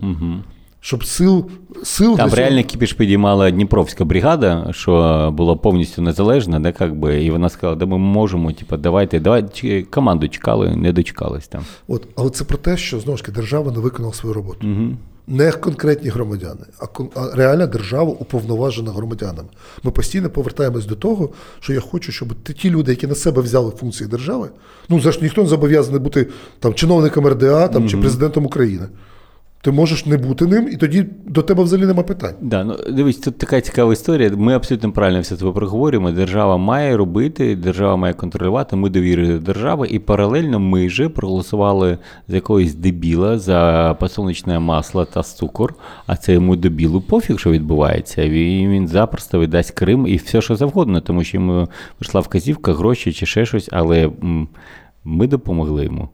Щоб 0.81 1.05
сил, 1.05 1.49
сил 1.83 2.17
Там 2.17 2.33
реально 2.33 2.63
кіпіш 2.63 2.93
підіймала 2.93 3.51
Дніпровська 3.51 4.05
бригада, 4.05 4.67
що 4.71 5.33
була 5.37 5.55
повністю 5.55 6.01
незалежна, 6.01 6.59
де, 6.59 6.71
как 6.71 6.95
би, 6.95 7.23
і 7.23 7.31
вона 7.31 7.49
сказала, 7.49 7.75
да 7.75 7.85
ми 7.85 7.97
можемо, 7.97 8.51
типу, 8.51 8.77
давайте, 8.77 9.19
давайте 9.19 9.83
команду 9.83 10.29
чекали, 10.29 10.75
не 10.75 10.93
дочекались 10.93 11.47
там. 11.47 11.61
От, 11.87 12.07
але 12.15 12.29
це 12.29 12.43
про 12.43 12.57
те, 12.57 12.77
що 12.77 12.99
знову 12.99 13.17
ж 13.17 13.23
таки 13.23 13.35
держава 13.35 13.71
не 13.71 13.79
виконала 13.79 14.13
свою 14.13 14.33
роботу. 14.33 14.67
Угу. 14.67 14.87
Не 15.29 15.51
конкретні 15.51 16.09
громадяни, 16.09 16.61
а, 17.15 17.35
реальна 17.35 17.67
держава 17.67 18.11
уповноважена 18.11 18.91
громадянами. 18.91 19.49
Ми 19.83 19.91
постійно 19.91 20.29
повертаємось 20.29 20.85
до 20.85 20.95
того, 20.95 21.29
що 21.59 21.73
я 21.73 21.79
хочу, 21.79 22.11
щоб 22.11 22.33
ті- 22.43 22.69
люди, 22.69 22.91
які 22.91 23.07
на 23.07 23.15
себе 23.15 23.41
взяли 23.41 23.71
функції 23.71 24.09
держави, 24.09 24.49
ну 24.89 25.01
за 25.01 25.11
ж 25.11 25.19
ніхто 25.21 25.41
не 25.43 25.47
зобов'язаний 25.49 25.99
бути 26.01 26.27
там 26.59 26.73
чиновником 26.73 27.27
РДА 27.27 27.67
там, 27.67 27.89
чи 27.89 27.97
президентом 27.97 28.45
України. 28.45 28.85
Ти 29.61 29.71
можеш 29.71 30.05
не 30.05 30.17
бути 30.17 30.45
ним, 30.45 30.69
і 30.71 30.77
тоді 30.77 31.05
до 31.25 31.41
тебе 31.41 31.63
взагалі 31.63 31.87
нема 31.87 32.03
питань. 32.03 32.33
Да, 32.41 32.63
ну 32.63 32.75
дивись, 32.91 33.17
тут 33.17 33.37
така 33.37 33.61
цікава 33.61 33.93
історія. 33.93 34.31
Ми 34.37 34.53
абсолютно 34.53 34.91
правильно 34.91 35.21
все 35.21 35.35
це 35.35 35.45
проговорюємо. 35.45 36.11
Держава 36.11 36.57
має 36.57 36.97
робити, 36.97 37.55
держава 37.55 37.95
має 37.95 38.13
контролювати. 38.13 38.75
Ми 38.75 38.89
довірили 38.89 39.33
до 39.33 39.39
держави, 39.39 39.87
і 39.91 39.99
паралельно 39.99 40.59
ми 40.59 40.89
же 40.89 41.09
проголосували 41.09 41.97
за 42.27 42.35
якогось 42.35 42.75
дебіла 42.75 43.39
за 43.39 43.95
подсолнечне 43.99 44.59
масло 44.59 45.05
та 45.05 45.23
цукор. 45.23 45.73
А 46.07 46.15
це 46.15 46.33
йому 46.33 46.55
дебілу 46.55 47.01
пофіг, 47.01 47.39
що 47.39 47.51
відбувається. 47.51 48.29
Він, 48.29 48.69
він 48.69 48.87
запросто 48.87 49.39
віддасть 49.39 49.71
Крим 49.71 50.07
і 50.07 50.15
все, 50.15 50.41
що 50.41 50.55
завгодно, 50.55 51.01
тому 51.01 51.23
що 51.23 51.37
йому 51.37 51.67
прийшла 51.99 52.21
вказівка, 52.21 52.73
гроші 52.73 53.13
чи 53.13 53.25
ще 53.25 53.45
щось, 53.45 53.69
але 53.71 54.11
ми 55.03 55.27
допомогли 55.27 55.83
йому 55.83 56.09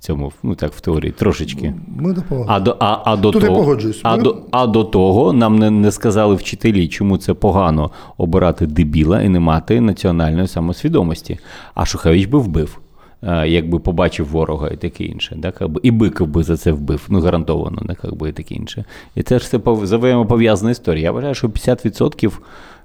в 0.00 0.02
цьому, 0.02 0.32
ну 0.42 0.54
так, 0.54 0.72
в 0.72 0.80
теорії, 0.80 1.12
трошечки. 1.12 1.74
Ми 1.96 2.12
допомагаємо. 2.12 2.52
А 2.56 2.60
до, 2.60 2.76
а, 2.80 2.98
а 3.04 3.16
до 3.16 3.30
Тут 3.30 3.42
я 3.42 3.48
того, 3.48 3.60
погоджуюсь. 3.60 4.00
А 4.02 4.16
Ми- 4.16 4.22
до, 4.22 4.36
а 4.50 4.66
до 4.66 4.84
того 4.84 5.32
нам 5.32 5.58
не, 5.58 5.70
не 5.70 5.90
сказали 5.92 6.34
вчителі, 6.34 6.88
чому 6.88 7.18
це 7.18 7.34
погано 7.34 7.90
обирати 8.18 8.66
дебіла 8.66 9.22
і 9.22 9.28
не 9.28 9.40
мати 9.40 9.80
національної 9.80 10.48
самосвідомості. 10.48 11.38
А 11.74 11.84
Шухевич 11.86 12.26
би 12.26 12.38
вбив, 12.38 12.78
е, 13.22 13.48
якби 13.48 13.78
побачив 13.78 14.26
ворога 14.26 14.68
і 14.68 14.76
таке 14.76 15.04
інше. 15.04 15.36
Так? 15.42 15.56
Якби 15.60 15.80
І 15.82 15.90
Биков 15.90 16.28
би 16.28 16.42
за 16.42 16.56
це 16.56 16.72
вбив, 16.72 17.06
ну 17.08 17.20
гарантовано, 17.20 17.82
не 17.88 17.96
як 18.04 18.14
би 18.14 18.28
і 18.28 18.32
таке 18.32 18.54
інше. 18.54 18.84
І 19.14 19.22
це 19.22 19.38
ж 19.38 19.44
все 19.44 19.58
пов- 19.58 19.80
взаємопов'язана 19.80 20.70
історія. 20.70 21.02
Я 21.04 21.12
вважаю, 21.12 21.34
що 21.34 21.48
50% 21.48 22.40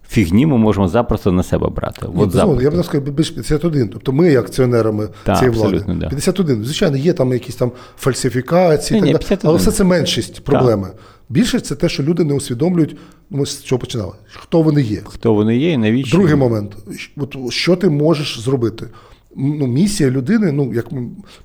фігні 0.08 0.46
ми 0.46 0.58
можемо 0.58 0.88
запросто 0.88 1.32
на 1.32 1.44
себе 1.44 1.70
брати. 1.70 2.06
Ні, 2.14 2.22
От 2.24 2.34
безумовно, 2.34 2.62
я 2.62 2.72
б 2.72 2.84
сказав, 2.86 3.02
більш 3.08 3.30
51. 3.30 3.90
Тобто 3.90 4.12
ми 4.12 4.32
є 4.32 4.40
акціонерами 4.40 5.10
Так, 5.24 5.38
цієї 5.40 5.58
влади. 5.58 5.84
да. 5.88 6.08
51. 6.08 6.64
Звичайно, 6.64 6.98
є 6.98 7.14
там 7.14 7.34
якісь 7.34 7.56
там 7.56 7.72
фальсифікації, 7.98 9.02
Ні, 9.02 9.08
ні, 9.08 9.14
так 9.14 9.22
далі, 9.30 9.40
але 9.44 9.58
все 9.58 9.72
це 9.72 9.84
меншість 9.84 10.44
проблеми. 10.44 10.90
Більшість 11.30 11.66
це 11.66 11.76
те, 11.76 11.90
що 11.90 12.04
люди 12.04 12.24
не 12.24 12.34
усвідомлюють, 12.34 12.98
ну, 13.30 13.38
ми 13.38 13.46
з 13.46 13.64
чого 13.64 13.80
починали, 13.80 14.14
хто 14.28 14.62
вони 14.62 14.82
є. 14.82 15.02
Хто 15.06 15.34
вони 15.34 15.58
є 15.58 15.72
і 15.72 15.78
навіщо? 15.78 16.18
Другий 16.18 16.36
момент. 16.36 16.78
От, 17.18 17.36
що 17.50 17.76
ти 17.76 17.90
можеш 17.90 18.40
зробити? 18.40 18.88
Ну, 19.36 19.68
місія 19.68 20.10
людини, 20.10 20.52
ну, 20.52 20.74
як 20.74 20.86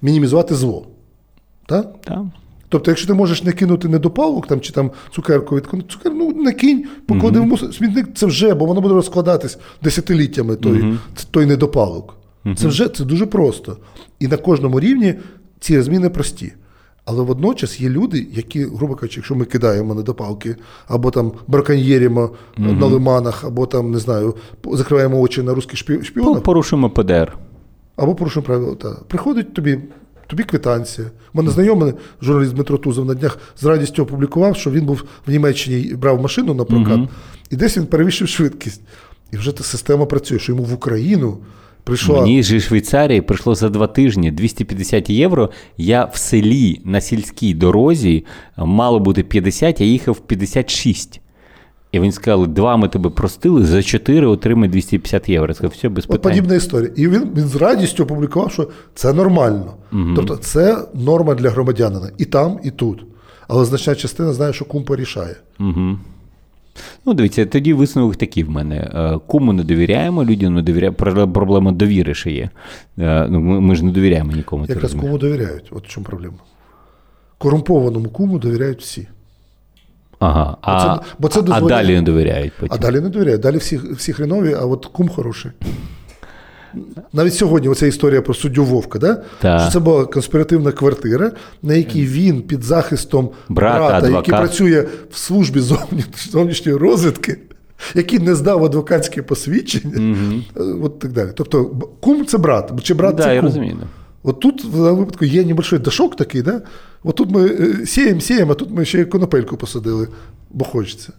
мінімізувати 0.02 0.54
зло. 0.54 0.86
Так? 1.66 2.02
Так. 2.02 2.22
Тобто, 2.70 2.90
якщо 2.90 3.06
ти 3.06 3.14
можеш 3.14 3.42
не 3.44 3.52
кинути 3.52 3.88
недопалок 3.88 4.46
там, 4.46 4.60
чи 4.60 4.72
там 4.72 4.90
цукерку 5.14 5.56
від 5.56 5.64
цукер, 5.88 6.12
ну 6.14 6.32
не 6.32 6.52
кинь, 6.52 6.84
поклади 7.06 7.40
в 7.40 7.46
мусор. 7.46 7.74
Смітник 7.74 8.06
це 8.14 8.26
вже, 8.26 8.54
бо 8.54 8.64
воно 8.66 8.80
буде 8.80 8.94
розкладатись 8.94 9.58
десятиліттями 9.82 10.56
той, 10.56 10.94
той 11.30 11.46
недопалок. 11.46 12.16
Це 12.56 12.68
вже 12.68 12.88
це 12.88 13.04
дуже 13.04 13.26
просто. 13.26 13.76
І 14.20 14.28
на 14.28 14.36
кожному 14.36 14.80
рівні 14.80 15.14
ці 15.60 15.82
зміни 15.82 16.08
прості. 16.10 16.52
Але 17.04 17.22
водночас 17.22 17.80
є 17.80 17.88
люди, 17.88 18.26
які, 18.32 18.64
грубо 18.64 18.94
кажучи, 18.94 19.18
якщо 19.20 19.34
ми 19.34 19.44
кидаємо 19.44 19.94
недопалки, 19.94 20.56
або 20.88 21.10
там 21.10 21.32
браконьєримо 21.46 22.30
на 22.58 22.86
лиманах, 22.86 23.44
або 23.44 23.66
там, 23.66 23.90
не 23.90 23.98
знаю, 23.98 24.34
закриваємо 24.72 25.20
очі 25.20 25.42
на 25.42 25.54
русських 25.54 25.78
шпі- 25.78 26.04
шпіонів, 26.04 26.34
Ну, 26.34 26.40
Порушуємо 26.40 26.90
ПДР. 26.90 27.36
або 27.96 28.14
порушуємо 28.14 28.46
правила. 28.46 28.96
Приходить 29.08 29.54
тобі, 29.54 29.78
тобі 30.30 30.42
квитанція. 30.42 31.06
У 31.34 31.38
мене 31.38 31.50
знайомий 31.50 31.92
журналіст 32.22 32.54
Дмитро 32.54 32.78
Тузов 32.78 33.06
на 33.06 33.14
днях 33.14 33.38
з 33.56 33.64
радістю 33.64 34.02
опублікував, 34.02 34.56
що 34.56 34.70
він 34.70 34.84
був 34.84 35.04
в 35.26 35.30
Німеччині 35.30 35.80
і 35.80 35.94
брав 35.94 36.22
машину 36.22 36.54
на 36.54 36.64
прокат, 36.64 37.00
і 37.50 37.56
десь 37.56 37.76
він 37.76 37.86
перевищив 37.86 38.28
швидкість. 38.28 38.80
І 39.32 39.36
вже 39.36 39.52
та 39.52 39.64
система 39.64 40.06
працює, 40.06 40.38
що 40.38 40.52
йому 40.52 40.64
в 40.64 40.72
Україну 40.72 41.38
прийшла. 41.84 42.20
Мені 42.20 42.38
із 42.38 42.62
Швейцарії 42.64 43.20
прийшло 43.20 43.54
за 43.54 43.68
два 43.68 43.86
тижні 43.86 44.30
250 44.30 45.10
євро. 45.10 45.50
Я 45.76 46.04
в 46.04 46.16
селі 46.16 46.80
на 46.84 47.00
сільській 47.00 47.54
дорозі 47.54 48.24
мало 48.56 49.00
бути 49.00 49.22
50, 49.22 49.80
я 49.80 49.86
їхав 49.86 50.20
56. 50.20 51.20
І 51.92 52.00
він 52.00 52.12
сказали, 52.12 52.46
два 52.46 52.76
ми 52.76 52.88
тебе 52.88 53.10
простили, 53.10 53.64
за 53.64 53.82
чотири 53.82 54.26
отримай 54.26 54.68
250 54.68 55.28
євро. 55.28 55.48
Я 55.48 55.54
сказав, 55.54 55.70
все, 55.70 55.88
без 55.88 56.04
От 56.08 56.22
подібна 56.22 56.54
історія. 56.54 56.90
І 56.96 57.08
він, 57.08 57.30
він 57.36 57.48
з 57.48 57.56
радістю 57.56 58.02
опублікував, 58.02 58.52
що 58.52 58.68
це 58.94 59.12
нормально. 59.12 59.74
Тобто 60.16 60.36
це 60.36 60.78
норма 60.94 61.34
для 61.34 61.50
громадянина 61.50 62.10
і 62.18 62.24
там, 62.24 62.58
і 62.64 62.70
тут. 62.70 63.04
Але 63.48 63.64
значна 63.64 63.94
частина 63.94 64.32
знає, 64.32 64.52
що 64.52 64.64
кум 64.64 64.84
порішає. 64.84 65.36
Угу. 65.60 65.98
Ну, 67.06 67.14
дивіться, 67.14 67.46
тоді 67.46 67.72
висновок 67.72 68.16
такий 68.16 68.44
в 68.44 68.50
мене. 68.50 68.76
Е, 68.76 69.18
Кому 69.26 69.52
не 69.52 69.62
довіряємо, 69.64 70.24
людям 70.24 70.54
не 70.54 70.62
довіряємо. 70.62 70.96
Проблема 71.32 71.72
довіри 71.72 72.14
ще 72.14 72.30
є. 72.30 72.50
Е, 72.98 73.26
Ну, 73.30 73.40
ми, 73.40 73.60
ми 73.60 73.74
ж 73.74 73.84
не 73.84 73.92
довіряємо 73.92 74.32
нікому. 74.32 74.66
Якраз 74.68 74.94
кому 74.94 75.18
довіряють. 75.18 75.68
От 75.70 75.84
в 75.84 75.88
чому 75.88 76.06
проблема. 76.06 76.36
Корумпованому 77.38 78.08
куму 78.08 78.38
довіряють 78.38 78.80
всі. 78.80 79.08
Ага. 80.20 80.56
А, 80.62 80.82
це- 80.82 81.12
бо 81.18 81.28
це 81.28 81.40
а 81.50 81.60
далі 81.60 81.94
не 81.94 82.02
довіряють 82.02 82.52
потім. 82.60 82.76
А 82.78 82.82
далі 82.82 83.00
не 83.00 83.08
довіряють. 83.08 83.40
Далі 83.40 83.56
всі, 83.56 83.80
всі 83.96 84.12
хренові, 84.12 84.56
а 84.60 84.64
от 84.64 84.86
кум 84.86 85.08
хороший. 85.08 85.50
Навіть 87.12 87.34
сьогодні 87.34 87.68
оця 87.68 87.86
історія 87.86 88.22
про 88.22 88.34
суддю 88.34 88.64
Вовка, 88.64 88.98
да? 88.98 89.22
Так. 89.40 89.60
що 89.60 89.70
це 89.70 89.78
була 89.78 90.04
конспіративна 90.04 90.72
квартира, 90.72 91.32
на 91.62 91.74
якій 91.74 92.06
він 92.06 92.42
під 92.42 92.62
захистом 92.62 93.30
Брата, 93.48 93.78
брата, 93.88 94.08
який 94.08 94.34
працює 94.34 94.84
в 95.10 95.16
службі 95.16 95.60
зовнішньої 96.30 96.78
розвідки, 96.78 97.38
який 97.94 98.18
не 98.18 98.34
здав 98.34 98.64
адвокатське 98.64 99.22
посвідчення, 99.22 100.16
е, 100.56 100.60
от 100.82 100.98
так 100.98 101.12
далі. 101.12 101.28
Тобто 101.34 101.64
кум 102.00 102.26
це 102.26 102.38
брат, 102.38 102.72
чи 102.82 102.94
брат 102.94 103.14
да, 103.14 103.22
це 103.22 103.34
я 103.34 103.40
розумію. 103.40 103.76
Да. 104.24 104.30
От 104.30 104.40
тут 104.40 104.64
в 104.64 104.76
даному 104.76 104.96
випадку 104.96 105.24
є 105.24 105.44
небольшой 105.44 105.78
дашок 105.78 106.16
такий, 106.16 106.42
да? 106.42 106.62
От 107.04 107.16
тут 107.16 107.30
ми 107.30 107.46
е, 107.46 107.86
сіємо, 107.86 108.20
сіємо, 108.20 108.52
а 108.52 108.54
тут 108.54 108.70
ми 108.70 108.84
ще 108.84 109.00
й 109.00 109.04
конопельку 109.04 109.56
посадили, 109.56 110.08
бо 110.50 110.64
хочеться. 110.64 111.12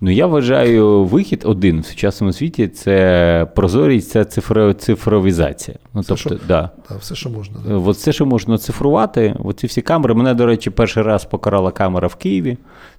Ну, 0.00 0.10
я 0.10 0.26
вважаю, 0.26 1.04
вихід 1.04 1.42
один 1.44 1.80
в 1.80 1.86
сучасному 1.86 2.32
світі 2.32 2.68
це 2.68 3.46
прозорість, 3.56 4.10
це 4.10 4.24
цифро, 4.24 4.72
цифровізація. 4.72 5.76
Ну, 5.94 6.02
тобто, 6.08 6.16
що? 6.16 6.38
да. 6.48 6.70
Так, 6.88 6.98
все, 7.00 7.14
що 7.14 7.30
можна. 7.30 7.56
Да. 7.68 7.74
От 7.74 7.96
все, 7.96 8.12
що 8.12 8.26
можна 8.26 8.58
цифрувати, 8.58 9.36
оці 9.44 9.66
всі 9.66 9.82
камери. 9.82 10.14
Мене, 10.14 10.34
до 10.34 10.46
речі, 10.46 10.70
перший 10.70 11.02
раз 11.02 11.24
покарала 11.24 11.70
камера 11.70 12.08
в 12.08 12.14
Києві. 12.14 12.56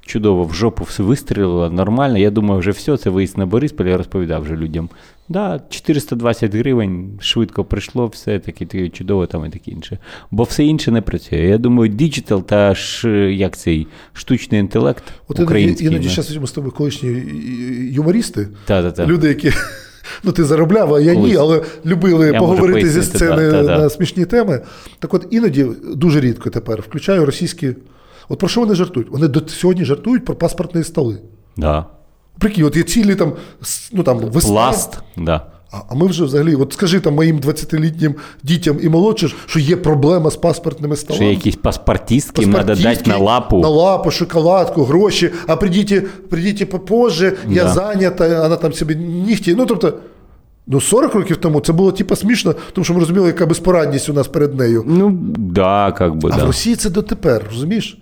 Чудово, 0.08 0.44
в 0.44 0.54
жопу 0.54 0.84
все 0.84 1.04
вистрілило, 1.04 1.70
нормально. 1.70 2.18
Я 2.18 2.32
думаю, 2.32 2.60
вже 2.60 2.72
все, 2.72 2.98
це 2.98 3.10
виїзд 3.10 3.38
на 3.38 3.46
Борисполь, 3.46 3.86
я 3.86 3.98
розповідав 3.98 4.42
вже 4.42 4.56
людям. 4.56 4.90
Да, 5.30 5.62
420 5.70 6.56
гривень, 6.56 7.20
швидко 7.22 7.64
прийшло, 7.64 8.08
все 8.08 8.40
таке, 8.40 8.66
таке 8.66 8.90
чудово 8.90 9.26
там 9.26 9.46
і 9.46 9.50
таке 9.50 9.72
інше. 9.72 9.98
Бо 10.32 10.44
все 10.44 10.64
інше 10.64 10.92
не 10.92 11.02
працює. 11.02 11.40
Я 11.40 11.58
думаю, 11.58 11.92
digital 11.92 12.44
та 12.44 12.76
ж, 12.76 13.10
як 13.34 13.58
цей 13.58 13.88
штучний 14.14 14.60
інтелект 14.60 15.04
От 15.28 15.40
український. 15.40 15.88
іноді 15.88 16.08
зараз 16.10 16.38
ми 16.38 16.48
з 16.48 16.52
тобою 16.52 16.74
колишні 16.74 17.24
юмористи, 17.92 18.48
Та-та-та. 18.66 19.06
люди, 19.06 19.28
які. 19.28 19.52
Ну, 20.24 20.32
ти 20.32 20.44
заробляв, 20.44 20.94
а 20.94 21.00
я 21.00 21.14
Колись. 21.14 21.32
ні, 21.32 21.38
але 21.38 21.62
любили 21.86 22.28
Я 22.28 22.40
поговорити 22.40 22.90
зі 22.90 23.04
сцени 23.04 23.36
да, 23.36 23.52
та-да. 23.52 23.78
на 23.78 23.90
смішні 23.90 24.26
теми. 24.26 24.62
Так 25.00 25.14
от 25.14 25.28
іноді 25.32 25.66
дуже 25.96 26.20
рідко 26.22 26.50
тепер 26.50 26.82
включаю 26.82 27.26
російські. 27.26 27.74
От 28.30 28.40
про 28.40 28.48
що 28.50 28.62
вони 28.62 28.76
жартують? 28.76 29.10
Вони 29.12 29.28
до 29.28 29.48
сьогодні 29.48 29.86
жартують 29.86 30.26
про 30.26 30.36
паспортні 30.36 30.84
столи. 30.84 31.18
Да. 31.58 31.86
Прикинь, 32.40 32.64
от 32.66 32.78
є 32.78 32.84
цілі 32.84 33.16
там, 33.16 33.34
ну 33.94 34.04
там 34.04 34.18
весна. 34.20 34.52
Пласт, 34.52 35.00
да. 35.18 35.42
А, 35.72 35.78
а 35.90 35.96
ми 35.96 36.08
вже 36.08 36.24
взагалі, 36.24 36.56
от 36.56 36.74
скажи 36.74 37.00
там 37.00 37.14
моїм 37.16 37.40
20-літнім 37.40 38.16
дітям 38.44 38.78
і 38.82 38.90
молодшим, 38.90 39.32
що 39.46 39.60
є 39.60 39.76
проблема 39.76 40.32
з 40.32 40.36
паспортними 40.36 40.96
Що 40.96 41.02
столами. 41.06 41.30
якісь 41.30 41.56
паспортистки 41.56 42.42
їм 42.42 42.54
треба 42.54 42.76
дати 42.76 43.10
на 43.10 43.18
лапу. 43.18 43.60
На 43.60 43.68
лапу, 43.70 44.12
шоколадку, 44.12 44.84
гроші, 44.84 45.32
а 45.48 45.56
придіть, 45.56 46.28
придіть 46.30 46.70
попозже, 46.70 47.34
я 47.50 47.64
Да. 47.64 47.70
зайнята, 47.70 48.42
вона 48.42 48.56
там 48.56 48.74
собі 48.74 48.96
нігті. 48.96 49.56
Ну, 49.56 49.66
тобто, 49.66 49.94
ну 50.68 50.82
40 50.82 51.14
років 51.16 51.38
тому 51.38 51.60
це 51.60 51.74
було 51.74 51.92
типу 51.92 52.16
смішно, 52.16 52.56
тому 52.74 52.86
що 52.86 52.94
ми 52.94 53.00
розуміли, 53.00 53.28
яка 53.28 53.46
безпорадність 53.46 54.10
у 54.10 54.14
нас 54.14 54.28
перед 54.28 54.56
нею. 54.56 54.84
Ну, 54.88 55.18
да, 55.38 55.92
как 55.98 56.16
би, 56.16 56.30
А 56.34 56.38
да. 56.38 56.44
в 56.44 56.48
Росії 56.48 56.76
це 56.76 56.90
дотепер, 56.90 57.46
розумієш? 57.52 57.98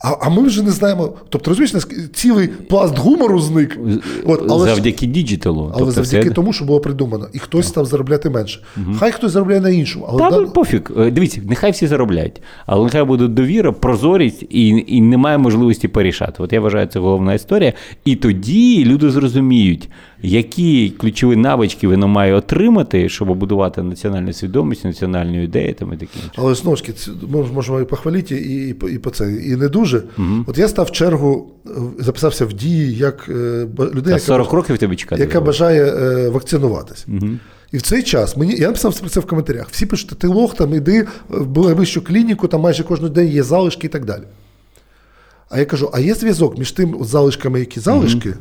А, 0.00 0.16
а 0.20 0.28
ми 0.30 0.42
вже 0.42 0.62
не 0.62 0.70
знаємо. 0.70 1.12
Тобто, 1.28 1.50
розумієш, 1.50 1.86
цілий 2.12 2.48
пласт 2.48 2.98
гумору 2.98 3.40
зник. 3.40 3.78
От, 4.26 4.42
але 4.50 4.66
Завдяки 4.68 5.06
діджиталу. 5.06 5.62
але 5.62 5.78
тобто 5.78 5.92
завдяки 5.92 6.28
все... 6.28 6.34
тому, 6.34 6.52
що 6.52 6.64
було 6.64 6.80
придумано. 6.80 7.28
І 7.32 7.38
хтось 7.38 7.68
став 7.68 7.86
заробляти 7.86 8.30
менше. 8.30 8.60
Хай 8.98 9.12
хтось 9.12 9.32
заробляє 9.32 9.60
на 9.60 9.70
іншому. 9.70 10.06
Але 10.08 10.18
Та 10.18 10.30
да- 10.30 10.40
ну, 10.40 10.50
пофіг. 10.50 10.90
Е, 10.98 11.10
Дивіться, 11.10 11.40
нехай 11.48 11.70
всі 11.70 11.86
заробляють, 11.86 12.42
але 12.66 12.84
нехай 12.84 13.04
буде 13.04 13.28
довіра, 13.28 13.72
прозорість 13.72 14.42
і, 14.50 14.84
і 14.86 15.00
немає 15.00 15.38
можливості 15.38 15.88
порішати. 15.88 16.42
От 16.42 16.52
я 16.52 16.60
вважаю, 16.60 16.86
це 16.86 16.98
головна 16.98 17.34
історія. 17.34 17.72
І 18.04 18.16
тоді 18.16 18.84
люди 18.84 19.10
зрозуміють, 19.10 19.88
які 20.22 20.90
ключові 20.90 21.36
навички 21.36 21.88
воно 21.88 22.08
має 22.08 22.34
отримати, 22.34 23.08
щоб 23.08 23.34
будувати 23.36 23.82
національну 23.82 24.32
свідомість, 24.32 24.84
національну 24.84 25.42
ідею 25.42 25.74
там 25.74 25.92
і 25.92 25.96
таке. 25.96 26.18
Але 26.36 26.54
знову 26.54 26.76
ж 26.76 26.84
таки, 26.84 26.98
можемо 27.54 27.80
і 27.80 27.84
похвалити, 27.84 28.36
і, 28.36 28.68
і, 28.68 28.94
і 28.94 28.98
по 28.98 29.10
це. 29.10 29.32
І 29.32 29.56
не 29.56 29.68
дуже. 29.68 30.02
От 30.46 30.58
я 30.58 30.68
став 30.68 30.86
в 30.86 30.90
чергу, 30.90 31.50
е, 31.66 31.70
записався 31.98 32.46
в 32.46 32.52
дії 32.52 32.94
як 32.94 33.26
е, 33.28 33.66
людина, 33.78 34.16
А 34.16 34.32
яка, 34.32 34.52
років 34.52 34.78
тебе 34.78 34.96
чекати. 34.96 35.22
яка 35.22 35.40
бажає 35.40 35.84
е, 35.84 36.28
вакцинуватися. 36.28 37.06
І 37.72 37.76
в 37.76 37.82
цей 37.82 38.02
час 38.02 38.36
мені 38.36 38.54
я 38.54 38.66
написав 38.66 39.00
про 39.00 39.08
це 39.08 39.20
в 39.20 39.26
коментарях. 39.26 39.68
Всі 39.70 39.86
пишуть, 39.86 40.18
ти 40.18 40.26
лох, 40.26 40.54
там 40.54 40.74
іди 40.74 41.06
в 41.28 41.64
найближчу 41.64 42.04
клініку, 42.04 42.48
там 42.48 42.60
майже 42.60 42.84
кожен 42.84 43.12
день 43.12 43.28
є 43.28 43.42
залишки 43.42 43.86
і 43.86 43.90
так 43.90 44.04
далі. 44.04 44.22
А 45.50 45.58
я 45.58 45.64
кажу: 45.64 45.90
а 45.92 46.00
є 46.00 46.14
зв'язок 46.14 46.58
між 46.58 46.72
тим 46.72 46.96
залишками, 47.00 47.60
які 47.60 47.80
залишки, 47.80 48.34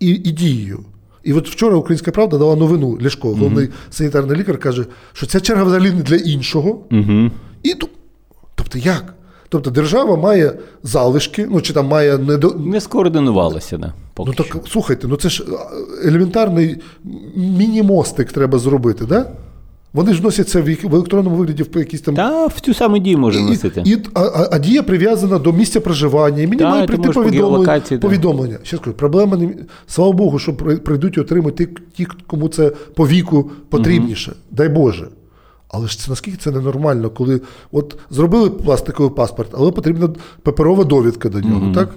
і, 0.00 0.08
і 0.08 0.32
дією. 0.32 0.84
І 1.24 1.32
от 1.32 1.48
вчора 1.48 1.76
Українська 1.76 2.10
Правда 2.10 2.38
дала 2.38 2.56
новину 2.56 2.98
Ляшко, 3.02 3.28
головний 3.28 3.68
санітарний 3.90 4.36
лікар, 4.36 4.58
каже, 4.58 4.86
що 5.12 5.26
ця 5.26 5.40
черга 5.40 5.64
взагалі 5.64 5.90
не 5.90 6.02
для 6.02 6.16
іншого. 6.16 6.68
Угу. 6.90 7.30
І 7.62 7.74
тобто 8.54 8.78
як? 8.78 9.14
Тобто 9.48 9.70
держава 9.70 10.16
має 10.16 10.52
залишки, 10.82 11.46
ну 11.50 11.60
чи 11.60 11.72
там 11.72 11.86
має 11.86 12.18
недо... 12.18 12.54
Не 12.58 12.80
скоординувалася, 12.80 13.78
да, 13.78 13.92
поки 14.14 14.30
Ну 14.30 14.34
так 14.36 14.46
що. 14.46 14.72
слухайте, 14.72 15.08
ну 15.08 15.16
це 15.16 15.28
ж 15.28 15.44
елементарний 16.04 16.76
міні-мостик 17.36 18.32
треба 18.32 18.58
зробити, 18.58 19.04
да? 19.06 19.30
Вони 19.92 20.14
ж 20.14 20.22
носять 20.22 20.48
це 20.48 20.60
в, 20.60 20.76
електронному 20.92 21.36
вигляді 21.36 21.62
в 21.62 21.78
якісь 21.78 22.00
там. 22.00 22.14
Та 22.14 22.46
в 22.46 22.60
цю 22.60 22.74
саму 22.74 22.98
дію 22.98 23.18
може 23.18 23.40
І, 23.40 23.42
носити. 23.42 23.82
і, 23.86 23.96
а, 24.14 24.20
а, 24.20 24.48
а 24.52 24.58
дія 24.58 24.82
прив'язана 24.82 25.38
до 25.38 25.52
місця 25.52 25.80
проживання, 25.80 26.42
і 26.42 26.46
мені 26.46 26.62
має 26.62 26.86
прийти 26.86 27.10
повідомлення. 27.10 27.80
повідомлення. 28.00 28.58
Ще 28.62 28.76
скажу, 28.76 28.96
проблема 28.96 29.36
не 29.36 29.54
слава 29.86 30.12
Богу, 30.12 30.38
що 30.38 30.54
при- 30.56 30.76
прийдуть 30.76 31.16
і 31.16 31.20
отримують 31.20 31.56
ті, 31.96 32.06
кому 32.26 32.48
це 32.48 32.70
по 32.94 33.08
віку 33.08 33.50
потрібніше. 33.68 34.32
Дай 34.50 34.68
Боже. 34.68 35.08
Але 35.68 35.88
ж 35.88 35.98
це 35.98 36.10
наскільки 36.10 36.36
це 36.38 36.50
ненормально, 36.50 37.10
коли 37.10 37.40
от 37.72 37.96
зробили 38.10 38.50
пластиковий 38.50 39.12
паспорт, 39.12 39.50
але 39.58 39.70
потрібна 39.70 40.08
паперова 40.42 40.84
довідка 40.84 41.28
до 41.28 41.40
нього, 41.40 41.74
так? 41.74 41.94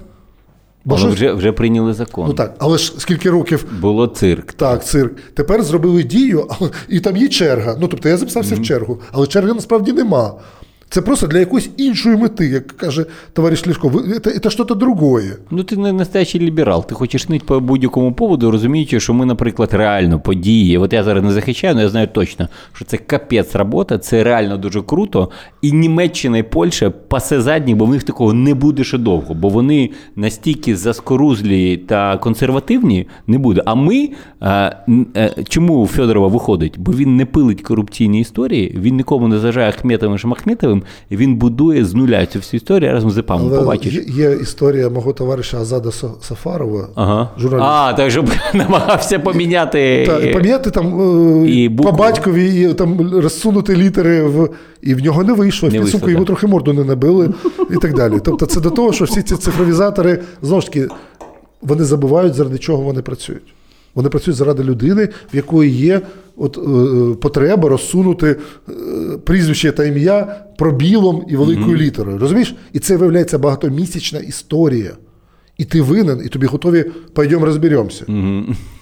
Бо 0.86 0.94
Але 0.94 1.04
щось- 1.04 1.14
вже, 1.14 1.32
вже 1.32 1.52
прийняли 1.52 1.92
закон. 1.94 2.26
Ну 2.28 2.34
так, 2.34 2.54
але 2.58 2.78
ж 2.78 2.94
скільки 2.98 3.30
років 3.30 3.66
Було 3.80 4.06
цирк. 4.06 4.52
так, 4.52 4.86
цирк. 4.86 5.12
Тепер 5.34 5.62
зробили 5.62 6.02
дію, 6.02 6.46
але- 6.50 6.70
і 6.88 7.00
там 7.00 7.16
є 7.16 7.28
черга. 7.28 7.76
Ну, 7.80 7.88
тобто 7.88 8.08
я 8.08 8.16
записався 8.16 8.54
в 8.54 8.62
чергу, 8.62 9.00
але 9.12 9.26
черги 9.26 9.52
насправді 9.52 9.92
нема. 9.92 10.34
Це 10.88 11.02
просто 11.02 11.26
для 11.26 11.38
якоїсь 11.38 11.70
іншої 11.76 12.16
мети, 12.16 12.46
як 12.46 12.66
каже 12.66 13.06
товариш 13.32 13.66
Лішко, 13.66 13.92
це, 14.24 14.38
це 14.38 14.50
щось 14.50 14.66
другое. 14.66 15.36
Ну, 15.50 15.62
ти 15.62 15.76
не 15.76 15.92
настоящий 15.92 16.40
ліберал. 16.40 16.86
Ти 16.86 16.94
хочеш 16.94 17.28
ныть 17.28 17.46
по 17.46 17.60
будь-якому 17.60 18.12
поводу, 18.12 18.50
розуміючи, 18.50 19.00
що 19.00 19.14
ми, 19.14 19.26
наприклад, 19.26 19.68
реально 19.72 20.20
події. 20.20 20.78
От 20.78 20.92
я 20.92 21.04
зараз 21.04 21.24
не 21.24 21.32
захищаю, 21.32 21.72
але 21.74 21.82
я 21.82 21.88
знаю 21.88 22.08
точно, 22.12 22.48
що 22.72 22.84
це 22.84 22.96
капець 22.96 23.54
робота, 23.54 23.98
це 23.98 24.24
реально 24.24 24.56
дуже 24.56 24.82
круто. 24.82 25.30
І 25.62 25.72
Німеччина 25.72 26.38
і 26.38 26.42
Польща 26.42 26.90
пасе 26.90 27.40
задні, 27.40 27.74
бо 27.74 27.84
в 27.84 27.90
них 27.90 28.02
такого 28.02 28.32
не 28.32 28.54
буде 28.54 28.84
ще 28.84 28.98
довго, 28.98 29.34
бо 29.34 29.48
вони 29.48 29.90
настільки 30.16 30.76
заскорузлі 30.76 31.76
та 31.76 32.16
консервативні 32.16 33.06
не 33.26 33.38
буде. 33.38 33.62
А 33.66 33.74
ми 33.74 34.08
е, 34.42 34.76
н- 34.88 35.06
е, 35.16 35.34
чому 35.48 35.86
Федорова 35.86 36.28
виходить? 36.28 36.74
Бо 36.78 36.92
він 36.92 37.16
не 37.16 37.24
пилить 37.26 37.62
корупційні 37.62 38.20
історії, 38.20 38.78
він 38.80 38.96
нікому 38.96 39.28
не 39.28 39.38
заважає 39.38 39.68
Ахметовим 39.68 40.18
Шмахметовим, 40.18 40.82
і 41.10 41.16
він 41.16 41.36
будує 41.36 41.84
з 41.84 41.94
нуля 41.94 42.26
цю 42.26 42.38
всю 42.38 42.58
історію 42.58 42.92
разом 42.92 43.10
з 43.10 43.18
ІПАМом. 43.18 43.50
Побачиш. 43.50 43.94
є, 43.94 44.02
є 44.08 44.38
історія 44.42 44.88
мого 44.88 45.12
товариша 45.12 45.58
Азада 45.58 45.90
Сафарова, 46.20 46.88
Ага. 46.94 47.30
журналіста. 47.38 47.70
А, 47.70 47.92
так 47.92 48.10
щоб 48.10 48.30
намагався 48.54 49.18
поміняти. 49.18 50.04
Та, 50.06 50.18
і 50.18 50.32
поміняти 50.32 50.70
там 50.70 51.00
е, 51.44 51.50
І 51.50 51.70
по 51.70 51.92
батькові 51.92 52.60
і 52.60 52.74
там 52.74 53.10
розсунути 53.20 53.76
літери 53.76 54.22
в. 54.22 54.48
І 54.82 54.94
в 54.94 55.04
нього 55.04 55.24
не 55.24 55.32
вийшло. 55.32 55.68
В 55.68 55.72
підсумку 55.72 55.92
вийшло, 55.92 56.10
йому 56.10 56.24
трохи 56.24 56.46
морду 56.46 56.72
не 56.72 56.84
набили 56.84 57.30
і 57.70 57.74
так 57.76 57.94
далі. 57.94 58.14
Тобто, 58.24 58.46
це 58.46 58.60
до 58.60 58.70
того, 58.70 58.92
що 58.92 59.04
всі 59.04 59.22
ці 59.22 59.36
цифровізатори 59.36 60.18
знову 60.42 60.60
ж 60.60 60.66
таки 60.66 60.88
вони 61.62 61.84
забувають, 61.84 62.34
заради 62.34 62.58
чого 62.58 62.82
вони 62.82 63.02
працюють. 63.02 63.54
Вони 63.94 64.08
працюють 64.08 64.36
заради 64.38 64.62
людини, 64.64 65.08
в 65.32 65.36
якої 65.36 65.70
є 65.70 66.00
от, 66.36 66.58
е, 66.58 67.14
потреба 67.14 67.68
розсунути 67.68 68.36
е, 68.68 68.72
прізвище 69.24 69.72
та 69.72 69.84
ім'я 69.84 70.44
пробілом 70.58 71.24
і 71.28 71.36
великою 71.36 71.76
літерою. 71.76 72.18
Розумієш? 72.18 72.54
І 72.72 72.78
це 72.78 72.96
виявляється 72.96 73.38
багатомісячна 73.38 74.18
історія. 74.18 74.92
І 75.58 75.64
ти 75.64 75.82
винен, 75.82 76.22
і 76.24 76.28
тобі 76.28 76.46
готові 76.46 76.84
пойдемо 77.14 77.46
розберемося. 77.46 78.04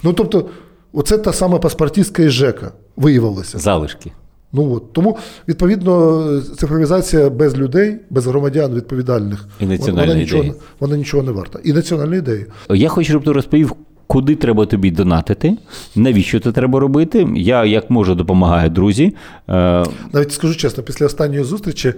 Ну 0.02 0.12
тобто, 0.12 0.48
оце 0.92 1.18
та 1.18 1.32
сама 1.32 1.58
паспортистська 1.58 2.22
із 2.22 2.30
ЖЕКа 2.30 2.72
виявилася. 2.96 3.58
Залишки. 3.58 4.12
Ну 4.52 4.72
от 4.74 4.92
тому, 4.92 5.18
відповідно, 5.48 6.22
цифровізація 6.58 7.30
без 7.30 7.58
людей, 7.58 7.96
без 8.10 8.26
громадян 8.26 8.74
відповідальних, 8.74 9.48
І 9.60 9.64
вона- 9.64 9.74
вона 9.74 10.14
нічого, 10.20 10.42
вона 10.80 10.96
нічого 10.96 11.22
не 11.22 11.32
варта. 11.32 11.58
І 11.64 11.72
національної 11.72 12.18
ідеї. 12.18 12.46
Я 12.70 12.88
хочу, 12.88 13.08
щоб 13.08 13.24
ти 13.24 13.32
розповів, 13.32 13.72
куди 14.06 14.36
треба 14.36 14.66
тобі 14.66 14.90
донатити, 14.90 15.56
навіщо 15.96 16.40
це 16.40 16.52
треба 16.52 16.80
робити. 16.80 17.28
Я 17.36 17.64
як 17.64 17.90
можу 17.90 18.14
допомагаю 18.14 18.70
друзі. 18.70 19.14
Е, 19.48 19.84
Навіть 20.12 20.32
скажу 20.32 20.54
чесно, 20.54 20.82
після 20.82 21.06
останньої 21.06 21.44
зустрічі 21.44 21.94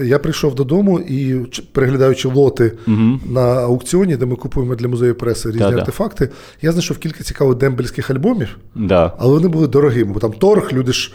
е, 0.00 0.06
я 0.06 0.18
прийшов 0.18 0.54
додому 0.54 1.00
і, 1.00 1.34
переглядаючи 1.72 2.28
лоти 2.28 2.72
на 3.30 3.40
аукціоні, 3.40 4.16
де 4.16 4.26
ми 4.26 4.36
купуємо 4.36 4.74
для 4.74 4.88
музею 4.88 5.14
преси 5.14 5.48
різні 5.48 5.60
Да-да. 5.60 5.76
артефакти, 5.76 6.28
я 6.62 6.72
знайшов 6.72 6.98
кілька 6.98 7.24
цікавих 7.24 7.58
дембельських 7.58 8.10
альбомів, 8.10 8.58
да. 8.74 9.12
але 9.18 9.32
вони 9.32 9.48
були 9.48 9.68
дорогими, 9.68 10.12
бо 10.12 10.20
там 10.20 10.32
торг, 10.32 10.72
люди 10.72 10.92
ж. 10.92 11.12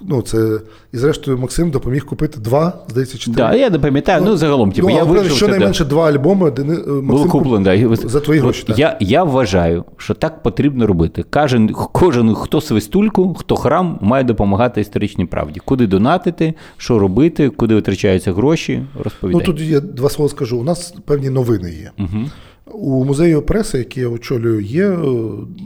Ну, 0.00 0.22
це, 0.22 0.60
і 0.92 0.98
зрештою 0.98 1.38
Максим 1.38 1.70
допоміг 1.70 2.04
купити 2.04 2.40
два, 2.40 2.72
здається, 2.88 3.18
чи 3.18 3.24
три. 3.24 3.34
Да, 3.34 3.54
я 3.54 3.70
не 3.70 3.78
пам'ятаю, 3.78 4.22
ну, 4.26 4.36
загалом, 4.36 4.72
типу, 4.72 4.88
ну, 4.88 4.96
я 4.96 5.04
вийшов. 5.04 5.26
сюди. 5.26 5.36
щонайменше 5.36 5.84
два 5.84 6.08
альбоми, 6.08 6.50
де 6.50 6.64
не- 6.64 6.74
е, 6.74 6.78
Було 6.84 7.02
Максим 7.02 7.30
куп- 7.30 7.62
да. 7.62 8.08
За 8.08 8.20
твої 8.20 8.40
гроші. 8.40 8.64
так. 8.66 8.78
Я, 8.78 8.96
я 9.00 9.24
вважаю, 9.24 9.84
що 9.96 10.14
так 10.14 10.42
потрібно 10.42 10.86
робити. 10.86 11.24
Кожен, 11.30 11.68
кожен, 11.92 12.34
хто 12.34 12.60
свистульку, 12.60 13.34
хто 13.34 13.56
храм, 13.56 13.98
має 14.02 14.24
допомагати 14.24 14.80
історичній 14.80 15.26
правді. 15.26 15.60
Куди 15.64 15.86
донатити, 15.86 16.54
що 16.76 16.98
робити, 16.98 17.48
куди 17.48 17.74
витрачаються 17.74 18.32
гроші, 18.32 18.82
Ну 19.22 19.40
тут 19.40 19.60
я 19.60 19.80
два 19.80 20.08
слова 20.10 20.28
скажу. 20.28 20.58
У 20.58 20.64
нас 20.64 20.94
певні 21.04 21.30
новини 21.30 21.70
є. 21.70 21.90
Угу. 21.98 22.24
У 22.66 23.04
музею 23.04 23.42
преси, 23.42 23.78
який 23.78 24.02
я 24.02 24.08
очолюю, 24.08 24.60
є 24.60 24.88
е, 24.88 24.96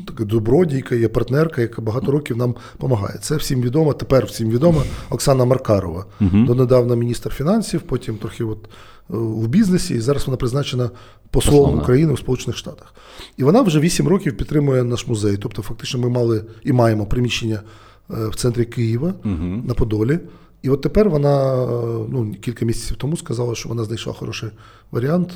така 0.07 0.25
добродійка, 0.25 0.95
є 0.95 1.09
партнерка, 1.09 1.61
яка 1.61 1.83
багато 1.83 2.13
років 2.13 2.37
нам 2.37 2.55
допомагає. 2.73 3.19
Це 3.23 3.37
всім 3.37 3.63
відомо, 3.63 3.93
тепер 3.93 4.27
всім 4.27 4.51
відома 4.51 4.83
Оксана 5.11 5.45
Маркарова. 5.45 6.07
Донедавна 6.21 6.97
міністр 6.97 7.31
фінансів, 7.31 7.81
потім 7.81 8.17
трохи 8.17 8.45
от 8.45 8.59
е, 8.65 8.69
в 9.17 9.49
бізнесі, 9.49 9.95
і 9.95 10.01
зараз 10.01 10.27
вона 10.27 10.37
призначена 10.37 10.91
послом 11.31 11.65
Послом. 11.65 11.79
України 11.79 12.13
в 12.13 12.19
Сполучених 12.19 12.57
Штатах. 12.57 12.95
І 13.37 13.45
вона 13.45 13.63
вже 13.63 13.81
8 13.81 14.09
років 14.09 14.37
підтримує 14.37 14.85
наш 14.85 15.07
музей. 15.07 15.37
Тобто, 15.37 15.63
фактично, 15.63 16.01
ми 16.01 16.09
мали 16.09 16.45
і 16.65 16.73
маємо 16.73 17.07
приміщення 17.07 17.63
е, 18.11 18.29
в 18.29 18.35
центрі 18.35 18.65
Києва 18.65 19.15
на 19.65 19.75
Подолі. 19.75 20.19
І 20.63 20.71
от 20.71 20.83
тепер 20.83 21.11
вона 21.11 21.67
ну, 22.09 22.35
кілька 22.41 22.65
місяців 22.65 22.97
тому 22.97 23.17
сказала, 23.17 23.55
що 23.55 23.69
вона 23.69 23.85
знайшла 23.85 24.13
хороший 24.13 24.51
варіант, 24.91 25.35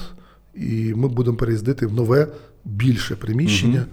і 0.55 0.95
ми 0.97 1.09
будемо 1.09 1.37
переїздити 1.37 1.87
в 1.87 1.95
нове, 1.95 2.27
більше 2.65 3.17
приміщення. 3.17 3.87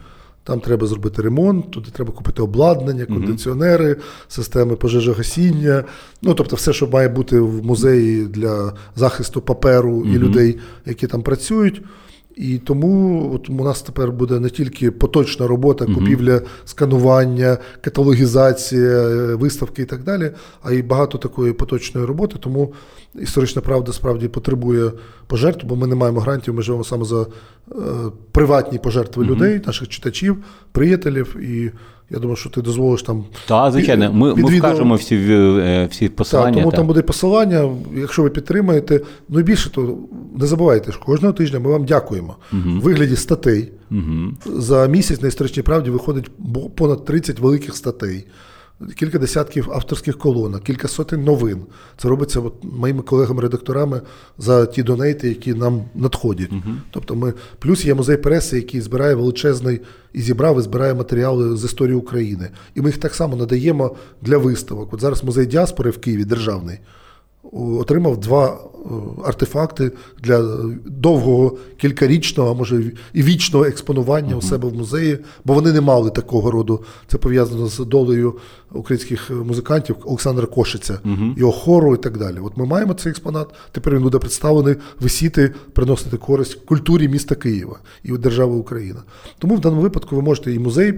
Там 0.44 0.60
треба 0.60 0.88
зробити 0.88 1.22
ремонт, 1.22 1.72
туди 1.72 1.91
треба 1.91 2.11
купити 2.11 2.41
обладнання, 2.41 3.06
кондиціонери, 3.06 3.95
системи 4.27 4.76
пожежогасіння. 4.76 5.84
Ну, 6.22 6.34
тобто, 6.34 6.56
все, 6.56 6.73
що 6.73 6.88
має 6.88 7.10
бути 7.10 7.40
в 7.40 7.65
музеї 7.65 8.26
для 8.26 8.73
захисту 8.95 9.41
паперу 9.41 10.06
і 10.06 10.18
людей, 10.18 10.57
які 10.86 11.07
там 11.07 11.22
працюють. 11.22 11.81
І 12.40 12.57
тому 12.57 13.32
от 13.34 13.49
у 13.49 13.53
нас 13.53 13.82
тепер 13.82 14.11
буде 14.11 14.40
не 14.40 14.49
тільки 14.49 14.91
поточна 14.91 15.48
робота, 15.48 15.86
купівля, 15.86 16.41
сканування, 16.66 17.57
каталогізація, 17.82 19.07
виставки 19.36 19.82
і 19.82 19.86
так 19.86 20.03
далі, 20.03 20.32
а 20.64 20.72
й 20.72 20.82
багато 20.82 21.18
такої 21.18 21.53
поточної 21.53 22.07
роботи. 22.07 22.36
Тому 22.40 22.74
історична 23.16 23.61
правда 23.61 23.94
справді 23.94 24.28
потребує 24.28 24.91
пожертв, 25.28 25.66
бо 25.66 25.76
ми 25.76 25.88
не 25.88 25.95
маємо 25.95 26.20
грантів, 26.20 26.53
ми 26.53 26.61
живемо 26.61 26.84
саме 26.84 27.06
за 27.06 27.22
е, 27.22 27.26
приватні 28.32 28.78
пожертви 28.78 29.26
людей, 29.26 29.61
наших 29.66 29.88
читачів, 29.88 30.38
приятелів. 30.72 31.36
І 31.40 31.72
Я 32.11 32.19
думаю, 32.19 32.36
що 32.36 32.49
ти 32.49 32.61
дозволиш 32.61 33.03
там. 33.03 33.23
Так, 33.48 33.72
звичайно, 33.72 34.14
ми, 34.14 34.36
ми 34.36 34.44
відео- 34.44 34.57
вкажемо 34.60 34.95
всі, 34.95 35.15
всі 35.91 36.10
посилання. 36.10 36.53
Так, 36.53 36.60
тому 36.61 36.72
та. 36.72 36.77
там 36.77 36.88
буде 36.88 37.02
посилання. 37.02 37.69
Якщо 37.98 38.23
ви 38.23 38.30
підтримаєте, 38.30 39.02
ну 39.30 39.40
і 39.40 39.44
більше, 39.44 39.69
то 39.72 39.98
не 40.40 40.45
забувайте, 40.45 40.91
що 40.91 41.02
кожного 41.02 41.34
тижня 41.34 41.60
ми 41.60 41.69
вам 41.69 41.86
дякуємо. 41.86 42.36
В 42.52 42.80
вигляді 42.80 43.15
статей. 43.15 43.72
За 44.45 44.88
місяць 44.88 45.22
на 45.22 45.27
історичній 45.27 45.64
правді 45.64 45.90
виходить 45.90 46.31
понад 46.76 47.06
30 47.06 47.40
великих 47.40 47.76
статей. 47.76 48.26
Кілька 48.96 49.20
десятків 49.20 49.72
авторських 49.72 50.18
колонок, 50.18 50.64
кілька 50.64 50.88
сотень 50.88 51.24
новин. 51.24 51.62
Це 51.98 52.08
робиться 52.08 52.40
от 52.40 52.54
моїми 52.64 53.02
колегами-редакторами 53.02 54.02
за 54.38 54.66
ті 54.66 54.84
донейти, 54.84 55.30
які 55.30 55.54
нам 55.54 55.84
надходять. 55.96 56.52
Тобто 56.92 57.16
ми 57.16 57.34
плюс 57.60 57.86
є 57.86 57.94
музей 57.94 58.18
преси, 58.18 58.56
який 58.56 58.82
збирає 58.82 59.16
величезний 59.16 59.82
і 60.14 60.22
зібрав 60.22 60.60
і 60.60 60.62
збирає 60.62 60.94
матеріали 60.94 61.58
з 61.58 61.64
історії 61.64 61.96
України. 61.96 62.50
І 62.76 62.82
ми 62.82 62.90
їх 62.90 62.98
так 62.98 63.16
само 63.16 63.36
надаємо 63.36 63.96
для 64.22 64.38
виставок. 64.38 64.94
От 64.94 65.02
зараз 65.02 65.24
музей 65.24 65.46
діаспори 65.46 65.90
в 65.90 65.98
Києві 65.98 66.26
державний 66.26 66.80
отримав 67.52 68.20
два 68.20 68.48
е, 68.48 68.90
артефакти 69.24 69.92
для 70.24 70.66
довгого 70.86 71.58
кількарічного, 71.78 72.52
а 72.52 72.54
може 72.54 72.92
і 73.14 73.24
вічного 73.24 73.66
експонування 73.66 74.36
у 74.36 74.42
себе 74.42 74.70
в 74.70 74.74
музеї, 74.74 75.18
бо 75.46 75.54
вони 75.54 75.74
не 75.74 75.82
мали 75.82 76.10
такого 76.10 76.52
роду. 76.52 76.84
Це 77.08 77.18
пов'язано 77.18 77.68
з 77.68 77.80
долею 77.80 78.34
українських 78.72 79.32
е, 79.32 79.34
музикантів 79.34 79.96
Олександра 80.06 80.46
Кошиця, 80.46 81.00
його 81.38 81.52
хору 81.52 81.96
і 81.96 81.98
так 81.98 82.18
далі. 82.18 82.38
От 82.44 82.58
ми 82.58 82.66
маємо 82.66 82.94
цей 82.94 83.10
експонат. 83.10 83.48
Тепер 83.72 83.96
він 83.96 84.04
буде 84.04 84.18
представлений 84.18 84.76
висіти, 85.00 85.54
приносити 85.74 86.18
користь 86.18 86.54
культурі 86.54 87.08
міста 87.08 87.36
Києва 87.36 87.80
і 88.04 88.12
держави 88.12 88.56
Україна. 88.56 89.04
Тому 89.38 89.56
в 89.56 89.60
даному 89.60 89.82
випадку 89.82 90.16
ви 90.16 90.22
можете 90.22 90.54
і 90.54 90.60
музей, 90.60 90.94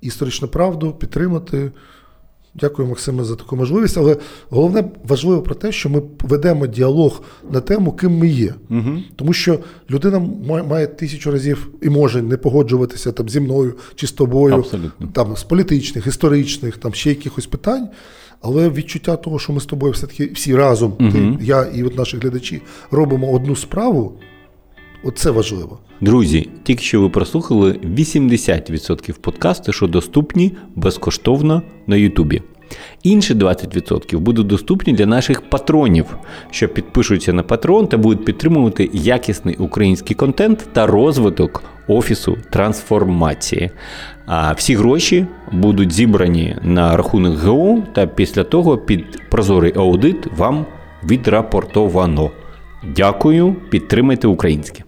і 0.00 0.06
історичну 0.06 0.48
правду 0.48 0.92
підтримати. 0.92 1.70
Дякую, 2.54 2.88
Максиме, 2.88 3.24
за 3.24 3.36
таку 3.36 3.56
можливість. 3.56 3.98
Але 3.98 4.16
головне 4.50 4.84
важливо 5.08 5.42
про 5.42 5.54
те, 5.54 5.72
що 5.72 5.88
ми 5.90 6.02
ведемо 6.20 6.66
діалог 6.66 7.22
на 7.50 7.60
тему, 7.60 7.92
ким 7.92 8.18
ми 8.18 8.28
є. 8.28 8.54
Угу. 8.70 8.98
Тому 9.16 9.32
що 9.32 9.58
людина 9.90 10.18
ма- 10.48 10.62
має 10.62 10.86
тисячу 10.86 11.30
разів 11.30 11.68
і 11.82 11.88
може 11.90 12.22
не 12.22 12.36
погоджуватися 12.36 13.12
там 13.12 13.28
зі 13.28 13.40
мною 13.40 13.74
чи 13.94 14.06
з 14.06 14.12
тобою, 14.12 14.54
Абсолютно. 14.54 15.06
там 15.12 15.36
з 15.36 15.42
політичних, 15.42 16.06
історичних, 16.06 16.76
там 16.76 16.94
ще 16.94 17.10
якихось 17.10 17.46
питань. 17.46 17.88
Але 18.40 18.68
відчуття 18.70 19.16
того, 19.16 19.38
що 19.38 19.52
ми 19.52 19.60
з 19.60 19.66
тобою 19.66 19.92
все-таки 19.92 20.30
всі 20.34 20.56
разом, 20.56 20.92
ти, 20.92 21.38
я 21.44 21.62
і 21.64 21.82
от 21.82 21.98
наші 21.98 22.16
глядачі, 22.16 22.62
робимо 22.90 23.32
одну 23.32 23.56
справу, 23.56 24.12
оце 25.04 25.30
важливо. 25.30 25.78
Друзі, 26.00 26.48
тільки 26.62 26.82
що 26.82 27.00
ви 27.00 27.08
прослухали 27.08 27.72
80% 27.72 29.18
подкасту, 29.18 29.72
що 29.72 29.86
доступні 29.86 30.52
безкоштовно 30.76 31.62
на 31.86 31.96
Ютубі. 31.96 32.42
Інші 33.02 33.34
20% 33.34 34.18
будуть 34.18 34.46
доступні 34.46 34.92
для 34.92 35.06
наших 35.06 35.50
патронів, 35.50 36.06
що 36.50 36.68
підпишуться 36.68 37.32
на 37.32 37.42
патрон 37.42 37.86
та 37.86 37.96
будуть 37.96 38.24
підтримувати 38.24 38.90
якісний 38.92 39.56
український 39.56 40.16
контент 40.16 40.68
та 40.72 40.86
розвиток 40.86 41.64
офісу 41.88 42.36
трансформації. 42.50 43.70
А 44.26 44.52
всі 44.52 44.74
гроші 44.74 45.26
будуть 45.52 45.92
зібрані 45.92 46.56
на 46.62 46.96
рахунок 46.96 47.38
ГО, 47.38 47.82
та 47.92 48.06
після 48.06 48.44
того 48.44 48.78
під 48.78 49.30
прозорий 49.30 49.72
аудит 49.76 50.26
вам 50.36 50.66
відрапортовано. 51.04 52.30
Дякую, 52.96 53.56
підтримайте 53.70 54.26
українське. 54.26 54.84